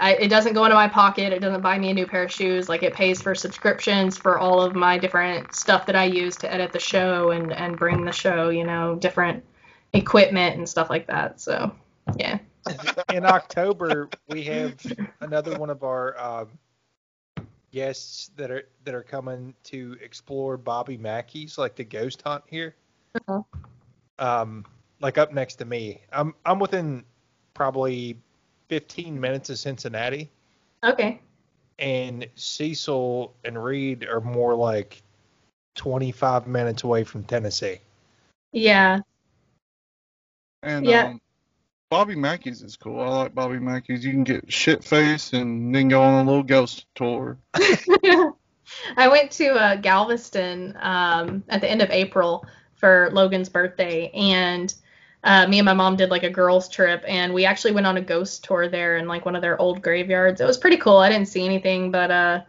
I, 0.00 0.14
it 0.14 0.28
doesn't 0.28 0.54
go 0.54 0.64
into 0.64 0.74
my 0.74 0.88
pocket. 0.88 1.32
It 1.32 1.40
doesn't 1.40 1.60
buy 1.60 1.78
me 1.78 1.90
a 1.90 1.94
new 1.94 2.06
pair 2.06 2.24
of 2.24 2.32
shoes. 2.32 2.68
Like 2.68 2.82
it 2.82 2.94
pays 2.94 3.20
for 3.20 3.34
subscriptions 3.34 4.16
for 4.16 4.38
all 4.38 4.62
of 4.62 4.74
my 4.74 4.98
different 4.98 5.54
stuff 5.54 5.86
that 5.86 5.96
I 5.96 6.04
use 6.04 6.36
to 6.38 6.52
edit 6.52 6.72
the 6.72 6.80
show 6.80 7.30
and 7.30 7.52
and 7.52 7.78
bring 7.78 8.04
the 8.04 8.12
show. 8.12 8.48
You 8.48 8.64
know, 8.64 8.96
different 8.96 9.44
equipment 9.92 10.56
and 10.56 10.68
stuff 10.68 10.90
like 10.90 11.06
that. 11.08 11.40
So 11.40 11.72
yeah. 12.16 12.38
in 13.12 13.24
October 13.24 14.08
we 14.28 14.42
have 14.44 14.74
another 15.20 15.58
one 15.58 15.70
of 15.70 15.82
our 15.82 16.18
um, 16.18 16.58
guests 17.70 18.30
that 18.36 18.50
are 18.50 18.68
that 18.84 18.94
are 18.94 19.02
coming 19.02 19.54
to 19.64 19.96
explore 20.02 20.56
Bobby 20.56 20.96
Mackey's 20.96 21.58
like 21.58 21.76
the 21.76 21.84
ghost 21.84 22.22
hunt 22.22 22.44
here. 22.46 22.74
Uh-huh. 23.14 23.42
Um, 24.18 24.64
like 25.00 25.18
up 25.18 25.32
next 25.32 25.56
to 25.56 25.64
me. 25.64 26.00
I'm 26.12 26.34
I'm 26.44 26.58
within 26.58 27.04
probably 27.54 28.18
15 28.70 29.20
minutes 29.20 29.50
of 29.50 29.58
Cincinnati, 29.58 30.30
Okay. 30.84 31.20
and 31.80 32.26
Cecil 32.36 33.34
and 33.44 33.62
Reed 33.62 34.06
are 34.06 34.20
more 34.20 34.54
like 34.54 35.02
25 35.74 36.46
minutes 36.46 36.84
away 36.84 37.02
from 37.02 37.24
Tennessee. 37.24 37.80
Yeah. 38.52 39.00
And 40.62 40.86
Yeah. 40.86 41.06
um, 41.06 41.20
Bobby 41.90 42.14
Mackey's 42.14 42.62
is 42.62 42.76
cool. 42.76 43.00
I 43.00 43.08
like 43.08 43.34
Bobby 43.34 43.58
Mackey's. 43.58 44.04
You 44.04 44.12
can 44.12 44.22
get 44.22 44.52
shit 44.52 44.84
faced 44.84 45.32
and 45.32 45.74
then 45.74 45.88
go 45.88 46.00
on 46.00 46.24
a 46.24 46.30
little 46.30 46.44
ghost 46.44 46.86
tour. 46.94 47.38
I 48.96 49.08
went 49.08 49.32
to 49.32 49.48
uh, 49.54 49.76
Galveston 49.76 50.78
um, 50.80 51.42
at 51.48 51.60
the 51.60 51.68
end 51.68 51.82
of 51.82 51.90
April 51.90 52.46
for 52.76 53.10
Logan's 53.12 53.48
birthday, 53.48 54.10
and 54.14 54.72
uh, 55.22 55.46
me 55.46 55.58
and 55.58 55.66
my 55.66 55.74
mom 55.74 55.96
did 55.96 56.10
like 56.10 56.22
a 56.22 56.30
girls' 56.30 56.68
trip, 56.68 57.04
and 57.06 57.34
we 57.34 57.44
actually 57.44 57.72
went 57.72 57.86
on 57.86 57.96
a 57.96 58.00
ghost 58.00 58.44
tour 58.44 58.68
there 58.68 58.96
in 58.96 59.06
like 59.06 59.24
one 59.24 59.36
of 59.36 59.42
their 59.42 59.60
old 59.60 59.82
graveyards. 59.82 60.40
It 60.40 60.46
was 60.46 60.58
pretty 60.58 60.78
cool. 60.78 60.96
I 60.96 61.08
didn't 61.08 61.28
see 61.28 61.44
anything, 61.44 61.90
but 61.90 62.10
uh, 62.10 62.40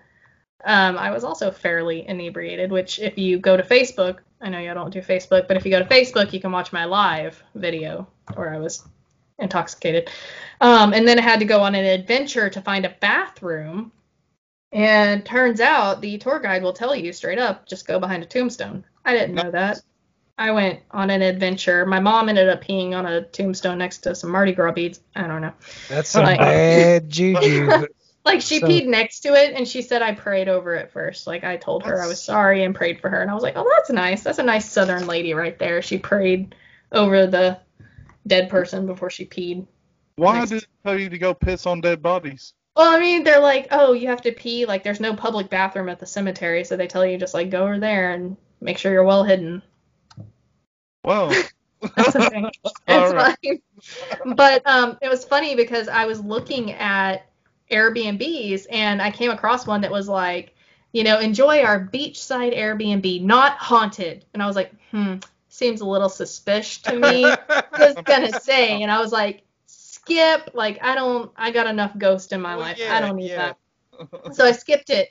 um, 0.63 0.97
I 0.97 1.11
was 1.11 1.23
also 1.23 1.51
fairly 1.51 2.07
inebriated. 2.07 2.71
Which, 2.71 2.99
if 2.99 3.17
you 3.17 3.39
go 3.39 3.57
to 3.57 3.63
Facebook, 3.63 4.19
I 4.39 4.49
know 4.49 4.59
y'all 4.59 4.75
don't 4.75 4.93
do 4.93 5.01
Facebook, 5.01 5.47
but 5.47 5.57
if 5.57 5.65
you 5.65 5.71
go 5.71 5.79
to 5.79 5.85
Facebook, 5.85 6.31
you 6.33 6.39
can 6.39 6.51
watch 6.51 6.71
my 6.71 6.85
live 6.85 7.41
video 7.55 8.07
where 8.35 8.53
I 8.53 8.57
was 8.57 8.83
intoxicated. 9.39 10.09
Um, 10.61 10.93
and 10.93 11.07
then 11.07 11.19
I 11.19 11.23
had 11.23 11.39
to 11.39 11.45
go 11.45 11.61
on 11.61 11.75
an 11.75 11.85
adventure 11.85 12.49
to 12.49 12.61
find 12.61 12.85
a 12.85 12.95
bathroom. 13.01 13.91
And 14.71 15.25
turns 15.25 15.59
out 15.59 15.99
the 15.99 16.17
tour 16.17 16.39
guide 16.39 16.63
will 16.63 16.71
tell 16.71 16.95
you 16.95 17.11
straight 17.11 17.39
up, 17.39 17.67
just 17.67 17.85
go 17.85 17.99
behind 17.99 18.23
a 18.23 18.25
tombstone. 18.25 18.85
I 19.03 19.13
didn't 19.13 19.35
know 19.35 19.51
that. 19.51 19.81
I 20.41 20.51
went 20.51 20.79
on 20.89 21.09
an 21.11 21.21
adventure. 21.21 21.85
My 21.85 21.99
mom 21.99 22.27
ended 22.29 22.49
up 22.49 22.63
peeing 22.63 22.93
on 22.97 23.05
a 23.05 23.21
tombstone 23.21 23.77
next 23.77 23.99
to 23.99 24.15
some 24.15 24.31
Mardi 24.31 24.53
Gras 24.53 24.71
beads. 24.71 24.99
I 25.15 25.27
don't 25.27 25.41
know. 25.41 25.53
That's 25.87 26.09
some 26.09 26.23
Like- 26.25 26.39
bad 26.39 27.09
juju. 27.17 27.85
Like 28.25 28.41
she 28.41 28.59
So- 28.59 28.67
peed 28.67 28.87
next 28.87 29.19
to 29.21 29.33
it 29.35 29.53
and 29.55 29.67
she 29.67 29.81
said 29.83 30.01
I 30.01 30.13
prayed 30.13 30.47
over 30.49 30.73
it 30.75 30.91
first. 30.91 31.27
Like 31.27 31.43
I 31.43 31.57
told 31.57 31.85
her 31.85 32.01
I 32.01 32.07
was 32.07 32.21
sorry 32.21 32.63
and 32.63 32.73
prayed 32.73 32.99
for 33.01 33.09
her 33.09 33.21
and 33.21 33.29
I 33.29 33.33
was 33.35 33.43
like, 33.43 33.53
"Oh, 33.55 33.67
that's 33.75 33.89
nice. 33.91 34.23
That's 34.23 34.39
a 34.39 34.43
nice 34.43 34.69
southern 34.69 35.05
lady 35.07 35.33
right 35.33 35.57
there." 35.59 35.81
She 35.81 35.97
prayed 35.99 36.55
over 36.91 37.25
the 37.27 37.59
dead 38.25 38.49
person 38.49 38.85
before 38.87 39.09
she 39.11 39.25
peed. 39.25 39.65
Why 40.15 40.39
Nice. 40.39 40.49
did 40.49 40.63
it 40.63 40.69
tell 40.85 40.99
you 40.99 41.09
to 41.09 41.17
go 41.17 41.33
piss 41.33 41.65
on 41.65 41.81
dead 41.81 42.01
bodies? 42.01 42.53
Well, 42.75 42.91
I 42.95 42.99
mean, 42.99 43.23
they're 43.23 43.39
like, 43.41 43.67
"Oh, 43.71 43.93
you 43.93 44.07
have 44.07 44.21
to 44.23 44.31
pee. 44.31 44.65
Like 44.65 44.83
there's 44.83 44.99
no 44.99 45.15
public 45.15 45.49
bathroom 45.49 45.89
at 45.89 45.99
the 45.99 46.05
cemetery, 46.05 46.63
so 46.63 46.77
they 46.77 46.87
tell 46.87 47.05
you 47.05 47.17
just 47.17 47.33
like 47.33 47.49
go 47.49 47.63
over 47.63 47.79
there 47.79 48.11
and 48.11 48.37
make 48.59 48.77
sure 48.77 48.91
you're 48.91 49.03
well 49.03 49.23
hidden." 49.23 49.61
Well, 51.03 51.41
That's 51.95 52.13
the 52.13 52.21
thing. 52.23 52.51
It's 52.87 53.11
Alright. 53.11 53.37
fine. 53.43 53.59
But 54.35 54.61
um, 54.67 54.97
it 55.01 55.09
was 55.09 55.25
funny 55.25 55.55
because 55.55 55.87
I 55.87 56.05
was 56.05 56.21
looking 56.21 56.71
at 56.73 57.25
Airbnbs 57.71 58.67
and 58.71 59.01
I 59.01 59.11
came 59.11 59.31
across 59.31 59.65
one 59.67 59.81
that 59.81 59.91
was 59.91 60.07
like, 60.07 60.55
you 60.93 61.03
know, 61.03 61.19
enjoy 61.19 61.63
our 61.63 61.87
beachside 61.87 62.55
Airbnb, 62.57 63.23
not 63.23 63.53
haunted. 63.57 64.25
And 64.33 64.43
I 64.43 64.47
was 64.47 64.55
like, 64.55 64.73
hmm, 64.91 65.15
seems 65.49 65.81
a 65.81 65.85
little 65.85 66.09
suspicious 66.09 66.79
to 66.83 66.95
me. 66.97 67.39
I 67.73 67.87
was 67.87 67.97
gonna 68.05 68.31
say, 68.33 68.81
and 68.81 68.91
I 68.91 68.99
was 68.99 69.11
like, 69.11 69.43
skip. 69.65 70.51
Like 70.53 70.79
I 70.83 70.95
don't, 70.95 71.31
I 71.35 71.51
got 71.51 71.67
enough 71.67 71.97
ghost 71.97 72.33
in 72.33 72.41
my 72.41 72.55
Well, 72.55 72.65
life. 72.65 72.77
yeah, 72.77 72.95
I 72.97 72.99
don't 73.01 73.15
need 73.15 73.29
yeah. 73.29 73.37
that. 73.37 73.57
So 74.33 74.45
I 74.45 74.51
skipped 74.51 74.89
it. 74.89 75.09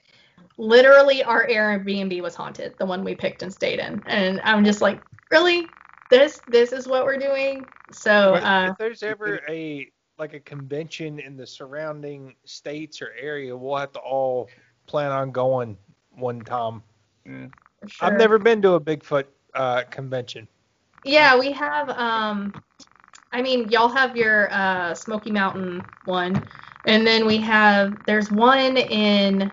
Literally, 0.58 1.22
our 1.24 1.46
Airbnb 1.46 2.20
was 2.22 2.34
haunted, 2.34 2.74
the 2.78 2.86
one 2.86 3.04
we 3.04 3.14
picked 3.14 3.42
and 3.42 3.52
stayed 3.52 3.78
in, 3.78 4.02
and 4.06 4.40
I'm 4.44 4.64
just 4.64 4.80
like, 4.80 5.00
really, 5.30 5.66
this, 6.10 6.40
this 6.48 6.72
is 6.72 6.86
what 6.86 7.04
we're 7.04 7.18
doing. 7.18 7.64
So, 7.92 8.32
But 8.34 8.42
uh, 8.44 8.70
if 8.72 8.78
there's 8.78 9.02
ever 9.02 9.40
a 9.48 9.90
like 10.18 10.34
a 10.34 10.40
convention 10.40 11.18
in 11.18 11.34
the 11.36 11.46
surrounding 11.46 12.34
states 12.44 13.00
or 13.00 13.12
area, 13.18 13.56
we'll 13.56 13.76
have 13.76 13.92
to 13.92 13.98
all 14.00 14.50
plan 14.86 15.10
on 15.10 15.30
going 15.30 15.78
one 16.10 16.42
time. 16.42 16.82
yeah. 17.24 17.46
sure. 17.86 18.08
I've 18.08 18.18
never 18.18 18.38
been 18.38 18.60
to 18.62 18.74
a 18.74 18.80
Bigfoot 18.80 19.24
uh, 19.54 19.84
convention. 19.90 20.46
Yeah, 21.04 21.38
we 21.38 21.52
have. 21.52 21.88
Um, 21.90 22.52
I 23.32 23.40
mean, 23.40 23.68
y'all 23.70 23.88
have 23.88 24.16
your 24.16 24.52
uh, 24.52 24.94
Smoky 24.94 25.30
Mountain 25.30 25.82
one, 26.04 26.44
and 26.86 27.06
then 27.06 27.26
we 27.26 27.38
have. 27.38 27.96
There's 28.06 28.30
one 28.30 28.76
in 28.76 29.50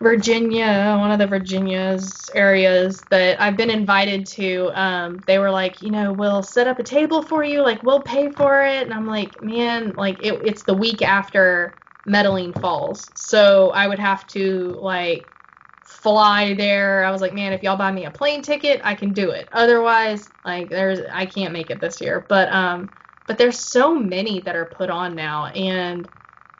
Virginia, 0.00 0.96
one 0.98 1.10
of 1.10 1.18
the 1.18 1.26
Virginia's 1.26 2.30
areas 2.34 3.02
that 3.04 3.40
I've 3.40 3.56
been 3.56 3.70
invited 3.70 4.26
to. 4.26 4.70
Um, 4.74 5.20
they 5.26 5.38
were 5.38 5.50
like, 5.50 5.82
you 5.82 5.90
know, 5.90 6.12
we'll 6.12 6.42
set 6.42 6.68
up 6.68 6.78
a 6.78 6.84
table 6.84 7.22
for 7.22 7.42
you, 7.42 7.62
like 7.62 7.82
we'll 7.82 8.02
pay 8.02 8.30
for 8.30 8.64
it, 8.64 8.84
and 8.84 8.94
I'm 8.94 9.06
like, 9.06 9.42
man, 9.42 9.94
like 9.96 10.18
it, 10.20 10.34
it's 10.44 10.62
the 10.62 10.74
week 10.74 11.02
after 11.02 11.78
Medaline 12.06 12.58
Falls, 12.60 13.10
so 13.14 13.70
I 13.70 13.88
would 13.88 13.98
have 13.98 14.26
to 14.28 14.78
like 14.80 15.34
fly 15.82 16.54
there. 16.54 17.04
I 17.04 17.10
was 17.10 17.20
like, 17.20 17.34
man, 17.34 17.52
if 17.52 17.62
y'all 17.62 17.76
buy 17.76 17.90
me 17.90 18.04
a 18.04 18.10
plane 18.10 18.42
ticket, 18.42 18.80
I 18.84 18.94
can 18.94 19.12
do 19.12 19.30
it. 19.30 19.48
Otherwise, 19.52 20.32
like 20.44 20.68
there's 20.68 21.00
I 21.10 21.26
can't 21.26 21.52
make 21.52 21.70
it 21.70 21.80
this 21.80 22.00
year. 22.00 22.24
But 22.28 22.52
um 22.52 22.90
but 23.26 23.38
there's 23.38 23.58
so 23.58 23.94
many 23.94 24.40
that 24.42 24.54
are 24.56 24.66
put 24.66 24.90
on 24.90 25.14
now 25.14 25.46
and 25.46 26.08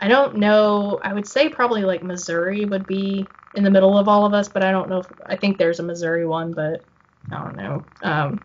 I 0.00 0.08
don't 0.08 0.36
know, 0.36 1.00
I 1.02 1.12
would 1.12 1.26
say 1.26 1.48
probably 1.48 1.84
like 1.84 2.02
Missouri 2.02 2.64
would 2.64 2.86
be 2.86 3.26
in 3.54 3.64
the 3.64 3.70
middle 3.70 3.98
of 3.98 4.08
all 4.08 4.24
of 4.24 4.34
us, 4.34 4.48
but 4.48 4.62
I 4.62 4.70
don't 4.70 4.88
know 4.88 5.00
if 5.00 5.06
I 5.26 5.36
think 5.36 5.58
there's 5.58 5.80
a 5.80 5.82
Missouri 5.82 6.26
one, 6.26 6.52
but 6.52 6.84
I 7.32 7.42
don't 7.42 7.56
know. 7.56 7.84
Um 8.02 8.40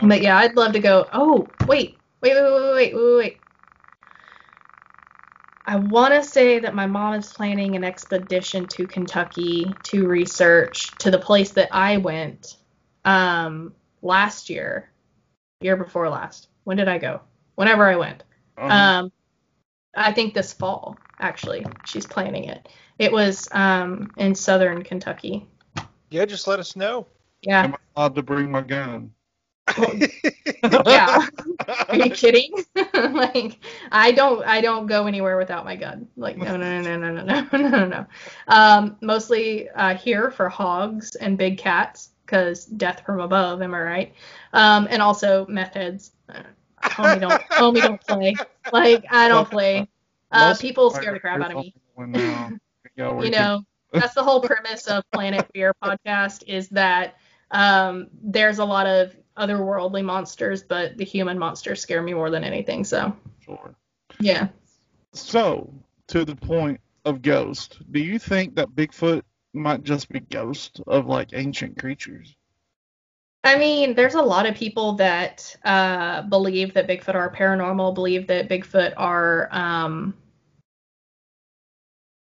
but 0.00 0.20
yeah, 0.20 0.36
I'd 0.36 0.56
love 0.56 0.72
to 0.72 0.80
go. 0.80 1.08
Oh, 1.12 1.48
wait. 1.66 1.98
Wait, 2.20 2.34
wait, 2.34 2.42
wait, 2.42 2.74
wait, 2.74 2.94
wait, 2.94 3.16
wait. 3.16 3.40
I 5.66 5.76
want 5.76 6.12
to 6.14 6.22
say 6.22 6.58
that 6.58 6.74
my 6.74 6.86
mom 6.86 7.14
is 7.14 7.32
planning 7.32 7.74
an 7.74 7.84
expedition 7.84 8.66
to 8.68 8.86
Kentucky 8.86 9.74
to 9.84 10.06
research 10.06 10.90
to 10.98 11.10
the 11.10 11.18
place 11.18 11.52
that 11.52 11.68
I 11.72 11.96
went 11.96 12.56
um, 13.04 13.74
last 14.02 14.50
year, 14.50 14.90
year 15.60 15.76
before 15.76 16.08
last. 16.10 16.48
When 16.64 16.76
did 16.76 16.88
I 16.88 16.98
go? 16.98 17.22
Whenever 17.54 17.88
I 17.88 17.96
went. 17.96 18.24
Um, 18.58 18.70
Um, 18.70 19.12
I 19.96 20.12
think 20.12 20.34
this 20.34 20.52
fall, 20.52 20.98
actually. 21.20 21.64
She's 21.84 22.06
planning 22.06 22.44
it. 22.44 22.68
It 22.98 23.12
was 23.12 23.48
um, 23.52 24.10
in 24.16 24.34
southern 24.34 24.82
Kentucky. 24.82 25.46
Yeah, 26.10 26.24
just 26.24 26.46
let 26.46 26.60
us 26.60 26.76
know. 26.76 27.06
Yeah. 27.42 27.64
am 27.64 27.74
I 27.74 27.78
allowed 27.96 28.14
to 28.14 28.22
bring 28.22 28.50
my 28.50 28.62
gun? 28.62 29.12
yeah. 30.86 31.26
Are 31.88 31.96
you 31.96 32.10
kidding? 32.10 32.52
like 32.94 33.58
I 33.90 34.12
don't 34.12 34.44
I 34.44 34.60
don't 34.60 34.86
go 34.86 35.06
anywhere 35.06 35.38
without 35.38 35.64
my 35.64 35.74
gun. 35.74 36.06
Like 36.16 36.36
no 36.36 36.56
no 36.56 36.80
no 36.80 36.96
no 36.96 37.10
no 37.10 37.22
no 37.22 37.48
no 37.52 37.68
no 37.68 37.86
no. 37.86 38.06
Um, 38.48 38.96
mostly 39.00 39.68
uh, 39.70 39.94
here 39.96 40.30
for 40.30 40.48
hogs 40.48 41.14
and 41.16 41.38
big 41.38 41.58
cats 41.58 42.10
because 42.26 42.66
death 42.66 43.02
from 43.04 43.20
above. 43.20 43.62
Am 43.62 43.74
I 43.74 43.80
right? 43.80 44.14
Um, 44.52 44.86
and 44.90 45.00
also 45.00 45.46
meth 45.46 45.74
heads. 45.74 46.12
Homie 46.92 47.20
don't 47.20 47.40
homie 47.58 47.82
don't 47.82 48.00
play. 48.00 48.40
Like 48.72 49.04
I 49.10 49.28
don't 49.28 49.48
play. 49.48 49.88
Uh, 50.30 50.54
people 50.54 50.90
scare 50.90 51.12
the 51.12 51.20
crap 51.20 51.40
out 51.40 51.52
of 51.52 51.58
me. 51.58 51.74
When, 51.94 52.12
yeah, 52.96 53.12
we 53.12 53.26
you 53.26 53.30
know 53.30 53.62
that's 53.92 54.14
the 54.14 54.22
whole 54.22 54.40
premise 54.50 54.86
of 54.86 55.04
planet 55.12 55.48
fear 55.52 55.74
podcast 55.82 56.44
is 56.46 56.68
that 56.70 57.16
um, 57.50 58.08
there's 58.22 58.58
a 58.58 58.64
lot 58.64 58.86
of 58.86 59.14
otherworldly 59.36 60.04
monsters 60.04 60.62
but 60.62 60.96
the 60.96 61.04
human 61.04 61.38
monsters 61.38 61.80
scare 61.80 62.02
me 62.02 62.14
more 62.14 62.30
than 62.30 62.44
anything 62.44 62.84
so 62.84 63.14
Sure. 63.40 63.74
yeah 64.20 64.48
So, 65.14 65.72
to 66.08 66.24
the 66.24 66.36
point 66.36 66.80
of 67.04 67.22
ghost, 67.22 67.80
do 67.90 68.00
you 68.00 68.18
think 68.18 68.54
that 68.56 68.70
Bigfoot 68.70 69.22
might 69.52 69.82
just 69.82 70.08
be 70.08 70.20
ghost 70.20 70.80
of 70.86 71.06
like 71.06 71.30
ancient 71.32 71.78
creatures? 71.78 72.34
I 73.44 73.56
mean 73.56 73.94
there's 73.94 74.14
a 74.14 74.22
lot 74.22 74.46
of 74.46 74.54
people 74.54 74.92
that 74.92 75.56
uh, 75.64 76.22
believe 76.22 76.74
that 76.74 76.88
bigfoot 76.88 77.14
are 77.14 77.30
paranormal 77.30 77.94
believe 77.94 78.26
that 78.26 78.48
bigfoot 78.48 78.92
are 78.96 79.48
um, 79.52 80.14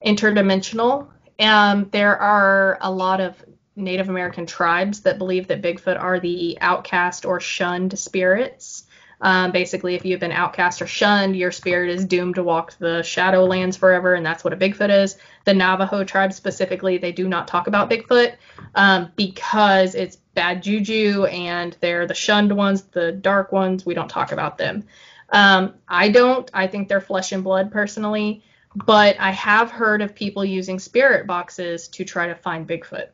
interdimensional 0.05 1.09
um, 1.41 1.89
there 1.91 2.17
are 2.19 2.79
a 2.81 2.91
lot 2.91 3.21
of 3.21 3.43
Native 3.75 4.09
American 4.09 4.47
tribes 4.47 5.01
that 5.01 5.19
believe 5.19 5.47
that 5.49 5.63
Bigfoot 5.63 5.99
are 5.99 6.21
the 6.21 6.59
outcast 6.61 7.25
or 7.25 7.41
shunned 7.41 7.99
spirits. 7.99 8.85
Um, 9.23 9.53
basically, 9.53 9.95
if 9.95 10.05
you've 10.05 10.19
been 10.19 10.33
outcast 10.33 10.83
or 10.83 10.87
shunned, 10.89 11.37
your 11.37 11.53
spirit 11.53 11.91
is 11.91 12.05
doomed 12.05 12.35
to 12.35 12.43
walk 12.43 12.77
the 12.79 13.03
Shadowlands 13.03 13.79
forever, 13.79 14.15
and 14.15 14.27
that's 14.27 14.43
what 14.43 14.53
a 14.53 14.57
Bigfoot 14.57 14.91
is. 14.91 15.17
The 15.45 15.55
Navajo 15.55 16.03
tribe 16.03 16.33
specifically, 16.33 16.99
they 16.99 17.13
do 17.13 17.29
not 17.29 17.47
talk 17.47 17.69
about 17.69 17.89
Bigfoot 17.89 18.35
um, 18.75 19.13
because 19.15 19.95
it's 19.95 20.17
bad 20.35 20.63
juju 20.63 21.25
and 21.27 21.77
they're 21.81 22.07
the 22.07 22.15
shunned 22.15 22.51
ones, 22.51 22.83
the 22.83 23.13
dark 23.13 23.53
ones. 23.53 23.87
We 23.87 23.95
don't 23.95 24.09
talk 24.09 24.33
about 24.33 24.59
them. 24.59 24.85
Um, 25.31 25.75
I 25.87 26.09
don't. 26.09 26.51
I 26.53 26.67
think 26.67 26.89
they're 26.89 27.01
flesh 27.01 27.31
and 27.31 27.45
blood 27.45 27.71
personally, 27.71 28.43
but 28.75 29.17
I 29.21 29.31
have 29.31 29.71
heard 29.71 30.03
of 30.03 30.17
people 30.17 30.45
using 30.45 30.81
spirit 30.81 31.29
boxes 31.29 31.87
to 31.89 32.05
try 32.05 32.27
to 32.27 32.35
find 32.35 32.67
Bigfoot. 32.67 33.07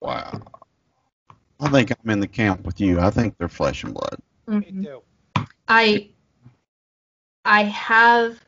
Wow. 0.00 0.42
I 1.60 1.68
think 1.70 1.90
I'm 1.90 2.10
in 2.10 2.20
the 2.20 2.28
camp 2.28 2.64
with 2.64 2.80
you. 2.80 3.00
I 3.00 3.10
think 3.10 3.36
they're 3.36 3.48
flesh 3.48 3.82
and 3.82 3.92
blood. 3.92 4.20
Me 4.56 4.72
Mhm. 4.72 4.82
too. 4.82 5.02
I 5.68 6.10
I 7.44 7.64
have 7.64 8.38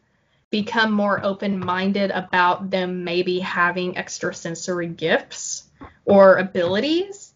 become 0.51 0.93
more 0.93 1.25
open-minded 1.25 2.11
about 2.11 2.71
them 2.71 3.05
maybe 3.05 3.39
having 3.39 3.97
extrasensory 3.97 4.89
gifts 4.89 5.69
or 6.05 6.37
abilities. 6.39 7.35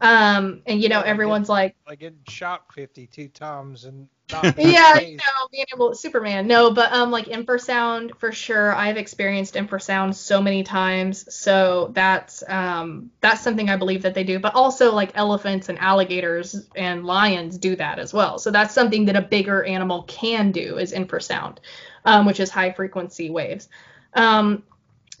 Um, 0.00 0.62
and 0.66 0.80
you 0.82 0.88
know, 0.88 1.00
everyone's 1.00 1.48
like, 1.48 1.74
Like 1.86 2.00
getting 2.00 2.20
shot 2.28 2.72
52 2.72 3.28
times 3.28 3.84
and 3.84 4.08
yeah, 4.56 4.98
you 4.98 5.16
know, 5.16 5.48
being 5.50 5.66
able 5.74 5.94
Superman. 5.94 6.46
No, 6.46 6.72
but 6.72 6.92
um, 6.92 7.10
like 7.10 7.26
infrasound 7.26 8.16
for 8.18 8.32
sure. 8.32 8.74
I've 8.74 8.96
experienced 8.96 9.54
infrasound 9.54 10.14
so 10.14 10.40
many 10.40 10.62
times, 10.62 11.32
so 11.34 11.90
that's 11.94 12.42
um, 12.48 13.10
that's 13.20 13.42
something 13.42 13.68
I 13.68 13.76
believe 13.76 14.02
that 14.02 14.14
they 14.14 14.24
do. 14.24 14.38
But 14.38 14.54
also 14.54 14.94
like 14.94 15.12
elephants 15.14 15.68
and 15.68 15.78
alligators 15.78 16.68
and 16.74 17.04
lions 17.04 17.58
do 17.58 17.76
that 17.76 17.98
as 17.98 18.12
well. 18.12 18.38
So 18.38 18.50
that's 18.50 18.74
something 18.74 19.06
that 19.06 19.16
a 19.16 19.22
bigger 19.22 19.62
animal 19.64 20.04
can 20.04 20.52
do 20.52 20.78
is 20.78 20.92
infrasound, 20.92 21.58
um, 22.04 22.26
which 22.26 22.40
is 22.40 22.50
high 22.50 22.72
frequency 22.72 23.30
waves. 23.30 23.68
Um, 24.14 24.62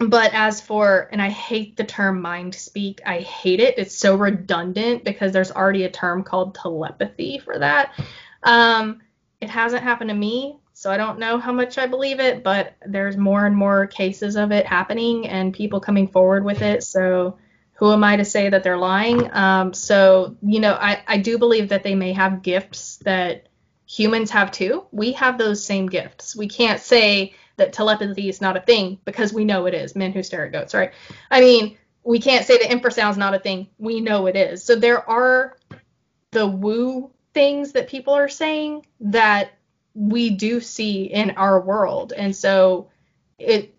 but 0.08 0.32
as 0.34 0.60
for, 0.60 1.08
and 1.12 1.20
I 1.22 1.28
hate 1.28 1.76
the 1.76 1.84
term 1.84 2.20
mind 2.20 2.54
speak. 2.54 3.00
I 3.06 3.20
hate 3.20 3.60
it. 3.60 3.78
It's 3.78 3.94
so 3.94 4.16
redundant 4.16 5.04
because 5.04 5.32
there's 5.32 5.52
already 5.52 5.84
a 5.84 5.90
term 5.90 6.24
called 6.24 6.54
telepathy 6.54 7.38
for 7.38 7.58
that. 7.58 7.92
Um, 8.42 9.00
it 9.40 9.50
hasn't 9.50 9.82
happened 9.82 10.10
to 10.10 10.16
me, 10.16 10.58
so 10.72 10.90
I 10.90 10.96
don't 10.96 11.18
know 11.18 11.38
how 11.38 11.52
much 11.52 11.78
I 11.78 11.86
believe 11.86 12.20
it, 12.20 12.42
but 12.42 12.74
there's 12.86 13.16
more 13.16 13.44
and 13.46 13.56
more 13.56 13.86
cases 13.86 14.36
of 14.36 14.52
it 14.52 14.66
happening 14.66 15.28
and 15.28 15.52
people 15.52 15.80
coming 15.80 16.08
forward 16.08 16.44
with 16.44 16.62
it. 16.62 16.82
So 16.82 17.38
who 17.74 17.92
am 17.92 18.04
I 18.04 18.16
to 18.16 18.24
say 18.24 18.48
that 18.48 18.62
they're 18.62 18.78
lying? 18.78 19.32
Um, 19.34 19.74
so, 19.74 20.36
you 20.42 20.60
know, 20.60 20.72
I, 20.72 21.02
I 21.06 21.18
do 21.18 21.38
believe 21.38 21.70
that 21.70 21.82
they 21.82 21.94
may 21.94 22.12
have 22.12 22.42
gifts 22.42 22.96
that 22.98 23.48
humans 23.86 24.30
have 24.30 24.50
too. 24.50 24.84
We 24.92 25.12
have 25.12 25.36
those 25.36 25.64
same 25.64 25.88
gifts. 25.88 26.34
We 26.36 26.48
can't 26.48 26.80
say 26.80 27.34
that 27.56 27.72
telepathy 27.72 28.28
is 28.28 28.40
not 28.40 28.56
a 28.56 28.60
thing 28.60 28.98
because 29.04 29.32
we 29.32 29.44
know 29.44 29.66
it 29.66 29.74
is. 29.74 29.94
Men 29.94 30.12
who 30.12 30.22
stare 30.22 30.46
at 30.46 30.52
goats, 30.52 30.74
right? 30.74 30.92
I 31.30 31.40
mean, 31.40 31.76
we 32.04 32.20
can't 32.20 32.46
say 32.46 32.58
the 32.58 32.64
that 32.64 32.72
infrasound's 32.72 33.18
not 33.18 33.34
a 33.34 33.38
thing. 33.38 33.68
We 33.78 34.00
know 34.00 34.26
it 34.26 34.36
is. 34.36 34.64
So 34.64 34.76
there 34.76 35.08
are 35.08 35.56
the 36.30 36.46
woo 36.46 37.10
things 37.34 37.72
that 37.72 37.88
people 37.88 38.14
are 38.14 38.28
saying 38.28 38.86
that 39.00 39.52
we 39.94 40.30
do 40.30 40.60
see 40.60 41.04
in 41.04 41.32
our 41.32 41.60
world. 41.60 42.12
And 42.16 42.34
so 42.34 42.90
it 43.38 43.74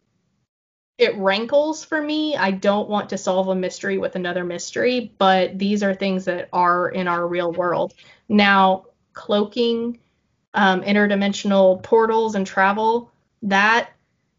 it 0.97 1.17
rankles 1.17 1.83
for 1.83 2.01
me. 2.01 2.35
I 2.35 2.51
don't 2.51 2.87
want 2.87 3.09
to 3.09 3.17
solve 3.17 3.47
a 3.47 3.55
mystery 3.55 3.97
with 3.97 4.15
another 4.15 4.43
mystery, 4.43 5.11
but 5.17 5.57
these 5.57 5.81
are 5.81 5.95
things 5.95 6.25
that 6.25 6.49
are 6.53 6.89
in 6.89 7.07
our 7.07 7.27
real 7.27 7.51
world. 7.51 7.93
Now, 8.29 8.85
cloaking, 9.13 9.99
um, 10.53 10.81
interdimensional 10.81 11.81
portals 11.81 12.35
and 12.35 12.45
travel, 12.45 13.11
that 13.41 13.89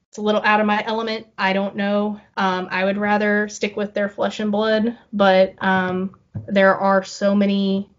it's 0.08 0.18
a 0.18 0.22
little 0.22 0.42
out 0.42 0.60
of 0.60 0.66
my 0.66 0.82
element. 0.86 1.26
I 1.36 1.54
don't 1.54 1.74
know. 1.74 2.20
Um, 2.36 2.68
I 2.70 2.84
would 2.84 2.98
rather 2.98 3.48
stick 3.48 3.76
with 3.76 3.92
their 3.92 4.08
flesh 4.08 4.38
and 4.38 4.52
blood, 4.52 4.96
but 5.12 5.54
um, 5.58 6.14
there 6.46 6.76
are 6.76 7.02
so 7.02 7.34
many 7.34 7.90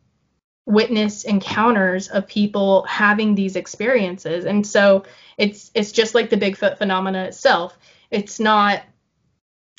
witness 0.66 1.24
encounters 1.24 2.08
of 2.08 2.28
people 2.28 2.84
having 2.84 3.36
these 3.36 3.56
experiences, 3.56 4.46
and 4.46 4.66
so 4.66 5.04
it's 5.38 5.72
it's 5.74 5.92
just 5.92 6.16
like 6.16 6.30
the 6.30 6.38
Bigfoot 6.38 6.78
phenomena 6.78 7.26
itself. 7.26 7.78
It's 8.12 8.40
not 8.40 8.84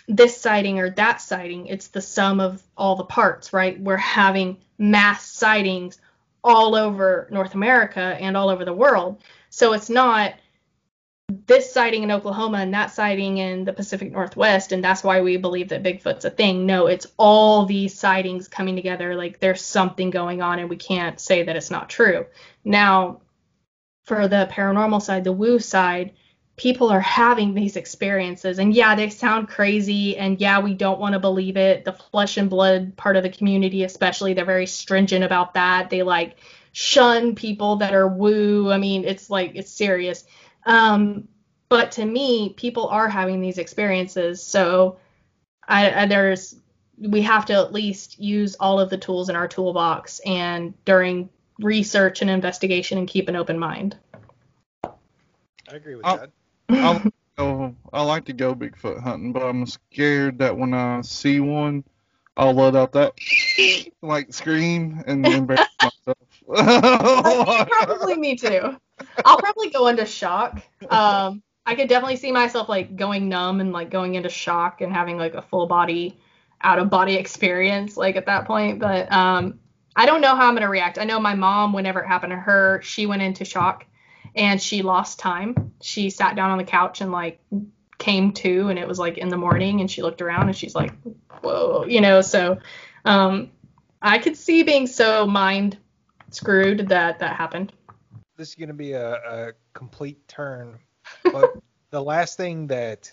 this 0.09 0.41
sighting 0.41 0.79
or 0.79 0.91
that 0.91 1.21
sighting. 1.21 1.67
It's 1.67 1.89
the 1.89 2.01
sum 2.01 2.41
of 2.41 2.63
all 2.77 2.97
the 2.97 3.05
parts, 3.05 3.53
right? 3.53 3.81
We're 3.81 3.97
having 3.97 4.59
mass 4.79 5.27
sightings 5.27 5.99
all 6.45 6.77
over 6.77 7.27
North 7.31 7.55
America 7.55 8.17
and 8.21 8.37
all 8.37 8.49
over 8.49 8.65
the 8.65 8.73
world. 8.73 9.23
So 9.51 9.73
it's 9.73 9.91
not 9.91 10.35
this 11.29 11.73
sighting 11.73 12.05
in 12.05 12.13
Oklahoma 12.13 12.59
and 12.59 12.73
that 12.75 12.93
sighting 12.93 13.39
in 13.39 13.65
the 13.65 13.73
Pacific 13.73 14.13
Northwest, 14.13 14.71
and 14.71 14.83
that's 14.83 15.03
why 15.03 15.21
we 15.21 15.37
believe 15.37 15.71
that 15.71 15.83
Bigfoot's 15.83 16.25
a 16.25 16.31
thing. 16.31 16.67
No, 16.67 16.87
it's 16.87 17.07
all 17.17 17.67
these 17.67 17.99
sightings 17.99 18.47
coming 18.47 18.77
together. 18.77 19.17
Like 19.17 19.41
there's 19.41 19.65
something 19.65 20.11
going 20.11 20.41
on, 20.41 20.61
and 20.61 20.71
we 20.71 20.77
can't 20.77 21.19
say 21.19 21.43
that 21.43 21.57
it's 21.57 21.71
not 21.71 21.91
true. 21.91 22.27
Now, 22.65 23.23
for 24.05 24.29
the 24.29 24.49
paranormal 24.53 25.03
side, 25.03 25.25
the 25.25 25.33
woo 25.33 25.59
side, 25.59 26.13
people 26.57 26.91
are 26.91 27.01
having 27.01 27.55
these 27.55 27.75
experiences, 27.75 28.61
and 28.61 28.73
yeah, 28.73 28.95
they 28.95 29.11
sound 29.11 29.49
crazy, 29.49 30.17
and 30.17 30.41
yeah, 30.41 30.61
we 30.61 30.75
don't 30.75 31.01
want 31.01 31.15
to 31.15 31.19
believe 31.19 31.57
it. 31.57 31.85
The 31.85 31.93
flesh 31.93 32.37
and 32.37 32.49
blood 32.49 32.97
part 32.97 33.17
of 33.17 33.25
the 33.25 33.31
community, 33.31 33.83
especially, 33.83 34.35
they're 34.35 34.45
very 34.45 34.67
stringent 34.67 35.25
about 35.25 35.55
that. 35.55 35.91
They 35.91 36.05
like 36.05 36.37
shun 36.71 37.35
people 37.35 37.77
that 37.77 37.95
are 37.95 38.07
woo. 38.07 38.71
I 38.71 38.79
mean, 38.79 39.05
it's 39.05 39.29
like 39.29 39.53
it's 39.57 39.73
serious. 39.73 40.25
Um, 40.67 41.29
but 41.69 41.93
to 41.93 42.05
me, 42.05 42.51
people 42.57 42.89
are 42.89 43.09
having 43.09 43.41
these 43.41 43.59
experiences, 43.59 44.43
so 44.43 44.99
I, 45.67 46.03
I, 46.03 46.07
there's 46.07 46.57
we 46.99 47.23
have 47.23 47.47
to 47.47 47.55
at 47.55 47.73
least 47.73 48.19
use 48.19 48.55
all 48.57 48.81
of 48.81 48.89
the 48.91 48.97
tools 48.99 49.29
in 49.29 49.37
our 49.37 49.49
toolbox 49.49 50.21
and 50.21 50.73
during 50.85 51.29
research 51.59 52.23
and 52.23 52.31
investigation 52.31 52.99
and 52.99 53.09
keep 53.09 53.29
an 53.29 53.37
open 53.37 53.59
mind. 53.59 53.97
I 54.85 55.75
agree 55.77 55.95
with 55.97 56.07
Oh. 56.07 56.17
that. 56.17 56.31
I, 56.71 57.11
go, 57.37 57.75
I 57.93 58.03
like 58.03 58.25
to 58.27 58.33
go 58.33 58.55
Bigfoot 58.55 59.03
hunting, 59.03 59.33
but 59.33 59.43
I'm 59.43 59.67
scared 59.67 60.39
that 60.39 60.57
when 60.57 60.73
I 60.75 61.01
see 61.03 61.41
one, 61.41 61.85
I'll 62.37 62.55
let 62.55 62.77
out 62.77 62.93
that 62.93 63.15
like 64.03 64.33
scream 64.33 65.03
and 65.07 65.27
embarrass 65.33 65.69
myself. 65.83 66.19
probably 67.69 68.17
me 68.17 68.37
too. 68.37 68.77
I'll 69.25 69.39
probably 69.39 69.71
go 69.71 69.89
into 69.89 70.07
shock. 70.07 70.63
Um, 70.89 71.43
I 71.65 71.75
could 71.75 71.89
definitely 71.89 72.17
see 72.17 72.33
myself 72.33 72.69
like 72.69 72.97
going 72.97 73.29
numb 73.29 73.61
and 73.61 73.73
like 73.73 73.91
going 73.91 74.15
into 74.15 74.29
shock 74.29 74.81
and 74.81 74.93
having 74.93 75.19
like 75.19 75.35
a 75.35 75.43
full 75.43 75.67
body 75.67 76.19
out 76.63 76.79
of 76.79 76.89
body 76.89 77.17
experience 77.17 77.97
like 77.97 78.17
at 78.17 78.27
that 78.27 78.47
point. 78.47 78.79
But 78.79 79.11
um, 79.13 79.59
I 79.97 80.07
don't 80.07 80.21
know 80.21 80.37
how 80.37 80.49
I'm 80.49 80.55
gonna 80.55 80.69
react. 80.69 80.99
I 80.99 81.05
know 81.05 81.19
my 81.19 81.35
mom, 81.35 81.73
whenever 81.73 82.01
it 82.01 82.07
happened 82.07 82.31
to 82.33 82.37
her, 82.37 82.81
she 82.83 83.07
went 83.07 83.23
into 83.23 83.45
shock 83.45 83.87
and 84.35 84.61
she 84.61 84.83
lost 84.83 85.19
time. 85.19 85.73
She 85.81 86.11
sat 86.11 86.37
down 86.37 86.51
on 86.51 86.59
the 86.59 86.65
couch 86.65 87.01
and 87.01 87.11
like 87.11 87.41
came 87.99 88.33
to 88.33 88.69
and 88.69 88.79
it 88.79 88.87
was 88.87 88.99
like 88.99 89.19
in 89.19 89.29
the 89.29 89.37
morning 89.37 89.81
and 89.81 89.91
she 89.91 90.03
looked 90.03 90.23
around 90.23 90.49
and 90.49 90.57
she's 90.57 90.75
like, 90.75 90.93
whoa, 91.43 91.85
you 91.87 92.01
know, 92.01 92.21
so 92.21 92.59
um, 93.05 93.51
I 94.03 94.19
could 94.19 94.37
see 94.37 94.63
being 94.63 94.87
so 94.87 95.27
mind 95.27 95.79
screwed 96.31 96.89
that 96.89 97.19
that 97.21 97.37
happened. 97.37 97.73
This 98.37 98.51
is 98.51 98.55
going 98.55 98.69
to 98.69 98.75
be 98.75 98.93
a, 98.93 99.15
a 99.15 99.53
complete 99.73 100.27
turn. 100.29 100.79
But 101.25 101.55
the 101.91 102.03
last 102.03 102.37
thing 102.37 102.67
that 102.69 103.11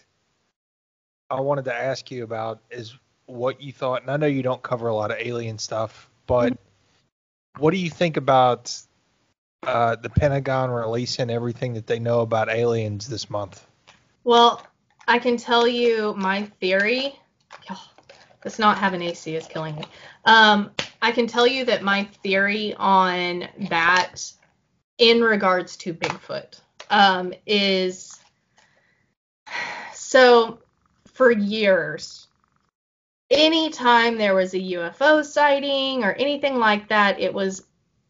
I 1.29 1.41
wanted 1.41 1.65
to 1.65 1.73
ask 1.73 2.11
you 2.11 2.23
about 2.23 2.61
is 2.69 2.95
what 3.25 3.61
you 3.61 3.71
thought, 3.71 4.01
and 4.01 4.11
I 4.11 4.17
know 4.17 4.27
you 4.27 4.43
don't 4.43 4.61
cover 4.61 4.87
a 4.87 4.95
lot 4.95 5.11
of 5.11 5.17
alien 5.19 5.57
stuff, 5.57 6.09
but 6.27 6.57
what 7.57 7.71
do 7.71 7.77
you 7.77 7.89
think 7.89 8.17
about 8.17 8.75
uh, 9.63 9.95
the 9.95 10.09
Pentagon 10.09 10.69
releasing 10.69 11.29
everything 11.29 11.73
that 11.75 11.87
they 11.87 11.99
know 11.99 12.21
about 12.21 12.49
aliens 12.49 13.07
this 13.07 13.29
month? 13.29 13.65
Well, 14.23 14.65
I 15.07 15.19
can 15.19 15.37
tell 15.37 15.67
you 15.67 16.13
my 16.17 16.43
theory. 16.59 17.19
Oh, 17.69 17.89
this 18.43 18.59
not 18.59 18.77
having 18.77 19.01
AC 19.01 19.35
is 19.35 19.47
killing 19.47 19.75
me. 19.75 19.83
Um, 20.25 20.71
I 21.01 21.11
can 21.11 21.27
tell 21.27 21.47
you 21.47 21.65
that 21.65 21.83
my 21.83 22.05
theory 22.23 22.73
on 22.75 23.47
that, 23.69 24.31
in 24.97 25.21
regards 25.21 25.77
to 25.77 25.93
Bigfoot, 25.93 26.59
um, 26.89 27.33
is 27.45 28.19
so 29.93 30.59
for 31.13 31.31
years, 31.31 32.27
anytime 33.29 34.17
there 34.17 34.35
was 34.35 34.53
a 34.53 34.59
UFO 34.59 35.23
sighting 35.25 36.03
or 36.03 36.13
anything 36.13 36.57
like 36.57 36.89
that, 36.89 37.19
it 37.19 37.33
was 37.33 37.63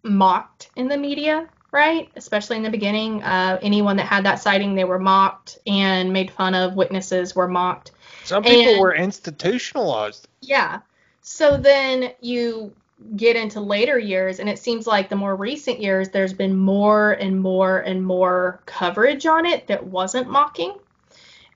mocked 0.04 0.70
in 0.76 0.88
the 0.88 0.98
media 0.98 1.48
right? 1.74 2.12
Especially 2.16 2.56
in 2.56 2.64
the 2.64 2.70
beginning. 2.70 3.22
Uh, 3.24 3.58
anyone 3.62 3.98
that 3.98 4.06
had 4.06 4.24
that 4.26 4.40
sighting, 4.40 4.76
they 4.76 4.84
were 4.86 5.00
mocked 5.00 5.58
and 5.68 6.14
made 6.14 6.32
fun 6.32 6.54
of. 6.54 6.76
Witnesses 6.76 7.36
were 7.36 7.48
mocked. 7.48 7.92
Some 8.24 8.44
people 8.44 8.74
And- 8.74 8.80
were 8.80 8.96
institutionalized. 8.96 10.28
Yeah. 10.40 10.80
So 11.22 11.58
then 11.58 12.12
you 12.22 12.74
get 13.16 13.36
into 13.36 13.60
later 13.60 13.98
years, 13.98 14.40
and 14.40 14.50
it 14.50 14.60
seems 14.60 14.88
like 14.88 15.10
the 15.10 15.16
more 15.16 15.36
recent 15.36 15.80
years, 15.80 16.10
there's 16.10 16.34
been 16.34 16.56
more 16.56 17.12
and 17.14 17.40
more 17.40 17.80
and 17.80 18.06
more 18.06 18.62
coverage 18.66 19.26
on 19.26 19.46
it 19.46 19.68
that 19.68 19.86
wasn't 19.86 20.30
mocking. 20.30 20.76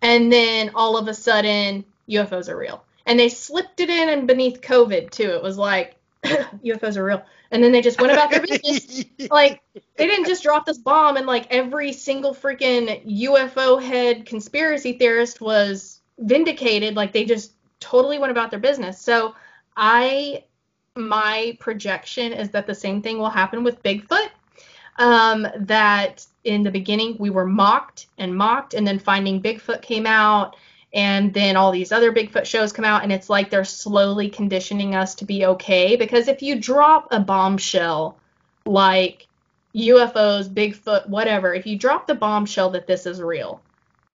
And 0.01 0.31
then 0.31 0.71
all 0.75 0.97
of 0.97 1.07
a 1.07 1.13
sudden, 1.13 1.85
UFOs 2.09 2.49
are 2.49 2.57
real. 2.57 2.83
And 3.05 3.19
they 3.19 3.29
slipped 3.29 3.79
it 3.79 3.89
in 3.89 4.09
and 4.09 4.27
beneath 4.27 4.61
COVID, 4.61 5.11
too. 5.11 5.29
It 5.31 5.41
was 5.41 5.57
like, 5.57 5.95
UFOs 6.23 6.97
are 6.97 7.03
real. 7.03 7.23
And 7.51 7.63
then 7.63 7.71
they 7.71 7.81
just 7.81 8.01
went 8.01 8.11
about 8.11 8.29
their 8.29 8.41
business. 8.41 9.05
like 9.31 9.61
they 9.73 10.05
didn't 10.05 10.27
just 10.27 10.43
drop 10.43 10.65
this 10.65 10.77
bomb 10.77 11.15
and 11.15 11.25
like 11.25 11.47
every 11.49 11.93
single 11.93 12.35
freaking 12.35 13.05
UFO 13.23 13.81
head 13.81 14.25
conspiracy 14.25 14.93
theorist 14.93 15.39
was 15.39 16.01
vindicated. 16.19 16.95
Like 16.95 17.13
they 17.13 17.23
just 17.23 17.53
totally 17.79 18.19
went 18.19 18.31
about 18.31 18.51
their 18.51 18.59
business. 18.59 18.99
So 18.99 19.35
I 19.75 20.43
my 20.97 21.55
projection 21.59 22.33
is 22.33 22.49
that 22.49 22.67
the 22.67 22.75
same 22.75 23.01
thing 23.01 23.17
will 23.17 23.29
happen 23.29 23.63
with 23.63 23.83
Bigfoot. 23.83 24.29
Um, 24.99 25.47
that 25.59 26.25
in 26.43 26.63
the 26.63 26.71
beginning 26.71 27.17
we 27.19 27.29
were 27.29 27.45
mocked 27.45 28.07
and 28.17 28.35
mocked, 28.35 28.73
and 28.73 28.87
then 28.87 28.97
Finding 28.97 29.41
Bigfoot 29.41 29.81
came 29.81 30.07
out, 30.07 30.55
and 30.93 31.33
then 31.33 31.55
all 31.55 31.71
these 31.71 31.91
other 31.91 32.11
Bigfoot 32.11 32.45
shows 32.45 32.73
come 32.73 32.85
out, 32.85 33.03
and 33.03 33.11
it's 33.11 33.29
like 33.29 33.49
they're 33.49 33.63
slowly 33.63 34.29
conditioning 34.29 34.95
us 34.95 35.13
to 35.15 35.25
be 35.25 35.45
okay. 35.45 35.95
Because 35.95 36.27
if 36.27 36.41
you 36.41 36.59
drop 36.59 37.09
a 37.11 37.19
bombshell 37.19 38.17
like 38.65 39.27
UFOs, 39.75 40.49
Bigfoot, 40.49 41.07
whatever, 41.07 41.53
if 41.53 41.67
you 41.67 41.77
drop 41.77 42.07
the 42.07 42.15
bombshell 42.15 42.71
that 42.71 42.87
this 42.87 43.05
is 43.05 43.21
real, 43.21 43.61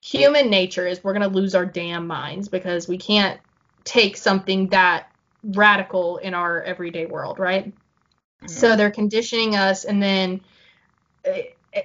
human 0.03 0.51
nature 0.51 0.87
is 0.87 1.05
we're 1.05 1.15
going 1.15 1.29
to 1.29 1.37
lose 1.37 1.55
our 1.55 1.67
damn 1.67 2.09
minds 2.09 2.49
because 2.49 2.89
we 2.89 2.99
can't 2.99 3.41
take 3.85 4.17
something 4.17 4.69
that 4.69 5.12
radical 5.43 6.19
in 6.19 6.35
our 6.35 6.63
everyday 6.63 7.07
world, 7.07 7.39
right? 7.39 7.73
So 8.47 8.75
they're 8.75 8.91
conditioning 8.91 9.55
us, 9.55 9.85
and 9.85 10.03
then 10.03 10.41
uh, 11.27 11.81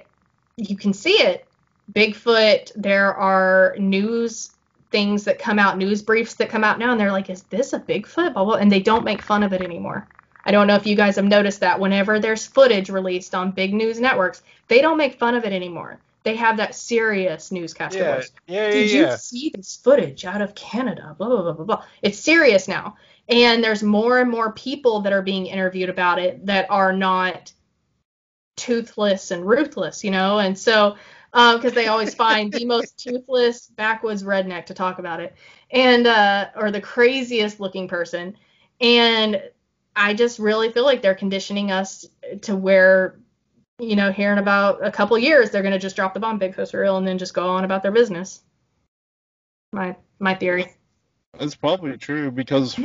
you 0.56 0.76
can 0.76 0.92
see 0.92 1.22
it. 1.22 1.46
Bigfoot, 1.92 2.72
there 2.74 3.14
are 3.14 3.76
news 3.78 4.50
things 4.90 5.24
that 5.24 5.38
come 5.38 5.58
out, 5.58 5.78
news 5.78 6.02
briefs 6.02 6.34
that 6.34 6.48
come 6.48 6.64
out 6.64 6.78
now, 6.78 6.90
and 6.92 7.00
they're 7.00 7.12
like, 7.12 7.30
is 7.30 7.42
this 7.44 7.72
a 7.72 7.78
Bigfoot? 7.80 8.34
Blah, 8.34 8.44
blah, 8.44 8.54
and 8.54 8.72
they 8.72 8.80
don't 8.80 9.04
make 9.04 9.22
fun 9.22 9.42
of 9.42 9.52
it 9.52 9.62
anymore. 9.62 10.08
I 10.44 10.50
don't 10.50 10.66
know 10.66 10.76
if 10.76 10.86
you 10.86 10.96
guys 10.96 11.16
have 11.16 11.26
noticed 11.26 11.60
that 11.60 11.78
whenever 11.78 12.18
there's 12.18 12.46
footage 12.46 12.88
released 12.90 13.34
on 13.34 13.50
big 13.50 13.74
news 13.74 14.00
networks, 14.00 14.42
they 14.68 14.80
don't 14.80 14.96
make 14.96 15.18
fun 15.18 15.34
of 15.34 15.44
it 15.44 15.52
anymore. 15.52 16.00
They 16.24 16.36
have 16.36 16.56
that 16.56 16.74
serious 16.74 17.52
newscaster 17.52 17.98
Yeah, 17.98 18.14
voice. 18.16 18.32
yeah, 18.46 18.64
yeah. 18.64 18.70
Did 18.70 18.90
yeah. 18.90 19.10
you 19.12 19.16
see 19.16 19.52
this 19.54 19.76
footage 19.76 20.24
out 20.24 20.42
of 20.42 20.54
Canada? 20.54 21.14
Blah, 21.18 21.28
blah, 21.28 21.42
blah, 21.42 21.52
blah, 21.52 21.64
blah. 21.64 21.84
It's 22.02 22.18
serious 22.18 22.66
now. 22.66 22.96
And 23.28 23.62
there's 23.62 23.82
more 23.82 24.20
and 24.20 24.30
more 24.30 24.52
people 24.52 25.00
that 25.00 25.12
are 25.12 25.22
being 25.22 25.46
interviewed 25.46 25.90
about 25.90 26.18
it 26.18 26.46
that 26.46 26.66
are 26.70 26.92
not 26.92 27.52
toothless 28.56 29.30
and 29.30 29.46
ruthless, 29.46 30.02
you 30.02 30.10
know? 30.10 30.38
And 30.38 30.58
so, 30.58 30.96
because 31.32 31.74
they 31.74 31.88
always 31.88 32.14
find 32.26 32.52
the 32.52 32.64
most 32.64 32.98
toothless 32.98 33.66
backwoods 33.66 34.22
redneck 34.22 34.66
to 34.66 34.74
talk 34.74 34.98
about 34.98 35.20
it, 35.20 35.34
and, 35.70 36.06
uh, 36.06 36.48
or 36.56 36.70
the 36.70 36.80
craziest 36.80 37.60
looking 37.60 37.86
person. 37.86 38.36
And 38.80 39.42
I 39.94 40.14
just 40.14 40.38
really 40.38 40.70
feel 40.70 40.84
like 40.84 41.02
they're 41.02 41.14
conditioning 41.14 41.70
us 41.70 42.06
to 42.42 42.56
where, 42.56 43.18
you 43.78 43.96
know, 43.96 44.12
here 44.12 44.32
in 44.32 44.38
about 44.38 44.84
a 44.84 44.90
couple 44.90 45.18
years, 45.18 45.50
they're 45.50 45.62
going 45.62 45.72
to 45.72 45.78
just 45.78 45.96
drop 45.96 46.14
the 46.14 46.20
bomb, 46.20 46.38
Bigfoot's 46.38 46.72
real, 46.72 46.96
and 46.96 47.06
then 47.06 47.18
just 47.18 47.34
go 47.34 47.48
on 47.48 47.64
about 47.64 47.82
their 47.82 47.92
business. 47.92 48.42
My 49.72 49.96
my 50.18 50.34
theory. 50.34 50.77
It's 51.34 51.54
probably 51.54 51.96
true 51.98 52.30
because, 52.30 52.78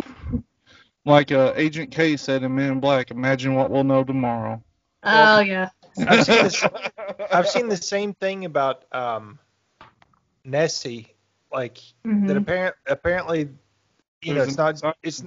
like 1.05 1.31
uh, 1.31 1.53
Agent 1.55 1.91
K 1.91 2.17
said 2.17 2.43
in 2.43 2.53
Men 2.55 2.73
in 2.73 2.79
Black, 2.79 3.11
imagine 3.11 3.55
what 3.55 3.69
we'll 3.71 3.83
know 3.83 4.03
tomorrow. 4.03 4.61
Oh 5.03 5.39
yeah. 5.39 5.69
I've 6.07 6.25
seen 6.25 6.43
this. 6.43 6.63
I've 7.31 7.49
seen 7.49 7.69
the 7.69 7.77
same 7.77 8.13
thing 8.13 8.45
about 8.45 8.85
um, 8.91 9.39
Nessie, 10.43 11.13
like 11.51 11.77
Mhm. 12.05 12.27
that. 12.27 12.37
Apparent, 12.37 12.75
apparently, 12.87 13.49
you 14.21 14.33
know, 14.33 14.43
it's 14.43 14.57
an- 14.57 14.77
not. 14.83 14.97
It's 15.03 15.23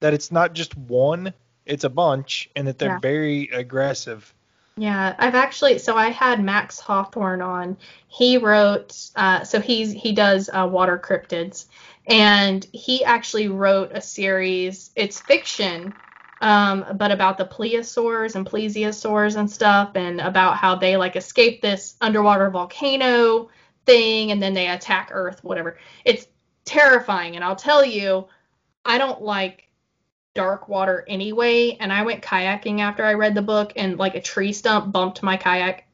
that 0.00 0.14
it's 0.14 0.30
not 0.30 0.52
just 0.52 0.76
one. 0.76 1.32
It's 1.66 1.84
a 1.84 1.90
bunch, 1.90 2.50
and 2.56 2.66
that 2.68 2.78
they're 2.78 2.90
Yeah. 2.90 2.98
very 2.98 3.48
aggressive. 3.52 4.32
Yeah, 4.76 5.14
I've 5.18 5.36
actually 5.36 5.78
so 5.78 5.96
I 5.96 6.10
had 6.10 6.42
Max 6.42 6.80
Hawthorne 6.80 7.40
on. 7.40 7.76
He 8.08 8.36
wrote 8.38 8.94
uh, 9.16 9.44
so 9.44 9.60
he's 9.60 9.92
he 9.92 10.12
does 10.12 10.50
uh, 10.52 10.68
water 10.70 10.98
cryptids, 10.98 11.66
and 12.06 12.66
he 12.72 13.04
actually 13.04 13.48
wrote 13.48 13.92
a 13.92 14.00
series. 14.00 14.90
It's 14.96 15.20
fiction, 15.20 15.94
um, 16.40 16.84
but 16.96 17.10
about 17.10 17.38
the 17.38 17.46
pliosaurs 17.46 18.34
and 18.34 18.46
plesiosaurs 18.46 19.36
and 19.36 19.50
stuff, 19.50 19.92
and 19.94 20.20
about 20.20 20.56
how 20.56 20.74
they 20.74 20.96
like 20.96 21.16
escape 21.16 21.62
this 21.62 21.96
underwater 22.00 22.50
volcano 22.50 23.48
thing, 23.86 24.30
and 24.30 24.42
then 24.42 24.54
they 24.54 24.68
attack 24.68 25.10
Earth, 25.12 25.42
whatever. 25.42 25.78
It's 26.04 26.26
terrifying, 26.64 27.36
and 27.36 27.44
I'll 27.44 27.56
tell 27.56 27.84
you, 27.84 28.26
I 28.84 28.98
don't 28.98 29.22
like 29.22 29.64
dark 30.34 30.68
water 30.68 31.04
anyway 31.06 31.76
and 31.78 31.92
i 31.92 32.02
went 32.02 32.20
kayaking 32.20 32.80
after 32.80 33.04
i 33.04 33.14
read 33.14 33.36
the 33.36 33.42
book 33.42 33.72
and 33.76 33.98
like 33.98 34.16
a 34.16 34.20
tree 34.20 34.52
stump 34.52 34.92
bumped 34.92 35.22
my 35.22 35.36
kayak 35.36 35.84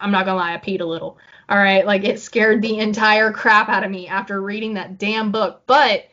i'm 0.00 0.10
not 0.10 0.24
gonna 0.24 0.38
lie 0.38 0.54
i 0.54 0.56
peed 0.56 0.80
a 0.80 0.84
little 0.84 1.18
all 1.50 1.58
right 1.58 1.84
like 1.84 2.04
it 2.04 2.20
scared 2.20 2.62
the 2.62 2.78
entire 2.78 3.32
crap 3.32 3.68
out 3.68 3.84
of 3.84 3.90
me 3.90 4.08
after 4.08 4.40
reading 4.40 4.74
that 4.74 4.98
damn 4.98 5.32
book. 5.32 5.62
But 5.66 6.06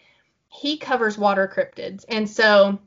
he 0.49 0.77
covers 0.77 1.17
water 1.17 1.51
cryptids. 1.53 2.03
And 2.09 2.29
so 2.29 2.79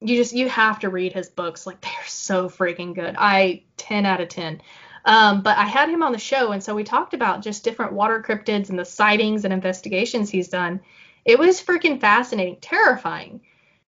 you 0.00 0.16
just 0.16 0.34
you 0.34 0.48
have 0.48 0.80
to 0.80 0.90
read 0.90 1.12
his 1.12 1.28
books. 1.28 1.66
Like 1.66 1.80
they're 1.80 1.92
so 2.06 2.48
freaking 2.48 2.94
good. 2.94 3.14
I 3.18 3.62
10 3.78 4.04
out 4.06 4.20
of 4.20 4.28
10 4.28 4.60
um, 5.04 5.42
but 5.42 5.58
i 5.58 5.64
had 5.64 5.88
him 5.88 6.04
on 6.04 6.12
the 6.12 6.18
show 6.18 6.52
and 6.52 6.62
so 6.62 6.76
we 6.76 6.84
talked 6.84 7.12
about 7.12 7.42
just 7.42 7.64
different 7.64 7.92
water 7.92 8.22
cryptids 8.22 8.70
and 8.70 8.78
the 8.78 8.84
sightings 8.84 9.44
and 9.44 9.52
investigations 9.52 10.30
he's 10.30 10.48
done. 10.48 10.80
It 11.24 11.38
was 11.38 11.62
freaking 11.62 12.00
fascinating 12.00 12.58
terrifying 12.60 13.40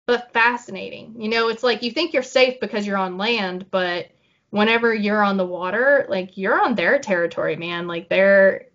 but 0.10 0.34
fascinating. 0.34 1.14
You 1.20 1.30
know, 1.30 1.50
it's 1.50 1.62
like 1.62 1.84
you 1.84 1.92
think 1.92 2.14
you're 2.14 2.24
safe 2.24 2.60
because 2.60 2.88
you're 2.88 2.98
on 2.98 3.20
land, 3.20 3.68
but 3.70 4.08
whenever 4.50 4.94
you're 4.94 5.24
on 5.24 5.38
the 5.38 5.46
water, 5.46 6.06
like 6.10 6.38
you're 6.38 6.60
on 6.62 6.76
their 6.76 7.00
territory, 7.00 7.56
man. 7.56 7.88
Like 7.88 8.10
they're 8.10 8.68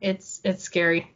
it's 0.00 0.40
it's 0.44 0.62
scary. 0.62 1.10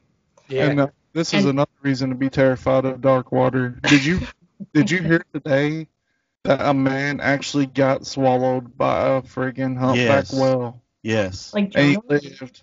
Yeah. 0.49 0.67
And 0.71 0.81
uh, 0.81 0.87
this 1.13 1.35
is 1.35 1.45
And- 1.45 1.51
another 1.55 1.71
reason 1.83 2.11
to 2.11 2.17
be 2.17 2.31
terrified 2.31 2.85
of 2.85 3.01
dark 3.01 3.33
water. 3.33 3.71
Did 3.89 4.05
you 4.05 4.21
did 4.75 4.91
you 4.91 5.03
hear 5.03 5.25
today 5.33 5.89
that 6.45 6.61
a 6.61 6.73
man 6.73 7.21
actually 7.21 7.67
got 7.67 8.07
swallowed 8.07 8.77
by 8.79 9.17
a 9.17 9.23
friggin' 9.23 9.77
humpback 9.77 9.97
Yes. 10.31 10.33
whale 10.33 10.83
Yes. 11.03 11.53
Like 11.55 11.73
and 11.75 11.91
he 11.91 11.99
lived? 12.09 12.63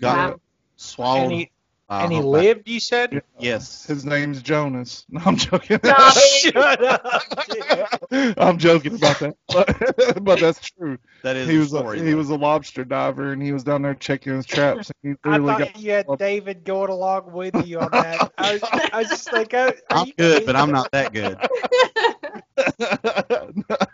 Got 0.00 0.30
Wow. 0.32 0.40
swallowed. 0.76 1.22
and 1.24 1.32
he 1.32 1.50
by 1.88 2.02
and 2.02 2.12
he 2.12 2.18
humpback. 2.18 2.42
lived. 2.42 2.68
You 2.68 2.80
said. 2.80 3.22
Yes. 3.38 3.86
His 3.86 4.04
name's 4.04 4.42
Jonas. 4.42 5.04
No, 5.10 5.20
I'm 5.24 5.36
joking. 5.36 5.78
Stop 5.78 6.12
it. 6.16 6.54
Shut 6.54 6.84
up. 6.84 8.02
I'm 8.38 8.58
joking 8.58 8.94
about 8.94 9.18
that, 9.20 9.36
but, 9.48 10.24
but 10.24 10.40
that's 10.40 10.70
true. 10.70 10.98
That 11.22 11.36
is 11.36 11.48
He 11.48 11.54
the 11.54 11.58
was 11.60 11.72
a, 11.72 11.78
story. 11.78 12.00
he 12.06 12.14
was 12.14 12.30
a 12.30 12.36
lobster 12.36 12.84
diver, 12.84 13.32
and 13.32 13.42
he 13.42 13.52
was 13.52 13.64
down 13.64 13.82
there 13.82 13.94
checking 13.94 14.34
his 14.34 14.46
traps, 14.46 14.90
and 15.04 15.16
he 15.24 15.30
I 15.30 15.38
literally 15.38 15.64
thought 15.66 15.80
you 15.80 15.90
had 15.92 16.06
David 16.18 16.64
going 16.64 16.90
along 16.90 17.32
with 17.32 17.66
you 17.66 17.80
on 17.80 17.90
that. 17.92 18.32
I 18.38 18.52
was, 18.54 18.62
I 18.92 18.98
was 19.00 19.08
just 19.08 19.32
like, 19.32 19.54
oh, 19.54 19.66
are 19.68 19.74
I'm 19.90 20.06
you 20.06 20.12
good, 20.16 20.46
but? 20.46 20.56
I'm 20.56 20.70
not 20.72 20.90
that 20.92 21.12
good. 21.12 21.38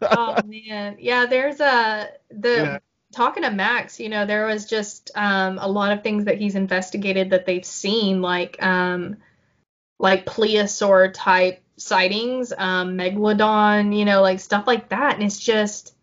oh 0.02 0.36
man. 0.47 0.97
Yeah, 0.98 1.27
there's 1.27 1.60
a 1.60 2.09
the 2.31 2.51
Yeah. 2.51 2.78
Talking 3.12 3.43
to 3.44 3.51
Max, 3.51 4.01
you 4.01 4.09
know, 4.09 4.26
there 4.26 4.47
was 4.47 4.66
just 4.66 5.10
um 5.14 5.59
a 5.60 5.68
lot 5.68 5.93
of 5.93 6.02
things 6.02 6.24
that 6.24 6.39
he's 6.39 6.55
investigated 6.56 7.30
that 7.30 7.47
they've 7.47 7.64
seen, 7.64 8.20
like 8.22 8.62
um 8.62 9.16
like 9.98 10.26
plesiosaur 10.26 11.12
type 11.14 11.62
sightings, 11.76 12.52
um 12.56 12.97
megalodon, 12.98 13.97
you 13.97 14.05
know, 14.05 14.22
like 14.22 14.40
stuff 14.40 14.66
like 14.66 14.89
that. 14.90 15.14
And 15.14 15.22
it's 15.22 15.39
just 15.39 15.94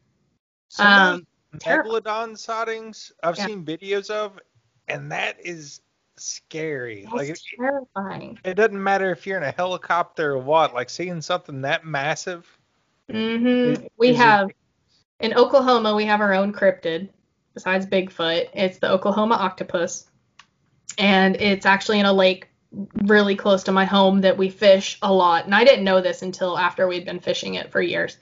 um 0.80 1.26
terrible. 1.60 1.92
megalodon 2.00 2.38
sightings 2.38 3.12
I've 3.24 3.38
Yeah. 3.38 3.48
seen 3.48 3.66
videos 3.66 4.10
of, 4.10 4.40
and 4.88 5.12
that 5.12 5.38
is 5.44 5.82
scary. 6.18 7.08
that's 7.12 7.16
Like 7.16 7.40
terrifying. 7.58 8.40
it 8.44 8.54
doesn't 8.56 8.82
matter 8.82 9.12
if 9.12 9.26
you're 9.26 9.38
in 9.38 9.44
a 9.44 9.52
helicopter 9.52 10.34
or 10.34 10.38
what. 10.38 10.74
Like 10.74 10.90
seeing 10.90 11.22
something 11.22 11.62
that 11.62 11.86
massive. 11.86 12.48
hmm 13.10 13.46
It- 13.70 13.92
We 13.98 14.10
is 14.10 14.20
it- 14.20 14.24
have 14.24 14.52
in 15.20 15.34
Oklahoma, 15.34 15.96
we 15.96 16.06
have 16.06 16.22
our 16.22 16.34
own 16.34 16.54
cryptid 16.54 17.10
besides 17.54 17.86
Bigfoot. 17.86 18.50
It's 18.54 18.80
the 18.80 18.90
Oklahoma 18.90 19.36
octopus, 19.36 20.10
and 20.98 21.36
it's 21.36 21.66
actually 21.66 22.00
in 22.00 22.06
a 22.06 22.14
lake 22.14 22.48
really 23.04 23.36
close 23.36 23.64
to 23.64 23.72
my 23.72 23.86
home 23.86 24.22
that 24.22 24.38
we 24.38 24.50
fish 24.50 24.98
a 25.02 25.12
lot. 25.12 25.46
And 25.46 25.56
I 25.56 25.64
didn't 25.64 25.86
know 25.86 26.02
this 26.02 26.22
until 26.22 26.58
after 26.58 26.88
we'd 26.88 27.06
been 27.06 27.20
fishing 27.20 27.56
it 27.56 27.72
for 27.72 27.82
years. 27.82 28.18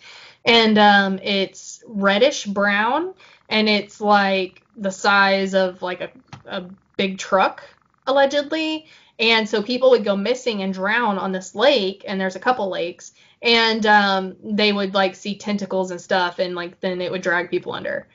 And 0.45 0.77
um, 0.77 1.19
it's 1.21 1.83
reddish 1.85 2.45
brown, 2.45 3.13
and 3.49 3.67
it's 3.67 3.99
like 3.99 4.63
the 4.77 4.91
size 4.91 5.53
of 5.53 5.81
like 5.81 6.01
a, 6.01 6.09
a 6.45 6.69
big 6.95 7.17
truck 7.17 7.63
allegedly. 8.05 8.87
And 9.19 9.49
so 9.49 9.61
people 9.61 9.89
would 9.89 10.05
go 10.05 10.15
missing 10.15 10.61
and 10.61 10.73
drown 10.73 11.17
on 11.17 11.31
this 11.31 11.55
lake, 11.55 12.05
and 12.07 12.21
there's 12.21 12.35
a 12.35 12.39
couple 12.39 12.69
lakes 12.69 13.13
and 13.41 13.85
um, 13.85 14.35
they 14.43 14.73
would 14.73 14.93
like 14.93 15.15
see 15.15 15.37
tentacles 15.37 15.91
and 15.91 16.01
stuff, 16.01 16.39
and 16.39 16.55
like 16.55 16.79
then 16.79 17.01
it 17.01 17.11
would 17.11 17.21
drag 17.21 17.49
people 17.49 17.73
under. 17.73 18.07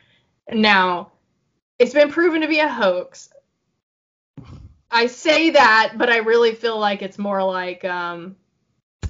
Now, 0.51 1.13
it's 1.79 1.95
been 1.95 2.11
proven 2.11 2.41
to 2.41 2.49
be 2.49 2.61
a 2.61 2.69
hoax. 2.69 3.31
I 4.91 5.07
say 5.07 5.51
that, 5.51 5.95
but 5.97 6.11
I 6.11 6.19
really 6.19 6.55
feel 6.55 6.79
like 6.79 7.03
it's 7.03 7.19
more 7.19 7.43
like 7.43 7.85
um, 7.85 8.37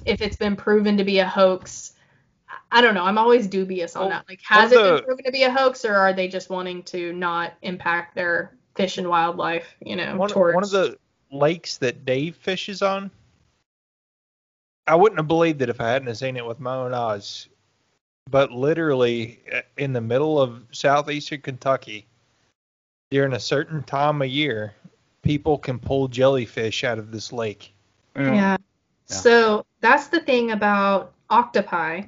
if 0.05 0.21
it's 0.21 0.37
been 0.37 0.57
proven 0.57 0.97
to 0.99 1.05
be 1.05 1.19
a 1.19 1.29
hoax. 1.29 1.93
I 2.71 2.81
don't 2.81 2.95
know. 2.95 3.05
I'm 3.05 3.19
always 3.19 3.47
dubious 3.47 3.97
on 3.97 4.03
Well, 4.03 4.11
that. 4.11 4.29
Like, 4.29 4.41
has 4.45 4.71
one 4.71 4.81
it 4.81 4.95
been 4.97 5.05
proven 5.05 5.25
to 5.25 5.33
be 5.33 5.43
a 5.43 5.51
hoax, 5.51 5.85
or 5.85 5.95
are 5.95 6.13
they 6.13 6.29
just 6.29 6.51
wanting 6.51 6.83
to 6.85 7.13
not 7.13 7.55
impact 7.63 8.15
their 8.15 8.57
fish 8.75 8.99
and 8.99 9.09
wildlife? 9.09 9.75
You 9.81 9.97
know, 9.97 10.17
One, 10.17 10.29
towards 10.29 10.55
one 10.55 10.65
of 10.65 10.71
the 10.71 10.99
lakes 11.31 11.79
that 11.79 12.05
Dave 12.05 12.37
fishes 12.37 12.83
on. 12.83 13.11
I 14.93 14.95
wouldn't 14.95 15.19
have 15.19 15.27
believed 15.27 15.63
it 15.63 15.71
if 15.71 15.81
I 15.81 15.89
hadn't 15.89 16.15
seen 16.17 16.37
it 16.37 16.45
with 16.45 16.61
my 16.61 16.75
own 16.75 16.93
eyes. 16.93 17.49
But 18.31 18.53
literally 18.53 19.41
uh, 19.51 19.63
in 19.79 19.95
the 19.95 20.03
middle 20.03 20.39
of 20.39 20.65
southeastern 20.71 21.41
Kentucky, 21.41 22.07
during 23.11 23.33
a 23.33 23.41
certain 23.41 23.83
time 23.85 24.21
of 24.21 24.29
year, 24.29 24.75
people 25.23 25.57
can 25.57 25.79
pull 25.79 26.09
jellyfish 26.09 26.85
out 26.85 26.99
of 26.99 27.11
this 27.11 27.33
lake. 27.33 27.73
Yeah. 28.17 28.35
Yeah. 28.35 28.57
So 29.07 29.65
that's 29.81 30.09
the 30.09 30.21
thing 30.21 30.51
about 30.51 31.15
octopi, 31.31 32.03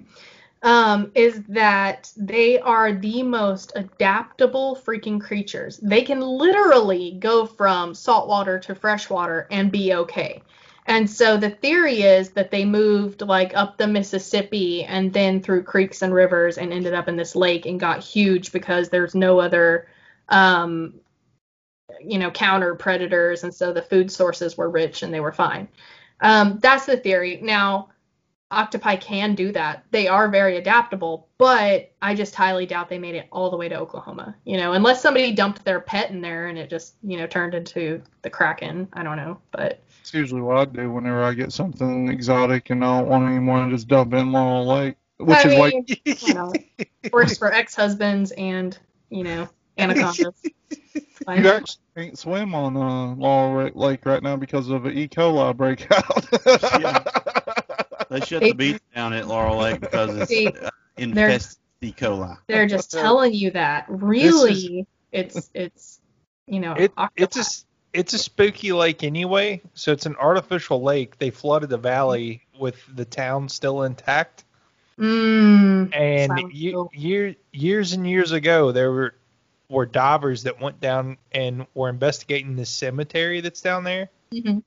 um, 0.62 1.10
is 1.14 1.42
that 1.48 2.12
they 2.18 2.58
are 2.58 2.92
the 2.92 3.22
most 3.22 3.72
adaptable 3.76 4.76
freaking 4.76 5.18
creatures. 5.18 5.78
They 5.78 6.02
can 6.02 6.20
literally 6.20 7.16
go 7.18 7.46
from 7.46 7.94
saltwater 7.94 8.58
to 8.58 8.74
freshwater 8.74 9.46
and 9.50 9.72
be 9.72 9.94
okay. 9.94 10.42
And 10.86 11.08
so 11.08 11.36
the 11.36 11.50
theory 11.50 12.02
is 12.02 12.30
that 12.30 12.50
they 12.50 12.64
moved 12.64 13.22
like 13.22 13.56
up 13.56 13.78
the 13.78 13.86
Mississippi 13.86 14.84
and 14.84 15.12
then 15.12 15.40
through 15.40 15.62
creeks 15.62 16.02
and 16.02 16.12
rivers 16.12 16.58
and 16.58 16.72
ended 16.72 16.94
up 16.94 17.08
in 17.08 17.16
this 17.16 17.34
lake 17.34 17.64
and 17.64 17.80
got 17.80 18.02
huge 18.02 18.52
because 18.52 18.88
there's 18.88 19.14
no 19.14 19.40
other 19.40 19.86
um, 20.28 20.94
you 22.00 22.18
know, 22.18 22.30
counter 22.30 22.74
predators, 22.74 23.44
and 23.44 23.54
so 23.54 23.72
the 23.72 23.82
food 23.82 24.10
sources 24.10 24.56
were 24.56 24.70
rich 24.70 25.02
and 25.02 25.12
they 25.12 25.20
were 25.20 25.32
fine. 25.32 25.68
Um, 26.20 26.58
that's 26.60 26.86
the 26.86 26.96
theory. 26.96 27.40
Now, 27.42 27.90
octopi 28.50 28.96
can 28.96 29.34
do 29.34 29.52
that. 29.52 29.84
They 29.90 30.06
are 30.06 30.28
very 30.28 30.56
adaptable, 30.56 31.28
but 31.38 31.92
I 32.00 32.14
just 32.14 32.34
highly 32.34 32.66
doubt 32.66 32.88
they 32.88 32.98
made 32.98 33.14
it 33.14 33.28
all 33.32 33.50
the 33.50 33.56
way 33.56 33.68
to 33.68 33.78
Oklahoma. 33.78 34.34
You 34.44 34.56
know, 34.56 34.72
unless 34.72 35.02
somebody 35.02 35.32
dumped 35.32 35.64
their 35.64 35.80
pet 35.80 36.10
in 36.10 36.20
there 36.20 36.46
and 36.46 36.58
it 36.58 36.70
just, 36.70 36.94
you 37.02 37.16
know, 37.16 37.26
turned 37.26 37.54
into 37.54 38.00
the 38.22 38.30
kraken. 38.30 38.88
I 38.92 39.02
don't 39.02 39.16
know, 39.16 39.38
but 39.50 39.82
It's 40.04 40.12
usually 40.12 40.42
what 40.42 40.58
I 40.58 40.64
do 40.66 40.92
whenever 40.92 41.24
I 41.24 41.32
get 41.32 41.50
something 41.50 42.08
exotic 42.10 42.68
and 42.68 42.84
I 42.84 42.98
don't 42.98 43.08
want 43.08 43.26
anymore 43.26 43.64
to 43.64 43.70
just 43.70 43.88
dump 43.88 44.12
in 44.12 44.32
Laurel 44.32 44.66
Lake, 44.66 44.96
which 45.16 45.38
I 45.46 45.48
is 45.48 45.58
like 45.58 45.72
mean, 45.72 45.86
you 46.04 46.34
know, 46.34 46.52
works 47.10 47.38
for 47.38 47.50
ex-husbands 47.50 48.30
and 48.32 48.78
you 49.08 49.24
know 49.24 49.48
anacondas. 49.78 50.34
Fine. 51.24 51.42
you 51.42 51.48
actually 51.48 51.80
can't 51.96 52.18
swim 52.18 52.54
on 52.54 52.76
uh, 52.76 53.14
Laurel 53.14 53.70
Lake 53.74 54.04
right 54.04 54.22
now 54.22 54.36
because 54.36 54.68
of 54.68 54.84
an 54.84 54.92
E. 54.92 55.08
coli 55.08 55.56
breakout. 55.56 56.26
They 58.10 58.20
shut 58.20 58.40
They- 58.42 58.50
the 58.50 58.54
beach 58.54 58.82
down 58.94 59.14
at 59.14 59.26
Laurel 59.26 59.56
Lake 59.56 59.80
because 59.80 60.14
it's 60.18 60.28
See, 60.28 60.48
uh, 60.48 60.68
infested 60.98 61.56
E. 61.80 61.92
coli. 61.92 62.36
They're 62.46 62.66
just 62.66 62.90
telling 62.90 63.32
you 63.32 63.52
that. 63.52 63.86
Really, 63.88 64.86
it's 65.12 65.50
it's 65.54 65.98
you 66.46 66.60
know 66.60 66.74
It, 66.74 66.92
it's 67.16 67.38
a 67.38 67.40
s- 67.40 67.64
it's 67.94 68.12
a 68.12 68.18
spooky 68.18 68.72
lake 68.72 69.04
anyway, 69.04 69.62
so 69.72 69.92
it's 69.92 70.04
an 70.04 70.16
artificial 70.16 70.82
lake. 70.82 71.16
They 71.18 71.30
flooded 71.30 71.70
the 71.70 71.78
valley 71.78 72.42
with 72.58 72.76
the 72.94 73.04
town 73.04 73.48
still 73.48 73.84
intact. 73.84 74.44
Mm, 74.98 75.94
And 75.94 76.52
ye- 76.52 76.70
Hill. 76.72 76.90
year, 76.92 77.34
years 77.52 77.92
and 77.92 78.06
years 78.08 78.32
ago, 78.32 78.72
there 78.72 78.92
were 78.92 79.14
were 79.70 79.86
divers 79.86 80.42
that 80.42 80.60
went 80.60 80.78
down 80.80 81.16
and 81.32 81.66
were 81.74 81.88
investigating 81.88 82.54
this 82.54 82.68
cemetery 82.68 83.40
that's 83.40 83.60
down 83.62 83.82
there, 83.82 84.10
mhm. 84.32 84.62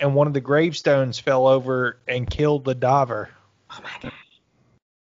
and 0.00 0.14
one 0.14 0.26
of 0.26 0.34
the 0.34 0.40
gravestones 0.40 1.18
fell 1.18 1.46
over 1.46 1.96
and 2.06 2.28
killed 2.28 2.64
the 2.64 2.74
diver. 2.74 3.30
Oh 3.70 3.80
my 3.82 3.90
god, 4.02 4.12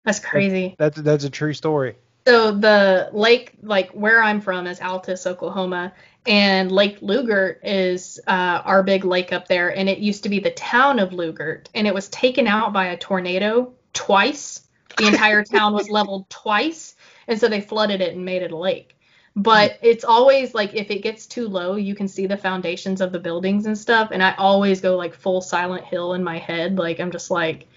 that's 0.06 0.20
crazy. 0.20 0.76
That's 0.78 1.00
that's 1.02 1.24
a 1.24 1.30
true 1.30 1.54
story. 1.54 1.98
So 2.28 2.52
the 2.52 3.10
lake, 3.14 3.54
like 3.62 3.92
where 3.92 4.22
I'm 4.24 4.42
from, 4.42 4.66
is 4.68 4.80
Altus, 4.80 5.28
Oklahoma, 5.28 5.92
and 6.26 6.72
Lake 6.72 7.00
Lugert 7.00 7.58
is 7.64 8.20
uh, 8.28 8.62
our 8.64 8.84
big 8.84 9.04
lake 9.06 9.34
up 9.34 9.48
there, 9.48 9.76
and 9.76 9.90
it 9.90 9.98
used 9.98 10.24
to 10.24 10.30
be 10.30 10.40
the 10.40 10.52
town 10.52 11.00
of 11.00 11.10
Lugert, 11.10 11.68
and 11.74 11.88
it 11.88 11.94
was 11.94 12.10
taken 12.10 12.48
out 12.48 12.74
by 12.74 12.88
a 12.88 12.98
tornado 12.98 13.74
twice. 13.94 14.68
The 14.98 15.08
entire 15.08 15.44
town 15.44 15.74
was 15.74 15.90
leveled 15.90 16.30
twice, 16.30 16.96
and 17.28 17.40
so 17.40 17.48
they 17.48 17.62
flooded 17.62 18.02
it 18.02 18.14
and 18.14 18.24
made 18.24 18.44
it 18.44 18.52
a 18.52 18.58
lake. 18.58 18.96
But 19.36 19.80
it's 19.82 20.04
always 20.04 20.54
like 20.54 20.76
if 20.76 20.92
it 20.92 21.02
gets 21.02 21.26
too 21.26 21.48
low, 21.48 21.76
you 21.76 21.96
can 21.96 22.08
see 22.08 22.28
the 22.28 22.38
foundations 22.38 23.02
of 23.02 23.12
the 23.12 23.20
buildings 23.20 23.66
and 23.66 23.78
stuff, 23.78 24.10
and 24.12 24.22
I 24.22 24.36
always 24.36 24.82
go 24.82 24.98
like 24.98 25.16
full 25.16 25.42
Silent 25.42 25.86
Hill 25.86 26.14
in 26.14 26.24
my 26.24 26.38
head, 26.38 26.78
like 26.78 27.00
I'm 27.00 27.12
just 27.12 27.32
like, 27.32 27.68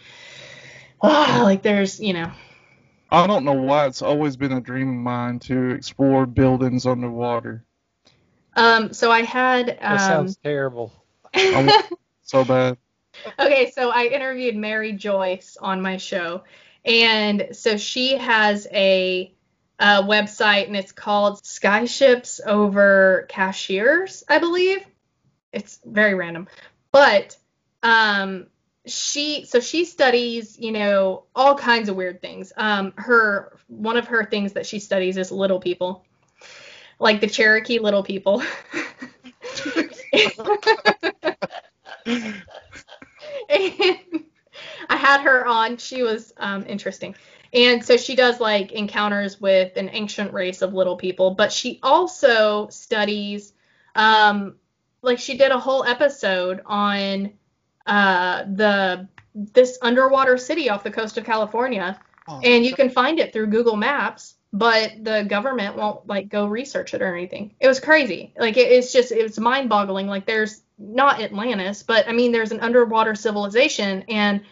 ah, 1.01 1.41
like 1.43 1.63
there's 1.63 1.99
you 1.99 2.13
know. 2.13 2.31
I 3.11 3.27
don't 3.27 3.45
know 3.45 3.53
why 3.53 3.87
it's 3.87 4.03
always 4.03 4.37
been 4.37 4.53
a 4.53 4.61
dream 4.61 4.89
of 4.89 4.95
mine 4.97 5.39
to 5.41 5.71
explore 5.71 6.27
buildings 6.27 6.85
underwater. 6.85 7.64
Um, 8.57 8.93
so 8.93 9.11
I 9.11 9.23
had 9.23 9.67
That 9.67 9.93
um, 9.93 9.99
sounds 9.99 10.37
terrible. 10.37 10.93
So 12.23 12.45
bad. 12.45 12.79
okay, 13.39 13.71
so 13.71 13.91
I 13.91 14.05
interviewed 14.05 14.57
Mary 14.57 14.93
Joyce 14.93 15.57
on 15.61 15.83
my 15.83 15.97
show, 15.97 16.45
and 16.85 17.49
so 17.53 17.77
she 17.77 18.17
has 18.17 18.67
a, 18.73 19.33
uh 19.79 20.03
website, 20.03 20.67
and 20.67 20.77
it's 20.77 20.93
called 20.93 21.43
Skyships 21.43 22.41
Over 22.47 23.27
Cashiers, 23.29 24.25
I 24.29 24.39
believe. 24.39 24.85
It's 25.53 25.81
very 25.85 26.15
random, 26.15 26.49
but 26.93 27.37
um, 27.83 28.47
she 28.87 29.45
so 29.47 29.61
she 29.61 29.85
studies, 29.85 30.59
you 30.59 30.73
know, 30.73 31.25
all 31.35 31.57
kinds 31.57 31.89
of 31.89 31.97
weird 31.97 32.21
things. 32.21 32.53
Um, 32.57 32.93
her 32.97 33.57
one 33.69 33.97
of 33.97 34.09
her 34.09 34.25
things 34.25 34.55
that 34.55 34.67
she 34.67 34.79
studies 34.79 35.17
is 35.17 35.31
little 35.31 35.61
people, 35.61 36.05
like 36.99 37.21
the 37.21 37.27
Cherokee 37.27 37.79
little 37.79 38.03
people. 38.03 38.43
and 42.07 43.99
I 44.89 44.97
had 44.97 45.21
her 45.23 45.47
on. 45.47 45.77
She 45.77 46.03
was 46.03 46.33
um, 46.37 46.65
interesting. 46.67 47.15
And 47.53 47.85
so 47.85 47.97
she 47.97 48.17
does 48.17 48.41
like 48.41 48.73
encounters 48.73 49.41
with 49.41 49.77
an 49.77 49.89
ancient 49.93 50.33
race 50.33 50.61
of 50.63 50.75
little 50.75 50.97
people, 50.97 51.35
but 51.35 51.53
she 51.53 51.79
also 51.83 52.69
studies, 52.69 53.53
um, 53.95 54.57
like 55.03 55.19
she 55.21 55.37
did 55.37 55.53
a 55.53 55.59
whole 55.59 55.85
episode 55.85 56.63
on 56.67 57.33
uh, 57.87 58.45
the 58.45 59.09
this 59.37 59.79
underwater 59.83 60.37
city 60.39 60.71
off 60.71 60.85
the 60.85 60.91
coast 60.91 61.19
of 61.19 61.25
California, 61.25 62.01
Oh. 62.27 62.41
and 62.43 62.65
you 62.65 62.75
can 62.75 62.89
find 62.89 63.19
it 63.19 63.33
through 63.33 63.49
Google 63.49 63.77
Maps, 63.77 64.35
but 64.55 64.93
the 65.03 65.25
government 65.25 65.77
won't 65.77 66.07
like 66.07 66.29
go 66.29 66.47
research 66.47 66.95
it 66.95 67.03
or 67.03 67.13
anything. 67.13 67.53
It 67.59 67.67
was 67.67 67.81
crazy. 67.81 68.33
Like 68.39 68.57
it, 68.57 68.71
it's 68.71 68.93
just 68.93 69.11
it's 69.11 69.37
mind-boggling. 69.37 70.07
Like 70.07 70.27
there's 70.27 70.63
not 70.79 71.21
Atlantis, 71.21 71.83
but 71.83 72.09
I 72.09 72.13
mean 72.13 72.31
there's 72.31 72.53
an 72.53 72.61
underwater 72.61 73.17
civilization, 73.17 74.05
and 74.09 74.43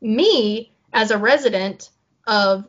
me 0.00 0.72
as 0.92 1.12
a 1.12 1.18
resident 1.18 1.90
of 2.26 2.66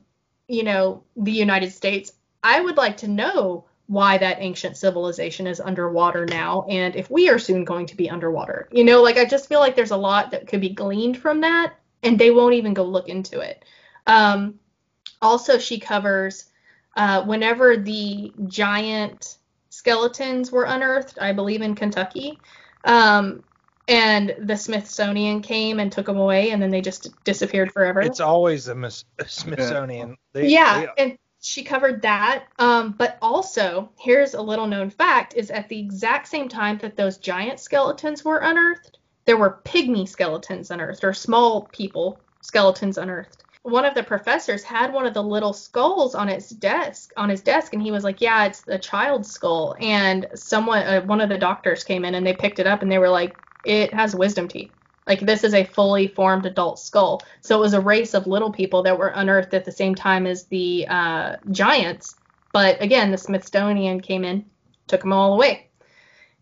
you 0.48 0.62
know 0.62 1.04
the 1.18 1.32
United 1.32 1.72
States, 1.74 2.12
I 2.44 2.62
would 2.62 2.78
like 2.78 2.98
to 2.98 3.08
know 3.08 3.66
why 3.88 4.20
that 4.20 4.38
ancient 4.40 4.78
civilization 4.78 5.48
is 5.48 5.60
underwater 5.60 6.26
now 6.26 6.66
and 6.70 6.96
if 6.96 7.10
we 7.10 7.30
are 7.30 7.38
soon 7.40 7.66
going 7.66 7.88
to 7.88 7.98
be 7.98 8.12
underwater. 8.12 8.70
You 8.72 8.84
know, 8.84 9.02
like 9.02 9.18
I 9.18 9.26
just 9.26 9.50
feel 9.50 9.60
like 9.60 9.76
there's 9.76 9.92
a 9.92 9.98
lot 9.98 10.32
that 10.32 10.48
could 10.48 10.62
be 10.62 10.70
gleaned 10.70 11.18
from 11.18 11.42
that 11.42 11.74
and 12.04 12.18
they 12.18 12.30
won't 12.30 12.56
even 12.56 12.74
go 12.76 12.84
look 12.84 13.10
into 13.10 13.40
it. 13.40 13.64
Um, 14.08 14.60
also, 15.22 15.60
she 15.60 15.80
covers 15.80 16.46
uh, 16.96 17.24
whenever 17.24 17.78
the 17.78 18.34
giant 18.48 19.38
skeletons 19.70 20.52
were 20.52 20.64
unearthed, 20.64 21.18
I 21.20 21.34
believe 21.34 21.62
in 21.62 21.76
Kentucky, 21.76 22.42
um, 22.84 23.44
and 23.88 24.36
the 24.40 24.58
Smithsonian 24.58 25.42
came 25.42 25.80
and 25.80 25.92
took 25.92 26.06
them 26.08 26.18
away, 26.18 26.52
and 26.52 26.62
then 26.62 26.72
they 26.72 26.82
just 26.82 27.24
disappeared 27.24 27.72
forever. 27.72 28.02
It's 28.02 28.20
always 28.20 28.66
the 28.66 28.76
Mis- 28.76 29.06
Smithsonian. 29.28 30.18
They, 30.34 30.48
yeah, 30.50 30.80
they- 30.96 31.04
and 31.04 31.18
she 31.42 31.64
covered 31.64 32.02
that. 32.02 32.46
Um, 32.58 32.96
but 32.98 33.18
also, 33.22 33.92
here's 34.00 34.34
a 34.34 34.42
little 34.42 34.66
known 34.68 34.90
fact: 34.90 35.36
is 35.36 35.52
at 35.52 35.70
the 35.70 35.80
exact 35.80 36.28
same 36.28 36.50
time 36.50 36.80
that 36.80 36.96
those 36.96 37.18
giant 37.20 37.60
skeletons 37.60 38.26
were 38.26 38.40
unearthed, 38.40 38.98
there 39.26 39.38
were 39.38 39.62
pygmy 39.66 40.08
skeletons 40.08 40.72
unearthed, 40.72 41.04
or 41.04 41.14
small 41.14 41.68
people 41.68 42.22
skeletons 42.42 42.98
unearthed. 42.98 43.44
One 43.66 43.84
of 43.84 43.96
the 43.96 44.04
professors 44.04 44.64
had 44.64 44.94
one 44.94 45.08
of 45.08 45.16
the 45.16 45.24
little 45.24 45.52
skulls 45.52 46.14
on 46.14 46.30
its 46.30 46.50
desk, 46.50 47.12
on 47.18 47.30
his 47.30 47.42
desk, 47.42 47.74
and 47.74 47.82
he 47.82 47.90
was 47.90 48.04
like, 48.04 48.22
"Yeah, 48.22 48.46
it's 48.46 48.64
a 48.68 48.78
child's 48.78 49.32
skull." 49.32 49.76
And 49.80 50.28
someone, 50.36 50.84
uh, 50.84 51.02
one 51.02 51.20
of 51.20 51.30
the 51.30 51.38
doctors 51.40 51.84
came 51.84 52.06
in 52.06 52.14
and 52.14 52.26
they 52.26 52.34
picked 52.34 52.60
it 52.60 52.68
up 52.68 52.84
and 52.84 52.92
they 52.92 53.00
were 53.00 53.10
like, 53.10 53.38
"It 53.64 53.92
has 53.92 54.16
wisdom 54.16 54.48
teeth." 54.48 54.72
Like 55.08 55.20
this 55.22 55.44
is 55.44 55.56
a 55.56 55.64
fully 55.64 56.08
formed 56.08 56.46
adult 56.46 56.78
skull. 56.78 57.24
So 57.42 57.58
it 57.58 57.62
was 57.62 57.74
a 57.74 57.82
race 57.82 58.14
of 58.14 58.28
little 58.28 58.52
people 58.52 58.84
that 58.84 59.00
were 59.00 59.08
unearthed 59.08 59.56
at 59.56 59.66
the 59.66 59.72
same 59.72 59.96
time 59.96 60.28
as 60.28 60.46
the 60.46 60.86
uh, 60.88 61.38
giants. 61.50 62.18
But 62.52 62.84
again, 62.84 63.10
the 63.10 63.18
Smithsonian 63.18 64.00
came 64.00 64.24
in, 64.24 64.46
took 64.86 65.02
them 65.02 65.12
all 65.12 65.34
away. 65.34 65.72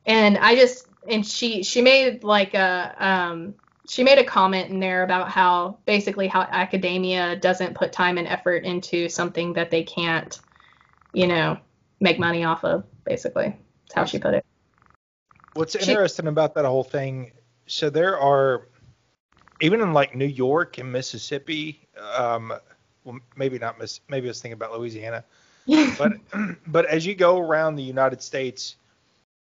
And 0.05 0.37
I 0.37 0.55
just 0.55 0.89
and 1.07 1.25
she 1.25 1.63
she 1.63 1.81
made 1.81 2.25
like 2.25 2.53
a 2.53 2.95
um, 2.99 3.55
she 3.87 4.03
made 4.03 4.17
a 4.17 4.23
comment 4.23 4.69
in 4.69 4.79
there 4.79 5.03
about 5.03 5.29
how 5.29 5.77
basically 5.85 6.27
how 6.27 6.41
academia 6.41 7.35
doesn't 7.35 7.75
put 7.75 7.91
time 7.91 8.17
and 8.17 8.27
effort 8.27 8.63
into 8.63 9.09
something 9.09 9.53
that 9.53 9.71
they 9.71 9.83
can't, 9.83 10.39
you 11.11 11.27
know, 11.27 11.57
make 11.99 12.17
money 12.17 12.45
off 12.45 12.63
of. 12.63 12.85
Basically, 13.03 13.47
that's 13.47 13.93
how 13.93 14.05
she 14.05 14.19
put 14.19 14.33
it. 14.33 14.45
What's 15.53 15.77
She- 15.77 15.91
interesting 15.91 16.27
about 16.27 16.55
that 16.55 16.65
whole 16.65 16.83
thing? 16.83 17.33
So 17.67 17.89
there 17.89 18.17
are, 18.17 18.67
even 19.59 19.81
in 19.81 19.93
like 19.93 20.15
New 20.15 20.25
York 20.25 20.77
and 20.77 20.91
Mississippi, 20.91 21.87
um, 22.17 22.53
well, 23.03 23.19
maybe 23.35 23.59
not 23.59 23.79
Miss, 23.79 23.99
maybe 24.09 24.27
I 24.27 24.29
was 24.29 24.41
thinking 24.41 24.53
about 24.53 24.77
Louisiana, 24.77 25.25
but 25.97 26.13
but 26.67 26.85
as 26.85 27.05
you 27.05 27.15
go 27.15 27.37
around 27.39 27.75
the 27.75 27.83
United 27.83 28.21
States, 28.21 28.77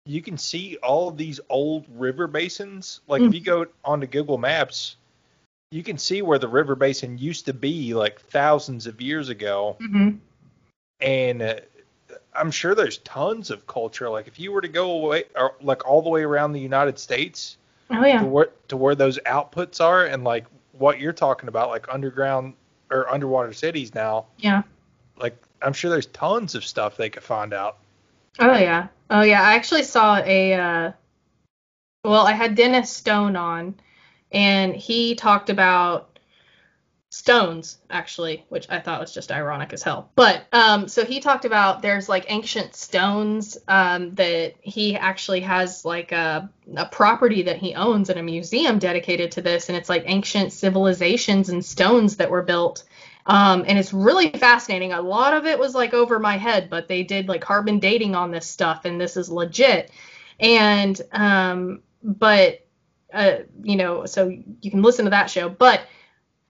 you 0.05 0.21
can 0.21 0.37
see 0.37 0.77
all 0.77 1.09
of 1.09 1.17
these 1.17 1.39
old 1.49 1.85
river 1.89 2.27
basins. 2.27 3.01
Like 3.07 3.21
if 3.23 3.33
you 3.33 3.41
go 3.41 3.65
onto 3.83 4.07
Google 4.07 4.37
Maps, 4.37 4.97
you 5.71 5.83
can 5.83 5.97
see 5.97 6.21
where 6.21 6.37
the 6.39 6.47
river 6.47 6.75
basin 6.75 7.17
used 7.17 7.45
to 7.47 7.53
be 7.53 7.93
like 7.93 8.21
thousands 8.21 8.87
of 8.87 9.01
years 9.01 9.29
ago. 9.29 9.75
hmm 9.79 10.11
And 11.01 11.41
uh, 11.41 11.55
I'm 12.35 12.51
sure 12.51 12.75
there's 12.75 12.99
tons 12.99 13.49
of 13.49 13.65
culture. 13.65 14.09
Like 14.09 14.27
if 14.27 14.39
you 14.39 14.51
were 14.51 14.61
to 14.61 14.67
go 14.67 14.91
away, 14.91 15.25
or 15.35 15.55
like 15.61 15.87
all 15.87 16.01
the 16.01 16.09
way 16.09 16.21
around 16.21 16.53
the 16.53 16.61
United 16.61 16.99
States 16.99 17.57
Oh 17.89 18.01
to 18.01 18.07
yeah. 18.07 18.23
where 18.23 18.49
to 18.67 18.77
where 18.77 18.95
those 18.95 19.19
outputs 19.25 19.81
are, 19.81 20.05
and 20.05 20.23
like 20.23 20.45
what 20.73 20.99
you're 20.99 21.13
talking 21.13 21.49
about, 21.49 21.69
like 21.69 21.91
underground 21.91 22.53
or 22.91 23.11
underwater 23.11 23.53
cities 23.53 23.95
now. 23.95 24.25
Yeah. 24.37 24.63
Like 25.17 25.35
I'm 25.61 25.73
sure 25.73 25.89
there's 25.89 26.07
tons 26.07 26.55
of 26.55 26.63
stuff 26.63 26.95
they 26.95 27.09
could 27.09 27.23
find 27.23 27.53
out. 27.53 27.77
Oh 28.39 28.57
yeah. 28.57 28.87
Oh 29.09 29.21
yeah. 29.21 29.41
I 29.41 29.55
actually 29.55 29.83
saw 29.83 30.17
a. 30.17 30.53
Uh, 30.53 30.91
well, 32.03 32.27
I 32.27 32.33
had 32.33 32.55
Dennis 32.55 32.91
Stone 32.91 33.35
on, 33.35 33.75
and 34.31 34.75
he 34.75 35.15
talked 35.15 35.49
about 35.49 36.15
stones 37.15 37.77
actually, 37.89 38.45
which 38.49 38.69
I 38.69 38.79
thought 38.81 38.99
was 38.99 39.13
just 39.13 39.31
ironic 39.31 39.71
as 39.71 39.81
hell. 39.81 40.11
But 40.15 40.45
um, 40.51 40.89
so 40.89 41.05
he 41.05 41.21
talked 41.21 41.45
about 41.45 41.81
there's 41.81 42.09
like 42.09 42.25
ancient 42.27 42.75
stones 42.75 43.57
um, 43.69 44.13
that 44.15 44.55
he 44.59 44.97
actually 44.97 45.39
has 45.41 45.85
like 45.85 46.11
a, 46.11 46.49
a 46.75 46.85
property 46.87 47.43
that 47.43 47.57
he 47.57 47.73
owns 47.73 48.09
and 48.09 48.19
a 48.19 48.23
museum 48.23 48.79
dedicated 48.79 49.31
to 49.31 49.41
this, 49.41 49.69
and 49.69 49.77
it's 49.77 49.89
like 49.89 50.03
ancient 50.07 50.51
civilizations 50.51 51.49
and 51.49 51.63
stones 51.63 52.17
that 52.17 52.29
were 52.29 52.43
built. 52.43 52.83
Um, 53.27 53.65
and 53.67 53.77
it's 53.77 53.93
really 53.93 54.29
fascinating. 54.29 54.93
A 54.93 55.01
lot 55.01 55.33
of 55.33 55.45
it 55.45 55.57
was 55.57 55.73
like 55.73 55.93
over 55.93 56.19
my 56.19 56.37
head, 56.37 56.69
but 56.69 56.87
they 56.87 57.03
did 57.03 57.27
like 57.27 57.41
carbon 57.41 57.79
dating 57.79 58.15
on 58.15 58.31
this 58.31 58.45
stuff, 58.45 58.85
and 58.85 59.01
this 59.01 59.17
is 59.17 59.29
legit. 59.29 59.91
And 60.39 60.99
um, 61.11 61.81
but 62.03 62.65
uh, 63.13 63.37
you 63.63 63.77
know, 63.77 64.05
so 64.05 64.27
you 64.61 64.69
can 64.71 64.81
listen 64.83 65.05
to 65.05 65.11
that 65.11 65.29
show. 65.29 65.49
But 65.49 65.81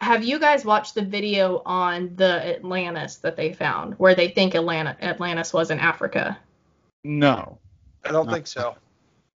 have 0.02 0.23
you 0.23 0.39
guys 0.39 0.65
watched 0.65 0.95
the 0.95 1.02
video 1.02 1.61
on 1.65 2.15
the 2.15 2.56
Atlantis 2.57 3.18
that 3.18 3.38
they 3.38 3.53
found, 3.53 3.93
where 3.93 4.15
they 4.15 4.27
think 4.27 4.56
Atlanta, 4.56 4.97
Atlantis 5.02 5.53
was 5.53 5.72
in 5.72 5.80
Africa? 5.80 6.38
No. 7.03 7.60
I 8.03 8.11
don't 8.11 8.27
No. 8.27 8.34
think 8.34 8.47
so. 8.47 8.76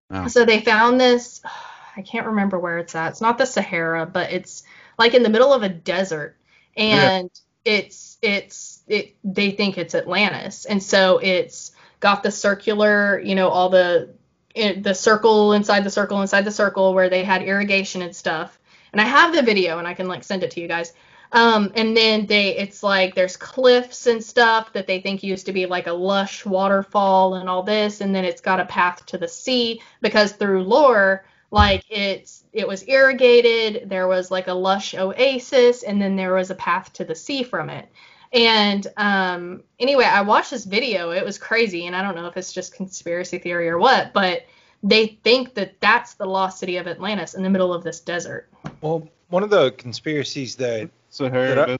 No. 0.09 0.27
So 0.27 0.45
they 0.45 0.61
found 0.61 0.99
this. 0.99 1.41
I 1.97 2.03
can't 2.03 2.27
remember 2.27 2.57
where 2.57 2.77
it's 2.77 2.95
at. 2.95 3.09
It's 3.09 3.21
not 3.21 3.37
the 3.37 3.45
Sahara, 3.45 4.05
but 4.05 4.31
it's 4.31 4.63
like 4.97 5.13
in 5.13 5.23
the 5.23 5.29
middle 5.29 5.51
of 5.51 5.63
a 5.63 5.69
desert, 5.69 6.37
and 6.75 7.29
it's 7.65 8.17
it's 8.21 8.81
it. 8.87 9.15
They 9.23 9.51
think 9.51 9.77
it's 9.77 9.95
Atlantis, 9.95 10.65
and 10.65 10.81
so 10.81 11.19
it's 11.19 11.71
got 11.99 12.23
the 12.23 12.31
circular, 12.31 13.19
you 13.19 13.35
know, 13.35 13.49
all 13.49 13.69
the 13.69 14.13
it, 14.53 14.83
the 14.83 14.93
circle 14.93 15.53
inside 15.53 15.83
the 15.83 15.89
circle 15.89 16.21
inside 16.21 16.45
the 16.45 16.51
circle 16.51 16.93
where 16.93 17.09
they 17.09 17.23
had 17.23 17.43
irrigation 17.43 18.01
and 18.01 18.15
stuff. 18.15 18.59
And 18.91 18.99
I 18.99 19.05
have 19.05 19.33
the 19.33 19.41
video, 19.41 19.77
and 19.79 19.87
I 19.87 19.93
can 19.93 20.07
like 20.07 20.23
send 20.23 20.43
it 20.43 20.51
to 20.51 20.61
you 20.61 20.67
guys. 20.67 20.93
Um, 21.33 21.71
and 21.75 21.95
then 21.95 22.25
they, 22.25 22.57
it's 22.57 22.83
like 22.83 23.15
there's 23.15 23.37
cliffs 23.37 24.05
and 24.05 24.21
stuff 24.21 24.73
that 24.73 24.85
they 24.85 24.99
think 24.99 25.23
used 25.23 25.45
to 25.45 25.53
be 25.53 25.65
like 25.65 25.87
a 25.87 25.93
lush 25.93 26.45
waterfall 26.45 27.35
and 27.35 27.47
all 27.47 27.63
this, 27.63 28.01
and 28.01 28.13
then 28.13 28.25
it's 28.25 28.41
got 28.41 28.59
a 28.59 28.65
path 28.65 29.05
to 29.07 29.17
the 29.17 29.27
sea 29.27 29.81
because 30.01 30.33
through 30.33 30.63
lore, 30.63 31.23
like 31.51 31.83
it's 31.89 32.43
it 32.53 32.67
was 32.67 32.83
irrigated, 32.87 33.89
there 33.89 34.07
was 34.07 34.31
like 34.31 34.47
a 34.47 34.53
lush 34.53 34.95
oasis, 34.95 35.83
and 35.83 36.01
then 36.01 36.15
there 36.15 36.33
was 36.33 36.49
a 36.49 36.55
path 36.55 36.91
to 36.93 37.05
the 37.05 37.15
sea 37.15 37.43
from 37.43 37.69
it. 37.69 37.87
And 38.33 38.87
um, 38.97 39.63
anyway, 39.79 40.05
I 40.05 40.21
watched 40.21 40.51
this 40.51 40.65
video. 40.65 41.11
It 41.11 41.23
was 41.25 41.37
crazy, 41.37 41.87
and 41.87 41.95
I 41.95 42.01
don't 42.01 42.15
know 42.15 42.27
if 42.27 42.37
it's 42.37 42.53
just 42.53 42.73
conspiracy 42.73 43.37
theory 43.37 43.69
or 43.69 43.77
what, 43.77 44.13
but 44.13 44.45
they 44.83 45.19
think 45.23 45.53
that 45.55 45.79
that's 45.79 46.15
the 46.15 46.25
lost 46.25 46.59
city 46.59 46.77
of 46.77 46.87
Atlantis 46.87 47.35
in 47.35 47.43
the 47.43 47.49
middle 47.49 47.73
of 47.73 47.83
this 47.83 47.99
desert. 47.99 48.49
Well, 48.79 49.07
one 49.29 49.43
of 49.43 49.49
the 49.49 49.71
conspiracies 49.71 50.55
that 50.55 50.89
Sahara. 51.09 51.47
Did 51.47 51.69
I- 51.69 51.77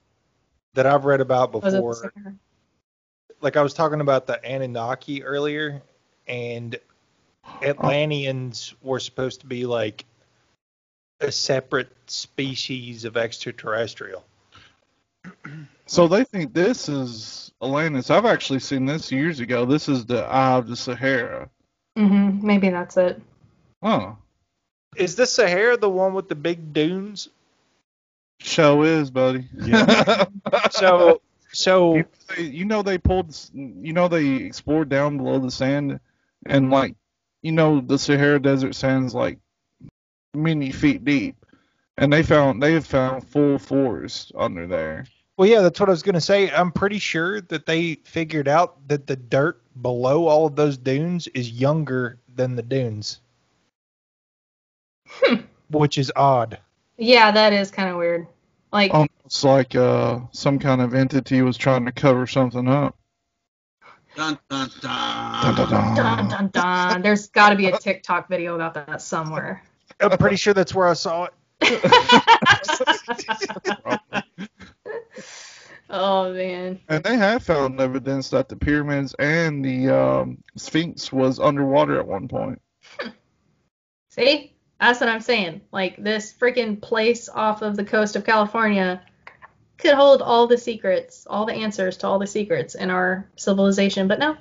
that 0.74 0.86
I've 0.86 1.04
read 1.04 1.20
about 1.20 1.52
Was 1.52 1.74
it 1.74 1.78
the 1.78 1.82
before, 1.82 2.14
like 3.42 3.58
I 3.58 3.62
was 3.62 3.74
talking 3.74 4.00
about 4.00 4.26
the 4.26 4.42
Anunnaki 4.46 5.22
earlier, 5.22 5.82
and 6.28 6.80
Atlanteans 7.62 8.74
were 8.82 9.00
supposed 9.00 9.42
to 9.42 9.46
be 9.48 9.66
like 9.66 10.06
a 11.20 11.32
separate 11.32 11.92
species 12.08 13.06
of 13.06 13.18
extraterrestrial. 13.18 14.24
So 15.86 16.08
they 16.08 16.24
think 16.24 16.54
this 16.54 16.90
is 16.90 17.52
Atlantis. 17.62 18.10
I've 18.10 18.26
actually 18.26 18.60
seen 18.60 18.86
this 18.86 19.12
years 19.12 19.40
ago. 19.40 19.66
This 19.66 19.88
is 19.88 20.06
the 20.06 20.24
Eye 20.24 20.58
of 20.58 20.68
the 20.68 20.76
Sahara. 20.76 21.50
Mm-hmm. 21.98 22.46
Maybe 22.46 22.70
that's 22.70 22.98
it. 22.98 23.22
Oh, 23.84 24.18
Is 24.96 25.16
the 25.16 25.26
Sahara 25.26 25.78
the 25.78 25.90
one 25.90 26.14
with 26.14 26.30
the 26.30 26.36
big 26.36 26.74
dunes? 26.74 27.30
show 28.44 28.84
is, 28.84 29.12
buddy. 29.12 29.48
Yeah. 29.56 30.26
So, 30.72 31.22
so 31.54 31.96
you, 31.96 32.06
you 32.38 32.66
know 32.66 32.82
they 32.82 32.98
pulled. 32.98 33.38
You 33.54 33.94
know 33.94 34.08
they 34.08 34.36
explored 34.36 34.90
down 34.90 35.18
below 35.18 35.40
the 35.40 35.52
sand, 35.52 36.00
and 36.46 36.70
like, 36.70 36.96
you 37.42 37.52
know 37.52 37.82
the 37.82 37.98
Sahara 37.98 38.40
Desert 38.40 38.76
sand's 38.76 39.14
like 39.14 39.40
many 40.34 40.72
feet 40.72 41.04
deep, 41.04 41.36
and 41.98 42.12
they 42.12 42.24
found 42.24 42.62
they 42.62 42.74
have 42.74 42.86
found 42.86 43.28
full 43.28 43.58
forest 43.58 44.32
under 44.36 44.68
there. 44.68 45.06
Well, 45.38 45.50
yeah, 45.50 45.62
that's 45.62 45.80
what 45.80 45.90
I 45.90 45.94
was 45.94 46.04
going 46.04 46.16
to 46.16 46.22
say. 46.22 46.52
I'm 46.52 46.72
pretty 46.72 47.00
sure 47.00 47.42
that 47.42 47.66
they 47.66 47.96
figured 48.04 48.48
out 48.48 48.88
that 48.90 49.08
the 49.08 49.16
dirt 49.16 49.62
below 49.82 50.28
all 50.28 50.46
of 50.46 50.56
those 50.56 50.78
dunes 50.78 51.28
is 51.30 51.50
younger 51.52 52.20
than 52.36 52.56
the 52.56 52.62
dunes, 52.62 53.22
Hmm. 55.08 55.42
which 55.70 55.98
is 55.98 56.12
odd. 56.16 56.60
Yeah, 56.98 57.32
that 57.32 57.54
is 57.54 57.72
kind 57.72 57.90
of 57.90 57.98
weird. 57.98 58.28
Like, 58.72 58.94
Almost 58.94 59.44
like 59.44 59.76
uh 59.76 60.20
some 60.32 60.60
kind 60.60 60.82
of 60.82 60.94
entity 60.94 61.42
was 61.42 61.58
trying 61.58 61.86
to 61.86 61.92
cover 61.92 62.28
something 62.28 62.68
up. 62.68 62.96
Dun, 64.16 64.38
dun, 64.50 64.70
Dun, 64.82 64.82
dun. 64.82 65.56
dun, 65.56 65.56
dun. 65.56 65.96
dun 65.96 66.28
dun 66.28 66.48
dun. 66.50 67.02
There's 67.02 67.28
got 67.28 67.52
to 67.52 67.56
be 67.56 67.68
a 67.68 67.78
TikTok 67.78 68.28
video 68.28 68.56
about 68.56 68.74
that 68.74 69.02
somewhere. 69.02 69.64
I'm 70.02 70.18
pretty 70.18 70.36
sure 70.36 70.54
that's 70.54 70.76
where 70.76 70.88
I 70.88 70.94
saw 70.94 71.26
it. 71.26 71.34
oh 75.90 76.34
man. 76.34 76.80
And 76.90 77.04
they 77.04 77.16
have 77.16 77.44
found 77.44 77.80
evidence 77.80 78.30
that 78.32 78.50
the 78.50 78.56
pyramids 78.56 79.14
and 79.20 79.64
the 79.64 79.90
um, 79.90 80.40
Sphinx 80.58 81.14
was 81.14 81.40
underwater 81.40 82.00
at 82.00 82.08
one 82.08 82.28
point. 82.28 82.60
See? 84.10 84.54
That's 84.80 85.00
what 85.00 85.10
I'm 85.10 85.22
saying. 85.22 85.62
Like 85.72 86.04
this 86.04 86.34
freaking 86.34 86.82
place 86.82 87.30
off 87.30 87.62
of 87.62 87.78
the 87.78 87.86
coast 87.86 88.16
of 88.16 88.26
California 88.26 89.02
could 89.82 89.94
hold 89.96 90.22
all 90.22 90.48
the 90.48 90.58
secrets, 90.58 91.26
all 91.30 91.46
the 91.46 91.54
answers 91.54 91.98
to 91.98 92.08
all 92.08 92.20
the 92.20 92.28
secrets 92.28 92.76
in 92.76 92.90
our 92.90 93.28
civilization, 93.36 94.08
but 94.08 94.20
no. 94.20 94.38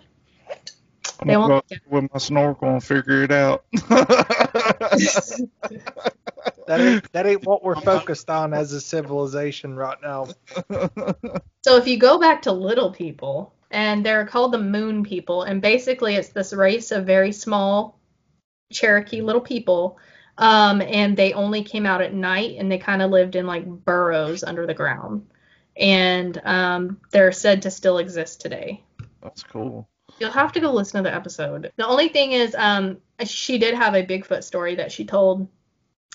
I'm 1.20 1.26
They 1.28 1.34
gonna 1.34 1.46
go 1.48 1.52
won't- 1.54 1.64
out 1.72 1.78
with 1.90 2.12
my 2.12 2.18
snorkel 2.18 2.68
and 2.70 2.82
figure 2.84 3.22
it 3.24 3.32
out. 3.32 3.64
That 6.66 6.80
ain't 6.80 7.12
that 7.12 7.26
ain't 7.26 7.44
what 7.46 7.62
we're 7.64 7.74
focused 7.80 8.30
on 8.30 8.54
as 8.54 8.72
a 8.72 8.80
civilization 8.80 9.74
right 9.76 9.98
now. 10.02 10.28
So 11.64 11.76
if 11.76 11.86
you 11.86 11.98
go 11.98 12.18
back 12.18 12.42
to 12.42 12.52
little 12.52 12.90
people, 12.92 13.52
and 13.70 14.04
they're 14.04 14.26
called 14.26 14.52
the 14.52 14.58
moon 14.58 15.04
people, 15.04 15.42
and 15.42 15.60
basically 15.60 16.14
it's 16.16 16.30
this 16.30 16.52
race 16.52 16.90
of 16.90 17.06
very 17.06 17.32
small 17.32 17.98
Cherokee 18.72 19.20
little 19.20 19.40
people, 19.40 19.98
um, 20.40 20.80
and 20.80 21.16
they 21.16 21.34
only 21.34 21.62
came 21.62 21.84
out 21.84 22.00
at 22.00 22.14
night, 22.14 22.56
and 22.58 22.72
they 22.72 22.78
kind 22.78 23.02
of 23.02 23.10
lived 23.10 23.36
in 23.36 23.46
like 23.46 23.66
burrows 23.66 24.42
under 24.42 24.66
the 24.66 24.74
ground, 24.74 25.28
and 25.76 26.40
um, 26.44 26.98
they're 27.10 27.30
said 27.30 27.62
to 27.62 27.70
still 27.70 27.98
exist 27.98 28.40
today. 28.40 28.82
That's 29.22 29.42
cool. 29.42 29.86
You'll 30.18 30.30
have 30.30 30.52
to 30.52 30.60
go 30.60 30.72
listen 30.72 31.04
to 31.04 31.08
the 31.08 31.14
episode. 31.14 31.70
The 31.76 31.86
only 31.86 32.08
thing 32.08 32.32
is, 32.32 32.54
um, 32.54 32.98
she 33.24 33.58
did 33.58 33.74
have 33.74 33.94
a 33.94 34.04
Bigfoot 34.04 34.42
story 34.42 34.76
that 34.76 34.90
she 34.90 35.04
told, 35.04 35.46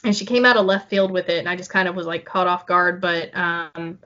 and 0.04 0.16
she 0.16 0.26
came 0.26 0.44
out 0.44 0.58
of 0.58 0.66
left 0.66 0.90
field 0.90 1.12
with 1.12 1.30
it, 1.30 1.38
and 1.38 1.48
I 1.48 1.56
just 1.56 1.70
kind 1.70 1.88
of 1.88 1.96
was 1.96 2.08
like 2.08 2.26
caught 2.26 2.48
off 2.48 2.66
guard. 2.66 3.02
But 3.02 3.30
um, 3.38 4.00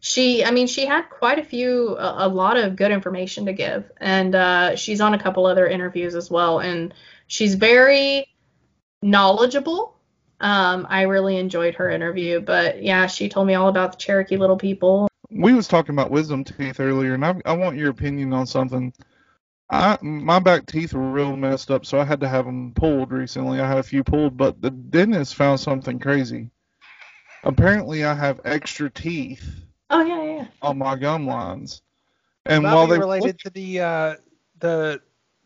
she, 0.00 0.42
I 0.42 0.52
mean, 0.52 0.68
she 0.68 0.86
had 0.86 1.10
quite 1.10 1.38
a 1.38 1.44
few, 1.44 1.98
a, 1.98 2.26
a 2.26 2.28
lot 2.28 2.56
of 2.56 2.76
good 2.76 2.92
information 2.92 3.44
to 3.44 3.52
give, 3.52 3.90
and 3.98 4.34
uh, 4.34 4.76
she's 4.76 5.02
on 5.02 5.12
a 5.12 5.18
couple 5.18 5.44
other 5.44 5.66
interviews 5.66 6.14
as 6.14 6.30
well, 6.30 6.60
and 6.60 6.94
she's 7.26 7.54
very 7.56 8.28
knowledgeable. 9.06 9.96
Um, 10.40 10.86
I 10.90 11.02
really 11.02 11.38
enjoyed 11.38 11.74
her 11.76 11.90
interview, 11.90 12.40
but 12.40 12.82
yeah, 12.82 13.06
she 13.06 13.28
told 13.28 13.46
me 13.46 13.54
all 13.54 13.68
about 13.68 13.92
the 13.92 13.98
Cherokee 13.98 14.36
little 14.36 14.58
people. 14.58 15.08
We 15.30 15.54
was 15.54 15.68
talking 15.68 15.94
about 15.94 16.10
wisdom 16.10 16.44
teeth 16.44 16.78
earlier, 16.78 17.14
and 17.14 17.24
I, 17.24 17.34
I 17.44 17.52
want 17.54 17.76
your 17.76 17.90
opinion 17.90 18.32
on 18.32 18.46
something. 18.46 18.92
I 19.70 19.98
my 20.00 20.38
back 20.38 20.66
teeth 20.66 20.92
were 20.92 21.10
real 21.10 21.36
messed 21.36 21.70
up, 21.70 21.86
so 21.86 21.98
I 21.98 22.04
had 22.04 22.20
to 22.20 22.28
have 22.28 22.44
them 22.44 22.72
pulled 22.74 23.10
recently. 23.10 23.60
I 23.60 23.66
had 23.66 23.78
a 23.78 23.82
few 23.82 24.04
pulled, 24.04 24.36
but 24.36 24.60
the 24.60 24.70
dentist 24.70 25.34
found 25.34 25.58
something 25.58 25.98
crazy. 25.98 26.50
Apparently, 27.42 28.04
I 28.04 28.14
have 28.14 28.40
extra 28.44 28.90
teeth 28.90 29.44
Oh 29.90 30.04
yeah, 30.04 30.22
yeah. 30.22 30.36
yeah. 30.36 30.46
on 30.62 30.78
my 30.78 30.96
gum 30.96 31.26
lines, 31.26 31.82
and 32.44 32.62
Might 32.62 32.74
while 32.74 32.86
be 32.86 32.92
they 32.92 32.98
related 32.98 33.38
to 33.40 33.50
the 33.50 33.80
uh, 33.80 34.14
the 34.60 35.00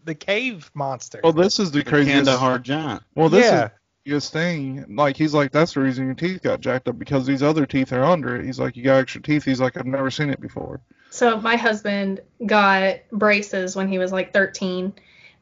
the 0.04 0.14
cave 0.14 0.70
monster. 0.74 1.20
Well, 1.22 1.32
this 1.32 1.58
is 1.58 1.70
the 1.70 1.78
The 1.82 1.90
craziest. 1.90 2.26
Kandahar 2.26 2.58
giant. 2.58 3.02
Well, 3.14 3.28
this 3.28 3.44
yeah. 3.44 3.64
is 3.64 3.70
the 3.70 3.72
biggest 4.04 4.32
thing. 4.32 4.96
Like 4.96 5.16
he's 5.16 5.34
like, 5.34 5.52
that's 5.52 5.74
the 5.74 5.80
reason 5.80 6.06
your 6.06 6.14
teeth 6.14 6.42
got 6.42 6.60
jacked 6.60 6.88
up 6.88 6.98
because 6.98 7.26
these 7.26 7.42
other 7.42 7.66
teeth 7.66 7.92
are 7.92 8.04
under 8.04 8.36
it. 8.36 8.44
He's 8.44 8.58
like, 8.58 8.76
you 8.76 8.84
got 8.84 8.98
extra 8.98 9.22
teeth. 9.22 9.44
He's 9.44 9.60
like, 9.60 9.76
I've 9.76 9.86
never 9.86 10.10
seen 10.10 10.30
it 10.30 10.40
before. 10.40 10.80
So 11.10 11.40
my 11.40 11.56
husband 11.56 12.20
got 12.44 13.00
braces 13.10 13.74
when 13.74 13.88
he 13.88 13.98
was 13.98 14.12
like 14.12 14.32
13, 14.32 14.92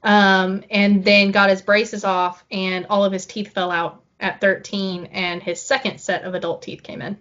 um, 0.03 0.65
and 0.71 1.05
then 1.05 1.31
got 1.31 1.51
his 1.51 1.61
braces 1.63 2.05
off, 2.05 2.45
and 2.51 2.87
all 2.89 3.05
of 3.05 3.13
his 3.13 3.27
teeth 3.27 3.53
fell 3.53 3.71
out 3.71 4.03
at 4.19 4.41
13, 4.41 5.07
and 5.07 5.43
his 5.43 5.61
second 5.61 6.01
set 6.01 6.25
of 6.25 6.35
adult 6.35 6.63
teeth 6.63 6.83
came 6.83 7.03
in. 7.03 7.19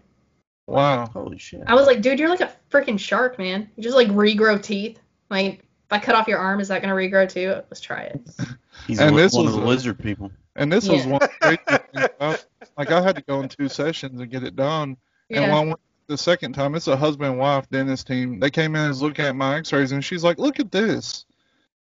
Wow. 0.65 1.07
Holy 1.07 1.37
shit. 1.37 1.63
I 1.67 1.75
was 1.75 1.87
like, 1.87 2.01
dude, 2.01 2.19
you're 2.19 2.29
like 2.29 2.41
a 2.41 2.51
freaking 2.69 2.99
shark, 2.99 3.37
man. 3.37 3.69
You 3.75 3.83
just 3.83 3.95
like 3.95 4.09
regrow 4.09 4.61
teeth. 4.61 4.99
Like, 5.29 5.66
if 5.89 5.93
I 5.93 5.99
cut 5.99 6.15
off 6.15 6.27
your 6.27 6.39
arm, 6.39 6.59
is 6.59 6.67
that 6.67 6.81
gonna 6.81 6.93
regrow 6.93 7.27
too? 7.29 7.49
Let's 7.69 7.79
try 7.81 8.01
it. 8.03 8.21
He's 8.87 8.99
And 8.99 9.11
one 9.11 9.21
this 9.23 9.33
one 9.33 9.45
was 9.45 9.55
of 9.55 9.61
the 9.61 9.65
a- 9.65 9.69
lizard 9.69 9.99
people. 9.99 10.31
And 10.55 10.71
this 10.71 10.87
was 10.89 11.05
one 11.05 11.21
of 11.21 11.29
the 11.41 11.57
crazy 11.57 11.79
things 11.93 12.09
about. 12.19 12.45
Like 12.77 12.91
I 12.91 13.01
had 13.01 13.15
to 13.15 13.21
go 13.21 13.41
in 13.41 13.49
two 13.49 13.69
sessions 13.69 14.19
and 14.19 14.29
get 14.29 14.43
it 14.43 14.55
done. 14.55 14.97
And 15.29 15.41
when 15.41 15.49
Yeah. 15.49 15.55
I 15.55 15.65
went 15.65 15.79
the 16.07 16.17
second 16.17 16.53
time, 16.53 16.75
it's 16.75 16.87
a 16.87 16.95
husband 16.97 17.29
and 17.31 17.39
wife 17.39 17.69
dentist 17.69 18.07
team. 18.07 18.39
They 18.39 18.49
came 18.49 18.75
in 18.75 18.81
and 18.81 18.89
was 18.89 19.01
looking 19.01 19.25
at 19.25 19.35
my 19.35 19.57
X-rays, 19.57 19.91
and 19.91 20.03
she's 20.03 20.23
like, 20.23 20.37
"Look 20.39 20.59
at 20.59 20.71
this." 20.71 21.25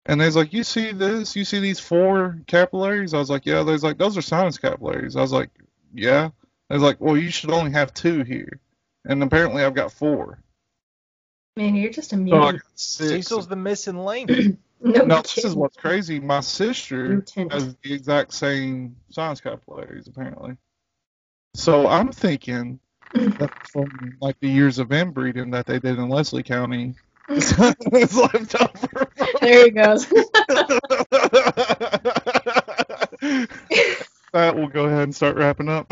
And 0.07 0.21
they's 0.21 0.35
like, 0.37 0.53
"You 0.53 0.65
see 0.65 0.93
this? 0.93 1.35
You 1.37 1.45
see 1.45 1.61
these 1.61 1.79
four 1.81 2.39
capillaries?" 2.47 3.15
I 3.15 3.19
was 3.19 3.31
like, 3.31 3.47
"Yeah." 3.47 3.63
They's 3.63 3.83
like, 3.85 3.99
"Those 3.99 4.17
are 4.19 4.23
sinus 4.23 4.59
capillaries." 4.59 5.15
I 5.17 5.21
was 5.21 5.33
like, 5.33 5.51
"Yeah." 5.95 6.31
They's 6.71 6.81
like, 6.83 7.01
"Well, 7.01 7.17
you 7.17 7.31
should 7.31 7.51
only 7.51 7.73
have 7.73 7.93
two 7.95 8.23
here," 8.25 8.61
and 9.05 9.23
apparently 9.23 9.63
I've 9.65 9.75
got 9.75 9.93
four. 9.93 10.39
Man, 11.57 11.77
you're 11.77 11.91
just 11.93 12.13
a 12.13 12.17
oh, 12.17 12.19
So 12.19 12.25
mutant. 12.25 12.57
got. 12.57 12.65
Cecil's 12.75 13.47
the 13.47 13.57
missing 13.57 14.05
link. 14.05 14.31
no, 14.81 15.05
No, 15.05 15.23
this 15.23 15.45
is 15.45 15.55
what's 15.55 15.77
crazy. 15.77 16.19
My 16.19 16.41
sister 16.41 17.09
Mutant. 17.09 17.53
has 17.53 17.77
the 17.83 17.93
exact 17.95 18.35
same 18.35 18.97
sinus 19.11 19.41
capillaries, 19.41 20.09
apparently. 20.09 20.57
So 21.55 21.87
I'm 21.87 22.11
thinking 22.11 22.81
that 23.13 23.53
from 23.69 24.17
like 24.21 24.39
the 24.41 24.49
years 24.49 24.81
of 24.81 24.91
inbreeding 24.91 25.53
that 25.53 25.67
they 25.67 25.79
did 25.79 25.99
in 25.99 26.09
Leslie 26.09 26.43
County 26.43 26.95
is 27.29 27.57
left 27.57 28.61
over. 28.61 29.13
There 29.41 29.65
he 29.65 29.71
goes. 29.71 30.07
that 34.33 34.57
will 34.57 34.67
go 34.69 34.87
ahead 34.87 35.05
and 35.05 35.15
start 35.15 35.37
wrapping 35.37 35.69
up. 35.69 35.87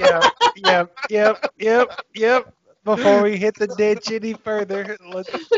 yep, 0.00 0.24
yep, 0.56 0.92
yep, 1.08 1.46
yep, 1.58 2.00
yep. 2.12 2.52
Before 2.86 3.22
we 3.22 3.36
hit 3.36 3.54
the 3.56 3.66
ditch 3.66 4.10
any 4.12 4.32
further, 4.32 4.96
let's 5.12 5.28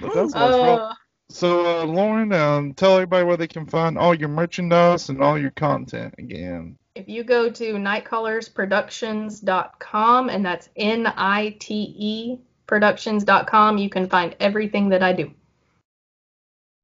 But 0.00 0.14
that's 0.14 0.32
what's 0.32 0.34
wrong. 0.36 0.78
Oh, 0.80 0.92
So, 1.28 1.80
uh, 1.80 1.84
Lauren, 1.84 2.32
um, 2.32 2.72
tell 2.72 2.94
everybody 2.94 3.24
where 3.24 3.36
they 3.36 3.48
can 3.48 3.66
find 3.66 3.98
all 3.98 4.14
your 4.14 4.28
merchandise 4.28 5.08
and 5.08 5.20
all 5.20 5.36
your 5.36 5.50
content 5.50 6.14
again. 6.18 6.76
if 6.94 7.08
you 7.08 7.24
go 7.24 7.50
to 7.50 7.72
nightcallersproductions.com, 7.74 10.28
and 10.30 10.46
that's 10.46 10.68
N 10.76 11.12
I 11.16 11.56
T 11.58 11.94
E 11.98 12.38
productions.com, 12.66 13.78
you 13.78 13.90
can 13.90 14.08
find 14.08 14.36
everything 14.38 14.90
that 14.90 15.02
I 15.02 15.12
do. 15.14 15.32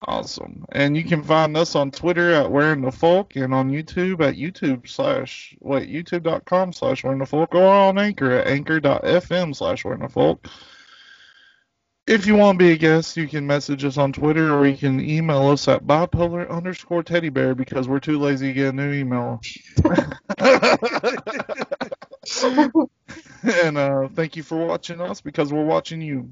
Awesome. 0.06 0.66
And 0.70 0.97
you 0.97 1.05
can 1.05 1.22
find 1.22 1.56
us 1.56 1.74
on 1.74 1.90
Twitter 1.90 2.32
at 2.32 2.51
Wearing 2.51 2.82
the 2.82 2.93
Folk 2.93 3.36
and 3.36 3.55
on 3.55 3.70
YouTube 3.70 4.20
at 4.20 4.35
YouTube 4.35 4.86
slash, 4.86 5.56
wait, 5.60 5.89
youtube.com 5.89 6.74
slash 6.74 7.02
Wearing 7.02 7.20
the 7.20 7.26
Folk 7.26 7.55
or 7.55 7.66
on 7.66 7.98
Anchor 7.98 8.32
at 8.32 8.47
anchor.fm 8.47 9.56
slash 9.56 9.85
Wearing 9.85 10.02
the 10.02 10.10
Folk. 10.10 10.47
If 12.06 12.26
you 12.26 12.35
want 12.35 12.59
to 12.59 12.64
be 12.66 12.72
a 12.72 12.76
guest, 12.76 13.16
you 13.16 13.26
can 13.26 13.47
message 13.47 13.82
us 13.82 13.97
on 13.97 14.12
Twitter 14.12 14.55
or 14.55 14.66
you 14.66 14.76
can 14.76 15.01
email 15.01 15.48
us 15.48 15.66
at 15.68 15.86
bipolar 15.86 16.51
underscore 16.51 17.02
teddy 17.02 17.31
bear 17.31 17.55
because 17.55 17.89
we're 17.89 17.98
too 17.98 18.18
lazy 18.18 18.48
to 18.48 18.52
get 18.52 18.68
a 18.68 18.72
new 18.72 18.93
email. 18.93 19.40
and 23.64 23.78
uh, 23.78 24.09
thank 24.09 24.36
you 24.36 24.43
for 24.43 24.66
watching 24.66 25.01
us 25.01 25.22
because 25.22 25.51
we're 25.51 25.64
watching 25.64 26.02
you. 26.02 26.28